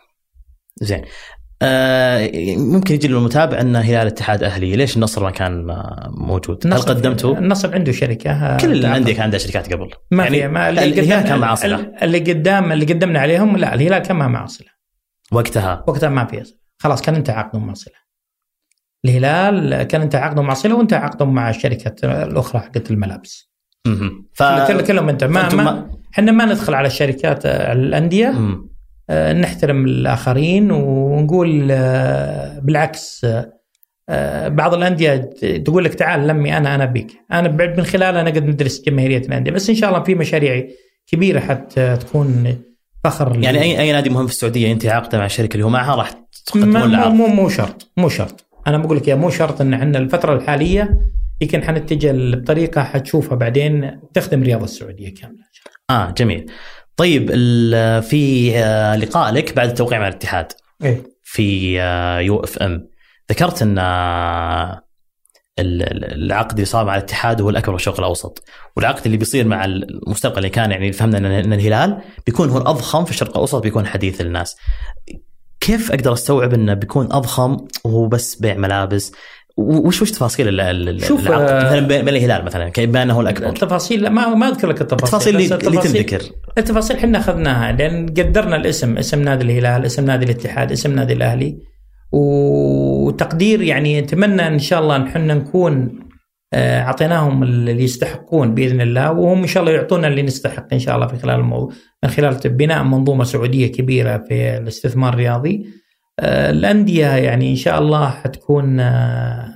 زين. 0.82 1.02
آه 1.62 2.32
ممكن 2.58 2.94
يجي 2.96 3.08
للمتابع 3.08 3.62
أن 3.62 3.76
هلال 3.76 4.08
اتحاد 4.08 4.44
أهلي 4.44 4.76
ليش 4.76 4.96
النصر 4.96 5.24
ما 5.24 5.32
كان 5.32 5.70
آه، 5.70 6.10
موجود؟ 6.18 6.68
هل 6.68 6.74
النصر- 6.74 6.90
قدمتوا؟ 6.94 7.38
النصر 7.38 7.74
عنده 7.74 7.92
شركة 7.92 8.58
كل 8.58 8.72
الأندية 8.72 9.14
كان 9.14 9.24
عندها 9.24 9.40
شركات 9.40 9.74
قبل 9.74 9.90
ما 10.12 10.24
يعني 10.24 10.48
ما 10.48 10.70
اللي 10.70 10.84
الهلال 10.86 11.24
كان 11.28 11.40
معاه 11.40 11.56
صلة. 11.56 11.92
اللي 12.02 12.20
قدام 12.20 12.72
اللي 12.72 12.86
قدمنا 12.86 13.20
عليهم 13.20 13.58
لا 13.58 13.74
الهلال 13.74 14.00
كان 14.04 14.16
ما 14.18 14.28
معه 14.28 14.46
صله 14.46 14.68
وقتها 15.32 15.84
وقتها 15.88 16.10
ما 16.10 16.26
في. 16.26 16.44
خلاص 16.80 17.02
كان 17.02 17.16
انتهى 17.16 17.36
عقدهم 17.36 17.68
مع 17.68 17.74
الهلال 19.06 19.84
كان 19.84 20.02
انتهى 20.02 20.22
عقدهم 20.22 20.46
مع 20.48 20.54
صله 20.54 20.76
وانتهى 20.76 21.00
عقدهم 21.00 21.34
مع 21.34 21.50
الشركة 21.50 21.96
الأخرى 22.24 22.62
حقت 22.62 22.92
الملابس. 22.92 23.50
ف 24.34 24.44
كل 24.44 24.82
كلهم 24.82 25.10
انت 25.10 25.24
ما 25.24 25.42
فأنتم 25.42 25.58
ما 25.64 25.90
إحنا 26.14 26.32
ما 26.32 26.46
ندخل 26.46 26.74
على 26.74 26.88
الشركات 26.88 27.46
آه، 27.46 27.74
الأندية 27.74 28.30
مم. 28.30 28.70
نحترم 29.12 29.86
الآخرين 29.86 30.72
ونقول 30.72 31.68
آه، 31.72 32.60
بالعكس 32.60 33.26
آه، 33.26 33.54
آه، 34.10 34.48
بعض 34.48 34.74
الأندية 34.74 35.16
تقول 35.66 35.84
لك 35.84 35.94
تعال 35.94 36.28
لمي 36.28 36.58
أنا 36.58 36.76
أنا 36.76 36.86
بيك 36.86 37.08
أنا 37.32 37.50
من 37.78 37.84
خلالها 37.84 38.24
نقدر 38.24 38.44
ندرس 38.44 38.82
جماهيرية 38.82 39.18
الأندية. 39.18 39.52
بس 39.52 39.70
إن 39.70 39.76
شاء 39.76 39.90
الله 39.90 40.04
في 40.04 40.16
مشاريع 40.16 40.68
كبيرة 41.08 41.40
حتى 41.40 41.98
تكون 41.98 42.58
فخر 43.04 43.40
يعني 43.44 43.62
اي 43.62 43.80
أي 43.80 43.92
نادي 43.92 44.10
مهم 44.10 44.28
في 44.28 44.34
السعودية 44.34 44.68
ينتهي 44.68 44.90
عقده 44.90 45.18
مع 45.18 45.26
الشركة 45.26 45.54
اللي 45.54 45.66
هو 45.66 45.70
معها 45.70 45.96
راح 45.96 46.12
تقدمون 46.46 46.82
له 46.82 46.88
مو 46.88 47.04
عرض 47.04 47.14
مو 47.14 47.28
مو 47.28 47.50
شرط 47.50 47.92
مو 47.98 48.10
شرط. 48.10 48.46
أنا 48.68 48.78
بقول 48.78 48.98
لك 48.98 49.08
يا 49.08 49.16
مو 49.16 49.30
شرط 49.30 49.62
إن 49.62 49.74
إحنا 49.74 49.98
الفترة 49.98 50.34
الحالية 50.34 51.00
يمكن 51.42 51.64
حنتجه 51.64 52.36
بطريقة 52.36 52.84
حتشوفها 52.84 53.36
بعدين 53.36 54.00
تخدم 54.14 54.42
الرياضه 54.42 54.64
السعودية 54.64 55.14
كاملة 55.14 55.44
آه 55.90 56.12
جميل. 56.12 56.52
طيب 56.98 57.30
في 58.02 58.52
آه، 58.58 58.96
لقاء 58.96 59.34
لك 59.34 59.56
بعد 59.56 59.68
التوقيع 59.70 60.00
مع 60.00 60.08
الاتحاد. 60.08 60.48
إيه. 60.84 61.04
في 61.24 61.82
آه، 61.82 62.20
يو 62.20 62.40
إف 62.40 62.58
إم. 62.58 62.88
ذكرت 63.32 63.62
إن 63.62 63.78
آه، 63.78 64.84
ال- 65.60 65.84
ال- 65.84 66.24
العقد 66.24 66.52
اللي 66.52 66.66
صار 66.66 66.86
مع 66.86 66.96
الاتحاد 66.96 67.42
هو 67.42 67.50
الأكبر 67.50 67.72
في 67.78 67.82
الشرق 67.82 68.00
الأوسط. 68.00 68.44
والعقد 68.76 69.06
اللي 69.06 69.18
بيصير 69.18 69.48
مع 69.48 69.66
المستقبل 69.66 70.38
اللي 70.38 70.50
كان 70.50 70.72
يعني 70.72 70.92
فهمنا 70.92 71.18
ان 71.18 71.54
الهلال 71.54 72.02
بيكون 72.26 72.50
هو 72.50 72.58
الأضخم 72.58 73.06
في 73.06 73.12
الشرق 73.12 73.30
الأوسط 73.30 73.62
بيكون 73.64 73.86
حديث 73.88 74.22
الناس 74.22 74.56
كيف 75.60 75.92
أقدر 75.92 76.14
أستوعب 76.14 76.54
إنه 76.54 76.74
بيكون 76.74 77.06
أضخم 77.12 77.58
وهو 77.84 78.08
بس 78.08 78.36
بيع 78.36 78.54
ملابس؟ 78.58 79.12
وش 79.58 80.02
وش 80.02 80.12
تفاصيل 80.12 80.48
ال- 80.48 80.60
ال- 80.62 80.90
ال- 80.90 81.02
شوف، 81.04 81.28
العقد؟ 81.28 81.42
آه، 81.50 81.66
مثلا 81.66 81.88
بين 81.88 82.10
الهلال 82.10 82.46
مثلا؟ 82.46 82.70
كيبان 82.70 83.02
انه 83.02 83.14
هو 83.14 83.22
الأكبر. 83.22 83.48
التفاصيل 83.50 84.08
ما 84.10 84.28
ما 84.36 84.48
أذكر 84.50 84.68
لك 84.68 84.82
التفاصيل 84.82 85.06
التفاصيل 85.06 85.36
اللي, 85.36 85.46
اللي 85.46 85.56
التفاصيل- 85.80 85.92
تنذكر. 86.06 86.22
التفاصيل 86.58 86.98
إحنا 86.98 87.18
أخذناها 87.20 87.72
لأن 87.72 88.06
قدرنا 88.06 88.56
الاسم 88.56 88.98
اسم 88.98 89.22
نادي 89.22 89.44
الهلال 89.46 89.86
اسم 89.86 90.06
نادي 90.06 90.26
الاتحاد 90.26 90.72
اسم 90.72 90.96
نادي 90.96 91.14
الأهلي. 91.14 91.58
وتقدير 92.12 93.62
يعني 93.62 94.02
نتمنى 94.02 94.48
إن 94.48 94.60
شاء 94.60 94.80
الله 94.82 95.04
إحنا 95.08 95.34
نكون 95.34 96.00
آه، 96.54 96.82
أعطيناهم 96.82 97.44
اللي 97.44 97.84
يستحقون 97.84 98.56
بإذن 98.56 98.82
الله 98.82 99.12
وهم 99.12 99.42
إن 99.42 99.48
شاء 99.48 99.64
الله 99.64 99.74
يعطونا 99.76 100.08
اللي 100.08 100.22
نستحق 100.22 100.74
إن 100.74 100.80
شاء 100.80 100.96
الله 100.96 101.08
في 101.08 101.18
خلال 101.18 101.36
الموضوع 101.36 101.74
من 102.04 102.10
خلال 102.10 102.38
بناء 102.46 102.84
منظومة 102.84 103.24
سعودية 103.24 103.68
كبيرة 103.72 104.18
في 104.30 104.58
الاستثمار 104.58 105.14
الرياضي. 105.14 105.66
الأندية 106.24 107.08
يعني 107.08 107.52
إن 107.52 107.56
شاء 107.56 107.80
الله 107.80 108.10
حتكون 108.10 108.80
آه، 108.80 109.54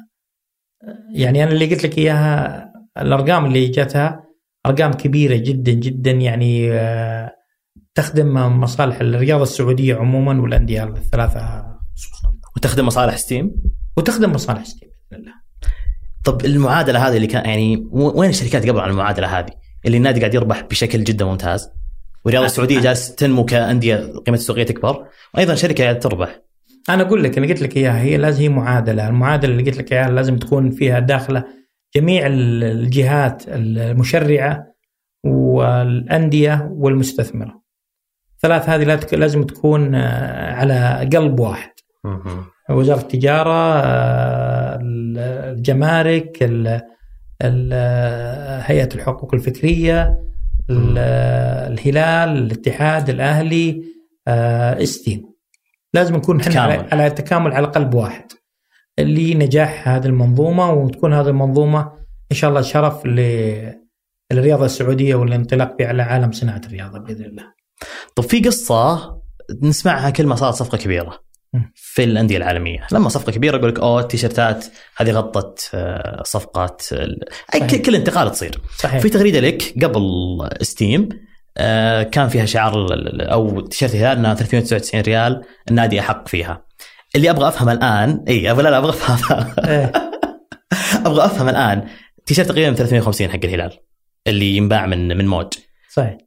يعني 1.13 1.43
أنا 1.43 1.51
اللي 1.51 1.65
قلت 1.65 1.83
لك 1.83 1.97
إياها 1.97 2.65
الأرقام 2.97 3.45
اللي 3.45 3.67
جاتها 3.67 4.23
أرقام 4.65 4.93
كبيرة 4.93 5.35
جدا 5.35 5.71
جدا 5.71 6.11
يعني 6.11 6.71
آه، 6.71 7.31
تخدم 7.95 8.33
مصالح 8.59 8.99
الرياضة 9.01 9.43
السعودية 9.43 9.95
عموما 9.95 10.41
والأندية 10.41 10.83
الثلاثة 10.83 11.65
خصوصا. 11.95 12.33
وتخدم 12.55 12.85
مصالح 12.85 13.17
ستيم 13.17 13.55
وتخدم 13.97 14.31
مصالح 14.31 14.63
ستيم 14.63 14.89
بإذن 15.11 15.21
الله. 15.21 15.33
طب 16.23 16.45
المعادلة 16.45 17.07
هذه 17.07 17.15
اللي 17.15 17.27
كان 17.27 17.45
يعني 17.45 17.87
وين 17.91 18.29
الشركات 18.29 18.69
قبل 18.69 18.79
عن 18.79 18.89
المعادلة 18.89 19.39
هذه؟ 19.39 19.51
اللي 19.85 19.97
النادي 19.97 20.19
قاعد 20.19 20.33
يربح 20.33 20.61
بشكل 20.61 21.03
جدا 21.03 21.25
ممتاز. 21.25 21.69
والرياضة 22.25 22.45
السعودية 22.45 22.79
جالس 22.79 23.15
تنمو 23.15 23.45
كأندية 23.45 23.95
قيمة 23.95 24.37
السوقيه 24.37 24.63
تكبر. 24.63 25.07
وأيضا 25.33 25.55
شركة 25.55 25.83
قاعدة 25.83 25.99
تربح. 25.99 26.41
أنا 26.89 27.01
أقول 27.03 27.23
لك 27.23 27.37
أنا 27.37 27.47
قلت 27.47 27.61
لك 27.61 27.77
إياها 27.77 27.99
هي 28.01 28.17
لازم 28.17 28.41
هي 28.41 28.49
معادلة، 28.49 29.07
المعادلة 29.07 29.51
اللي 29.51 29.63
قلت 29.63 29.77
لك 29.77 29.93
إياها 29.93 30.09
لازم 30.09 30.37
تكون 30.37 30.71
فيها 30.71 30.99
داخلة 30.99 31.43
جميع 31.95 32.27
ال- 32.27 32.63
الجهات 32.63 33.43
المشرعة 33.47 34.67
والأندية 35.25 36.69
والمستثمرة. 36.71 37.61
الثلاث 38.35 38.69
هذه 38.69 38.83
لازم 39.13 39.43
تكون 39.43 39.95
آه، 39.95 40.53
على 40.53 41.09
قلب 41.13 41.39
واحد. 41.39 41.71
وزارة 42.69 42.99
التجارة 43.01 43.79
آه، 43.83 44.79
الجمارك 44.81 46.37
ال- 46.41 46.81
ال- 47.41 48.61
هيئة 48.65 48.89
الحقوق 48.95 49.33
الفكرية 49.33 50.19
ال- 50.69 50.97
الهلال 51.73 52.37
الاتحاد 52.37 53.09
الأهلي 53.09 53.83
آه، 54.27 54.83
إستيم 54.83 55.30
لازم 55.93 56.15
نكون 56.15 56.41
إحنا. 56.41 56.61
على, 56.61 56.87
على 56.91 57.09
تكامل 57.09 57.51
على 57.51 57.67
قلب 57.67 57.93
واحد 57.93 58.31
لنجاح 58.99 59.87
هذه 59.87 60.05
المنظومة 60.05 60.71
وتكون 60.71 61.13
هذه 61.13 61.27
المنظومة 61.27 61.91
إن 62.31 62.35
شاء 62.35 62.49
الله 62.49 62.61
شرف 62.61 63.05
للرياضة 63.05 64.65
السعودية 64.65 65.15
والانطلاق 65.15 65.77
بها 65.77 65.87
على 65.87 66.03
عالم 66.03 66.31
صناعة 66.31 66.61
الرياضة 66.65 66.99
بإذن 66.99 67.25
الله. 67.25 67.43
طب 68.15 68.23
في 68.23 68.39
قصة 68.39 69.11
نسمعها 69.61 70.09
كل 70.09 70.25
ما 70.25 70.35
صارت 70.35 70.55
صفقة 70.55 70.77
كبيرة. 70.77 71.19
في 71.75 72.03
الأندية 72.03 72.37
العالمية 72.37 72.87
لما 72.91 73.09
صفقة 73.09 73.31
كبيرة 73.31 73.57
يقول 73.57 73.69
لك 73.69 73.79
أوه 73.79 74.01
التيشيرتات 74.01 74.65
هذه 74.97 75.11
غطت 75.11 75.69
آه، 75.73 76.23
صفقات 76.25 76.81
ال- 76.91 77.81
كل 77.85 77.95
انتقال 77.95 78.31
تصير 78.31 78.61
صحيح 78.77 79.01
في 79.01 79.09
تغريدة 79.09 79.39
لك 79.39 79.83
قبل 79.83 80.01
ستيم 80.61 81.09
كان 82.11 82.27
فيها 82.29 82.45
شعار 82.45 82.87
أو 83.31 83.59
تيشيرت 83.61 83.95
الهلال 83.95 84.17
إنها 84.17 84.33
399 84.33 85.01
ريال 85.01 85.41
النادي 85.69 85.99
أحق 85.99 86.27
فيها. 86.27 86.65
اللي 87.15 87.29
أبغى 87.29 87.47
افهم 87.47 87.69
الآن 87.69 88.23
إي 88.27 88.51
أبغى 88.51 88.63
لا 88.63 88.69
لا 88.69 88.77
أبغى 88.77 88.89
افهم 88.89 89.45
إيه. 89.65 89.91
أبغى 91.05 91.25
افهم 91.25 91.49
الآن. 91.49 91.87
تيشيرت 92.25 92.47
تقريبا 92.49 92.73
350 92.75 93.29
حق 93.29 93.39
الهلال 93.43 93.71
اللي 94.27 94.57
ينباع 94.57 94.85
من 94.85 95.17
من 95.17 95.27
موج. 95.27 95.47
صحيح. 95.93 96.17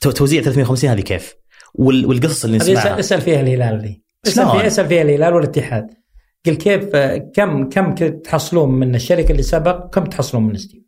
تو- 0.00 0.10
توزيع 0.10 0.42
350 0.42 0.90
هذه 0.90 1.00
كيف؟ 1.00 1.34
وال- 1.74 2.06
والقصص 2.06 2.44
اللي 2.44 2.56
نسمعها. 2.56 2.98
اسال 2.98 3.20
فيها 3.20 3.40
الهلال 3.40 3.82
دي 3.82 4.04
اسأل؟ 4.26 4.50
فيها 4.50 4.66
اسأل 4.66 4.86
فيها 4.88 5.02
الهلال 5.02 5.34
والاتحاد. 5.34 5.86
قل 6.46 6.54
كيف 6.54 6.84
آه، 6.94 7.16
كم 7.34 7.68
كم 7.68 7.94
تحصلون 7.94 8.70
من 8.70 8.94
الشركة 8.94 9.30
اللي 9.32 9.42
سبق 9.42 9.94
كم 9.94 10.04
تحصلون 10.04 10.44
من 10.46 10.56
ستيم 10.56 10.85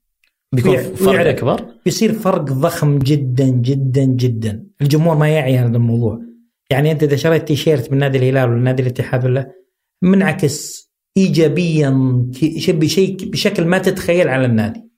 بيكون 0.55 0.77
فرق. 0.77 1.29
أكبر؟ 1.29 1.67
بيصير 1.85 2.13
فرق 2.13 2.43
ضخم 2.43 2.99
جدا 2.99 3.49
جدا 3.49 4.05
جدا. 4.05 4.65
الجمهور 4.83 5.17
ما 5.17 5.29
يعي 5.29 5.59
هذا 5.59 5.77
الموضوع. 5.77 6.21
يعني 6.71 6.93
أنت 6.93 7.03
إذا 7.03 7.17
شريت 7.17 7.49
تيشيرت 7.49 7.93
من 7.93 7.99
نادي 7.99 8.19
الهلال 8.19 8.51
ولا 8.51 8.61
نادي 8.61 8.83
الاتحاد 8.83 9.25
ولا 9.25 9.53
منعكس 10.03 10.89
ايجابيا 11.17 11.91
بشيء 12.69 13.17
بشكل 13.31 13.65
ما 13.65 13.79
تتخيل 13.79 14.29
على 14.29 14.47
النادي. 14.47 14.89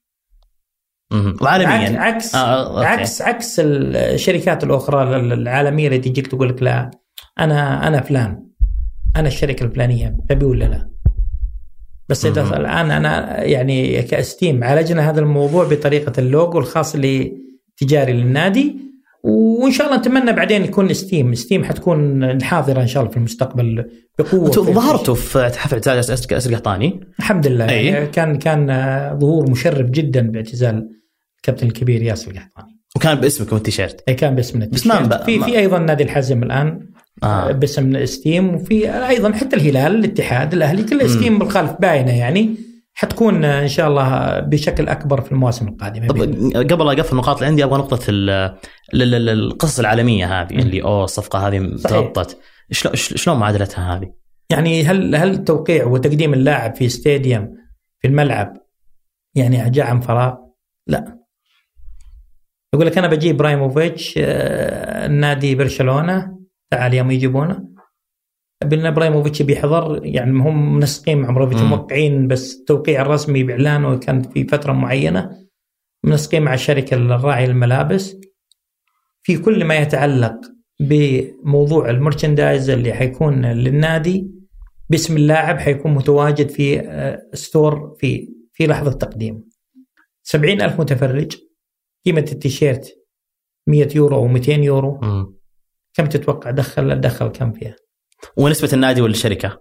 مهم. 1.13 1.37
عكس 1.43 2.35
آه، 2.35 2.77
okay. 2.77 2.87
عكس 2.87 3.23
عكس 3.23 3.61
الشركات 3.61 4.65
الأخرى 4.65 5.17
العالمية 5.17 5.87
اللي 5.87 5.99
تجيك 5.99 6.27
تقول 6.27 6.49
لك 6.49 6.63
لا 6.63 6.91
أنا 7.41 7.89
أنا 7.89 8.01
فلان. 8.01 8.47
أنا 9.17 9.29
الشركة 9.29 9.65
الفلانية. 9.65 10.17
تبي 10.29 10.45
ولا 10.45 10.65
لا؟ 10.65 10.91
بس 12.11 12.27
إذا. 12.27 12.57
الآن 12.57 12.91
أنا 12.91 13.43
يعني 13.43 14.03
كستيم 14.03 14.65
عالجنا 14.65 15.11
هذا 15.11 15.21
الموضوع 15.21 15.65
بطريقة 15.65 16.13
اللوجو 16.19 16.59
الخاص 16.59 16.95
اللي 16.95 17.33
تجاري 17.77 18.13
للنادي 18.13 18.77
وإن 19.25 19.73
شاء 19.73 19.87
الله 19.87 19.99
نتمنى 19.99 20.33
بعدين 20.33 20.65
يكون 20.65 20.95
ستيم 20.95 21.35
ستيم 21.35 21.65
حتكون 21.65 22.43
حاضرة 22.43 22.83
إن 22.83 22.87
شاء 22.87 23.03
الله 23.03 23.13
في 23.13 23.17
المستقبل 23.17 23.91
بقوة 24.19 24.51
ظهرتوا 24.51 25.15
في 25.15 25.51
حفل 25.57 25.75
اعتزال 25.75 26.17
ياسر 26.17 26.55
قحطاني 26.55 27.01
الحمد 27.19 27.47
لله 27.47 27.69
أي. 27.69 27.87
يعني 27.87 28.07
كان 28.07 28.39
كان 28.39 28.67
ظهور 29.19 29.51
مشرف 29.51 29.91
جدا 29.91 30.31
باعتزال 30.31 30.89
الكابتن 31.37 31.67
الكبير 31.67 32.03
ياسر 32.03 32.31
القحطاني 32.31 32.81
وكان 32.97 33.21
باسمكم 33.21 33.57
التيشيرت 33.57 34.05
اي 34.09 34.15
كان 34.15 34.35
باسم 34.35 34.59
بس 34.59 34.87
ما 34.87 35.01
التيشيرت. 35.01 35.25
في 35.25 35.41
في 35.41 35.59
أيضا 35.59 35.79
نادي 35.79 36.05
الحزم 36.05 36.43
الآن 36.43 36.90
آه. 37.23 37.53
باسم 37.53 38.05
ستيم 38.07 38.55
وفي 38.55 39.07
أيضا 39.09 39.33
حتى 39.33 39.57
الهلال 39.57 39.95
الاتحاد 39.95 40.53
الأهلي 40.55 40.83
كل 40.83 41.11
ستيم 41.11 41.39
بالخلف 41.39 41.73
باينه 41.81 42.19
يعني 42.19 42.55
حتكون 42.95 43.45
إن 43.45 43.69
شاء 43.69 43.89
الله 43.89 44.41
بشكل 44.41 44.89
أكبر 44.89 45.21
في 45.21 45.33
المواسم 45.33 45.69
القادمة 45.69 46.07
طب. 46.07 46.19
قبل 46.73 46.89
أقفل 46.89 47.13
النقاط 47.13 47.37
اللي 47.37 47.47
عندي 47.47 47.65
أبغى 47.65 47.79
نقطة 47.79 48.11
ال- 48.11 48.31
ال- 48.95 49.15
ال- 49.15 49.29
القصص 49.29 49.79
العالمية 49.79 50.41
هذه. 50.43 50.55
اللي 50.59 50.83
أوه 50.83 51.05
الصفقة 51.05 51.49
هذه. 51.49 51.77
تغطت 51.85 52.39
شلون 52.71 52.95
شلون 52.97 53.37
معادلتها 53.39 53.97
هذه؟ 53.97 54.13
يعني 54.51 54.85
هل 54.85 55.15
هل 55.17 55.31
التوقيع 55.31 55.87
وتقديم 55.87 56.35
اللاعب 56.35 56.75
في 56.75 56.89
stadium 56.89 57.57
في 58.01 58.09
الملعب 58.09 58.57
يعني 59.35 59.71
جاء 59.71 59.87
عن 59.87 60.01
فراغ؟ 60.01 60.35
لا 60.87 61.19
يقول 62.75 62.87
لك 62.87 62.99
أنا 62.99 63.07
بجيب 63.07 63.35
إبراهيموفيتش 63.35 64.15
آه، 64.19 65.07
النادي 65.07 65.55
برشلونة 65.55 66.40
تعال 66.71 66.95
يوم 66.95 67.11
يجيبونه 67.11 67.71
ابن 68.63 68.87
إبراهيموفيتش 68.87 69.43
بيحضر 69.43 70.07
يعني 70.07 70.31
هم 70.31 70.77
منسقين 70.77 71.19
مع 71.19 71.29
إبراهيموفيتش. 71.31 71.63
موقعين 71.63 72.29
بس 72.29 72.57
التوقيع 72.61 73.03
الرسمي 73.03 73.43
باعلانه 73.45 73.99
كان 73.99 74.23
في 74.23 74.45
فترة 74.45 74.73
معينة 74.73 75.31
منسقين 76.05 76.43
مع 76.43 76.55
الشركة 76.55 76.95
الراعيه 76.95 77.47
للملابس 77.47 78.17
في 79.23 79.39
كل 79.39 79.65
ما 79.65 79.75
يتعلق 79.77 80.37
بموضوع 80.81 81.91
ال 81.91 81.98
merchandise 81.98 82.71
اللي 82.71 82.93
حيكون 82.93 83.47
للنادي 83.47 84.31
باسم 84.91 85.17
اللاعب 85.17 85.59
حيكون 85.59 85.95
متواجد 85.95 86.49
في 86.49 86.81
آه، 86.81 87.23
store 87.35 87.97
في 87.99 88.29
في 88.53 88.67
لحظة 88.67 88.93
تقديم 88.93 89.49
سبعين 90.23 90.63
ألف 90.63 90.81
متفرج 90.81 91.37
قيمة 92.07 92.25
التيشيرت 92.33 92.95
100 93.69 93.89
يورو 93.97 94.29
و200 94.29 94.49
يورو 94.49 95.01
مم. 95.03 95.40
كم 95.95 96.07
تتوقع 96.07 96.51
دخل 96.51 97.01
دخل 97.01 97.29
كم 97.29 97.53
فيها؟ 97.53 97.77
ونسبة 98.37 98.71
النادي 98.73 99.01
والشركة 99.01 99.61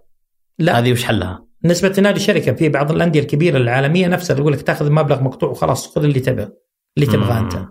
لا. 0.58 0.78
هذه 0.78 0.92
وش 0.92 1.04
حلها؟ 1.04 1.46
نسبة 1.64 1.94
النادي 1.98 2.16
الشركة 2.16 2.52
في 2.52 2.68
بعض 2.68 2.92
الأندية 2.92 3.20
الكبيرة 3.20 3.56
العالمية 3.56 4.06
نفسها 4.06 4.36
تقول 4.36 4.52
لك 4.52 4.62
تاخذ 4.62 4.90
مبلغ 4.90 5.22
مقطوع 5.22 5.48
وخلاص 5.50 5.94
خذ 5.94 6.04
اللي 6.04 6.20
تبغى 6.20 6.48
اللي 6.96 7.06
تبغاه. 7.12 7.38
أنت. 7.40 7.66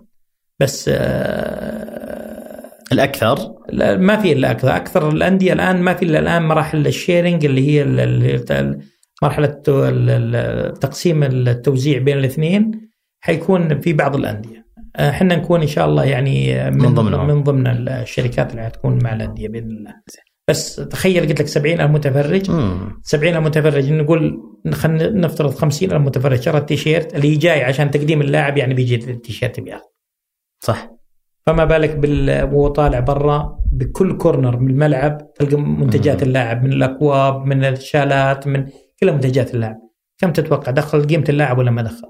بس 0.60 0.90
آه، 0.92 2.70
الأكثر؟ 2.92 3.54
لا، 3.68 3.96
ما 3.96 4.16
في 4.16 4.32
إلا 4.32 4.50
أكثر. 4.50 4.76
أكثر 4.76 5.08
الأندية 5.08 5.52
الآن 5.52 5.82
ما 5.82 5.94
في 5.94 6.04
إلا 6.04 6.18
الآن 6.18 6.42
مراحل 6.42 6.86
ال 6.86 6.93
sharing 6.93 7.44
اللي 7.44 7.68
هي 7.68 7.82
ال- 7.82 8.00
ال- 8.00 8.52
ال- 8.52 8.80
مرحلة 9.22 9.46
الت- 9.46 9.68
ال- 9.68 10.10
ال- 10.36 10.78
تقسيم 10.78 11.22
التوزيع 11.22 11.98
بين 11.98 12.18
الاثنين. 12.18 12.90
حيكون 13.20 13.80
في 13.80 13.92
بعض 13.92 14.16
الأندية. 14.16 14.59
إحنا 14.96 15.36
نكون 15.36 15.60
إن 15.60 15.66
شاء 15.66 15.86
الله 15.86 16.04
يعني 16.04 16.64
من, 16.70 16.78
من 16.78 16.94
ضمنهم. 16.94 17.26
من 17.26 17.42
ضمن 17.42 17.88
الشركات 17.88 18.50
اللي 18.50 18.62
حتكون 18.62 18.98
مع 19.02 19.12
الأندية 19.12 19.48
بإذن 19.48 19.70
الله. 19.70 19.94
بس 20.48 20.76
تخيل 20.76 21.20
قلت 21.28 21.40
لك 21.40 21.46
70000 21.46 21.90
متفرج. 21.90 22.50
مم. 22.50 23.00
70000 23.02 23.44
متفرج 23.44 23.92
نقول 23.92 24.40
خلينا 24.72 25.08
نفترض 25.08 25.54
50000 25.54 26.02
متفرج. 26.02 26.40
شرى 26.40 26.58
التيشيرت 26.58 27.14
اللي 27.14 27.36
جاي 27.36 27.64
عشان 27.64 27.90
تقديم 27.90 28.20
اللاعب 28.20 28.58
يعني 28.58 28.74
بيجي 28.74 28.94
التيشيرت 28.94 29.60
بياخذ 29.60 29.84
صح. 30.60 30.90
فما 31.46 31.64
بالك 31.64 31.96
بال 31.96 32.42
وهو 32.42 32.68
طالع 32.68 33.00
برا 33.00 33.58
بكل 33.72 34.16
كورنر 34.16 34.56
من 34.56 34.70
الملعب 34.70 35.34
تلقى 35.34 35.56
منتجات 35.56 36.22
مم. 36.22 36.28
اللاعب 36.28 36.64
من 36.64 36.72
الأكواب 36.72 37.46
من 37.46 37.64
الشالات 37.64 38.46
من 38.46 38.66
كل 39.00 39.12
منتجات 39.12 39.54
اللاعب. 39.54 39.76
كم 40.18 40.32
تتوقع 40.32 40.72
دخل 40.72 41.06
قيمة 41.06 41.24
اللاعب 41.28 41.58
ولا 41.58 41.70
ما 41.70 41.82
دخل؟ 41.82 42.08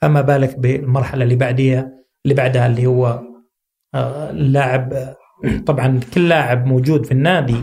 فما 0.00 0.20
بالك 0.20 0.58
بالمرحلة 0.58 1.24
اللي 1.24 1.36
بعديها. 1.36 1.99
اللي 2.26 2.34
بعدها 2.34 2.66
اللي 2.66 2.86
هو 2.86 3.22
اللاعب 4.30 4.92
آه، 4.92 5.16
طبعا 5.66 6.00
كل 6.14 6.28
لاعب 6.28 6.66
موجود 6.66 7.06
في 7.06 7.12
النادي 7.12 7.56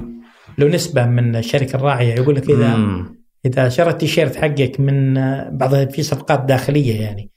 له 0.57 0.67
نسبة 0.67 1.05
من 1.05 1.35
الشركة 1.35 1.75
الراعية 1.75 2.13
يقول 2.13 2.35
لك 2.35 2.49
إذا 2.49 2.75
مم. 2.75 3.17
إذا 3.45 3.69
شرى 3.69 3.89
التيشيرت 3.89 4.35
حقك 4.35 4.79
من 4.79 5.13
بعضها 5.57 5.85
في 5.85 6.03
صفقات 6.03 6.43
داخلية 6.45 7.01
يعني 7.01 7.31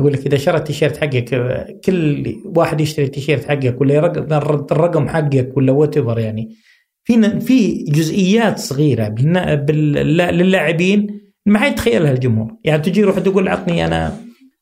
يقول 0.00 0.12
لك 0.12 0.26
إذا 0.26 0.36
شرى 0.36 0.56
التيشيرت 0.56 0.96
حقك 0.96 1.24
كل 1.84 2.34
واحد 2.44 2.80
يشتري 2.80 3.04
التيشيرت 3.06 3.44
حقك 3.48 3.80
ولا 3.80 4.06
الرقم 4.72 5.08
حقك 5.08 5.56
ولا 5.56 5.72
وات 5.72 5.96
يعني 5.96 6.56
في 7.04 7.40
في 7.40 7.84
جزئيات 7.84 8.58
صغيرة 8.58 9.08
بالنا- 9.08 9.54
بال- 9.54 10.16
للاعبين 10.16 11.20
ما 11.46 11.58
حد 11.58 11.72
يتخيلها 11.72 12.12
الجمهور 12.12 12.50
يعني 12.64 12.82
تجي 12.82 13.02
روح 13.04 13.18
تقول 13.18 13.48
عطني 13.48 13.84
أنا 13.84 14.16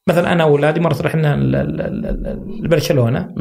مثلا 0.09 0.33
أنا 0.33 0.45
واولادي 0.45 0.81
مرة 0.81 1.03
رحنا 1.03 1.37
لبرشلونه. 2.63 3.35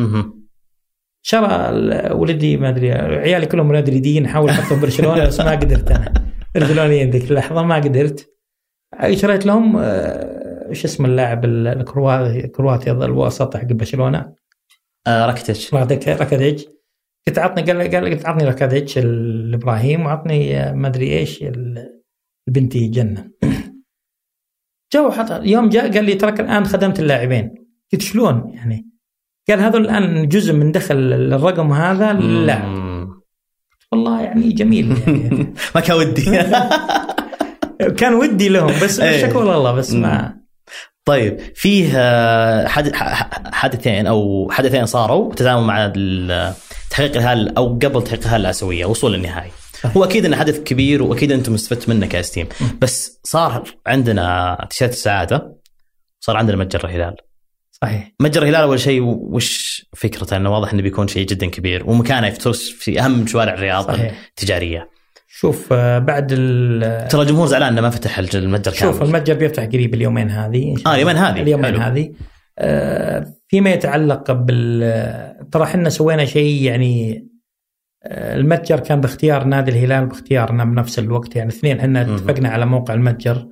شرى 1.22 1.72
ولدي 2.14 2.58
ما 2.58 2.70
أدري 2.70 2.92
عيالي 2.92 3.46
كلهم 3.46 3.68
مدريديين 3.68 4.26
احاول 4.26 4.50
احطهم 4.50 4.82
برشلونة 4.82 5.26
بس 5.26 5.40
ما 5.40 5.52
قدرت 5.52 5.92
أنا. 5.92 6.14
برشلونيين 6.56 7.10
ذيك 7.10 7.32
اللحظة 7.32 7.64
ما 7.64 7.76
قدرت. 7.76 8.34
شريت 9.12 9.46
لهم 9.46 9.78
آه، 9.78 10.70
إيش 10.70 10.86
اسم 10.86 11.06
اللاعب 11.06 11.46
ال- 11.46 11.68
الكرواتي 11.68 12.46
الكرواتي 12.46 12.92
الوسط 12.92 13.58
حق 13.58 13.66
برشلونة؟ 13.66 14.34
آه 15.08 15.26
راكديج 15.26 16.66
قلت 17.28 17.40
عطني 17.40 17.72
قال 17.72 17.92
قال 17.96 18.06
قلت 18.14 18.26
عطني 18.26 18.44
راكديج 18.48 18.98
الإبراهيم 18.98 20.06
وعطني 20.06 20.58
آه، 20.60 20.74
ما 20.74 20.88
أدري 20.88 21.18
إيش 21.18 21.44
ال- 21.44 22.02
بنتي 22.48 22.88
جنة. 22.88 23.32
جو 24.94 25.12
حط 25.12 25.40
يوم 25.44 25.70
جاء 25.70 25.94
قال 25.94 26.04
لي 26.04 26.14
ترك 26.14 26.40
الآن 26.40 26.66
خدمت 26.66 27.00
اللاعبين 27.00 27.56
قلت 27.94 28.02
شلون 28.02 28.52
يعني 28.54 28.88
قال 29.50 29.60
هذول 29.60 29.82
الآن 29.82 30.28
جزء 30.28 30.54
من 30.54 30.72
دخل 30.72 30.96
الرقم 31.14 31.72
هذا 31.72 32.14
للاعب 32.14 32.68
مم. 32.68 33.08
والله 33.92 34.22
يعني 34.22 34.50
جميل 34.52 34.98
يعني 35.08 35.54
ما 35.76 35.82
كان 35.82 35.98
ودي 35.98 36.26
كان 37.98 38.14
ودي 38.14 38.50
لهم 38.50 38.72
بس 38.84 39.00
إيه. 39.00 39.28
شكوى 39.28 39.56
الله 39.56 39.72
بس 39.72 39.94
ما 39.94 40.38
طيب 41.06 41.40
فيه 41.56 41.92
آه، 41.96 42.68
حد- 42.68 42.96
ح- 42.96 43.52
حدثين 43.54 44.08
أو 44.08 44.48
حدثين 44.52 44.86
صاروا 44.86 45.34
تزامن 45.34 45.68
مع 45.68 45.88
تحقيق 46.90 47.16
الهلال 47.18 47.58
أو 47.58 47.74
قبل 47.74 48.04
تحقيق 48.04 48.22
الهلال 48.24 48.42
الآسيوية 48.42 48.86
وصول 48.86 49.16
النهائي. 49.16 49.52
هو 49.86 50.04
أكيد 50.04 50.26
انه 50.26 50.38
حدث 50.38 50.60
كبير 50.60 51.04
وأكيد 51.04 51.32
أنتم 51.32 51.54
استفدت 51.54 51.90
منه 51.90 52.08
كاستيم 52.08 52.48
بس 52.82 53.20
صار 53.24 53.64
عندنا 53.88 54.58
تيشيرت 54.70 54.92
السعادة 54.94 55.58
صار 56.20 56.38
عندنا 56.38 56.58
متجر 56.58 56.86
الهلال. 56.90 57.16
صحيح. 57.72 58.12
متجر 58.20 58.42
الهلال 58.42 58.62
أول 58.62 58.80
شيء 58.80 59.02
وش 59.04 59.86
فكرته؟ 59.96 60.38
إنه 60.38 60.54
واضح 60.54 60.74
إنه 60.74 60.82
بيكون 60.82 61.08
شيء 61.08 61.28
جدا 61.28 61.46
كبير 61.50 61.90
ومكانه 61.90 62.30
في 62.30 62.54
في 62.54 63.00
أهم 63.02 63.28
شوارع 63.28 63.54
الرياض 63.54 63.90
التجارية. 63.90 64.90
شوف 65.30 65.74
آه، 65.74 66.00
بعد 66.00 66.28
ال- 66.32 67.08
ترى 67.08 67.22
الجمهور 67.22 67.48
زعلان 67.48 67.72
إنه 67.74 67.82
ما 67.82 67.90
فتح 67.90 68.20
المتجر 68.20 68.76
شوف 68.76 69.00
كامل 69.00 69.10
المتجر 69.16 69.34
بيفتح 69.34 69.64
قريب 69.64 69.94
اليومين 69.94 70.30
هذه. 70.30 70.76
آه. 70.86 70.96
اليومين 70.96 71.16
هذه. 71.16 71.42
اليومين. 71.42 71.76
هذه. 71.76 72.14
آه، 72.60 73.34
فيما 73.48 73.70
يتعلق 73.70 74.32
بال 74.32 75.50
ترى 75.52 75.64
إحنا 75.64 75.90
سوينا 75.90 76.26
شيء 76.26 76.64
يعني 76.64 77.28
المتجر 78.12 78.80
كان 78.80 79.02
باختيار 79.02 79.44
نادي 79.44 79.72
الهلال 79.72 80.06
باختيارنا 80.06 80.64
بنفس 80.64 81.00
الوقت. 81.00 81.36
يعني 81.36 81.50
اثنين 81.50 81.80
إحنا. 81.80 82.02
اتفقنا 82.02 82.50
على 82.50 82.66
موقع 82.66 82.94
المتجر. 82.94 83.48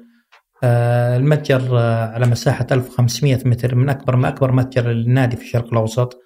آه، 0.64 1.18
المتجر 1.18 1.80
آه، 1.80 2.06
على 2.06 2.26
مساحة 2.26 2.68
1500 2.72 3.40
متر 3.46 3.76
من 3.76 3.90
أكبر 3.90 4.16
ما 4.16 4.28
أكبر 4.28 4.52
متجر 4.52 4.88
للنادي 4.88 5.36
في 5.36 5.44
الشرق 5.44 5.74
الأوسط. 5.74 6.20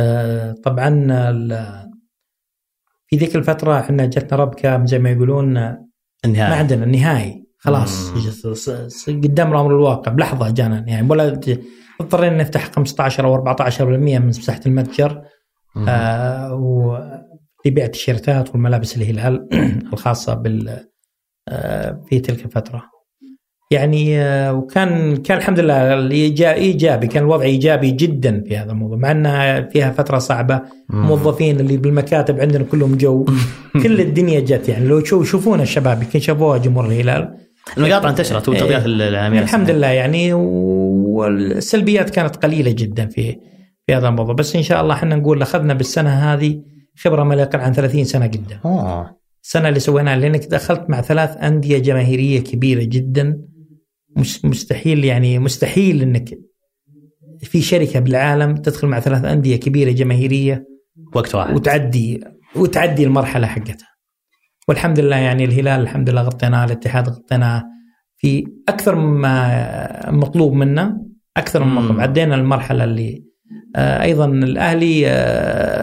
آه، 0.00 0.52
طبعا 0.52 1.06
في 3.06 3.16
ذيك 3.16 3.36
الفترة 3.36 3.80
إحنا 3.80 4.06
جتنا 4.06 4.38
ربكة 4.38 4.84
زي 4.84 4.98
ما 4.98 5.10
يقولون 5.10 5.56
النهايه 6.24 6.50
ما 6.50 6.56
عندنا 6.56 6.84
النهائي. 6.84 7.44
خلاص 7.58 8.10
قدام 9.08 9.52
الأمر 9.52 9.70
الواقع 9.70 10.12
بلحظة 10.12 10.50
جانا 10.50 10.84
يعني. 10.88 11.10
ولا 11.10 11.40
اضطرينا 12.00 12.36
نفتح 12.36 12.72
15 12.72 13.24
أو 13.24 13.34
14% 13.34 13.80
من 13.80 14.26
مساحة 14.26 14.60
المتجر. 14.66 15.22
آه 15.88 16.54
ولبيع 17.66 17.84
التيشيرتات 17.84 18.50
والملابس 18.50 18.96
الهلال 18.96 19.48
الخاصة 19.92 20.34
بال 20.34 20.78
آه 21.48 22.00
في 22.08 22.20
تلك 22.20 22.44
الفترة. 22.44 22.92
يعني 23.70 24.20
آه 24.20 24.52
وكان 24.52 25.16
كان 25.16 25.38
الحمد 25.38 25.60
لله 25.60 26.10
إيجابي 26.54 27.06
كان 27.06 27.22
الوضع 27.22 27.44
إيجابي 27.44 27.90
جدا 27.90 28.44
في 28.48 28.56
هذا 28.56 28.72
الموضوع 28.72 28.96
مع 28.96 29.10
إنها 29.10 29.60
فيها 29.60 29.90
فترة 29.90 30.18
صعبة. 30.18 30.62
مم. 30.88 31.06
موظفين 31.06 31.60
اللي 31.60 31.76
بالمكاتب 31.76 32.40
عندنا 32.40 32.64
كلهم 32.64 32.96
جو. 32.96 33.26
كل 33.82 34.00
الدنيا 34.00 34.40
جت 34.40 34.68
يعني 34.68 34.84
لو 34.84 35.04
شو 35.04 35.22
يشوفون 35.22 35.60
الشباب 35.60 36.02
يمكن 36.02 36.20
شافوها 36.20 36.58
جمهور 36.58 36.86
الهلال. 36.86 37.34
المقاطع 37.78 38.08
انتشرت 38.08 38.48
والتغطيات 38.48 38.86
العالميه 38.86 39.40
الحمد 39.40 39.70
لله 39.70 39.86
يعني 39.86 40.32
والسلبيات 40.32 42.10
كانت 42.10 42.36
قليلة 42.36 42.70
جدا 42.70 43.06
في 43.06 43.36
في 43.86 43.94
هذا 43.94 44.08
الموضوع. 44.08 44.34
بس 44.34 44.56
إن 44.56 44.62
شاء 44.62 44.82
الله 44.82 44.94
إحنا 44.94 45.16
نقول 45.16 45.42
أخذنا 45.42 45.74
بالسنة 45.74 46.10
هذه 46.10 46.62
خبرة 46.96 47.22
ما 47.22 47.34
لا 47.34 47.42
يقل 47.42 47.60
عن 47.60 47.72
30 47.72 48.04
سنة 48.04 48.26
قدام 48.26 48.58
آه. 48.64 49.16
السنة 49.42 49.68
اللي 49.68 49.80
سويناها 49.80 50.16
لأنك 50.16 50.44
دخلت 50.46 50.90
مع 50.90 51.00
ثلاث 51.00 51.36
أندية 51.36 51.78
جماهيرية 51.78 52.40
كبيرة 52.40 52.84
جدا. 52.84 53.38
مستحيل 54.44 55.04
يعني 55.04 55.38
مستحيل 55.38 56.02
إنك 56.02 56.38
في 57.40 57.62
شركة 57.62 58.00
بالعالم 58.00 58.56
تدخل 58.56 58.88
مع 58.88 59.00
ثلاث 59.00 59.24
أندية 59.24 59.56
كبيرة 59.56 59.90
جماهيرية 59.90 60.66
وقت 61.14 61.34
واحد. 61.34 61.54
وتعدي 61.54 62.24
وتعدي 62.56 63.04
المرحلة 63.04 63.46
حقتها. 63.46 63.88
والحمد 64.68 65.00
لله 65.00 65.16
يعني 65.16 65.44
الهلال 65.44 65.80
الحمد 65.80 66.10
لله 66.10 66.22
غطيناه 66.22 66.64
الاتحاد 66.64 67.08
غطيناه. 67.08 67.64
في 68.16 68.44
أكثر 68.68 68.94
مما 68.94 70.10
مطلوب 70.10 70.52
منا 70.52 71.02
أكثر 71.36 71.64
من. 71.64 71.74
مطلوب. 71.74 72.00
عدينا 72.00 72.34
المرحلة 72.34 72.84
اللي 72.84 73.32
آه، 73.76 74.02
أيضا 74.02 74.24
الأهلي 74.26 75.08
آه، 75.08 75.81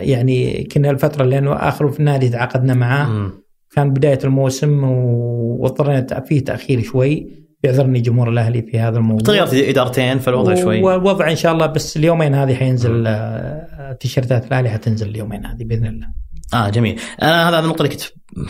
يعني 0.00 0.64
كنا 0.64 0.90
الفترة 0.90 1.24
لأنه 1.24 1.52
آخر 1.52 1.90
في 1.90 2.00
النادي 2.00 2.28
تعاقدنا 2.28 2.74
معاه. 2.74 3.32
كان 3.74 3.90
بداية 3.90 4.18
الموسم 4.24 4.84
واضطرينا 4.84 6.20
فيه 6.20 6.44
تأخير 6.44 6.82
شوي 6.82 7.26
بيعذرني 7.62 8.00
جمهور 8.00 8.28
الأهلي 8.28 8.62
في 8.62 8.78
هذا 8.78 8.98
الموضوع. 8.98 9.26
تغيرت 9.26 9.54
إدارتين 9.54 10.18
فالوضع 10.18 10.54
شوي. 10.54 10.82
والوضع 10.82 11.30
إن 11.30 11.36
شاء 11.36 11.52
الله 11.52 11.66
بس 11.66 11.96
اليومين 11.96 12.34
هذه 12.34 12.54
حينزل 12.54 13.04
آه، 13.06 13.96
تيشيرتات 14.00 14.46
الأهلي 14.46 14.70
حتنزل 14.70 15.08
اليومين 15.08 15.46
هذه 15.46 15.64
بإذن 15.64 15.86
الله. 15.86 16.06
آه 16.54 16.68
جميل. 16.68 17.00
أنا 17.22 17.48
هذا 17.48 17.58
النقطة 17.58 17.82
اللي 17.82 17.96
كنت 17.96 18.02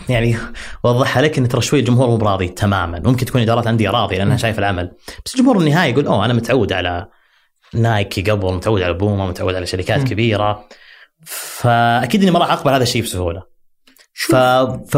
يعني 0.08 0.36
اوضحها 0.84 1.22
لك 1.22 1.38
إن 1.38 1.48
ترى 1.48 1.60
شوي 1.60 1.80
الجمهور 1.80 2.08
مو 2.08 2.16
براضي 2.16 2.48
تماما. 2.48 3.02
ممكن 3.04 3.26
تكون 3.26 3.40
إدارات 3.40 3.66
انديه 3.66 3.90
راضية 3.90 4.18
لأنها 4.18 4.36
شايف 4.36 4.58
العمل. 4.58 4.90
بس 5.24 5.34
الجمهور 5.34 5.58
النهائي 5.58 5.90
يقول 5.92 6.06
أوه 6.06 6.24
أنا 6.24 6.34
متعود 6.34 6.72
على 6.72 7.06
نايكي 7.74 8.22
قبل 8.22 8.54
متعود 8.54 8.82
على 8.82 8.92
بوما 8.92 9.28
متعود 9.28 9.54
على 9.54 9.66
شركات 9.66 9.98
مم. 9.98 10.06
كبيرة. 10.06 10.64
فأكيد 11.24 12.22
إني 12.22 12.30
ما 12.30 12.38
راح 12.38 12.52
اقبل 12.52 12.72
هذا 12.72 12.82
الشيء 12.82 13.02
بسهولة 13.02 13.42
ف 14.14 14.34
ف 14.36 14.96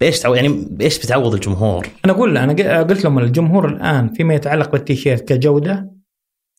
بإيش 0.00 0.18
تعوض 0.20 0.36
يعني 0.36 0.48
بإيش 0.70 0.98
بتعوض 0.98 1.34
الجمهور؟ 1.34 1.86
أنا 2.04 2.12
أقول 2.12 2.36
أنا 2.38 2.82
قلت 2.82 3.04
لهم 3.04 3.18
الجمهور 3.18 3.68
الآن 3.68 4.08
فيما 4.08 4.34
يتعلق 4.34 4.72
بالتيشيرت 4.72 5.28
كجودة 5.32 5.90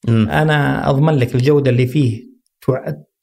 مم. 0.08 0.30
أنا 0.30 0.90
أضمن 0.90 1.14
لك 1.14 1.36
الجودة 1.36 1.72
اللي 1.72 1.88
فيه 1.88 2.28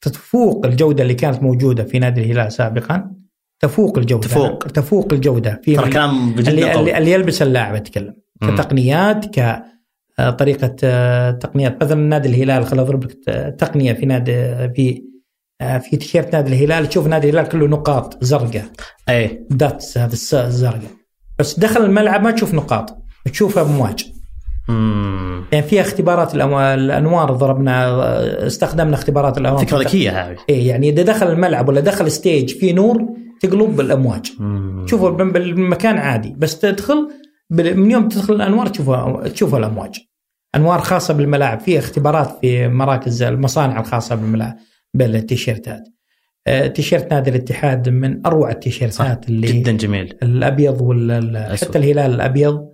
تفوق 0.01 0.65
الجودة 0.65 1.03
اللي 1.03 1.13
كانت 1.13 1.43
موجودة 1.43 1.83
في 1.83 1.99
نادي 1.99 2.21
الهلال 2.21 2.51
سابقا 2.51 3.11
تفوق 3.59 3.97
الجودة 3.97 4.27
تفوق. 4.27 4.57
تفوق 4.67 5.13
الجودة 5.13 5.61
في 5.63 5.75
ترى 5.75 5.89
كلام 5.91 6.29
اللي, 6.39 6.79
اللي, 6.79 6.97
اللي 6.97 7.11
يلبس 7.11 7.41
اللاعب 7.41 7.75
أتكلم. 7.75 8.13
كتقنيات 8.41 9.39
ك 9.39 9.63
آه، 10.19 10.29
طريقة 10.29 10.75
آه، 10.83 11.31
تقنيات 11.31 11.83
مثلا 11.83 12.01
نادي 12.01 12.29
الهلال 12.29 12.65
خل 12.65 12.79
أضرب 12.79 13.03
لك 13.03 13.13
ت- 13.13 13.55
تقنية 13.59 13.93
في 13.93 14.05
نادي 14.05 14.33
في 14.73 14.89
آه، 14.89 15.14
في 15.59 15.97
تيشيرت 15.97 16.33
نادي 16.35 16.49
الهلال. 16.53 16.89
تشوف 16.89 17.07
نادي 17.07 17.29
الهلال 17.29 17.49
كله 17.49 17.67
نقاط 17.67 18.23
زرقاء. 18.23 18.65
إي 19.09 19.45
dots 19.49 19.97
هذا 19.97 20.13
الزرقاء 20.47 20.91
بس 21.39 21.59
دخل 21.59 21.85
الملعب 21.85 22.23
ما 22.23 22.31
تشوف 22.31 22.53
نقاط 22.53 22.97
تشوفها 23.31 23.63
امواج 23.63 24.05
مم. 24.69 25.45
يعني 25.51 25.65
فيها 25.67 25.81
اختبارات 25.81 26.31
الأمو- 26.31 26.53
الأنوار 26.53 27.31
ضربنا 27.33 27.85
آه، 27.87 28.47
استخدمنا 28.47 28.95
اختبارات 28.95 29.37
الأنوار. 29.37 29.65
فكرة 29.65 29.77
ذكية 29.77 30.29
هذه. 30.29 30.37
إيه 30.49 30.67
يعني 30.67 30.89
إذا 30.89 31.03
دخل 31.03 31.31
الملعب 31.31 31.69
ولا 31.69 31.79
دخل 31.81 32.11
stage 32.11 32.49
في 32.57 32.73
نور 32.73 33.05
تقلب 33.41 33.79
الامواج 33.79 34.31
مم. 34.39 34.85
تشوفه 34.87 35.09
بالم- 35.09 35.31
بالمكان 35.31 35.97
عادي. 35.97 36.35
بس 36.37 36.59
تدخل 36.59 37.09
من 37.49 37.91
يوم 37.91 38.07
تدخل 38.09 38.33
الأنوار 38.33 38.67
تشوفها 38.67 39.27
تشوف 39.27 39.55
الأمواج. 39.55 39.95
أنوار 40.55 40.79
خاصة 40.81 41.13
بالملاعب. 41.13 41.59
في 41.59 41.79
اختبارات 41.79 42.37
في 42.41 42.67
مراكز 42.67 43.23
المصانع 43.23 43.79
الخاصة 43.79 44.15
بالملاعب. 44.15 44.55
بالتيشيرتات 44.95 45.83
آه، 46.47 46.67
تيشيرت 46.67 47.13
نادي 47.13 47.29
الاتحاد 47.29 47.89
من 47.89 48.25
أروع 48.25 48.51
التيشيرتات 48.51 49.29
اللي 49.29 49.47
جدا 49.47 49.71
جميل. 49.71 50.13
الأبيض 50.23 50.81
وال. 50.81 51.57
حتى 51.61 51.77
الهلال 51.77 52.13
الأبيض 52.13 52.65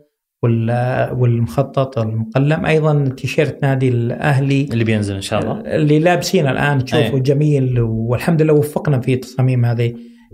وال- 0.43 1.11
والمخطط 1.13 1.97
المقلم. 1.99 2.65
أيضا 2.65 3.09
تيشيرت 3.17 3.63
نادي 3.63 3.89
الأهلي 3.89 4.61
اللي 4.71 4.83
بينزل 4.83 5.15
إن 5.15 5.21
شاء 5.21 5.39
الله. 5.41 5.61
اللي 5.75 5.99
لابسين 5.99 6.47
الآن 6.47 6.85
تشوفه 6.85 7.03
أيه. 7.15 7.19
جميل 7.19 7.79
والحمد 7.81 8.41
لله 8.41 8.53
وفقنا 8.53 8.99
في 8.99 9.13
التصاميم 9.13 9.65
هذه 9.65 9.93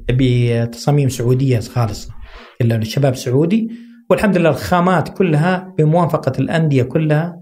بتصاميم 0.10 1.10
سعودية 1.10 1.60
خالصة. 1.60 2.10
إلا 2.62 2.76
الشباب 2.76 3.16
سعودي. 3.16 3.70
والحمد 4.10 4.38
لله 4.38 4.50
الخامات 4.50 5.10
كلها 5.18 5.74
بموافقة 5.78 6.32
الأندية 6.40 6.84
كلها 6.84 7.42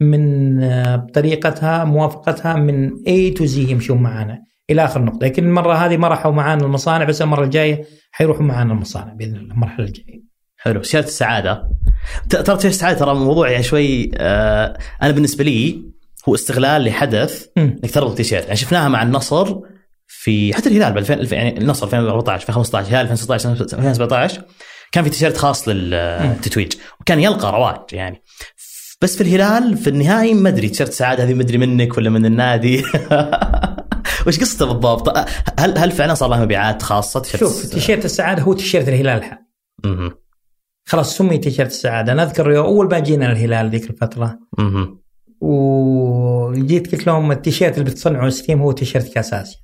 من 0.00 0.62
آه، 0.62 0.96
بطريقتها 0.96 1.84
موافقتها 1.84 2.54
من 2.54 2.90
A 2.90 3.36
تو 3.36 3.46
Z 3.46 3.56
يمشون 3.56 4.02
معنا 4.02 4.42
إلى 4.70 4.84
آخر 4.84 5.02
نقطة. 5.02 5.26
لكن 5.26 5.44
المرة 5.44 5.74
هذه 5.74 5.96
ما 5.96 6.08
راحوا 6.08 6.32
معانا 6.32 6.64
المصانع 6.64 7.04
بس 7.04 7.22
المرة 7.22 7.44
الجاية 7.44 7.84
حيروحوا 8.12 8.42
معانا 8.42 8.72
المصانع 8.72 9.12
بإذن 9.12 9.36
الله 9.36 9.54
المرحلة 9.54 9.86
الجاية. 9.86 10.22
حلو. 10.56 10.80
تيشيرت 10.80 11.06
السعادة. 11.06 11.68
ترى 12.28 12.68
السعادة 12.68 12.98
ترى 12.98 13.14
موضوع 13.14 13.50
يعني 13.50 13.62
شوي 13.62 14.10
آه 14.14 14.78
أنا 15.02 15.12
بالنسبة 15.12 15.44
لي 15.44 15.82
هو 16.28 16.34
استغلال 16.34 16.84
لحدث. 16.84 17.46
إنك 17.58 17.90
تربط 17.90 18.16
تيشيرت 18.16 18.44
يعني 18.44 18.56
شفناها 18.56 18.88
مع 18.88 19.02
النصر 19.02 19.56
في 20.06 20.54
حتى 20.54 20.68
الهلال 20.68 20.92
ب 20.92 20.98
2000 20.98 21.34
يعني 21.34 21.58
النصر 21.58 21.86
2014 21.86 22.42
2015 22.42 22.88
الهلال 22.88 23.02
2016 23.02 23.50
2017 23.78 24.42
كان 24.92 25.04
في 25.04 25.10
تيشيرت 25.10 25.36
خاص 25.36 25.68
للتتويج. 25.68 26.72
وكان 27.00 27.20
يلقى 27.20 27.52
رواج 27.52 27.76
يعني. 27.92 28.22
بس 29.00 29.16
في 29.16 29.22
الهلال 29.22 29.76
في 29.76 29.90
النهائي 29.90 30.34
ما 30.34 30.48
أدري 30.48 30.68
تيشيرت 30.68 30.90
السعاده 30.90 31.24
هذه 31.24 31.34
ما 31.34 31.42
أدري 31.42 31.58
منك 31.58 31.96
ولا 31.96 32.10
من 32.10 32.26
النادي. 32.26 32.82
وش 34.26 34.40
قصته 34.40 34.66
بالضبط؟ 34.66 35.18
هل 35.58 35.78
هل 35.78 35.92
فعلا 35.92 36.14
صار 36.14 36.28
لها 36.28 36.44
مبيعات 36.44 36.82
خاصة؟ 36.82 37.20
تيشيرت 37.20 37.40
شوف 37.40 37.66
تيشيرت 37.66 38.04
السعادة 38.04 38.42
هو 38.42 38.52
تيشيرت 38.52 38.88
الهلال 38.88 39.18
الحال. 39.18 39.38
خلاص 40.88 41.16
سمي 41.16 41.38
تيشيرت 41.38 41.70
السعادة. 41.70 42.12
أنا 42.12 42.22
أذكر 42.22 42.58
أول 42.58 42.88
ما 42.90 42.98
جينا 42.98 43.32
الهلال 43.32 43.70
ذيك 43.70 43.90
الفترة. 43.90 44.38
وجيت 45.40 46.92
قلت 46.92 47.06
لهم 47.06 47.32
التيشيرت 47.32 47.78
اللي 47.78 47.90
بتصنعه 47.90 48.28
ستيم 48.28 48.60
هو 48.60 48.72
تيشيرت 48.72 49.14
كاس 49.14 49.34
اسيا 49.34 49.60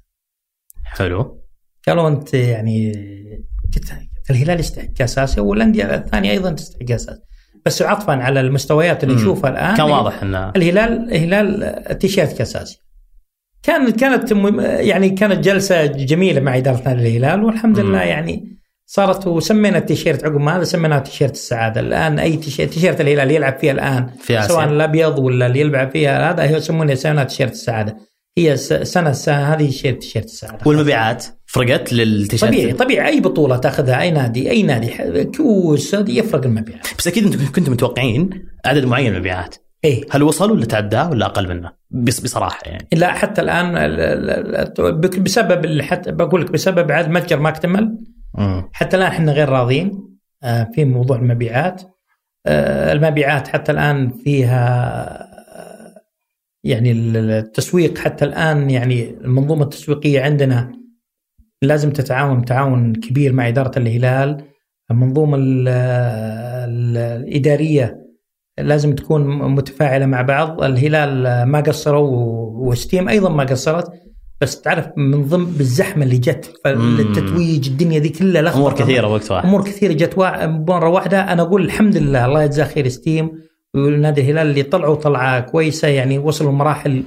حلو. 0.84 1.42
قالوا 1.86 2.08
أنت 2.08 2.34
يعني 2.34 2.92
قلت 3.64 3.92
قلت 3.92 4.30
الهلال 4.30 4.60
يستحق 4.60 4.84
كاس 4.84 5.18
اسيا 5.18 5.42
والأندية 5.42 5.94
الثانية 5.94 6.30
أيضا 6.30 6.50
تستحق 6.50 6.82
كاس 6.82 7.08
اسيا 7.08 7.31
بس 7.66 7.82
عطفا 7.82 8.12
على 8.12 8.40
المستويات 8.40 9.04
اللي. 9.04 9.14
نشوفها 9.14 9.50
الآن 9.50 9.76
كان 9.76 9.90
واضح 9.90 10.22
إنه 10.22 10.52
الهلال 10.56 11.12
الهلال 11.12 11.98
تيشيرت 11.98 12.38
كاس 12.38 12.56
اسيا 12.56 12.82
كان 13.62 13.90
كانت 13.90 14.32
يعني 14.64 15.10
كانت 15.10 15.44
جلسة 15.44 15.86
جميلة 15.86 16.40
مع 16.40 16.56
إدارة 16.56 16.82
نادي 16.86 17.08
الهلال 17.08 17.44
والحمد 17.44 17.80
مم. 17.80 17.88
لله 17.88 18.02
يعني 18.02 18.58
صارت 18.86 19.26
وسمينا 19.26 19.78
التيشيرت 19.78 20.24
عقب 20.24 20.40
ما 20.40 20.56
هذا 20.56 20.64
سميناه 20.64 20.98
تيشيرت 20.98 21.32
السعادة 21.32 21.80
الآن 21.80 22.18
أي 22.18 22.36
تيشيرت 22.36 22.72
تيشيرت 22.72 23.00
الهلال 23.00 23.30
يلعب 23.30 23.58
فيه 23.58 23.72
الآن 23.72 24.06
في 24.20 24.38
آسيا. 24.38 24.48
سواء 24.48 24.68
الأبيض 24.68 25.18
ولا 25.18 25.46
اللي 25.46 25.60
يلعب 25.60 25.90
فيها 25.90 26.30
هذا 26.30 26.42
هي 26.42 26.56
يسمونه 26.56 26.94
سنة 26.94 27.24
تيشيرت 27.24 27.52
السعادة 27.52 27.96
هي 28.38 28.56
سنة 28.56 29.10
هذه 29.28 29.70
تيشيرت 29.70 30.24
السعادة 30.24 30.58
والمبيعات 30.66 31.26
فرقت 31.52 31.92
للتيشيرت؟ 31.92 32.52
طبيعي 32.52 32.72
طبيعي. 32.72 33.08
أي 33.08 33.20
بطولة 33.20 33.56
تأخذها 33.56 34.00
أي 34.00 34.10
نادي 34.10 34.50
أي 34.50 34.62
نادي 34.62 35.24
كؤوس 35.24 35.94
هذه 35.94 36.18
يفرق 36.18 36.44
المبيعات. 36.44 36.86
بس 36.98 37.06
أكيد 37.08 37.24
أنتم 37.24 37.52
كنتم 37.52 37.72
متوقعين 37.72 38.30
عدد 38.66 38.84
معين 38.84 39.10
من 39.10 39.14
المبيعات. 39.16 39.56
إيه. 39.84 40.04
هل 40.10 40.22
وصل 40.22 40.50
ولا 40.50 40.64
تعداه 40.64 41.10
ولا 41.10 41.26
أقل 41.26 41.48
منه؟ 41.48 41.72
بص 41.90 42.20
بصراحة 42.20 42.58
يعني. 42.66 42.88
لا 42.92 43.12
حتى 43.12 43.40
الآن 43.40 43.74
بسبب 45.18 45.82
حتى 45.82 46.12
بقول 46.12 46.40
لك 46.42 46.50
بسبب 46.50 46.92
عدد 46.92 47.08
متجر 47.08 47.38
ما 47.40 47.48
اكتمل. 47.48 47.98
حتى 48.72 48.96
الآن 48.96 49.08
إحنا 49.08 49.32
غير 49.32 49.48
راضيين 49.48 49.92
آه، 50.42 50.68
في 50.74 50.84
موضوع 50.84 51.16
المبيعات. 51.16 51.82
آه، 52.46 52.92
المبيعات 52.92 53.48
حتى 53.48 53.72
الآن 53.72 54.10
فيها 54.24 54.62
آه، 55.58 55.94
يعني 56.64 56.92
ال- 56.92 57.16
التسويق 57.30 57.98
حتى 57.98 58.24
الآن 58.24 58.70
يعني 58.70 59.10
المنظومة 59.10 59.62
التسويقية 59.64 60.20
عندنا 60.22 60.81
لازم 61.62 61.90
تتعاون 61.90 62.44
تعاون 62.44 62.92
كبير 62.94 63.32
مع 63.32 63.48
إدارة 63.48 63.78
الهلال. 63.78 64.44
المنظومة 64.90 65.36
ال- 65.36 65.68
ال- 65.68 66.96
الإدارية 66.96 67.98
لازم 68.58 68.94
تكون 68.94 69.26
متفاعلة 69.54 70.06
مع 70.06 70.22
بعض. 70.22 70.62
الهلال 70.62 71.42
ما 71.42 71.60
قصروا 71.60 72.08
وستيم 72.68 73.08
أيضا 73.08 73.28
ما 73.28 73.44
قصرت 73.44 73.88
بس 74.40 74.60
تعرف 74.60 74.86
من 74.96 75.22
ضمن 75.24 75.44
بالزحمة 75.44 76.04
اللي 76.04 76.18
جت 76.18 76.52
مم. 76.66 76.98
التتويج 77.00 77.68
الدنيا 77.68 77.98
ذي 77.98 78.08
كلها 78.08 78.42
لخبطة. 78.42 78.58
أمور 78.58 78.72
كثيرة 78.74 79.06
وقت 79.08 79.30
واحد. 79.30 79.46
أمور 79.46 79.64
كثيرة 79.64 79.92
جت 79.92 80.18
مرة 80.68 80.88
واحدة. 80.88 81.32
أنا 81.32 81.42
أقول 81.42 81.64
الحمد 81.64 81.96
لله 81.96 82.26
الله 82.26 82.42
يجزاه 82.42 82.64
خير 82.64 82.88
ستيم. 82.88 83.30
ونادي 83.74 84.20
الهلال 84.20 84.46
اللي 84.50 84.62
طلعوا 84.62 84.94
طلعة 84.94 85.40
كويسة 85.40 85.88
يعني 85.88 86.18
وصلوا 86.18 86.52
مراحل 86.52 87.02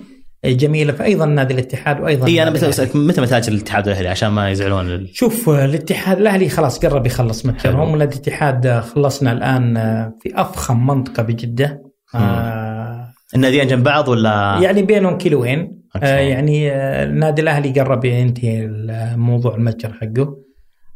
جميلة. 0.54 0.94
فايضا 0.94 1.26
نادي 1.26 1.54
الاتحاد 1.54 2.02
وأيضا 2.02 2.28
اي 2.28 2.44
أنا 2.44 2.52
بس. 2.52 2.64
بسالك 2.64 2.96
متى 2.96 3.22
متاجر 3.22 3.52
الاتحاد 3.52 3.88
والأهلي 3.88 4.08
عشان 4.08 4.30
ما 4.30 4.50
يزعلون؟ 4.50 4.90
ال... 4.90 5.10
شوف 5.14 5.50
الاتحاد 5.50 6.18
الأهلي 6.18 6.50
خلاص 6.50 6.86
قرب 6.86 7.06
يخلص. 7.06 7.46
متجرهم 7.46 7.92
والاتحاد 7.92 8.80
خلصنا 8.80 9.32
الآن 9.32 9.76
في 10.22 10.32
أفخم 10.36 10.88
منطقة 10.88 11.24
بجدة. 11.24 11.84
آه 12.16 13.12
الناديين 13.36 13.68
جنب 13.68 13.84
بعض 13.84 14.08
ولا؟ 14.08 14.60
يعني 14.62 14.82
بينهم 14.84 15.18
كيلوين. 15.18 15.82
آه 16.04 16.20
يعني 16.20 16.72
آه، 16.72 17.04
النادي 17.04 17.42
الأهلي 17.42 17.80
قرب 17.80 18.06
ينتهي 18.06 18.68
موضوع 19.16 19.56
المتجر 19.56 19.94
حقه. 19.94 20.38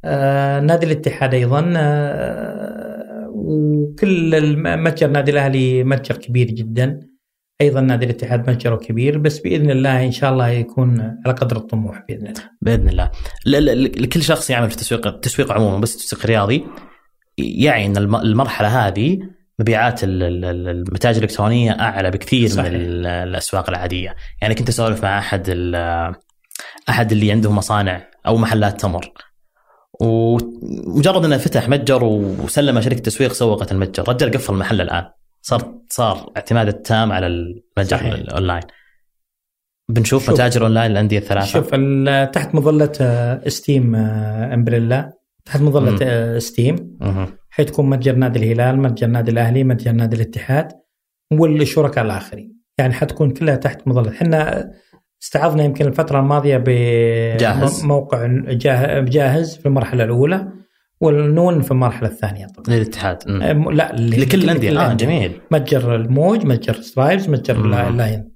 آه 0.06 0.60
نادي 0.60 0.86
الاتحاد 0.86 1.34
أيضا 1.34 1.74
آه 1.78 3.32
وكل 3.34 4.56
متجر 4.58 5.08
نادي 5.08 5.32
الأهلي 5.32 5.84
متجر 5.84 6.18
كبير 6.18 6.48
جدا. 6.48 7.00
أيضا 7.61 7.81
نادي 7.81 8.06
الاتحاد 8.06 8.49
متجره 8.49 8.76
كبير 8.76 9.18
بس 9.18 9.40
بإذن 9.40 9.69
الله 9.72 10.06
إن 10.06 10.11
شاء 10.11 10.31
الله 10.34 10.48
يكون 10.48 11.02
على 11.26 11.34
قدر 11.36 11.57
الطموح 11.57 12.03
بإذن 12.07 12.27
الله. 12.27 12.44
بإذن 12.61 12.90
الله. 12.90 13.11
لكل 14.02 14.22
شخص 14.23 14.49
يعمل 14.49 14.69
في 14.69 14.76
التسويق 14.76 15.07
التسويق 15.07 15.52
عموما 15.52 15.77
بس 15.77 15.95
التسويق 15.95 16.23
الرياضي 16.23 16.65
يعي 17.38 17.86
إن 17.86 17.98
الم- 17.98 18.15
المرحلة 18.15 18.88
هذه 18.88 19.19
مبيعات 19.60 20.03
ال- 20.03 20.23
ال- 20.23 20.45
ال- 20.45 20.68
المتاجر 20.69 21.18
الإلكترونية 21.18 21.72
أعلى 21.72 22.11
بكثير 22.11 22.48
صحيح. 22.49 22.69
من 22.69 22.76
ال- 22.76 23.06
الأسواق 23.07 23.69
العادية، 23.69 24.15
يعني 24.41 24.56
كنت 24.56 24.69
أسولف 24.69 25.03
مع 25.03 25.19
أحد 25.19 25.49
أحد 26.90 27.11
اللي 27.11 27.31
عنده 27.31 27.52
مصانع 27.52 28.07
أو 28.27 28.38
محلات 28.38 28.81
تمر 28.81 29.11
ومجرد 30.02 31.26
أنه 31.26 31.38
فتح 31.38 31.69
متجر 31.69 32.03
وسلم 32.03 32.81
شركة 32.81 32.99
تسويق 32.99 33.31
سوقت 33.34 33.72
المتجر، 33.72 34.03
الرجال 34.03 34.31
قفل 34.31 34.53
المحل 34.53 34.81
الآن. 34.81 35.06
صار 35.41 35.74
صار 35.90 36.32
اعتماد 36.38 36.68
التام 36.68 37.11
على 37.11 37.28
المتجر. 37.28 38.02
الأونلاين. 38.16 38.61
بنشوف 39.90 40.26
شوف. 40.26 40.34
متاجر 40.34 40.64
أونلاين 40.64 40.91
الأندية 40.91 41.18
الثلاثة 41.18 41.45
شوف 41.48 41.70
تحت 42.34 42.56
مظلة 42.56 42.91
آه، 43.02 43.48
ستيم 43.49 43.95
آه، 43.95 44.53
umbrella 44.53 45.14
تحت 45.45 45.61
مظلة. 45.61 45.99
آه، 46.03 46.40
ستيم 46.40 46.98
مهم. 47.02 47.28
حتكون 47.49 47.90
متجر 47.90 48.16
نادي 48.16 48.40
الهلال 48.40 48.80
متجر 48.82 49.07
نادي 49.07 49.32
الأهلي 49.32 49.64
متجر 49.64 49.91
نادي 49.91 50.16
الاتحاد 50.16 50.72
والشركاء 51.34 52.03
الآخرين 52.06 52.60
يعني 52.78 52.94
حتكون 52.94 53.32
كلها 53.32 53.56
تحت 53.56 53.88
مظلة 53.88 54.10
إحنا 54.11 54.72
استعرضنا 55.24 55.64
يمكن 55.64 55.86
الفترة 55.88 56.20
الماضية 56.20 56.57
جاهز. 57.38 57.82
بموقع 57.84 58.28
جاه- 58.48 58.99
جاهز 58.99 59.56
في 59.57 59.66
المرحلة 59.66 60.03
الأولى 60.03 60.48
ونون 61.02 61.61
في 61.62 61.72
المرحلة 61.72 62.10
الثانية 62.10 62.48
طبعا. 62.48 62.76
للاتحاد. 62.76 63.18
لا 63.72 63.96
لكل 63.96 64.44
الأندية. 64.44 64.92
آه 64.92 64.94
جميل. 64.94 65.42
متجر 65.52 65.96
الموج 65.96 66.46
متجر 66.46 66.82
سترايبز 66.82 67.30
متجر 67.30 67.88
اللاين 67.90 68.30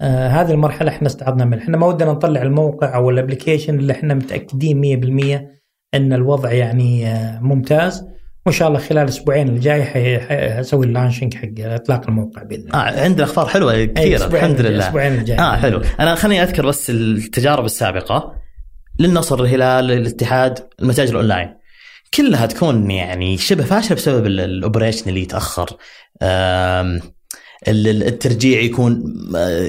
آه 0.00 0.28
هذه 0.28 0.50
المرحلة 0.50 0.90
إحنا 0.90 1.08
استعرضنا 1.08 1.44
منها. 1.44 1.58
إحنا 1.58 1.76
ما 1.76 1.86
ودنا 1.86 2.12
نطلع 2.12 2.42
الموقع 2.42 2.94
أو 2.94 3.10
ال 3.10 3.16
application 3.16 3.78
إلا 3.78 3.92
إحنا 3.92 4.14
متأكدين 4.14 4.80
100% 4.80 5.94
إن 5.94 6.12
الوضع 6.12 6.52
يعني 6.52 7.06
آه 7.06 7.40
ممتاز. 7.40 8.04
وإن 8.46 8.54
شاء 8.54 8.68
الله 8.68 8.78
خلال 8.78 9.02
الأسبوعين 9.02 9.48
الجاي 9.48 9.84
حيسوي 9.84 10.86
ال 10.86 10.91
launching 10.91 11.34
حق 11.34 11.48
إطلاق 11.58 12.08
الموقع 12.08 12.42
بإذن 12.42 12.60
الله. 12.62 12.74
آه 12.74 13.04
عندنا 13.04 13.24
أخبار 13.24 13.46
حلوة 13.46 13.84
كثيرة. 13.84 14.26
الحمد 14.26 14.60
لله. 14.60 14.68
الاسبوعين 14.68 15.12
الجاي. 15.12 15.38
آه 15.38 15.56
حلو. 15.56 15.82
أنا 16.00 16.14
خليني 16.14 16.42
أذكر 16.42 16.66
بس 16.66 16.90
التجارب 16.90 17.64
السابقة. 17.64 18.34
للنصر 18.98 19.44
الهلال 19.44 19.92
الاتحاد 19.92 20.58
المتاجر 20.82 21.10
الأونلاين. 21.10 21.57
كلها 22.14 22.46
تكون 22.46 22.90
يعني 22.90 23.36
شبه 23.36 23.64
فاشلة 23.64 23.96
بسبب 23.96 24.26
ال- 24.26 24.40
ال 24.40 24.47
operation 24.47 25.08
اللي 25.08 25.22
يتأخر. 25.22 25.76
الترجيع 27.68 28.60
يكون 28.60 29.02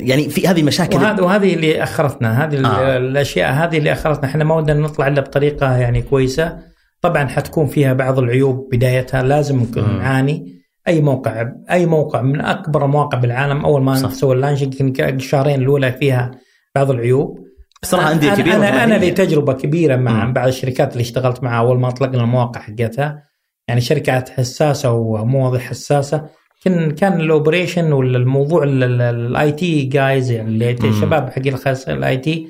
يعني 0.01 0.29
في 0.29 0.47
هذه 0.47 0.59
المشاكل 0.59 0.95
وهذه 0.95 1.21
وهذه 1.21 1.53
اللي 1.53 1.83
أخرتنا 1.83 2.43
هذه 2.43 2.65
آه. 2.65 2.97
الأشياء 2.97 3.51
هذه 3.53 3.77
اللي 3.77 3.91
أخرتنا. 3.91 4.25
إحنا 4.25 4.43
ما 4.43 4.55
ودنا 4.55 4.79
نطلع 4.79 5.07
إلا 5.07 5.21
بطريقة 5.21 5.77
يعني 5.77 6.01
كويسة. 6.01 6.57
طبعا 7.01 7.27
حتكون 7.27 7.67
فيها 7.67 7.93
بعض 7.93 8.19
العيوب 8.19 8.69
بدايتها. 8.71 9.23
لازم 9.23 9.65
نعاني. 9.75 10.59
أي 10.87 11.01
موقع 11.01 11.51
أي 11.71 11.85
موقع 11.85 12.21
من 12.21 12.41
أكبر 12.41 12.85
المواقع 12.85 13.17
بالعالم. 13.17 13.65
أول 13.65 13.81
ما 13.81 13.93
نسوي 13.93 14.35
ال 14.35 14.42
launching 14.42 15.01
الشهرين 15.01 15.61
الأولى 15.61 15.91
فيها 15.91 16.31
بعض 16.75 16.91
العيوب. 16.91 17.48
بصراحه 17.83 18.11
انديه 18.11 18.33
كبيره 18.33 18.55
أنا 18.55 18.83
أنا 18.83 18.93
لي 18.95 19.11
تجربة 19.11 19.53
كبيرة 19.53 19.95
مع 19.95 20.25
مم. 20.25 20.33
بعض 20.33 20.47
الشركات 20.47 20.91
اللي 20.91 21.01
اشتغلت 21.01 21.43
معها 21.43 21.59
اول 21.59 21.79
ما 21.79 21.87
اطلقنا 21.87 22.23
المواقع 22.23 22.61
حقتها. 22.61 23.23
يعني 23.67 23.81
شركات 23.81 24.29
حساسة 24.29 24.91
ومواضيع 24.91 25.59
حساسة. 25.59 26.25
كان 26.63 26.91
كان 26.91 27.21
ال 27.21 27.28
operation 27.28 27.91
ولا 27.91 28.17
الموضوع 28.17 28.63
ال 28.63 29.51
IT 29.51 29.83
guys 29.83 30.31
يعني 30.31 30.49
اللي 30.49 30.71
الشباب 30.71 31.29
حق 31.29 31.89
ال 31.89 32.17
IT 32.17 32.47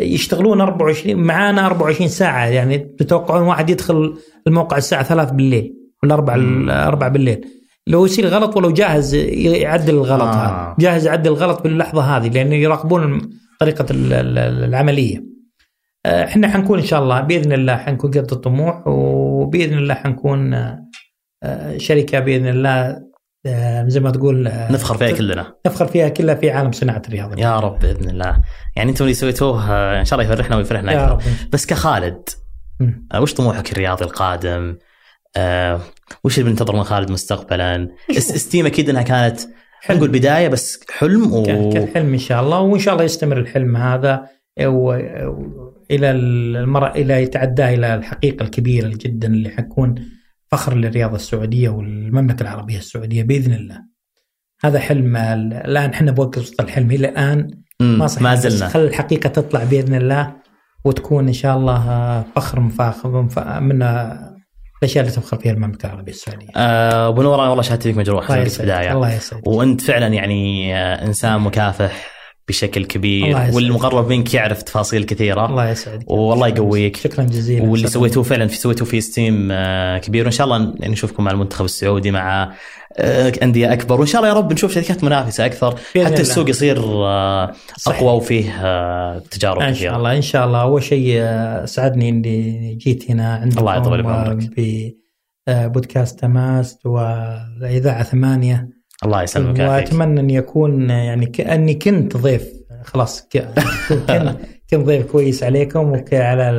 يشتغلون 0.00 0.60
24 0.60 1.16
معانا 1.16 1.66
24 1.66 2.08
ساعة. 2.08 2.46
يعني 2.46 2.78
تتوقعون 2.78 3.42
واحد 3.42 3.70
يدخل 3.70 4.14
الموقع 4.46 4.76
الساعة 4.76 5.02
3 5.02 5.32
بالليل 5.32 5.74
ولا 6.02 6.14
4 6.14 6.34
4 6.88 7.08
بالليل. 7.08 7.44
لو 7.86 8.04
يصير 8.04 8.26
غلط 8.26 8.56
ولو 8.56 8.72
جاهز 8.72 9.14
يعدل 9.14 9.94
الغلط 9.94 10.22
آه. 10.22 10.34
هذا. 10.34 10.76
جاهز 10.78 11.06
يعدل 11.06 11.30
الغلط 11.30 11.62
باللحظة 11.62 12.02
هذه 12.02 12.28
لأنه 12.28 12.54
يراقبون 12.54 13.30
طريقة 13.62 13.86
العملية 13.90 15.24
آه، 16.06 16.24
إحنا 16.24 16.48
حنكون 16.48 16.78
إن 16.78 16.84
شاء 16.84 17.02
الله 17.02 17.20
بإذن 17.20 17.52
الله 17.52 17.76
حنكون 17.76 18.10
قد 18.10 18.32
الطموح 18.32 18.86
وبإذن 18.86 19.78
الله 19.78 19.94
حنكون 19.94 20.54
آه، 20.54 21.76
شركة 21.76 22.20
بإذن 22.20 22.46
الله 22.46 23.02
آه، 23.46 23.88
زي 23.88 24.00
ما 24.00 24.10
تقول 24.10 24.44
نفخر 24.44 24.96
فيها 24.96 25.10
كلنا 25.12 25.54
نفخر 25.66 25.86
فيها 25.86 26.08
كلها 26.08 26.34
في 26.34 26.50
عالم 26.50 26.72
صناعة 26.72 27.02
الرياضة 27.08 27.40
يا 27.42 27.60
رب 27.60 27.78
بإذن 27.78 28.10
الله 28.10 28.42
يعني 28.76 28.90
أنتم 28.90 29.04
اللي 29.04 29.14
سويتوه 29.14 29.70
إن 30.00 30.04
شاء 30.04 30.20
الله 30.20 30.32
يفرحنا 30.32 30.56
ويفرحنا 30.56 30.92
أكثر 30.92 31.12
رب. 31.12 31.22
بس 31.52 31.66
كخالد 31.66 32.28
وش 33.14 33.34
طموحك 33.34 33.72
الرياضي 33.72 34.04
القادم؟ 34.04 34.76
وش 36.24 36.38
اللي 36.38 36.50
بننتظر 36.50 36.76
من 36.76 36.84
خالد 36.84 37.10
مستقبلا؟ 37.10 37.88
استيم 38.18 38.66
أكيد 38.66 38.90
إنها 38.90 39.02
كانت 39.02 39.40
حلم. 39.84 39.96
نقول 39.96 40.10
بداية 40.10 40.48
بس 40.48 40.80
حلم 40.90 41.32
و... 41.32 41.42
كان 41.42 41.88
حلم 41.94 42.12
إن 42.12 42.18
شاء 42.18 42.42
الله 42.42 42.60
وإن 42.60 42.80
شاء 42.80 42.94
الله 42.94 43.04
يستمر 43.04 43.38
الحلم 43.38 43.76
هذا 43.76 44.26
و... 44.64 44.92
إلى 45.90 46.10
المرة 46.10 46.90
إلى 46.90 47.22
يتعدى 47.22 47.64
إلى 47.64 47.94
الحقيقة 47.94 48.42
الكبيرة 48.42 48.88
جدا 48.88 49.28
اللي 49.28 49.50
حتكون 49.50 49.94
فخر 50.50 50.74
للرياضه 50.74 51.16
السعودية 51.16 51.68
والمملكة 51.68 52.42
العربية 52.42 52.78
السعودية 52.78 53.22
بإذن 53.22 53.52
الله. 53.52 53.78
هذا 54.64 54.78
حلم 54.78 55.16
الآن 55.16 55.90
إحنا 55.90 56.12
بوقت 56.12 56.38
وسط 56.38 56.60
الحلم 56.60 56.90
إلى 56.90 57.08
الآن 57.08 57.50
ما 57.80 58.06
صح 58.06 58.22
ما 58.22 58.34
زلنا 58.34 58.68
خل 58.68 58.80
الحقيقة 58.80 59.28
تطلع 59.28 59.64
بإذن 59.64 59.94
الله 59.94 60.32
وتكون 60.84 61.26
إن 61.26 61.32
شاء 61.32 61.56
الله 61.56 62.22
فخر 62.36 62.60
مفاخر 62.60 63.28
من 63.60 63.82
الاشياء 64.82 65.04
اللي 65.04 65.16
تفخر 65.16 65.38
فيها 65.38 65.52
المملكة 65.52 65.86
العربية 65.86 66.12
السعودية. 66.12 66.46
آه، 66.56 67.08
ابو 67.08 67.22
نور 67.22 67.40
والله 67.40 67.62
شهادتي 67.62 67.88
فيك 67.88 67.98
مجروح 67.98 68.30
الله 68.30 68.42
يسعدك 68.42 68.60
البداية 68.60 68.92
الله 68.92 69.14
يسعدك 69.14 69.46
وانت 69.46 69.80
فعلا 69.80 70.06
يعني 70.06 70.76
آه، 70.76 71.04
إنسان 71.06 71.40
مكافح 71.40 72.11
بشكل 72.48 72.84
كبير 72.84 73.36
والمقرب 73.52 74.08
منك 74.08 74.34
يعرف 74.34 74.62
تفاصيل 74.62 75.04
كثيرة. 75.04 75.46
الله 75.46 75.70
يسعدك. 75.70 76.10
والله 76.10 76.48
يقويك. 76.48 76.96
شكرا 76.96 77.24
جزيلا. 77.24 77.68
واللي 77.68 77.88
سويتوه 77.88 78.22
فعلا 78.22 78.46
في 78.46 78.56
سويتوه 78.56 78.88
في 78.88 79.00
ستيم 79.00 79.48
آه، 79.52 79.98
كبير. 79.98 80.24
وإن 80.24 80.32
شاء 80.32 80.44
الله 80.44 80.74
يعني 80.80 80.92
نشوفكم 80.92 81.24
مع 81.24 81.30
المنتخب 81.30 81.64
السعودي 81.64 82.10
مع 82.10 82.52
آه، 82.96 83.32
أندية 83.42 83.72
أكبر. 83.72 84.00
وإن 84.00 84.06
شاء 84.06 84.20
الله 84.20 84.34
يا 84.34 84.38
رب 84.38 84.52
نشوف 84.52 84.74
شركات 84.74 85.04
منافسة 85.04 85.46
أكثر. 85.46 85.76
حتى. 85.76 86.20
السوق 86.20 86.50
يصير 86.50 86.78
آه، 86.84 87.52
أقوى 87.86 88.12
وفيه 88.12 89.18
تجارب 89.18 89.62
كثيرة. 89.62 89.68
ان 89.68 89.74
شاء 89.74 89.96
الله 89.96 90.16
إن 90.16 90.22
شاء 90.22 90.46
الله. 90.46 90.62
أول 90.62 90.82
شيء 90.82 91.22
سعدني 91.64 92.08
إني 92.08 92.74
جيت 92.74 93.10
هنا 93.10 93.34
عندكم 93.34 93.60
الله 93.60 93.76
يطول 93.76 94.02
بعمرك. 94.02 94.50
بودكاست 95.48 96.20
تماس 96.20 96.78
والاذاعه 96.84 98.02
ثمانية. 98.02 98.81
الله 99.04 99.22
يسلمك 99.22 99.58
وأتمنى 99.58 100.20
أن 100.20 100.30
يكون 100.30 100.90
يعني 100.90 101.26
كاني 101.26 101.74
كنت 101.74 102.16
ضيف 102.16 102.48
خلاص 102.84 103.28
كنت 103.32 103.48
كنت 104.70 104.80
ضيف 104.80 105.12
كويس 105.12 105.42
عليكم 105.42 105.90
وعلى 106.12 106.50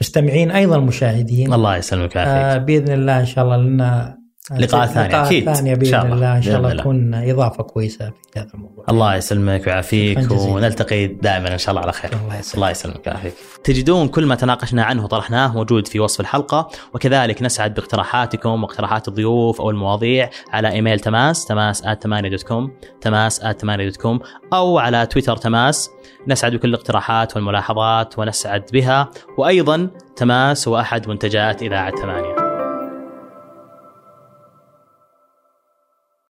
المستمعين 0.00 0.50
أيضا 0.50 0.76
المشاهدين. 0.76 1.52
الله 1.52 1.76
يسلمك 1.76 2.16
آه 2.16 2.56
بإذن 2.58 2.92
الله 2.92 3.20
إن 3.20 3.26
شاء 3.26 3.44
الله 3.44 3.56
لنا 3.56 4.19
لقاء 4.58 4.86
ثاني 4.86 5.22
أكيد. 5.22 5.52
ثانية 5.52 5.74
باذن 5.74 6.00
الله, 6.00 6.14
الله 6.14 6.36
إن 6.36 6.42
شاء 6.42 6.56
الله 6.56 6.74
تكون 6.74 7.14
إضافة 7.14 7.62
كويسة 7.62 8.12
في 8.32 8.40
هذا 8.40 8.48
الموضوع. 8.54 8.84
الله 8.88 9.16
يسلمك 9.16 9.66
ويعافيك 9.66 10.30
ونلتقي 10.30 11.06
دائما 11.06 11.52
إن 11.52 11.58
شاء 11.58 11.70
الله 11.70 11.82
على 11.82 11.92
خير. 11.92 12.10
الله 12.12 12.38
يسلمك. 12.38 12.54
الله 12.54 12.70
يسلمك 12.70 13.06
ويعافيك. 13.06 13.32
تجدون 13.64 14.08
كل 14.08 14.26
ما 14.26 14.34
تناقشنا 14.34 14.84
عنه 14.84 15.04
وطرحناه 15.04 15.54
موجود 15.54 15.86
في 15.86 16.00
وصف 16.00 16.20
الحلقة 16.20 16.68
وكذلك 16.94 17.42
نسعد 17.42 17.74
باقتراحاتكم 17.74 18.62
واقتراحات 18.62 19.08
الضيوف 19.08 19.60
أو 19.60 19.70
المواضيع 19.70 20.30
على 20.52 20.70
إيميل 20.70 21.00
تماس 21.00 21.44
تماس 21.44 21.82
dot 21.82 22.42
com 22.42 22.72
تماس 23.00 23.40
dot 23.40 23.96
com 23.96 24.20
أو 24.52 24.78
على 24.78 25.06
تويتر 25.06 25.36
تماس. 25.36 25.90
نسعد 26.28 26.52
بكل 26.52 26.68
الاقتراحات 26.68 27.36
والملاحظات 27.36 28.18
ونسعد 28.18 28.64
بها. 28.72 29.10
وأيضا 29.38 29.90
تماس 30.16 30.68
هو 30.68 30.80
احد 30.80 31.08
منتجات 31.08 31.62
إذاعة 31.62 31.92
ثمانيه 32.02 32.39